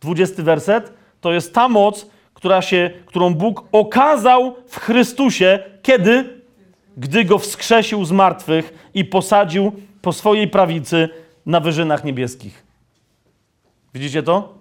20 0.00 0.42
werset. 0.42 0.92
To 1.20 1.32
jest 1.32 1.54
ta 1.54 1.68
moc, 1.68 2.06
która 2.34 2.62
się, 2.62 2.90
którą 3.06 3.34
Bóg 3.34 3.64
okazał 3.72 4.54
w 4.66 4.78
Chrystusie, 4.80 5.58
kiedy? 5.82 6.42
Gdy 6.96 7.24
go 7.24 7.38
wskrzesił 7.38 8.04
z 8.04 8.12
martwych 8.12 8.88
i 8.94 9.04
posadził 9.04 9.72
po 10.02 10.12
swojej 10.12 10.48
prawicy 10.48 11.08
na 11.46 11.60
wyżynach 11.60 12.04
niebieskich. 12.04 12.64
Widzicie 13.94 14.22
to? 14.22 14.54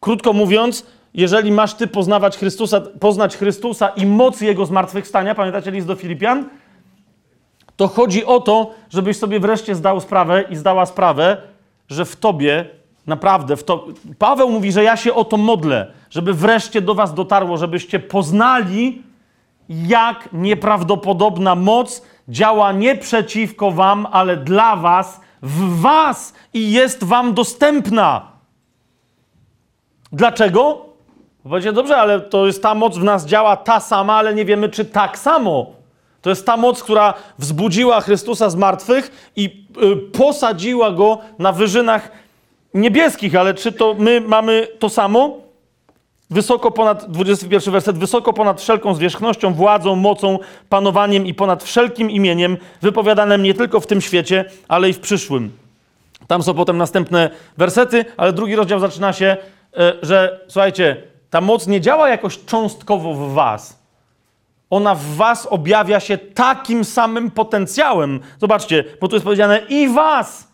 Krótko 0.00 0.32
mówiąc, 0.32 0.86
jeżeli 1.14 1.52
masz 1.52 1.74
ty 1.74 1.86
poznawać 1.86 2.38
Chrystusa, 2.38 2.80
poznać 2.80 3.36
Chrystusa 3.36 3.88
i 3.88 4.06
moc 4.06 4.40
Jego 4.40 4.66
zmartwychwstania, 4.66 5.34
pamiętacie 5.34 5.70
list 5.70 5.86
do 5.86 5.94
Filipian? 5.94 6.48
To 7.76 7.88
chodzi 7.88 8.24
o 8.24 8.40
to, 8.40 8.70
żebyś 8.90 9.16
sobie 9.16 9.40
wreszcie 9.40 9.74
zdał 9.74 10.00
sprawę 10.00 10.44
i 10.50 10.56
zdała 10.56 10.86
sprawę, 10.86 11.36
że 11.88 12.04
w 12.04 12.16
tobie, 12.16 12.66
naprawdę, 13.06 13.56
w 13.56 13.64
to... 13.64 13.86
Paweł 14.18 14.50
mówi, 14.50 14.72
że 14.72 14.84
ja 14.84 14.96
się 14.96 15.14
o 15.14 15.24
to 15.24 15.36
modlę, 15.36 15.92
żeby 16.10 16.34
wreszcie 16.34 16.80
do 16.80 16.94
was 16.94 17.14
dotarło, 17.14 17.56
żebyście 17.56 17.98
poznali, 17.98 19.02
jak 19.68 20.28
nieprawdopodobna 20.32 21.54
moc 21.54 22.02
działa 22.28 22.72
nie 22.72 22.96
przeciwko 22.96 23.70
wam, 23.70 24.06
ale 24.12 24.36
dla 24.36 24.76
was, 24.76 25.20
w 25.42 25.80
was 25.80 26.34
i 26.54 26.72
jest 26.72 27.04
wam 27.04 27.34
dostępna. 27.34 28.32
Dlaczego? 30.12 30.91
Powiecie, 31.42 31.72
dobrze, 31.72 31.96
ale 31.96 32.20
to 32.20 32.46
jest 32.46 32.62
ta 32.62 32.74
moc 32.74 32.98
w 32.98 33.04
nas 33.04 33.26
działa 33.26 33.56
ta 33.56 33.80
sama, 33.80 34.14
ale 34.14 34.34
nie 34.34 34.44
wiemy, 34.44 34.68
czy 34.68 34.84
tak 34.84 35.18
samo. 35.18 35.66
To 36.22 36.30
jest 36.30 36.46
ta 36.46 36.56
moc, 36.56 36.82
która 36.82 37.14
wzbudziła 37.38 38.00
Chrystusa 38.00 38.50
z 38.50 38.56
martwych 38.56 39.30
i 39.36 39.66
y, 39.82 39.96
posadziła 39.96 40.90
go 40.90 41.18
na 41.38 41.52
wyżynach 41.52 42.10
niebieskich, 42.74 43.36
ale 43.36 43.54
czy 43.54 43.72
to 43.72 43.94
my 43.98 44.20
mamy 44.20 44.68
to 44.78 44.88
samo? 44.88 45.38
Wysoko 46.30 46.70
ponad, 46.70 47.10
21 47.10 47.72
werset, 47.72 47.98
wysoko 47.98 48.32
ponad 48.32 48.60
wszelką 48.60 48.94
zwierzchnością, 48.94 49.54
władzą, 49.54 49.96
mocą, 49.96 50.38
panowaniem 50.68 51.26
i 51.26 51.34
ponad 51.34 51.64
wszelkim 51.64 52.10
imieniem, 52.10 52.56
wypowiadanym 52.82 53.42
nie 53.42 53.54
tylko 53.54 53.80
w 53.80 53.86
tym 53.86 54.00
świecie, 54.00 54.44
ale 54.68 54.90
i 54.90 54.92
w 54.92 55.00
przyszłym. 55.00 55.50
Tam 56.26 56.42
są 56.42 56.54
potem 56.54 56.78
następne 56.78 57.30
wersety, 57.56 58.04
ale 58.16 58.32
drugi 58.32 58.56
rozdział 58.56 58.80
zaczyna 58.80 59.12
się, 59.12 59.36
e, 59.76 59.92
że 60.02 60.40
słuchajcie, 60.48 61.11
ta 61.32 61.40
moc 61.40 61.66
nie 61.66 61.80
działa 61.80 62.08
jakoś 62.08 62.44
cząstkowo 62.44 63.14
w 63.14 63.32
was. 63.32 63.78
Ona 64.70 64.94
w 64.94 65.04
was 65.04 65.46
objawia 65.46 66.00
się 66.00 66.18
takim 66.18 66.84
samym 66.84 67.30
potencjałem. 67.30 68.20
Zobaczcie, 68.40 68.84
bo 69.00 69.08
tu 69.08 69.16
jest 69.16 69.24
powiedziane 69.24 69.60
i 69.68 69.88
was. 69.88 70.48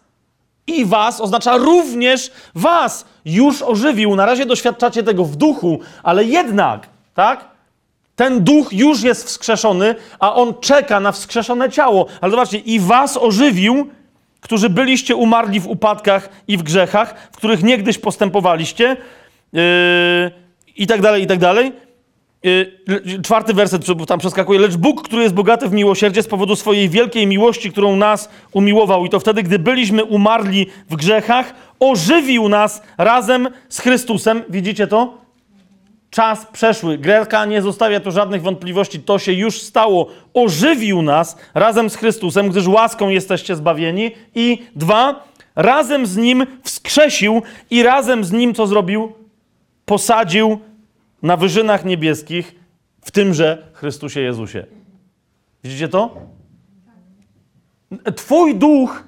I 0.67 0.85
was 0.85 1.21
oznacza 1.21 1.57
również 1.57 2.31
was. 2.55 3.05
Już 3.25 3.63
ożywił. 3.63 4.17
Na 4.17 4.27
razie 4.27 4.47
doświadczacie 4.47 5.03
tego 5.03 5.25
w 5.25 5.37
duchu, 5.37 5.81
ale 6.03 6.25
jednak, 6.25 6.89
tak? 7.15 7.45
Ten 8.17 8.45
duch 8.45 8.73
już 8.73 9.03
jest 9.03 9.27
wskrzeszony, 9.27 9.95
a 10.19 10.35
on 10.35 10.55
czeka 10.61 11.01
na 11.01 11.13
wskrzeszone 11.13 11.71
ciało. 11.71 12.07
Ale 12.21 12.31
zobaczcie, 12.31 12.59
i 12.59 12.81
was 12.81 13.17
ożywił, 13.17 13.89
którzy 14.41 14.71
byliście 14.71 15.17
umarli 15.17 15.61
w 15.61 15.67
upadkach 15.67 16.29
i 16.49 16.57
w 16.57 16.63
grzechach, 16.63 17.29
w 17.33 17.37
których 17.37 17.63
niegdyś 17.63 17.99
postępowaliście, 17.99 18.97
yy, 19.53 20.48
i 20.79 20.87
tak 20.87 21.01
dalej, 21.01 21.23
i 21.23 21.27
tak 21.27 21.39
dalej. 21.39 21.73
Le- 22.87 23.23
czwarty 23.23 23.55
werset 23.55 23.83
tam 24.07 24.19
przeskakuje. 24.19 24.61
Lecz 24.61 24.77
Bóg, 24.77 25.03
który 25.03 25.23
jest 25.23 25.35
bogaty 25.35 25.69
w 25.69 25.73
miłosierdzie 25.73 26.23
z 26.23 26.29
powodu 26.29 26.57
swojej 26.57 26.89
wielkiej 26.89 27.27
miłości, 27.27 27.73
którą 27.73 27.97
nas 27.97 28.29
umiłował, 28.53 29.07
i 29.07 29.09
to 29.09 29.21
wtedy, 29.21 29.43
gdy 29.43 29.59
byliśmy 29.59 30.05
umarli 30.05 30.67
w 30.91 30.97
grzechach, 30.97 31.55
ożywił 31.81 32.49
nas 32.49 32.83
razem 32.99 33.49
z 33.69 33.79
Chrystusem. 33.79 34.43
Widzicie 34.49 34.87
to? 34.87 35.19
Czas 36.11 36.47
przeszły. 36.53 36.99
Greka 36.99 37.45
nie 37.45 37.63
zostawia 37.63 38.01
tu 38.01 38.11
żadnych 38.11 38.43
wątpliwości. 38.43 39.01
To 39.01 39.19
się 39.19 39.33
już 39.33 39.61
stało. 39.61 40.09
Ożywił 40.35 41.03
nas 41.03 41.37
razem 41.55 41.91
z 41.91 41.97
Chrystusem, 41.97 42.49
gdyż 42.49 42.67
łaską 42.67 43.09
jesteście 43.09 43.57
zbawieni. 43.57 44.11
I 44.35 44.59
dwa, 44.77 45.25
razem 45.57 46.07
z 46.07 46.17
Nim 46.17 46.47
wskrzesił 46.63 47.43
i 47.71 47.83
razem 47.83 48.25
z 48.25 48.33
Nim 48.33 48.55
co 48.55 48.67
zrobił? 48.67 49.13
Posadził 49.89 50.59
na 51.23 51.37
wyżynach 51.37 51.85
niebieskich 51.85 52.55
w 53.01 53.11
tymże 53.11 53.71
Chrystusie 53.73 54.21
Jezusie. 54.21 54.67
Widzicie 55.65 55.89
to? 55.89 56.17
Twój 58.17 58.55
duch 58.55 59.05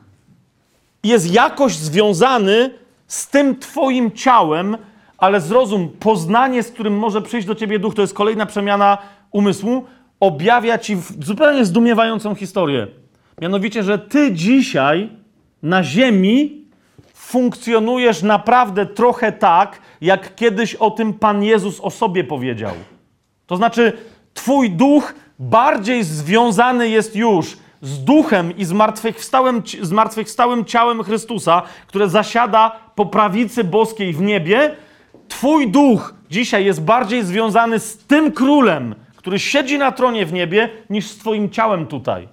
jest 1.04 1.32
jakoś 1.32 1.76
związany 1.76 2.70
z 3.06 3.28
tym 3.28 3.58
Twoim 3.58 4.12
ciałem, 4.12 4.76
ale 5.18 5.40
zrozum, 5.40 5.88
poznanie, 5.88 6.62
z 6.62 6.70
którym 6.70 6.98
może 6.98 7.22
przyjść 7.22 7.46
do 7.46 7.54
Ciebie 7.54 7.78
duch, 7.78 7.94
to 7.94 8.02
jest 8.02 8.14
kolejna 8.14 8.46
przemiana 8.46 8.98
umysłu, 9.30 9.84
objawia 10.20 10.78
Ci 10.78 10.96
zupełnie 11.20 11.64
zdumiewającą 11.64 12.34
historię. 12.34 12.86
Mianowicie, 13.40 13.82
że 13.82 13.98
Ty 13.98 14.32
dzisiaj 14.32 15.08
na 15.62 15.84
ziemi 15.84 16.59
funkcjonujesz 17.30 18.22
naprawdę 18.22 18.86
trochę 18.86 19.32
tak, 19.32 19.80
jak 20.00 20.34
kiedyś 20.34 20.74
o 20.74 20.90
tym 20.90 21.14
Pan 21.14 21.42
Jezus 21.42 21.80
o 21.80 21.90
sobie 21.90 22.24
powiedział. 22.24 22.72
To 23.46 23.56
znaczy, 23.56 23.92
Twój 24.34 24.70
duch 24.70 25.14
bardziej 25.38 26.04
związany 26.04 26.88
jest 26.88 27.16
już 27.16 27.56
z 27.82 28.04
duchem 28.04 28.56
i 28.56 28.64
zmartwychwstałym, 28.64 29.62
zmartwychwstałym 29.82 30.64
ciałem 30.64 31.02
Chrystusa, 31.02 31.62
które 31.86 32.08
zasiada 32.08 32.76
po 32.94 33.06
prawicy 33.06 33.64
boskiej 33.64 34.12
w 34.12 34.20
niebie. 34.20 34.76
Twój 35.28 35.70
duch 35.70 36.14
dzisiaj 36.30 36.64
jest 36.64 36.82
bardziej 36.82 37.24
związany 37.24 37.78
z 37.78 37.98
tym 37.98 38.32
królem, 38.32 38.94
który 39.16 39.38
siedzi 39.38 39.78
na 39.78 39.92
tronie 39.92 40.26
w 40.26 40.32
niebie, 40.32 40.68
niż 40.90 41.06
z 41.06 41.18
Twoim 41.18 41.50
ciałem 41.50 41.86
tutaj. 41.86 42.28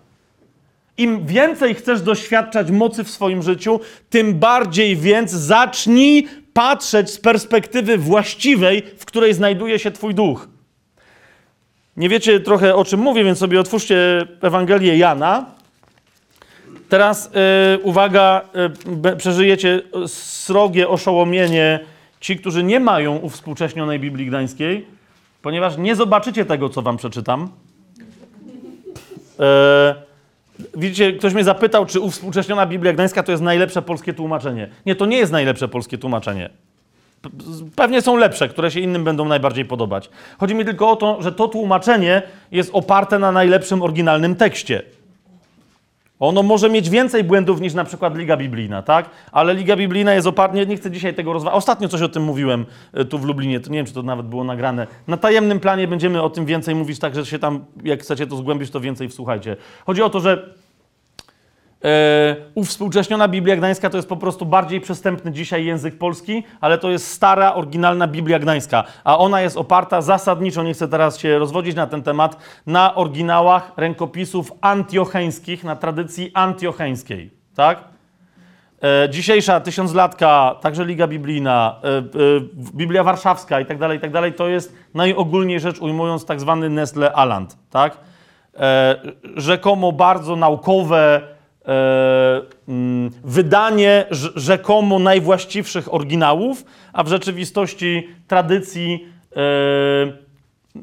Im 0.98 1.26
więcej 1.26 1.76
chcesz 1.76 2.02
doświadczać 2.02 2.72
mocy 2.72 3.04
w 3.04 3.10
swoim 3.10 3.44
życiu, 3.44 3.80
tym 4.10 4.34
bardziej 4.34 4.96
więc 4.96 5.32
zacznij 5.32 6.28
patrzeć 6.54 7.10
z 7.10 7.18
perspektywy 7.20 7.98
właściwej, 7.98 8.84
w 8.98 9.06
której 9.06 9.34
znajduje 9.34 9.80
się 9.80 9.92
Twój 9.92 10.16
duch. 10.16 10.48
Nie 11.98 12.10
wiecie 12.10 12.40
trochę 12.40 12.76
o 12.76 12.86
czym 12.86 13.00
mówię, 13.00 13.24
więc 13.24 13.38
sobie 13.40 13.60
otwórzcie 13.60 14.26
Ewangelię 14.42 14.98
Jana. 14.98 15.46
Teraz 16.90 17.26
y, 17.26 17.80
uwaga, 17.84 18.42
y, 18.88 18.96
be- 18.96 19.16
przeżyjecie 19.16 19.82
srogie 20.08 20.88
oszołomienie 20.90 21.80
ci, 22.20 22.38
którzy 22.38 22.64
nie 22.64 22.80
mają 22.80 23.18
uwspółcześnionej 23.18 24.00
Biblii 24.00 24.26
Gdańskiej, 24.26 24.88
ponieważ 25.42 25.78
nie 25.78 25.96
zobaczycie 25.96 26.46
tego, 26.46 26.70
co 26.70 26.82
wam 26.82 26.98
przeczytam. 26.98 27.50
E, 29.40 29.96
widzicie, 30.76 31.14
ktoś 31.14 31.34
mnie 31.34 31.44
zapytał, 31.44 31.86
czy 31.86 32.00
uwspółcześniona 32.00 32.66
Biblia 32.66 32.94
Gdańska 32.94 33.24
to 33.24 33.32
jest 33.32 33.44
najlepsze 33.44 33.82
polskie 33.82 34.14
tłumaczenie. 34.14 34.70
Nie, 34.86 34.96
to 34.96 35.06
nie 35.06 35.18
jest 35.18 35.32
najlepsze 35.32 35.68
polskie 35.68 35.98
tłumaczenie. 35.98 36.50
Pewnie 37.76 38.02
są 38.02 38.18
lepsze, 38.18 38.50
które 38.50 38.72
się 38.72 38.80
innym 38.80 39.04
będą 39.04 39.26
najbardziej 39.26 39.66
podobać. 39.66 40.10
Chodzi 40.38 40.56
mi 40.56 40.66
tylko 40.66 40.92
o 40.92 40.96
to, 40.96 41.22
że 41.22 41.32
to 41.32 41.48
tłumaczenie 41.48 42.22
jest 42.52 42.70
oparte 42.74 43.20
na 43.20 43.32
najlepszym 43.32 43.82
oryginalnym 43.82 44.36
tekście. 44.36 44.82
Ono 46.20 46.44
może 46.44 46.70
mieć 46.70 46.90
więcej 46.90 47.24
błędów 47.24 47.62
niż 47.62 47.74
na 47.74 47.84
przykład 47.84 48.18
Liga 48.18 48.38
Biblijna, 48.38 48.82
tak? 48.82 49.10
Ale 49.32 49.54
Liga 49.54 49.76
Biblijna 49.76 50.14
jest 50.14 50.28
oparta, 50.28 50.64
nie, 50.64 50.78
chcę 50.78 50.92
dzisiaj 50.92 51.14
tego 51.14 51.34
rozważać. 51.34 51.58
Ostatnio 51.58 51.88
coś 51.88 52.02
o 52.02 52.10
tym 52.10 52.24
mówiłem 52.24 52.66
e, 52.94 53.06
tu 53.06 53.20
w 53.20 53.26
Lublinie, 53.26 53.60
to 53.60 53.70
nie 53.70 53.78
wiem, 53.78 53.86
czy 53.86 53.94
to 53.94 54.04
nawet 54.04 54.28
było 54.28 54.44
nagrane. 54.44 54.88
Na 55.08 55.18
tajemnym 55.18 55.60
planie 55.60 55.88
będziemy 55.88 56.22
o 56.22 56.30
tym 56.30 56.46
więcej 56.46 56.76
mówić, 56.76 57.00
tak 57.00 57.16
że 57.16 57.26
się 57.26 57.40
tam, 57.40 57.66
jak 57.84 58.02
chcecie 58.02 58.28
to 58.28 58.36
zgłębić, 58.36 58.72
to 58.72 58.80
więcej 58.80 59.10
wsłuchajcie. 59.10 59.56
Chodzi 59.86 60.02
o 60.02 60.10
to, 60.10 60.20
że 60.20 60.54
uwspółcześniona 62.56 63.28
Biblia 63.28 63.56
Gdańska 63.56 63.90
to 63.90 63.98
jest 63.98 64.10
po 64.10 64.18
prostu 64.18 64.46
bardziej 64.46 64.82
przystępny 64.82 65.32
dzisiaj 65.32 65.66
język 65.66 65.98
polski, 65.98 66.44
ale 66.62 66.78
to 66.78 66.90
jest 66.90 67.12
stara, 67.12 67.54
oryginalna 67.54 68.08
Biblia 68.08 68.40
Gdańska, 68.40 68.84
a 69.04 69.18
ona 69.18 69.42
jest 69.42 69.58
oparta 69.58 70.02
zasadniczo, 70.02 70.64
nie 70.64 70.74
chcę 70.74 70.88
teraz 70.88 71.20
się 71.20 71.40
rozwodzić 71.40 71.76
na 71.76 71.88
ten 71.88 72.04
temat, 72.04 72.38
na 72.66 72.96
oryginałach 72.96 73.72
rękopisów 73.78 74.52
antiocheńskich, 74.62 75.64
na 75.64 75.76
tradycji 75.76 76.32
antiocheńskiej, 76.34 77.32
tak? 77.56 77.84
E, 78.84 79.10
dzisiejsza 79.10 79.60
tysiąclatka, 79.60 80.56
także 80.62 80.86
Liga 80.86 81.08
Biblijna, 81.08 81.76
e, 81.84 81.88
e, 81.98 82.02
Biblia 82.54 83.04
Warszawska 83.04 83.60
i 83.60 83.66
tak 83.66 83.78
dalej, 83.78 83.98
i 83.98 84.02
tak 84.02 84.12
dalej, 84.12 84.34
to 84.34 84.48
jest 84.48 84.76
najogólniej 84.94 85.60
rzecz 85.60 85.80
ujmując 85.80 86.26
tak 86.26 86.40
zwany 86.40 86.70
Nestle 86.70 87.14
Aland, 87.14 87.58
tak? 87.70 87.98
E, 88.60 88.96
rzekomo 89.36 89.92
bardzo 89.92 90.36
naukowe 90.36 91.22
e, 91.22 91.37
wydanie 93.24 94.06
rz- 94.12 94.32
rzekomo 94.36 95.00
najwłaściwszych 95.00 95.94
oryginałów, 95.94 96.66
a 96.94 97.04
w 97.04 97.08
rzeczywistości 97.08 98.08
tradycji, 98.28 99.08
e, 99.36 99.40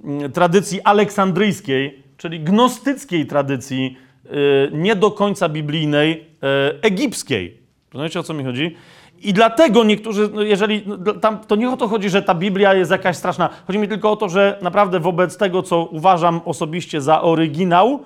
mm, 0.05 0.33
tradycji 0.33 0.83
aleksandryjskiej, 0.83 2.03
czyli 2.17 2.41
gnostyckiej 2.41 3.27
tradycji, 3.27 3.97
e, 4.27 4.31
nie 4.73 4.97
do 4.97 5.11
końca 5.11 5.49
biblijnej, 5.49 6.27
e, 6.43 6.83
egipskiej. 6.83 7.59
Rozumiecie 7.93 8.21
o 8.21 8.23
co 8.23 8.35
mi 8.35 8.45
chodzi? 8.45 8.77
I 9.23 9.33
dlatego 9.33 9.85
niektórzy, 9.85 10.31
no 10.35 10.43
jeżeli 10.43 10.83
no, 10.87 11.13
tam, 11.13 11.39
to 11.39 11.57
nie 11.57 11.71
o 11.71 11.77
to 11.77 11.89
chodzi, 11.89 12.11
że 12.11 12.23
ta 12.23 12.35
Biblia 12.35 12.75
jest 12.75 12.91
jakaś 12.91 13.17
straszna. 13.17 13.51
Chodzi 13.67 13.79
mi 13.79 13.89
tylko 13.89 14.11
o 14.11 14.17
to, 14.17 14.29
że 14.29 14.59
naprawdę 14.63 15.01
wobec 15.01 15.37
tego, 15.37 15.63
co 15.63 15.85
uważam 15.85 16.41
osobiście 16.45 17.01
za 17.01 17.23
oryginał, 17.23 18.01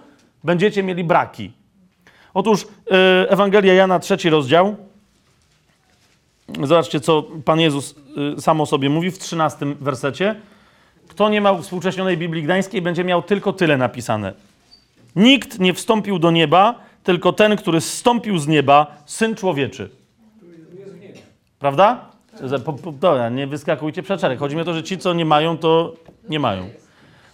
będziecie 0.44 0.82
mieli 0.82 1.04
braki. 1.04 1.52
Otóż 2.38 2.66
e, 2.90 3.30
Ewangelia 3.30 3.74
Jana, 3.74 3.98
trzeci 3.98 4.30
rozdział. 4.30 4.76
Zobaczcie, 6.62 7.00
co 7.00 7.22
Pan 7.44 7.60
Jezus 7.60 7.94
e, 8.36 8.40
sam 8.40 8.60
o 8.60 8.66
sobie 8.66 8.90
mówi 8.90 9.10
w 9.10 9.18
13 9.18 9.66
wersecie. 9.80 10.34
Kto 11.08 11.28
nie 11.28 11.40
ma 11.40 11.58
współcześnionej 11.58 12.16
Biblii 12.16 12.42
Gdańskiej, 12.42 12.82
będzie 12.82 13.04
miał 13.04 13.22
tylko 13.22 13.52
tyle 13.52 13.76
napisane. 13.76 14.32
Nikt 15.16 15.58
nie 15.58 15.74
wstąpił 15.74 16.18
do 16.18 16.30
nieba, 16.30 16.74
tylko 17.04 17.32
ten, 17.32 17.56
który 17.56 17.80
zstąpił 17.80 18.38
z 18.38 18.46
nieba, 18.46 18.96
Syn 19.06 19.34
Człowieczy. 19.34 19.90
Prawda? 21.58 22.10
Dobra, 23.00 23.28
nie 23.28 23.46
wyskakujcie 23.46 24.02
przeczerek. 24.02 24.38
Chodzi 24.38 24.56
mi 24.56 24.62
o 24.62 24.64
to, 24.64 24.74
że 24.74 24.82
ci, 24.82 24.98
co 24.98 25.12
nie 25.12 25.24
mają, 25.24 25.58
to 25.58 25.94
nie 26.28 26.40
mają. 26.40 26.70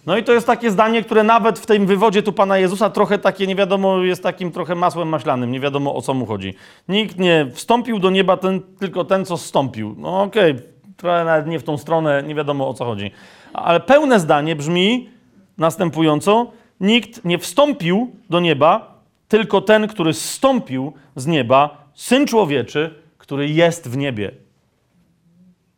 No 0.05 0.17
i 0.17 0.23
to 0.23 0.33
jest 0.33 0.47
takie 0.47 0.71
zdanie, 0.71 1.03
które 1.03 1.23
nawet 1.23 1.59
w 1.59 1.65
tym 1.65 1.85
wywodzie 1.85 2.23
tu 2.23 2.33
Pana 2.33 2.57
Jezusa 2.57 2.89
trochę 2.89 3.17
takie, 3.17 3.47
nie 3.47 3.55
wiadomo, 3.55 4.03
jest 4.03 4.23
takim 4.23 4.51
trochę 4.51 4.75
masłem 4.75 5.09
maślanym, 5.09 5.51
nie 5.51 5.59
wiadomo 5.59 5.95
o 5.95 6.01
co 6.01 6.13
mu 6.13 6.25
chodzi. 6.25 6.53
Nikt 6.89 7.19
nie 7.19 7.47
wstąpił 7.53 7.99
do 7.99 8.09
nieba, 8.09 8.37
ten, 8.37 8.61
tylko 8.79 9.05
ten, 9.05 9.25
co 9.25 9.37
zstąpił. 9.37 9.95
No 9.97 10.21
okej, 10.21 10.55
trochę 10.97 11.25
nawet 11.25 11.47
nie 11.47 11.59
w 11.59 11.63
tą 11.63 11.77
stronę, 11.77 12.23
nie 12.23 12.35
wiadomo 12.35 12.69
o 12.69 12.73
co 12.73 12.85
chodzi. 12.85 13.11
Ale 13.53 13.79
pełne 13.79 14.19
zdanie 14.19 14.55
brzmi 14.55 15.09
następująco: 15.57 16.51
Nikt 16.79 17.25
nie 17.25 17.37
wstąpił 17.37 18.11
do 18.29 18.39
nieba, 18.39 19.01
tylko 19.27 19.61
ten, 19.61 19.87
który 19.87 20.13
zstąpił 20.13 20.93
z 21.15 21.27
nieba, 21.27 21.85
Syn 21.93 22.27
Człowieczy, 22.27 22.95
który 23.17 23.49
jest 23.49 23.89
w 23.89 23.97
niebie. 23.97 24.31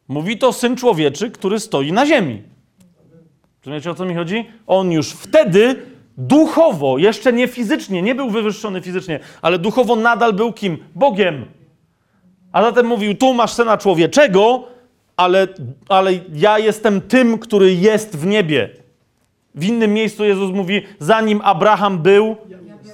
Mówi 0.07 0.37
to 0.37 0.53
Syn 0.53 0.75
Człowieczy, 0.75 1.31
który 1.31 1.59
stoi 1.59 1.91
na 1.91 2.05
ziemi. 2.05 2.56
Rozumiecie 3.67 3.91
o 3.91 3.95
co 3.95 4.05
mi 4.05 4.15
chodzi? 4.15 4.45
On 4.67 4.91
już 4.91 5.09
wtedy 5.11 5.75
duchowo, 6.17 6.97
jeszcze 6.97 7.33
nie 7.33 7.47
fizycznie, 7.47 8.01
nie 8.01 8.15
był 8.15 8.29
wywyższony 8.29 8.81
fizycznie, 8.81 9.19
ale 9.41 9.59
duchowo 9.59 9.95
nadal 9.95 10.33
był 10.33 10.53
kim? 10.53 10.77
Bogiem. 10.95 11.45
A 12.51 12.61
zatem 12.61 12.85
mówił: 12.85 13.15
Tu 13.15 13.33
masz 13.33 13.53
syna 13.53 13.77
człowieczego, 13.77 14.63
ale, 15.17 15.47
ale 15.89 16.11
ja 16.33 16.59
jestem 16.59 17.01
tym, 17.01 17.39
który 17.39 17.73
jest 17.73 18.17
w 18.17 18.25
niebie. 18.25 18.69
W 19.55 19.65
innym 19.65 19.93
miejscu 19.93 20.25
Jezus 20.25 20.51
mówi: 20.51 20.81
Zanim 20.99 21.41
Abraham 21.43 21.99
był, 21.99 22.35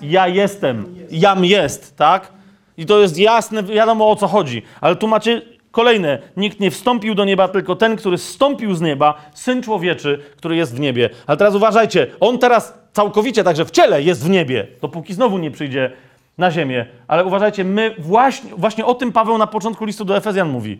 ja 0.02 0.28
jestem. 0.28 0.96
Jam 1.12 1.46
jest, 1.46 1.98
tak? 1.98 2.34
I 2.78 2.86
to 2.86 3.00
jest 3.00 3.18
jasne, 3.18 3.64
wiadomo 3.64 4.12
o 4.12 4.16
co 4.16 4.28
chodzi. 4.28 4.62
Ale 4.82 4.96
tu 4.96 5.08
macie 5.08 5.42
kolejne. 5.74 6.20
Nikt 6.38 6.60
nie 6.60 6.72
wstąpił 6.72 7.16
do 7.16 7.26
nieba, 7.26 7.48
tylko 7.48 7.76
ten, 7.76 7.96
który 7.96 8.18
zstąpił 8.18 8.76
z 8.76 8.82
nieba, 8.82 9.22
syn 9.34 9.64
człowieczy, 9.64 10.20
który 10.38 10.56
jest 10.56 10.76
w 10.76 10.80
niebie. 10.80 11.10
Ale 11.28 11.38
teraz 11.38 11.56
uważajcie, 11.56 12.08
on 12.20 12.40
teraz 12.40 12.74
całkowicie, 12.94 13.44
także 13.44 13.66
w 13.66 13.72
ciele 13.72 14.02
jest 14.02 14.26
w 14.26 14.30
niebie, 14.30 14.68
dopóki 14.82 15.14
znowu 15.14 15.38
nie 15.38 15.52
przyjdzie 15.52 15.92
na 16.38 16.52
ziemię. 16.52 16.86
Ale 17.08 17.26
uważajcie, 17.26 17.64
my 17.64 17.96
właśnie, 18.00 18.50
właśnie 18.58 18.86
o 18.86 18.96
tym 18.96 19.12
Paweł 19.12 19.38
na 19.38 19.48
początku 19.48 19.86
listu 19.86 20.06
do 20.06 20.18
Efezjan 20.18 20.50
mówi. 20.50 20.80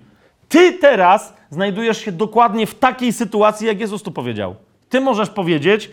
Ty 0.50 0.74
teraz 0.74 1.34
znajdujesz 1.50 1.98
się 1.98 2.12
dokładnie 2.12 2.68
w 2.68 2.76
takiej 2.76 3.14
sytuacji, 3.14 3.68
jak 3.68 3.80
Jezus 3.80 4.04
tu 4.04 4.12
powiedział. 4.12 4.56
Ty 4.90 5.02
możesz 5.02 5.30
powiedzieć, 5.30 5.92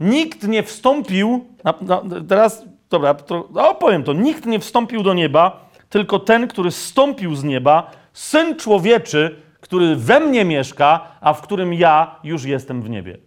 nikt 0.00 0.48
nie 0.48 0.62
wstąpił, 0.62 1.44
na, 1.64 1.74
na, 1.80 2.02
teraz, 2.28 2.64
dobra, 2.90 3.14
to, 3.14 3.48
o, 3.54 3.74
powiem 3.74 4.04
to, 4.04 4.12
nikt 4.12 4.46
nie 4.46 4.58
wstąpił 4.58 5.02
do 5.02 5.14
nieba, 5.14 5.70
tylko 5.90 6.18
ten, 6.18 6.48
który 6.48 6.70
zstąpił 6.70 7.34
z 7.34 7.44
nieba, 7.44 7.90
Syn 8.12 8.56
Człowieczy, 8.56 9.36
który 9.60 9.96
we 9.96 10.20
mnie 10.20 10.44
mieszka, 10.44 11.08
a 11.20 11.34
w 11.34 11.42
którym 11.42 11.74
ja 11.74 12.14
już 12.24 12.44
jestem 12.44 12.82
w 12.82 12.90
niebie. 12.90 13.18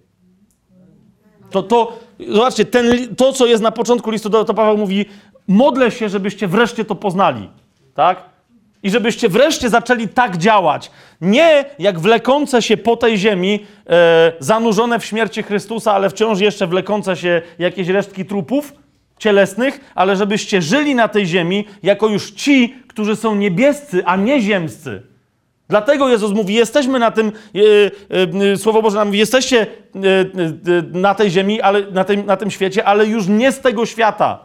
To, 1.49 1.63
to, 1.63 1.99
zobaczcie, 2.29 2.65
ten, 2.65 3.15
to, 3.15 3.33
co 3.33 3.45
jest 3.45 3.63
na 3.63 3.71
początku 3.71 4.11
listu, 4.11 4.29
to 4.29 4.53
Paweł 4.53 4.77
mówi, 4.77 5.05
modlę 5.47 5.91
się, 5.91 6.09
żebyście 6.09 6.47
wreszcie 6.47 6.85
to 6.85 6.95
poznali, 6.95 7.49
tak? 7.93 8.23
I 8.83 8.89
żebyście 8.89 9.29
wreszcie 9.29 9.69
zaczęli 9.69 10.07
tak 10.07 10.37
działać. 10.37 10.91
Nie 11.21 11.65
jak 11.79 11.99
wlekące 11.99 12.61
się 12.61 12.77
po 12.77 12.97
tej 12.97 13.17
ziemi, 13.17 13.65
e, 13.89 14.33
zanurzone 14.39 14.99
w 14.99 15.05
śmierci 15.05 15.43
Chrystusa, 15.43 15.93
ale 15.93 16.09
wciąż 16.09 16.39
jeszcze 16.39 16.67
wlekące 16.67 17.15
się 17.15 17.41
jakieś 17.59 17.87
resztki 17.87 18.25
trupów 18.25 18.73
cielesnych, 19.23 19.91
ale 19.95 20.15
żebyście 20.15 20.61
żyli 20.61 20.95
na 20.95 21.07
tej 21.07 21.25
ziemi 21.25 21.65
jako 21.83 22.07
już 22.07 22.31
ci, 22.31 22.75
którzy 22.87 23.15
są 23.15 23.35
niebiescy, 23.35 24.05
a 24.05 24.15
nie 24.15 24.41
ziemscy. 24.41 25.01
Dlatego 25.69 26.09
Jezus 26.09 26.31
mówi, 26.31 26.53
jesteśmy 26.53 26.99
na 26.99 27.11
tym, 27.11 27.31
e, 27.55 28.51
e, 28.51 28.57
Słowo 28.57 28.81
Boże 28.81 28.97
nam 28.97 29.07
mówi, 29.07 29.19
jesteście 29.19 29.61
e, 29.61 29.67
e, 29.67 30.81
na 30.91 31.15
tej 31.15 31.31
ziemi, 31.31 31.61
ale, 31.61 31.91
na, 31.91 32.03
tym, 32.03 32.25
na 32.25 32.37
tym 32.37 32.51
świecie, 32.51 32.85
ale 32.85 33.05
już 33.05 33.27
nie 33.27 33.51
z 33.51 33.59
tego 33.59 33.85
świata. 33.85 34.39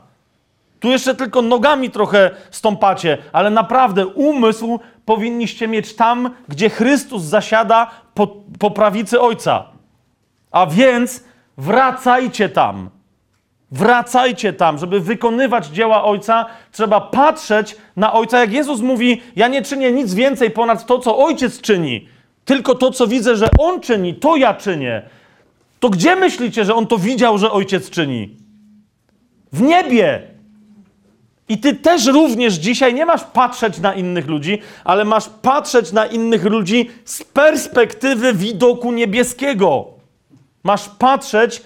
Tu 0.80 0.88
jeszcze 0.88 1.14
tylko 1.14 1.42
nogami 1.42 1.90
trochę 1.90 2.30
stąpacie, 2.50 3.18
ale 3.32 3.50
naprawdę 3.50 4.06
umysł 4.06 4.80
powinniście 5.04 5.68
mieć 5.68 5.94
tam, 5.94 6.30
gdzie 6.48 6.70
Chrystus 6.70 7.22
zasiada 7.22 7.90
po, 8.14 8.26
po 8.58 8.70
prawicy 8.70 9.20
Ojca. 9.20 9.64
A 10.50 10.66
więc 10.66 11.24
wracajcie 11.56 12.48
tam. 12.48 12.90
Wracajcie 13.70 14.52
tam, 14.52 14.78
żeby 14.78 15.00
wykonywać 15.00 15.66
dzieła 15.66 16.04
Ojca, 16.04 16.46
trzeba 16.72 17.00
patrzeć 17.00 17.76
na 17.96 18.12
Ojca. 18.12 18.40
Jak 18.40 18.52
Jezus 18.52 18.80
mówi, 18.80 19.22
ja 19.36 19.48
nie 19.48 19.62
czynię 19.62 19.92
nic 19.92 20.14
więcej 20.14 20.50
ponad 20.50 20.86
to, 20.86 20.98
co 20.98 21.18
Ojciec 21.18 21.60
czyni. 21.60 22.08
tylko 22.44 22.74
to, 22.74 22.90
co 22.90 23.06
widzę, 23.06 23.36
że 23.36 23.48
on 23.58 23.80
czyni, 23.80 24.14
to 24.14 24.36
ja 24.36 24.54
czynię, 24.54 25.02
to 25.80 25.90
gdzie 25.90 26.16
myślicie, 26.16 26.64
że 26.64 26.74
on 26.74 26.86
to 26.86 26.98
widział, 26.98 27.38
że 27.38 27.50
ojciec 27.50 27.90
czyni? 27.90 28.36
W 29.52 29.62
niebie. 29.62 30.22
I 31.48 31.58
ty 31.58 31.74
też 31.74 32.06
również 32.06 32.54
dzisiaj 32.54 32.94
nie 32.94 33.06
masz 33.06 33.24
patrzeć 33.24 33.78
na 33.78 33.94
innych 33.94 34.26
ludzi, 34.26 34.58
ale 34.84 35.04
masz 35.04 35.28
patrzeć 35.42 35.92
na 35.92 36.06
innych 36.06 36.44
ludzi 36.44 36.90
z 37.04 37.24
perspektywy 37.24 38.34
widoku 38.34 38.92
niebieskiego. 38.92 39.86
Masz 40.62 40.88
patrzeć 40.88 41.62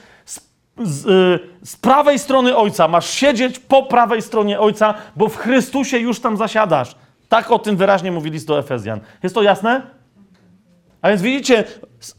z, 0.79 1.07
y, 1.07 1.67
z 1.67 1.77
prawej 1.77 2.19
strony 2.19 2.57
Ojca, 2.57 2.89
masz 2.89 3.11
siedzieć 3.11 3.59
po 3.59 3.83
prawej 3.83 4.23
stronie 4.23 4.61
Ojca, 4.61 4.95
bo 5.17 5.29
w 5.29 5.37
Chrystusie 5.37 5.99
już 5.99 6.21
tam 6.21 6.37
zasiadasz. 6.37 6.95
Tak 7.29 7.51
o 7.51 7.59
tym 7.59 7.77
wyraźnie 7.77 8.13
mówi 8.13 8.31
list 8.31 8.47
do 8.49 8.59
Efezjan. 8.59 9.01
Jest 9.23 9.35
to 9.35 9.43
jasne? 9.43 9.83
A 11.03 11.09
więc 11.09 11.23
widzicie, 11.23 11.65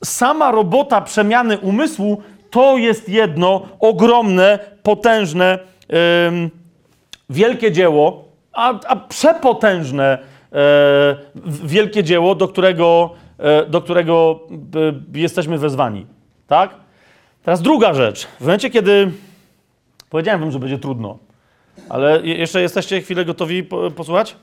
sama 0.03 0.51
robota 0.51 1.01
przemiany 1.01 1.57
umysłu 1.57 2.21
to 2.49 2.77
jest 2.77 3.09
jedno 3.09 3.61
ogromne, 3.79 4.59
potężne, 4.83 5.59
ym, 6.27 6.51
wielkie 7.29 7.71
dzieło, 7.71 8.23
a, 8.53 8.73
a 8.87 8.95
przepotężne 8.95 10.17
w- 11.35 11.67
wielkie 11.67 12.03
dzieło, 12.03 12.35
do 12.35 12.47
którego, 12.47 13.09
e, 13.37 13.65
do 13.65 13.81
którego 13.81 14.39
e, 15.15 15.19
jesteśmy 15.19 15.57
wezwani. 15.57 16.05
Tak? 16.47 16.82
Teraz 17.43 17.61
druga 17.61 17.93
rzecz. 17.93 18.25
W 18.25 18.41
momencie, 18.41 18.69
kiedy 18.69 19.11
powiedziałem 20.09 20.41
wam, 20.41 20.51
że 20.51 20.59
będzie 20.59 20.77
trudno, 20.77 21.17
ale 21.89 22.21
je- 22.23 22.35
jeszcze 22.35 22.61
jesteście 22.61 23.01
chwilę 23.01 23.25
gotowi 23.25 23.63
po, 23.63 23.91
posłuchać? 23.91 24.35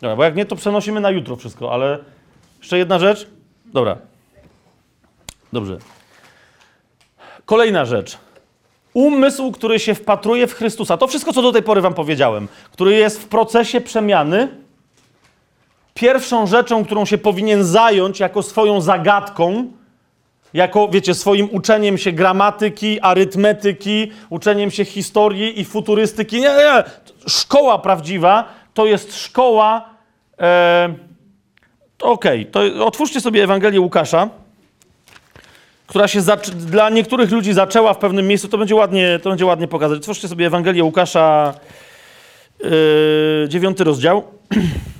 Dobra, 0.00 0.16
bo 0.16 0.24
jak 0.24 0.36
nie, 0.36 0.46
to 0.46 0.56
przenosimy 0.56 1.00
na 1.00 1.10
jutro 1.10 1.36
wszystko, 1.36 1.72
ale 1.72 1.98
jeszcze 2.58 2.78
jedna 2.78 2.98
rzecz. 2.98 3.26
Dobra. 3.66 3.96
Dobrze. 5.52 5.78
Kolejna 7.44 7.84
rzecz. 7.84 8.18
Umysł, 8.94 9.52
który 9.52 9.78
się 9.78 9.94
wpatruje 9.94 10.46
w 10.46 10.54
Chrystusa. 10.54 10.96
To 10.96 11.06
wszystko, 11.06 11.32
co 11.32 11.42
do 11.42 11.52
tej 11.52 11.62
pory 11.62 11.80
wam 11.80 11.94
powiedziałem, 11.94 12.48
który 12.72 12.92
jest 12.94 13.20
w 13.22 13.28
procesie 13.28 13.80
przemiany, 13.80 14.48
pierwszą 15.94 16.46
rzeczą, 16.46 16.84
którą 16.84 17.04
się 17.04 17.18
powinien 17.18 17.64
zająć 17.64 18.20
jako 18.20 18.42
swoją 18.42 18.80
zagadką, 18.80 19.72
jako, 20.54 20.88
wiecie, 20.88 21.14
swoim 21.14 21.48
uczeniem 21.52 21.98
się 21.98 22.12
gramatyki, 22.12 23.00
arytmetyki, 23.00 24.12
uczeniem 24.30 24.70
się 24.70 24.84
historii 24.84 25.60
i 25.60 25.64
futurystyki. 25.64 26.36
Nie, 26.36 26.42
nie. 26.48 26.84
Szkoła 27.26 27.78
prawdziwa 27.78 28.48
to 28.74 28.86
jest 28.86 29.16
szkoła. 29.18 29.88
E, 30.40 30.94
Okej, 32.00 32.46
to 32.46 32.86
otwórzcie 32.86 33.20
sobie 33.20 33.44
Ewangelię 33.44 33.80
Łukasza, 33.80 34.28
która 35.86 36.08
się 36.08 36.20
dla 36.54 36.90
niektórych 36.90 37.30
ludzi 37.30 37.52
zaczęła 37.52 37.94
w 37.94 37.98
pewnym 37.98 38.26
miejscu. 38.26 38.48
To 38.48 38.58
będzie 38.58 38.74
ładnie, 38.74 39.18
to 39.22 39.30
będzie 39.30 39.46
ładnie 39.46 39.68
pokazać. 39.68 39.98
Otwórzcie 39.98 40.28
sobie 40.28 40.46
Ewangelię 40.46 40.84
Łukasza, 40.84 41.54
yy, 42.60 43.48
dziewiąty 43.48 43.84
rozdział. 43.84 44.22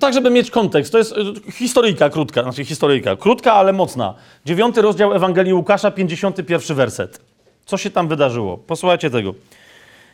tak, 0.00 0.14
żeby 0.14 0.30
mieć 0.30 0.50
kontekst. 0.50 0.92
To 0.92 0.98
jest 0.98 1.16
yy, 1.16 1.52
historyjka 1.52 2.10
krótka, 2.10 2.42
znaczy 2.42 2.64
historyjka. 2.64 3.16
Krótka, 3.16 3.52
ale 3.52 3.72
mocna. 3.72 4.14
Dziewiąty 4.44 4.82
rozdział 4.82 5.14
Ewangelii 5.14 5.54
Łukasza, 5.54 5.90
51 5.90 6.76
werset. 6.76 7.20
Co 7.64 7.76
się 7.76 7.90
tam 7.90 8.08
wydarzyło? 8.08 8.58
Posłuchajcie 8.58 9.10
tego. 9.10 9.34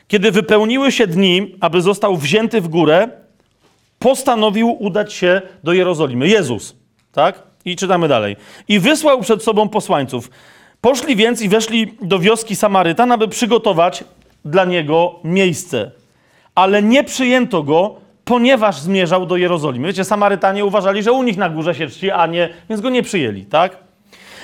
Kiedy 0.09 0.33
wypełniły 0.33 0.93
się 0.93 1.07
dni, 1.07 1.55
aby 1.61 1.83
został 1.83 2.17
wzięty 2.17 2.61
w 2.61 2.69
górę, 2.69 3.09
postanowił 3.99 4.77
udać 4.83 5.13
się 5.13 5.43
do 5.65 5.73
Jerozolimy. 5.73 6.29
Jezus, 6.29 6.77
tak? 7.13 7.43
I 7.65 7.77
czytamy 7.77 8.09
dalej. 8.09 8.37
I 8.69 8.81
wysłał 8.81 9.21
przed 9.21 9.43
sobą 9.43 9.69
posłańców. 9.69 10.31
Poszli 10.81 11.17
więc 11.17 11.43
i 11.43 11.49
weszli 11.49 11.95
do 12.03 12.19
wioski 12.19 12.57
Samarytan, 12.57 13.13
aby 13.13 13.29
przygotować 13.29 14.05
dla 14.45 14.65
niego 14.65 15.21
miejsce. 15.25 15.91
Ale 16.55 16.83
nie 16.83 17.05
przyjęto 17.05 17.63
go, 17.63 17.97
ponieważ 18.29 18.81
zmierzał 18.81 19.27
do 19.27 19.37
Jerozolimy. 19.37 19.89
Wiecie, 19.89 20.05
Samarytanie 20.05 20.65
uważali, 20.65 21.03
że 21.03 21.13
u 21.13 21.23
nich 21.23 21.37
na 21.37 21.51
górze 21.51 21.75
się 21.75 21.87
czci, 21.87 22.11
a 22.11 22.27
nie, 22.27 22.49
więc 22.69 22.81
go 22.81 22.91
nie 22.91 23.03
przyjęli, 23.03 23.45
tak? 23.45 23.77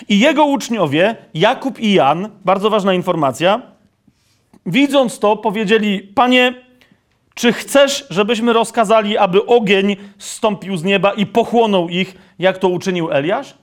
I 0.09 0.19
jego 0.19 0.45
uczniowie, 0.45 1.17
Jakub 1.35 1.81
i 1.81 1.93
Jan, 1.93 2.29
bardzo 2.45 2.71
ważna 2.71 2.95
informacja, 2.95 3.63
widząc 4.67 5.19
to, 5.19 5.37
powiedzieli: 5.37 6.01
Panie, 6.01 6.55
czy 7.35 7.53
chcesz, 7.53 8.07
żebyśmy 8.11 8.53
rozkazali, 8.53 9.19
aby 9.19 9.47
ogień 9.47 9.97
zstąpił 10.19 10.77
z 10.77 10.85
nieba 10.85 11.13
i 11.13 11.27
pochłonął 11.27 11.89
ich, 11.89 12.15
jak 12.39 12.59
to 12.59 12.69
uczynił 12.69 13.13
Eliasz? 13.13 13.55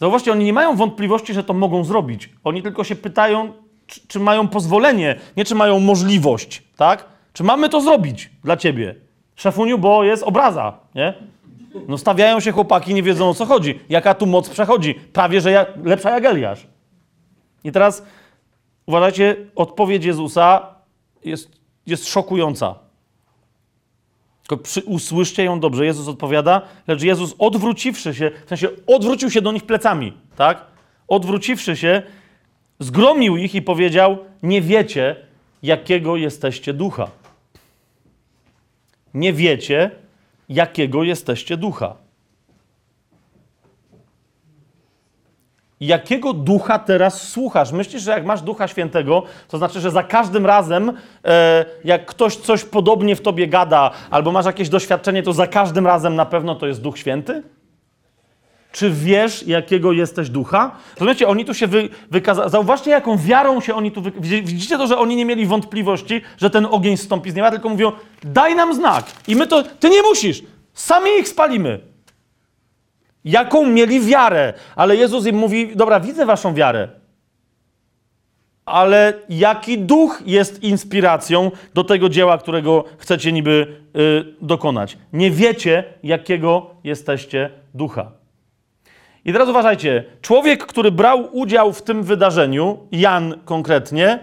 Zauważcie, 0.00 0.32
oni 0.32 0.44
nie 0.44 0.52
mają 0.52 0.76
wątpliwości, 0.76 1.34
że 1.34 1.44
to 1.44 1.54
mogą 1.54 1.84
zrobić. 1.84 2.30
Oni 2.44 2.62
tylko 2.62 2.84
się 2.84 2.96
pytają, 2.96 3.52
czy, 3.86 4.00
czy 4.08 4.20
mają 4.20 4.48
pozwolenie, 4.48 5.16
nie 5.36 5.44
czy 5.44 5.54
mają 5.54 5.80
możliwość, 5.80 6.62
tak? 6.76 7.13
Czy 7.34 7.44
mamy 7.44 7.68
to 7.68 7.80
zrobić 7.80 8.30
dla 8.44 8.56
ciebie? 8.56 8.94
Szefuniu, 9.36 9.78
bo 9.78 10.04
jest 10.04 10.22
obraza, 10.22 10.78
nie? 10.94 11.14
No 11.88 11.98
stawiają 11.98 12.40
się 12.40 12.52
chłopaki, 12.52 12.94
nie 12.94 13.02
wiedzą 13.02 13.28
o 13.28 13.34
co 13.34 13.46
chodzi. 13.46 13.80
Jaka 13.88 14.14
tu 14.14 14.26
moc 14.26 14.48
przechodzi? 14.48 14.94
Prawie, 14.94 15.40
że 15.40 15.50
ja, 15.50 15.66
lepsza 15.84 16.10
jak 16.10 16.24
Eliasz. 16.24 16.66
I 17.64 17.72
teraz 17.72 18.04
uważajcie, 18.86 19.36
odpowiedź 19.56 20.04
Jezusa 20.04 20.66
jest, 21.24 21.50
jest 21.86 22.08
szokująca. 22.08 22.74
Tylko 24.42 24.62
przy, 24.62 24.82
usłyszcie 24.82 25.44
ją 25.44 25.60
dobrze. 25.60 25.84
Jezus 25.84 26.08
odpowiada, 26.08 26.62
lecz 26.86 27.02
Jezus 27.02 27.34
odwróciwszy 27.38 28.14
się, 28.14 28.30
w 28.46 28.48
sensie 28.48 28.68
odwrócił 28.86 29.30
się 29.30 29.40
do 29.42 29.52
nich 29.52 29.66
plecami, 29.66 30.12
tak? 30.36 30.64
Odwróciwszy 31.08 31.76
się, 31.76 32.02
zgromił 32.78 33.36
ich 33.36 33.54
i 33.54 33.62
powiedział: 33.62 34.18
Nie 34.42 34.62
wiecie, 34.62 35.16
jakiego 35.62 36.16
jesteście 36.16 36.72
ducha. 36.72 37.23
Nie 39.14 39.32
wiecie, 39.32 39.90
jakiego 40.48 41.02
jesteście 41.02 41.56
ducha. 41.56 41.96
Jakiego 45.80 46.32
ducha 46.32 46.78
teraz 46.78 47.28
słuchasz? 47.28 47.72
Myślisz, 47.72 48.02
że 48.02 48.10
jak 48.10 48.26
masz 48.26 48.42
ducha 48.42 48.68
świętego, 48.68 49.22
to 49.48 49.58
znaczy, 49.58 49.80
że 49.80 49.90
za 49.90 50.02
każdym 50.02 50.46
razem, 50.46 50.92
e, 51.24 51.64
jak 51.84 52.06
ktoś 52.06 52.36
coś 52.36 52.64
podobnie 52.64 53.16
w 53.16 53.20
tobie 53.20 53.48
gada, 53.48 53.90
albo 54.10 54.32
masz 54.32 54.46
jakieś 54.46 54.68
doświadczenie, 54.68 55.22
to 55.22 55.32
za 55.32 55.46
każdym 55.46 55.86
razem 55.86 56.14
na 56.14 56.26
pewno 56.26 56.54
to 56.54 56.66
jest 56.66 56.82
duch 56.82 56.98
święty? 56.98 57.42
Czy 58.74 58.90
wiesz, 58.90 59.46
jakiego 59.46 59.92
jesteś 59.92 60.30
ducha? 60.30 60.76
Rozumiecie, 61.00 61.28
oni 61.28 61.44
tu 61.44 61.54
się 61.54 61.66
wy, 61.66 61.88
wykazali. 62.10 62.50
Zauważcie, 62.50 62.90
jaką 62.90 63.18
wiarą 63.18 63.60
się 63.60 63.74
oni 63.74 63.92
tu 63.92 64.02
wy... 64.02 64.10
Widzi- 64.10 64.42
Widzicie 64.44 64.78
to, 64.78 64.86
że 64.86 64.98
oni 64.98 65.16
nie 65.16 65.24
mieli 65.24 65.46
wątpliwości, 65.46 66.20
że 66.38 66.50
ten 66.50 66.66
ogień 66.70 66.96
stąpi 66.96 67.30
z 67.30 67.34
nieba, 67.34 67.50
tylko 67.50 67.68
mówią, 67.68 67.92
daj 68.24 68.54
nam 68.54 68.74
znak. 68.74 69.04
I 69.28 69.36
my 69.36 69.46
to, 69.46 69.62
ty 69.62 69.90
nie 69.90 70.02
musisz, 70.02 70.42
sami 70.72 71.10
ich 71.20 71.28
spalimy. 71.28 71.80
Jaką 73.24 73.66
mieli 73.66 74.00
wiarę? 74.00 74.52
Ale 74.76 74.96
Jezus 74.96 75.26
im 75.26 75.36
mówi, 75.36 75.76
dobra, 75.76 76.00
widzę 76.00 76.26
waszą 76.26 76.54
wiarę. 76.54 76.88
Ale 78.64 79.12
jaki 79.28 79.78
duch 79.78 80.22
jest 80.26 80.62
inspiracją 80.62 81.50
do 81.74 81.84
tego 81.84 82.08
dzieła, 82.08 82.38
którego 82.38 82.84
chcecie 82.98 83.32
niby 83.32 83.80
y, 83.96 84.24
dokonać? 84.42 84.98
Nie 85.12 85.30
wiecie, 85.30 85.84
jakiego 86.02 86.70
jesteście 86.84 87.50
ducha. 87.74 88.23
I 89.24 89.32
teraz 89.32 89.48
uważajcie, 89.48 90.04
człowiek, 90.22 90.66
który 90.66 90.92
brał 90.92 91.28
udział 91.32 91.72
w 91.72 91.82
tym 91.82 92.02
wydarzeniu, 92.02 92.78
Jan 92.92 93.34
konkretnie, 93.44 94.18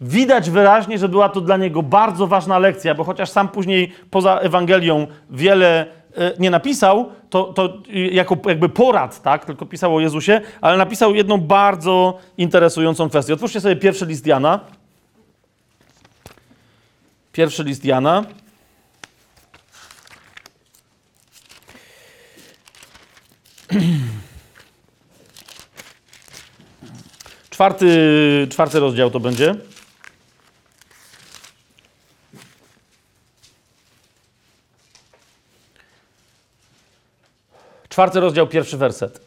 widać 0.00 0.50
wyraźnie, 0.50 0.98
że 0.98 1.08
była 1.08 1.28
to 1.28 1.40
dla 1.40 1.56
niego 1.56 1.82
bardzo 1.82 2.26
ważna 2.26 2.58
lekcja, 2.58 2.94
bo 2.94 3.04
chociaż 3.04 3.30
sam 3.30 3.48
później 3.48 3.92
poza 4.10 4.38
Ewangelią 4.38 5.06
wiele 5.30 5.86
e, 6.16 6.32
nie 6.38 6.50
napisał, 6.50 7.10
to, 7.30 7.44
to 7.44 7.78
jako 7.92 8.36
jakby 8.46 8.68
porad, 8.68 9.22
tak, 9.22 9.44
tylko 9.44 9.66
pisał 9.66 9.96
o 9.96 10.00
Jezusie, 10.00 10.40
ale 10.60 10.76
napisał 10.76 11.14
jedną 11.14 11.38
bardzo 11.38 12.18
interesującą 12.38 13.08
kwestię. 13.08 13.34
Otwórzcie 13.34 13.60
sobie 13.60 13.76
pierwszy 13.76 14.06
list 14.06 14.26
Jana. 14.26 14.60
Pierwszy 17.32 17.64
list 17.64 17.84
Jana. 17.84 18.24
Czwarty, 27.60 28.46
czwarty 28.50 28.80
rozdział 28.80 29.10
to 29.10 29.20
będzie. 29.20 29.54
Czwarty 37.88 38.20
rozdział, 38.20 38.46
pierwszy 38.46 38.76
werset. 38.76 39.20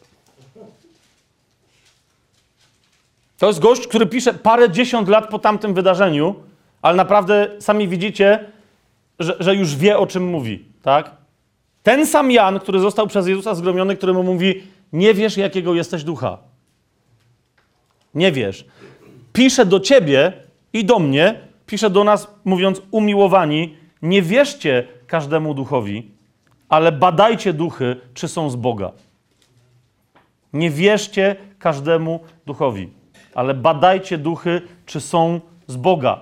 To 3.38 3.46
jest 3.46 3.60
gość, 3.60 3.86
który 3.86 4.06
pisze 4.06 4.34
parę 4.34 4.70
dziesiąt 4.70 5.08
lat 5.08 5.28
po 5.28 5.38
tamtym 5.38 5.74
wydarzeniu, 5.74 6.34
ale 6.82 6.96
naprawdę 6.96 7.48
sami 7.60 7.88
widzicie, 7.88 8.50
że, 9.18 9.36
że 9.40 9.54
już 9.54 9.76
wie, 9.76 9.98
o 9.98 10.06
czym 10.06 10.24
mówi, 10.24 10.64
tak? 10.82 11.10
Ten 11.82 12.06
sam 12.06 12.30
Jan, 12.30 12.60
który 12.60 12.80
został 12.80 13.06
przez 13.06 13.26
Jezusa 13.26 13.54
zgromiony, 13.54 13.96
któremu 13.96 14.22
mówi, 14.22 14.62
nie 14.92 15.14
wiesz, 15.14 15.36
jakiego 15.36 15.74
jesteś 15.74 16.04
ducha. 16.04 16.53
Nie 18.14 18.32
wiesz. 18.32 18.64
Pisze 19.32 19.66
do 19.66 19.80
ciebie 19.80 20.32
i 20.72 20.84
do 20.84 20.98
mnie, 20.98 21.40
pisze 21.66 21.90
do 21.90 22.04
nas, 22.04 22.34
mówiąc, 22.44 22.82
umiłowani, 22.90 23.76
nie 24.02 24.22
wierzcie 24.22 24.88
każdemu 25.06 25.54
duchowi, 25.54 26.10
ale 26.68 26.92
badajcie 26.92 27.52
duchy, 27.52 27.96
czy 28.14 28.28
są 28.28 28.50
z 28.50 28.56
Boga. 28.56 28.92
Nie 30.52 30.70
wierzcie 30.70 31.36
każdemu 31.58 32.20
duchowi, 32.46 32.88
ale 33.34 33.54
badajcie 33.54 34.18
duchy, 34.18 34.62
czy 34.86 35.00
są 35.00 35.40
z 35.66 35.76
Boga. 35.76 36.20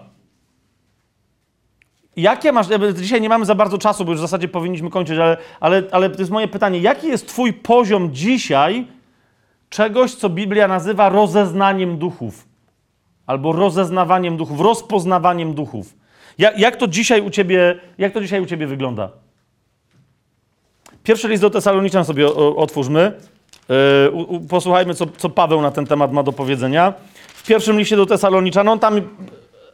Jakie 2.16 2.52
masz, 2.52 2.66
dzisiaj 2.94 3.20
nie 3.20 3.28
mamy 3.28 3.44
za 3.44 3.54
bardzo 3.54 3.78
czasu, 3.78 4.04
bo 4.04 4.10
już 4.10 4.20
w 4.20 4.22
zasadzie 4.22 4.48
powinniśmy 4.48 4.90
kończyć, 4.90 5.18
ale, 5.18 5.36
ale, 5.60 5.82
ale 5.90 6.10
to 6.10 6.18
jest 6.18 6.30
moje 6.30 6.48
pytanie. 6.48 6.78
Jaki 6.78 7.06
jest 7.06 7.28
Twój 7.28 7.52
poziom 7.52 8.14
dzisiaj 8.14 8.86
czegoś, 9.72 10.14
co 10.14 10.28
Biblia 10.28 10.68
nazywa 10.68 11.08
rozeznaniem 11.08 11.98
duchów? 11.98 12.48
Albo 13.26 13.52
rozeznawaniem 13.52 14.36
duchów, 14.36 14.60
rozpoznawaniem 14.60 15.54
duchów. 15.54 15.94
Jak, 16.38 16.58
jak, 16.58 16.76
to 16.76 16.88
dzisiaj 16.88 17.20
u 17.20 17.30
ciebie, 17.30 17.80
jak 17.98 18.12
to 18.12 18.20
dzisiaj 18.20 18.40
u 18.40 18.46
Ciebie 18.46 18.66
wygląda? 18.66 19.08
Pierwszy 21.02 21.28
list 21.28 21.42
do 21.42 21.50
Tesaloniczan 21.50 22.04
sobie 22.04 22.34
otwórzmy. 22.34 23.12
U, 24.12 24.40
posłuchajmy, 24.40 24.94
co, 24.94 25.06
co 25.16 25.28
Paweł 25.28 25.62
na 25.62 25.70
ten 25.70 25.86
temat 25.86 26.12
ma 26.12 26.22
do 26.22 26.32
powiedzenia. 26.32 26.92
W 27.28 27.46
pierwszym 27.46 27.78
liście 27.78 27.96
do 27.96 28.06
Tesaloniczan, 28.06 28.68
on 28.68 28.78
tam 28.78 29.00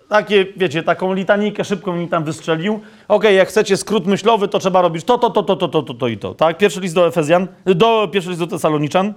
takie, 0.08 0.46
wiecie, 0.56 0.82
taką 0.82 1.14
litanikę 1.14 1.64
szybką 1.64 1.96
mi 1.96 2.08
tam 2.08 2.24
wystrzelił. 2.24 2.80
Okej, 3.08 3.36
jak 3.36 3.48
chcecie 3.48 3.76
skrót 3.76 4.06
myślowy, 4.06 4.48
to 4.48 4.58
trzeba 4.58 4.82
robić 4.82 5.04
to, 5.04 5.18
to, 5.18 5.30
to, 5.30 5.42
to, 5.42 5.56
to, 5.56 5.68
to, 5.68 5.82
to, 5.82 5.94
to 5.94 6.08
i 6.08 6.18
to. 6.18 6.34
Tak? 6.34 6.58
Pierwszy 6.58 6.80
list 6.80 6.94
do 6.94 7.06
Efezjan, 7.06 7.48
do, 7.66 8.08
pierwszy 8.12 8.30
list 8.30 8.40
do 8.40 8.46
Tesaloniczan. 8.46 9.14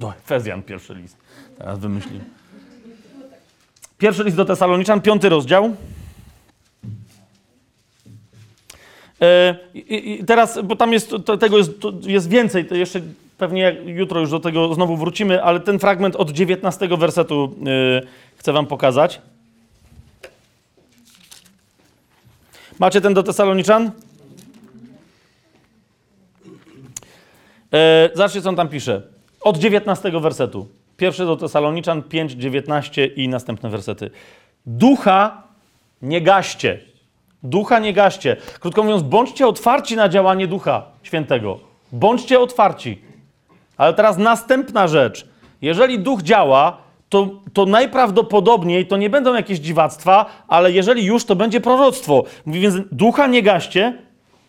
Do 0.00 0.14
Efezjan 0.14 0.62
pierwszy 0.62 0.94
list. 0.94 1.16
Teraz 1.58 1.78
wymyśliłem. 1.78 2.24
Pierwszy 3.98 4.24
list 4.24 4.36
do 4.36 4.44
Tesaloniczan, 4.44 5.00
piąty 5.00 5.28
rozdział. 5.28 5.76
E, 9.20 9.56
I, 9.74 10.20
i 10.20 10.24
teraz, 10.24 10.58
bo 10.64 10.76
tam 10.76 10.92
jest, 10.92 11.14
tego 11.40 11.58
jest, 11.58 11.70
jest 12.02 12.28
więcej, 12.28 12.64
to 12.64 12.74
jeszcze 12.74 13.00
pewnie 13.38 13.76
jutro 13.84 14.20
już 14.20 14.30
do 14.30 14.40
tego 14.40 14.74
znowu 14.74 14.96
wrócimy, 14.96 15.42
ale 15.42 15.60
ten 15.60 15.78
fragment 15.78 16.16
od 16.16 16.30
19 16.30 16.88
wersetu 16.88 17.56
yy, 17.62 18.06
chcę 18.36 18.52
wam 18.52 18.66
pokazać. 18.66 19.20
Macie 22.78 23.00
ten 23.00 23.14
do 23.14 23.22
Tesaloniczan? 23.22 23.90
E, 27.72 28.10
zobaczcie, 28.14 28.42
co 28.42 28.48
on 28.48 28.56
tam 28.56 28.68
pisze. 28.68 29.19
Od 29.40 29.58
19 29.58 30.20
wersetu. 30.20 30.66
Pierwszy 30.96 31.24
do 31.24 31.36
Tesaloniczan 31.36 32.02
5, 32.02 32.32
19 32.32 33.06
i 33.06 33.28
następne 33.28 33.70
wersety. 33.70 34.10
Ducha 34.66 35.42
nie 36.02 36.20
gaście. 36.20 36.80
Ducha 37.42 37.78
nie 37.78 37.92
gaście. 37.92 38.36
Krótko 38.60 38.82
mówiąc, 38.82 39.02
bądźcie 39.02 39.46
otwarci 39.46 39.96
na 39.96 40.08
działanie 40.08 40.46
Ducha 40.46 40.82
Świętego. 41.02 41.58
Bądźcie 41.92 42.40
otwarci. 42.40 43.02
Ale 43.76 43.94
teraz 43.94 44.18
następna 44.18 44.88
rzecz. 44.88 45.28
Jeżeli 45.62 45.98
duch 45.98 46.22
działa, 46.22 46.76
to, 47.08 47.28
to 47.52 47.66
najprawdopodobniej 47.66 48.86
to 48.86 48.96
nie 48.96 49.10
będą 49.10 49.34
jakieś 49.34 49.58
dziwactwa, 49.58 50.26
ale 50.48 50.72
jeżeli 50.72 51.04
już, 51.04 51.24
to 51.24 51.36
będzie 51.36 51.60
proroctwo. 51.60 52.24
Mówi 52.46 52.60
więc 52.60 52.76
ducha 52.92 53.26
nie 53.26 53.42
gaście, 53.42 53.98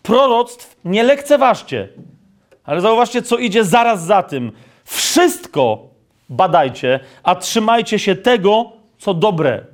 proroctw 0.02 0.76
nie 0.84 1.02
lekceważcie. 1.02 1.88
Ale 2.64 2.80
zauważcie, 2.80 3.22
co 3.22 3.38
idzie 3.38 3.64
zaraz 3.64 4.04
za 4.04 4.22
tym. 4.22 4.52
Wszystko 4.84 5.78
badajcie, 6.28 7.00
a 7.22 7.34
trzymajcie 7.34 7.98
się 7.98 8.16
tego, 8.16 8.72
co 8.98 9.14
dobre. 9.14 9.64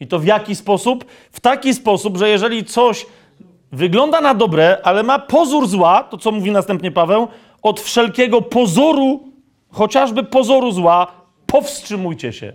I 0.00 0.06
to 0.06 0.18
w 0.18 0.24
jaki 0.24 0.56
sposób? 0.56 1.04
W 1.32 1.40
taki 1.40 1.74
sposób, 1.74 2.16
że 2.16 2.28
jeżeli 2.28 2.64
coś 2.64 3.06
wygląda 3.72 4.20
na 4.20 4.34
dobre, 4.34 4.78
ale 4.82 5.02
ma 5.02 5.18
pozór 5.18 5.68
zła, 5.68 6.02
to 6.02 6.18
co 6.18 6.32
mówi 6.32 6.50
następnie 6.50 6.90
Paweł, 6.90 7.28
od 7.62 7.80
wszelkiego 7.80 8.42
pozoru, 8.42 9.28
chociażby 9.70 10.24
pozoru 10.24 10.72
zła, 10.72 11.06
powstrzymujcie 11.46 12.32
się. 12.32 12.52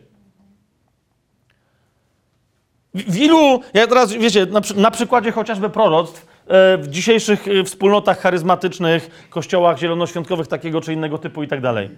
W, 2.94 3.18
ilu, 3.18 3.62
ja 3.74 3.88
teraz, 3.88 4.14
wiecie, 4.14 4.46
na, 4.46 4.62
na 4.76 4.92
przykładzie 4.92 5.32
chociażby 5.32 5.70
proroctw, 5.70 6.26
w 6.50 6.84
dzisiejszych 6.90 7.48
e, 7.48 7.64
wspólnotach 7.64 8.20
charyzmatycznych, 8.20 9.28
kościołach 9.30 9.78
zielonoświątkowych 9.78 10.48
takiego 10.48 10.82
czy 10.82 10.94
innego 10.94 11.18
typu 11.18 11.44
i 11.44 11.48
tak 11.48 11.62
dalej. 11.62 11.90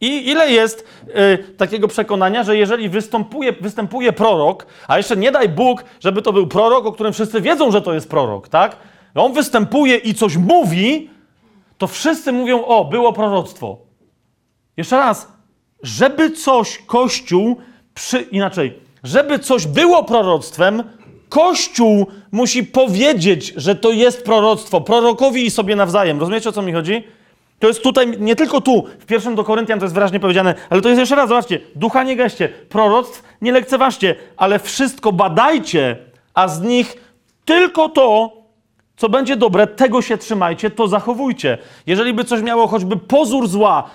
I 0.00 0.30
ile 0.30 0.50
jest 0.50 0.84
y, 1.08 1.54
takiego 1.56 1.88
przekonania, 1.88 2.44
że 2.44 2.56
jeżeli 2.56 2.88
występuje, 2.88 3.52
występuje 3.52 4.12
prorok, 4.12 4.66
a 4.88 4.96
jeszcze 4.96 5.16
nie 5.16 5.32
daj 5.32 5.48
Bóg, 5.48 5.84
żeby 6.00 6.22
to 6.22 6.32
był 6.32 6.46
prorok, 6.46 6.86
o 6.86 6.92
którym 6.92 7.12
wszyscy 7.12 7.40
wiedzą, 7.40 7.70
że 7.70 7.82
to 7.82 7.94
jest 7.94 8.10
prorok, 8.10 8.48
tak? 8.48 8.76
On 9.14 9.32
występuje 9.32 9.96
i 9.96 10.14
coś 10.14 10.36
mówi, 10.36 11.10
to 11.78 11.86
wszyscy 11.86 12.32
mówią: 12.32 12.64
O, 12.64 12.84
było 12.84 13.12
proroctwo. 13.12 13.78
Jeszcze 14.76 14.96
raz, 14.96 15.32
żeby 15.82 16.30
coś 16.30 16.78
Kościół, 16.78 17.56
przy, 17.94 18.20
inaczej, 18.20 18.78
żeby 19.04 19.38
coś 19.38 19.66
było 19.66 20.04
proroctwem, 20.04 20.84
Kościół 21.28 22.06
musi 22.32 22.64
powiedzieć, 22.64 23.52
że 23.56 23.74
to 23.74 23.90
jest 23.90 24.24
proroctwo, 24.24 24.80
prorokowi 24.80 25.46
i 25.46 25.50
sobie 25.50 25.76
nawzajem. 25.76 26.20
Rozumiecie 26.20 26.48
o 26.48 26.52
co 26.52 26.62
mi 26.62 26.72
chodzi? 26.72 27.04
To 27.58 27.68
jest 27.68 27.82
tutaj, 27.82 28.18
nie 28.18 28.36
tylko 28.36 28.60
tu, 28.60 28.84
w 28.98 29.06
pierwszym 29.06 29.34
do 29.34 29.44
Koryntian 29.44 29.78
to 29.78 29.84
jest 29.84 29.94
wyraźnie 29.94 30.20
powiedziane, 30.20 30.54
ale 30.70 30.80
to 30.80 30.88
jest 30.88 30.98
jeszcze 30.98 31.16
raz, 31.16 31.28
zobaczcie, 31.28 31.60
ducha 31.74 32.02
nie 32.02 32.16
gaście, 32.16 32.48
proroctw 32.48 33.22
nie 33.42 33.52
lekceważcie, 33.52 34.14
ale 34.36 34.58
wszystko 34.58 35.12
badajcie, 35.12 35.96
a 36.34 36.48
z 36.48 36.62
nich 36.62 36.96
tylko 37.44 37.88
to, 37.88 38.32
co 38.96 39.08
będzie 39.08 39.36
dobre, 39.36 39.66
tego 39.66 40.02
się 40.02 40.18
trzymajcie, 40.18 40.70
to 40.70 40.88
zachowujcie. 40.88 41.58
Jeżeli 41.86 42.14
by 42.14 42.24
coś 42.24 42.42
miało 42.42 42.66
choćby 42.66 42.96
pozór 42.96 43.48
zła, 43.48 43.90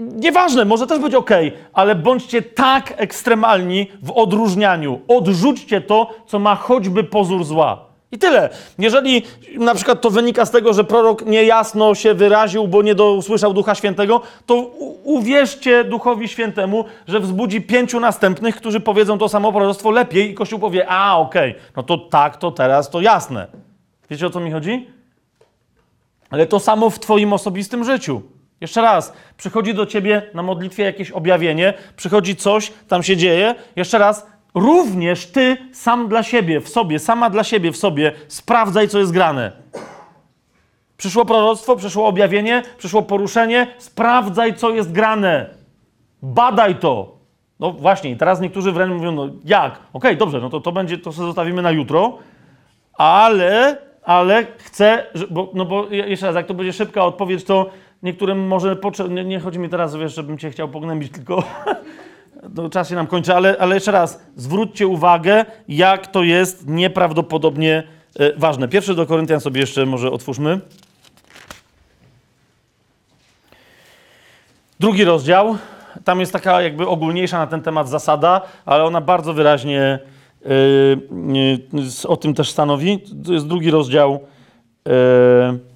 nieważne, 0.00 0.64
może 0.64 0.86
też 0.86 0.98
być 0.98 1.14
ok, 1.14 1.30
ale 1.72 1.94
bądźcie 1.94 2.42
tak 2.42 2.94
ekstremalni 2.96 3.86
w 4.02 4.10
odróżnianiu. 4.10 5.00
Odrzućcie 5.08 5.80
to, 5.80 6.10
co 6.26 6.38
ma 6.38 6.54
choćby 6.54 7.04
pozór 7.04 7.44
zła. 7.44 7.90
I 8.12 8.18
tyle. 8.18 8.48
Jeżeli 8.78 9.22
na 9.54 9.74
przykład 9.74 10.00
to 10.00 10.10
wynika 10.10 10.46
z 10.46 10.50
tego, 10.50 10.72
że 10.72 10.84
prorok 10.84 11.26
niejasno 11.26 11.94
się 11.94 12.14
wyraził, 12.14 12.68
bo 12.68 12.82
nie 12.82 12.94
dosłyszał 12.94 13.52
Ducha 13.52 13.74
Świętego, 13.74 14.20
to 14.46 14.54
uwierzcie 15.04 15.84
Duchowi 15.84 16.28
Świętemu, 16.28 16.84
że 17.08 17.20
wzbudzi 17.20 17.60
pięciu 17.60 18.00
następnych, 18.00 18.56
którzy 18.56 18.80
powiedzą 18.80 19.18
to 19.18 19.28
samo 19.28 19.52
proroctwo 19.52 19.90
lepiej 19.90 20.30
i 20.30 20.34
Kościół 20.34 20.58
powie, 20.58 20.86
a 20.88 21.16
okej, 21.16 21.50
okay, 21.50 21.62
no 21.76 21.82
to 21.82 21.98
tak, 21.98 22.36
to 22.36 22.50
teraz, 22.50 22.90
to 22.90 23.00
jasne. 23.00 23.46
Wiecie 24.10 24.26
o 24.26 24.30
co 24.30 24.40
mi 24.40 24.50
chodzi? 24.50 24.88
Ale 26.30 26.46
to 26.46 26.60
samo 26.60 26.90
w 26.90 26.98
twoim 26.98 27.32
osobistym 27.32 27.84
życiu. 27.84 28.22
Jeszcze 28.60 28.82
raz, 28.82 29.12
przychodzi 29.36 29.74
do 29.74 29.86
ciebie 29.86 30.22
na 30.34 30.42
modlitwie 30.42 30.84
jakieś 30.84 31.10
objawienie, 31.10 31.74
przychodzi 31.96 32.36
coś, 32.36 32.72
tam 32.88 33.02
się 33.02 33.16
dzieje. 33.16 33.54
Jeszcze 33.76 33.98
raz, 33.98 34.26
również 34.54 35.26
ty 35.26 35.56
sam 35.72 36.08
dla 36.08 36.22
siebie, 36.22 36.60
w 36.60 36.68
sobie, 36.68 36.98
sama 36.98 37.30
dla 37.30 37.44
siebie, 37.44 37.72
w 37.72 37.76
sobie 37.76 38.12
sprawdzaj, 38.28 38.88
co 38.88 38.98
jest 38.98 39.12
grane. 39.12 39.52
Przyszło 40.96 41.24
proroctwo, 41.24 41.76
przyszło 41.76 42.06
objawienie, 42.06 42.62
przyszło 42.78 43.02
poruszenie, 43.02 43.66
sprawdzaj, 43.78 44.54
co 44.54 44.70
jest 44.70 44.92
grane. 44.92 45.54
Badaj 46.22 46.74
to. 46.74 47.16
No 47.60 47.72
właśnie, 47.72 48.16
teraz 48.16 48.40
niektórzy 48.40 48.72
wręcz 48.72 48.92
mówią, 48.92 49.12
no 49.12 49.28
jak? 49.44 49.72
Okej, 49.72 49.80
okay, 49.92 50.16
dobrze, 50.16 50.40
no 50.40 50.50
to 50.50 50.60
to 50.60 50.72
będzie, 50.72 50.98
to 50.98 51.12
sobie 51.12 51.26
zostawimy 51.26 51.62
na 51.62 51.70
jutro, 51.70 52.18
ale, 52.92 53.76
ale 54.02 54.46
chcę, 54.58 55.06
bo, 55.30 55.50
no 55.54 55.64
bo 55.64 55.86
jeszcze 55.88 56.26
raz, 56.26 56.34
jak 56.34 56.46
to 56.46 56.54
będzie 56.54 56.72
szybka 56.72 57.04
odpowiedź, 57.04 57.44
to 57.44 57.70
niektórym 58.02 58.46
może 58.46 58.76
potrzebne, 58.76 59.14
nie, 59.14 59.30
nie 59.30 59.40
chodzi 59.40 59.58
mi 59.58 59.68
teraz, 59.68 59.96
wiesz, 59.96 60.14
żebym 60.14 60.38
cię 60.38 60.50
chciał 60.50 60.68
pognębić, 60.68 61.12
tylko 61.12 61.42
to 62.56 62.70
czas 62.70 62.88
się 62.88 62.94
nam 62.94 63.06
kończy, 63.06 63.34
ale, 63.34 63.56
ale 63.58 63.74
jeszcze 63.74 63.92
raz, 63.92 64.22
zwróćcie 64.36 64.86
uwagę, 64.86 65.44
jak 65.68 66.06
to 66.06 66.22
jest 66.22 66.68
nieprawdopodobnie 66.68 67.82
e, 68.18 68.32
ważne. 68.36 68.68
Pierwszy 68.68 68.94
do 68.94 69.06
Koryntian 69.06 69.40
sobie 69.40 69.60
jeszcze 69.60 69.86
może 69.86 70.10
otwórzmy. 70.10 70.60
Drugi 74.80 75.04
rozdział. 75.04 75.56
Tam 76.04 76.20
jest 76.20 76.32
taka 76.32 76.62
jakby 76.62 76.86
ogólniejsza 76.86 77.38
na 77.38 77.46
ten 77.46 77.62
temat 77.62 77.88
zasada, 77.88 78.40
ale 78.66 78.84
ona 78.84 79.00
bardzo 79.00 79.34
wyraźnie 79.34 79.98
yy, 80.44 82.08
o 82.08 82.16
tym 82.16 82.34
też 82.34 82.50
stanowi. 82.50 83.00
To 83.26 83.32
jest 83.32 83.46
drugi 83.46 83.70
rozdział. 83.70 84.20
Yy, 84.86 85.69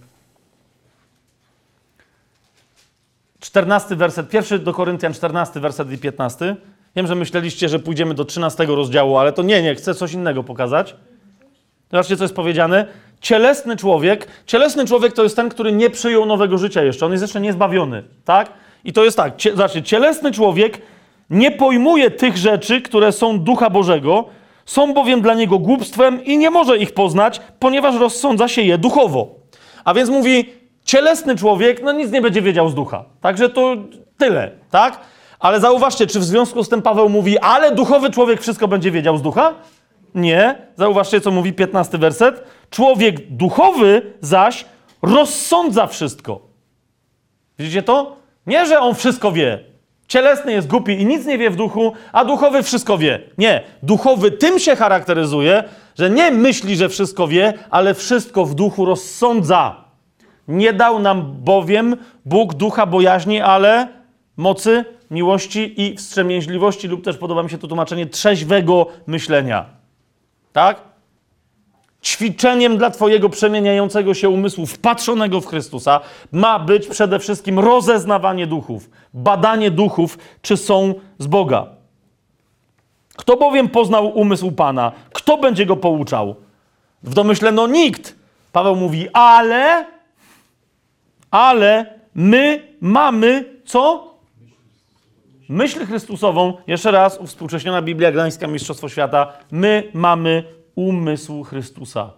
14 3.45 3.97
werset, 3.97 4.29
pierwszy 4.29 4.59
do 4.59 4.73
Koryntian 4.73 5.15
14 5.15 5.61
werset 5.61 5.93
i 5.93 5.99
15. 5.99 6.57
Wiem, 6.97 7.07
że 7.07 7.15
myśleliście, 7.15 7.69
że 7.69 7.79
pójdziemy 7.79 8.15
do 8.15 8.25
13 8.25 8.67
rozdziału, 8.67 9.19
ale 9.19 9.33
to 9.33 9.43
nie, 9.43 9.63
nie, 9.63 9.75
chcę 9.75 9.95
coś 9.95 10.13
innego 10.13 10.45
pokazać. 10.45 10.97
Zobaczcie, 11.91 12.17
co 12.17 12.25
jest 12.25 12.35
powiedziane. 12.35 12.87
Cielesny 13.21 13.77
człowiek, 13.77 14.27
cielesny 14.47 14.87
człowiek 14.87 15.13
to 15.13 15.23
jest 15.23 15.37
ten, 15.37 15.49
który 15.49 15.73
nie 15.73 15.91
przyjął 15.91 16.27
nowego 16.27 16.59
życia 16.59 16.83
jeszcze, 16.83 17.07
on 17.07 17.13
jest 17.13 17.23
jeszcze 17.23 17.41
niezbawiony, 17.41 18.03
tak? 18.25 18.53
I 18.85 18.93
to 18.93 19.05
jest 19.05 19.17
tak, 19.17 19.37
cie, 19.37 19.51
zobaczcie, 19.51 19.83
cielesny 19.83 20.33
człowiek 20.33 20.83
nie 21.31 21.51
pojmuje 21.51 22.11
tych 22.11 22.37
rzeczy, 22.37 22.83
które 22.83 23.13
są 23.13 23.39
ducha 23.39 23.71
Bożego, 23.71 24.25
są 24.67 24.95
bowiem 24.95 25.23
dla 25.23 25.35
niego 25.35 25.59
głupstwem 25.59 26.25
i 26.25 26.39
nie 26.39 26.51
może 26.51 26.79
ich 26.79 26.95
poznać, 26.95 27.41
ponieważ 27.59 27.95
rozsądza 27.95 28.49
się 28.49 28.63
je 28.63 28.79
duchowo. 28.79 29.35
A 29.85 29.95
więc 29.95 30.11
mówi, 30.11 30.64
cielesny 30.85 31.37
człowiek, 31.37 31.83
no 31.83 31.93
nic 31.93 32.13
nie 32.13 32.23
będzie 32.23 32.43
wiedział 32.43 32.69
z 32.69 32.75
ducha. 32.75 33.05
Także 33.21 33.49
to 33.49 33.77
tyle, 34.19 34.51
tak? 34.71 35.01
Ale 35.39 35.61
zauważcie, 35.61 36.07
czy 36.07 36.21
w 36.21 36.25
związku 36.25 36.65
z 36.65 36.69
tym 36.69 36.83
Paweł 36.83 37.09
mówi, 37.09 37.39
ale 37.39 37.73
duchowy 37.75 38.11
człowiek 38.11 38.41
wszystko 38.41 38.69
będzie 38.69 38.91
wiedział 38.91 39.19
z 39.19 39.23
ducha? 39.23 39.55
Nie. 40.15 40.55
Zauważcie, 40.77 41.21
co 41.21 41.31
mówi 41.31 41.53
15 41.53 41.99
werset. 41.99 42.45
Człowiek 42.71 43.37
duchowy 43.37 44.03
zaś 44.21 44.65
rozsądza 45.03 45.87
wszystko. 45.87 46.41
Widzicie 47.59 47.83
to? 47.83 48.17
Nie, 48.47 48.67
że 48.67 48.81
on 48.81 48.95
wszystko 48.95 49.33
wie. 49.33 49.59
Cielesny 50.09 50.53
jest 50.53 50.69
głupi 50.69 50.93
i 50.93 51.07
nic 51.07 51.27
nie 51.27 51.39
wie 51.39 51.51
w 51.51 51.57
duchu, 51.57 51.93
a 52.13 52.25
duchowy 52.25 52.63
wszystko 52.63 52.99
wie. 52.99 53.21
Nie. 53.39 53.63
Duchowy 53.83 54.31
tym 54.31 54.59
się 54.59 54.77
charakteryzuje, 54.77 55.65
że 55.99 56.11
nie 56.11 56.31
myśli, 56.31 56.77
że 56.77 56.89
wszystko 56.89 57.29
wie, 57.29 57.53
ale 57.71 57.95
wszystko 57.95 58.45
w 58.45 58.55
duchu 58.55 58.85
rozsądza. 58.85 59.84
Nie 60.49 60.73
dał 60.73 60.99
nam 60.99 61.37
bowiem 61.41 61.97
Bóg 62.25 62.55
ducha 62.55 62.87
bojaźni, 62.87 63.41
ale 63.41 63.89
mocy, 64.37 64.85
miłości 65.11 65.83
i 65.83 65.97
wstrzemięźliwości, 65.97 66.89
lub 66.89 67.05
też 67.05 67.17
podoba 67.17 67.43
mi 67.43 67.51
się 67.51 67.59
to 67.59 67.69
tłumaczenie 67.69 68.07
trzeźwego 68.07 68.87
myślenia. 69.07 69.65
Tak? 70.53 70.81
Ćwiczeniem 72.03 72.79
dla 72.79 72.91
Twojego 72.91 73.29
przemieniającego 73.29 74.15
się 74.15 74.29
umysłu, 74.29 74.67
wpatrzonego 74.67 75.41
w 75.41 75.47
Chrystusa, 75.47 76.01
ma 76.33 76.59
być 76.59 76.87
przede 76.87 77.19
wszystkim 77.19 77.59
rozeznawanie 77.59 78.47
duchów, 78.47 78.91
badanie 79.15 79.71
duchów, 79.71 80.19
czy 80.43 80.57
są 80.57 80.95
z 81.19 81.27
Boga. 81.27 81.67
Kto 83.17 83.37
bowiem 83.37 83.69
poznał 83.69 84.19
umysł 84.19 84.53
Pana? 84.53 84.93
Kto 85.13 85.39
będzie 85.39 85.67
go 85.67 85.77
pouczał? 85.77 86.37
W 87.03 87.15
domyśle, 87.15 87.53
no 87.53 87.67
nikt. 87.67 88.15
Paweł 88.53 88.77
mówi, 88.77 89.09
ale, 89.13 89.87
ale 91.35 91.87
my 92.15 92.63
mamy 92.81 93.45
co? 93.65 94.15
Myśl 95.49 95.87
Chrystusową, 95.87 96.55
jeszcze 96.67 96.91
raz, 96.91 97.19
uwspółcześniona 97.19 97.83
Biblia 97.83 98.13
Gdańska, 98.13 98.47
Mistrzostwo 98.47 98.89
Świata, 98.89 99.33
my 99.51 99.91
mamy 99.95 100.45
umysł 100.75 101.43
Chrystusa. 101.43 102.11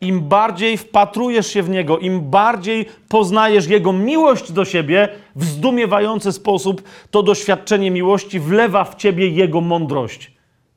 Im 0.00 0.20
bardziej 0.20 0.76
wpatrujesz 0.76 1.46
się 1.46 1.62
w 1.62 1.68
Niego, 1.68 1.98
im 1.98 2.30
bardziej 2.30 2.86
poznajesz 3.08 3.66
Jego 3.66 3.92
miłość 3.92 4.52
do 4.52 4.64
siebie, 4.64 5.08
w 5.36 5.44
zdumiewający 5.44 6.32
sposób 6.32 6.82
to 7.10 7.22
doświadczenie 7.22 7.90
miłości 7.90 8.40
wlewa 8.40 8.84
w 8.84 8.94
Ciebie 8.94 9.28
Jego 9.28 9.60
mądrość. 9.60 10.32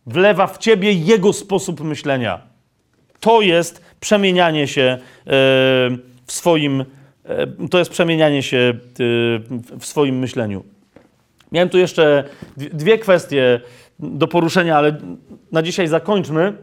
Wlewa 0.05 0.47
w 0.47 0.57
Ciebie 0.57 0.93
Jego 0.93 1.33
sposób 1.33 1.81
myślenia. 1.81 2.41
To 3.19 3.41
jest 3.41 3.85
przemienianie 3.99 4.67
się 4.67 4.97
e, 5.27 6.10
w 6.25 6.31
swoim, 6.31 6.85
e, 7.25 7.67
to 7.67 7.79
jest 7.79 7.91
przemienianie 7.91 8.43
się 8.43 8.57
e, 8.57 8.77
w 9.79 9.85
swoim 9.85 10.19
myśleniu. 10.19 10.63
Miałem 11.51 11.69
tu 11.69 11.77
jeszcze 11.77 12.23
dwie- 12.57 12.97
kwestie 12.97 13.61
do 13.99 14.27
poruszenia, 14.27 14.77
ale 14.77 14.97
na 15.51 15.61
dzisiaj 15.61 15.87
zakończmy. 15.87 16.53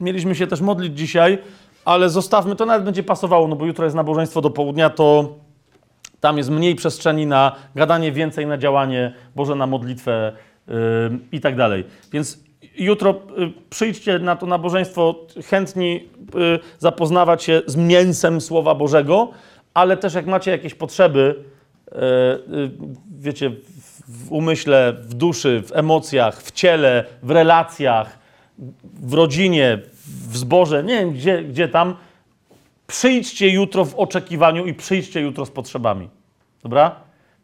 Mieliśmy 0.00 0.34
się 0.34 0.46
też 0.46 0.60
modlić 0.60 0.98
dzisiaj, 0.98 1.38
ale 1.84 2.10
zostawmy, 2.10 2.56
to 2.56 2.66
nawet 2.66 2.84
będzie 2.84 3.02
pasowało, 3.02 3.48
no 3.48 3.56
bo 3.56 3.66
jutro 3.66 3.84
jest 3.84 3.96
nabożeństwo 3.96 4.40
do 4.40 4.50
południa, 4.50 4.90
to 4.90 5.34
tam 6.20 6.38
jest 6.38 6.50
mniej 6.50 6.74
przestrzeni 6.74 7.26
na 7.26 7.56
gadanie, 7.74 8.12
więcej 8.12 8.46
na 8.46 8.58
działanie, 8.58 9.14
Boże 9.36 9.54
na 9.54 9.66
modlitwę 9.66 10.32
yy, 10.68 10.74
i 11.32 11.40
tak 11.40 11.56
dalej. 11.56 11.84
Więc 12.12 12.44
jutro 12.76 13.14
yy, 13.36 13.52
przyjdźcie 13.70 14.18
na 14.18 14.36
to 14.36 14.46
nabożeństwo 14.46 15.26
chętni 15.50 16.08
yy, 16.34 16.58
zapoznawać 16.78 17.42
się 17.42 17.62
z 17.66 17.76
mięsem 17.76 18.40
Słowa 18.40 18.74
Bożego, 18.74 19.30
ale 19.74 19.96
też 19.96 20.14
jak 20.14 20.26
macie 20.26 20.50
jakieś 20.50 20.74
potrzeby, 20.74 21.44
yy, 21.92 22.70
wiecie, 23.18 23.50
w 24.08 24.32
umyśle, 24.32 24.92
w 24.92 25.14
duszy, 25.14 25.62
w 25.66 25.76
emocjach, 25.76 26.42
w 26.42 26.52
ciele, 26.52 27.04
w 27.22 27.30
relacjach, 27.30 28.18
w 29.02 29.14
rodzinie, 29.14 29.78
w 30.30 30.36
zborze, 30.36 30.84
nie 30.84 30.98
wiem 30.98 31.12
gdzie, 31.12 31.42
gdzie 31.42 31.68
tam, 31.68 31.96
przyjdźcie 32.86 33.48
jutro 33.48 33.84
w 33.84 33.94
oczekiwaniu 33.94 34.66
i 34.66 34.74
przyjdźcie 34.74 35.20
jutro 35.20 35.46
z 35.46 35.50
potrzebami. 35.50 36.08
Dobra? 36.62 36.96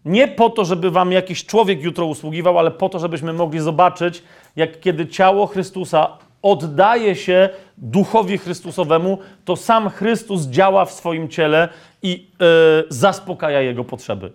Nie 0.05 0.29
po 0.29 0.51
to, 0.51 0.65
żeby 0.65 0.91
wam 0.91 1.13
jakiś 1.13 1.47
człowiek 1.47 1.83
jutro 1.83 2.07
usługiwał, 2.07 2.59
ale 2.59 2.71
po 2.71 2.89
to, 2.89 2.99
żebyśmy 2.99 3.33
mogli 3.33 3.61
zobaczyć, 3.61 4.23
jak 4.57 4.81
kiedy 4.81 5.07
ciało 5.07 5.47
Chrystusa 5.47 6.19
oddaje 6.43 7.15
się 7.17 7.49
duchowi 7.79 8.39
Chrystusowemu, 8.39 9.19
to 9.45 9.57
sam 9.57 9.91
Chrystus 9.91 10.43
działa 10.47 10.85
w 10.85 10.93
swoim 10.93 11.29
ciele 11.29 11.69
i 12.03 12.31
e, 12.41 12.45
zaspokaja 12.89 13.61
jego 13.61 13.85
potrzeby. 13.85 14.33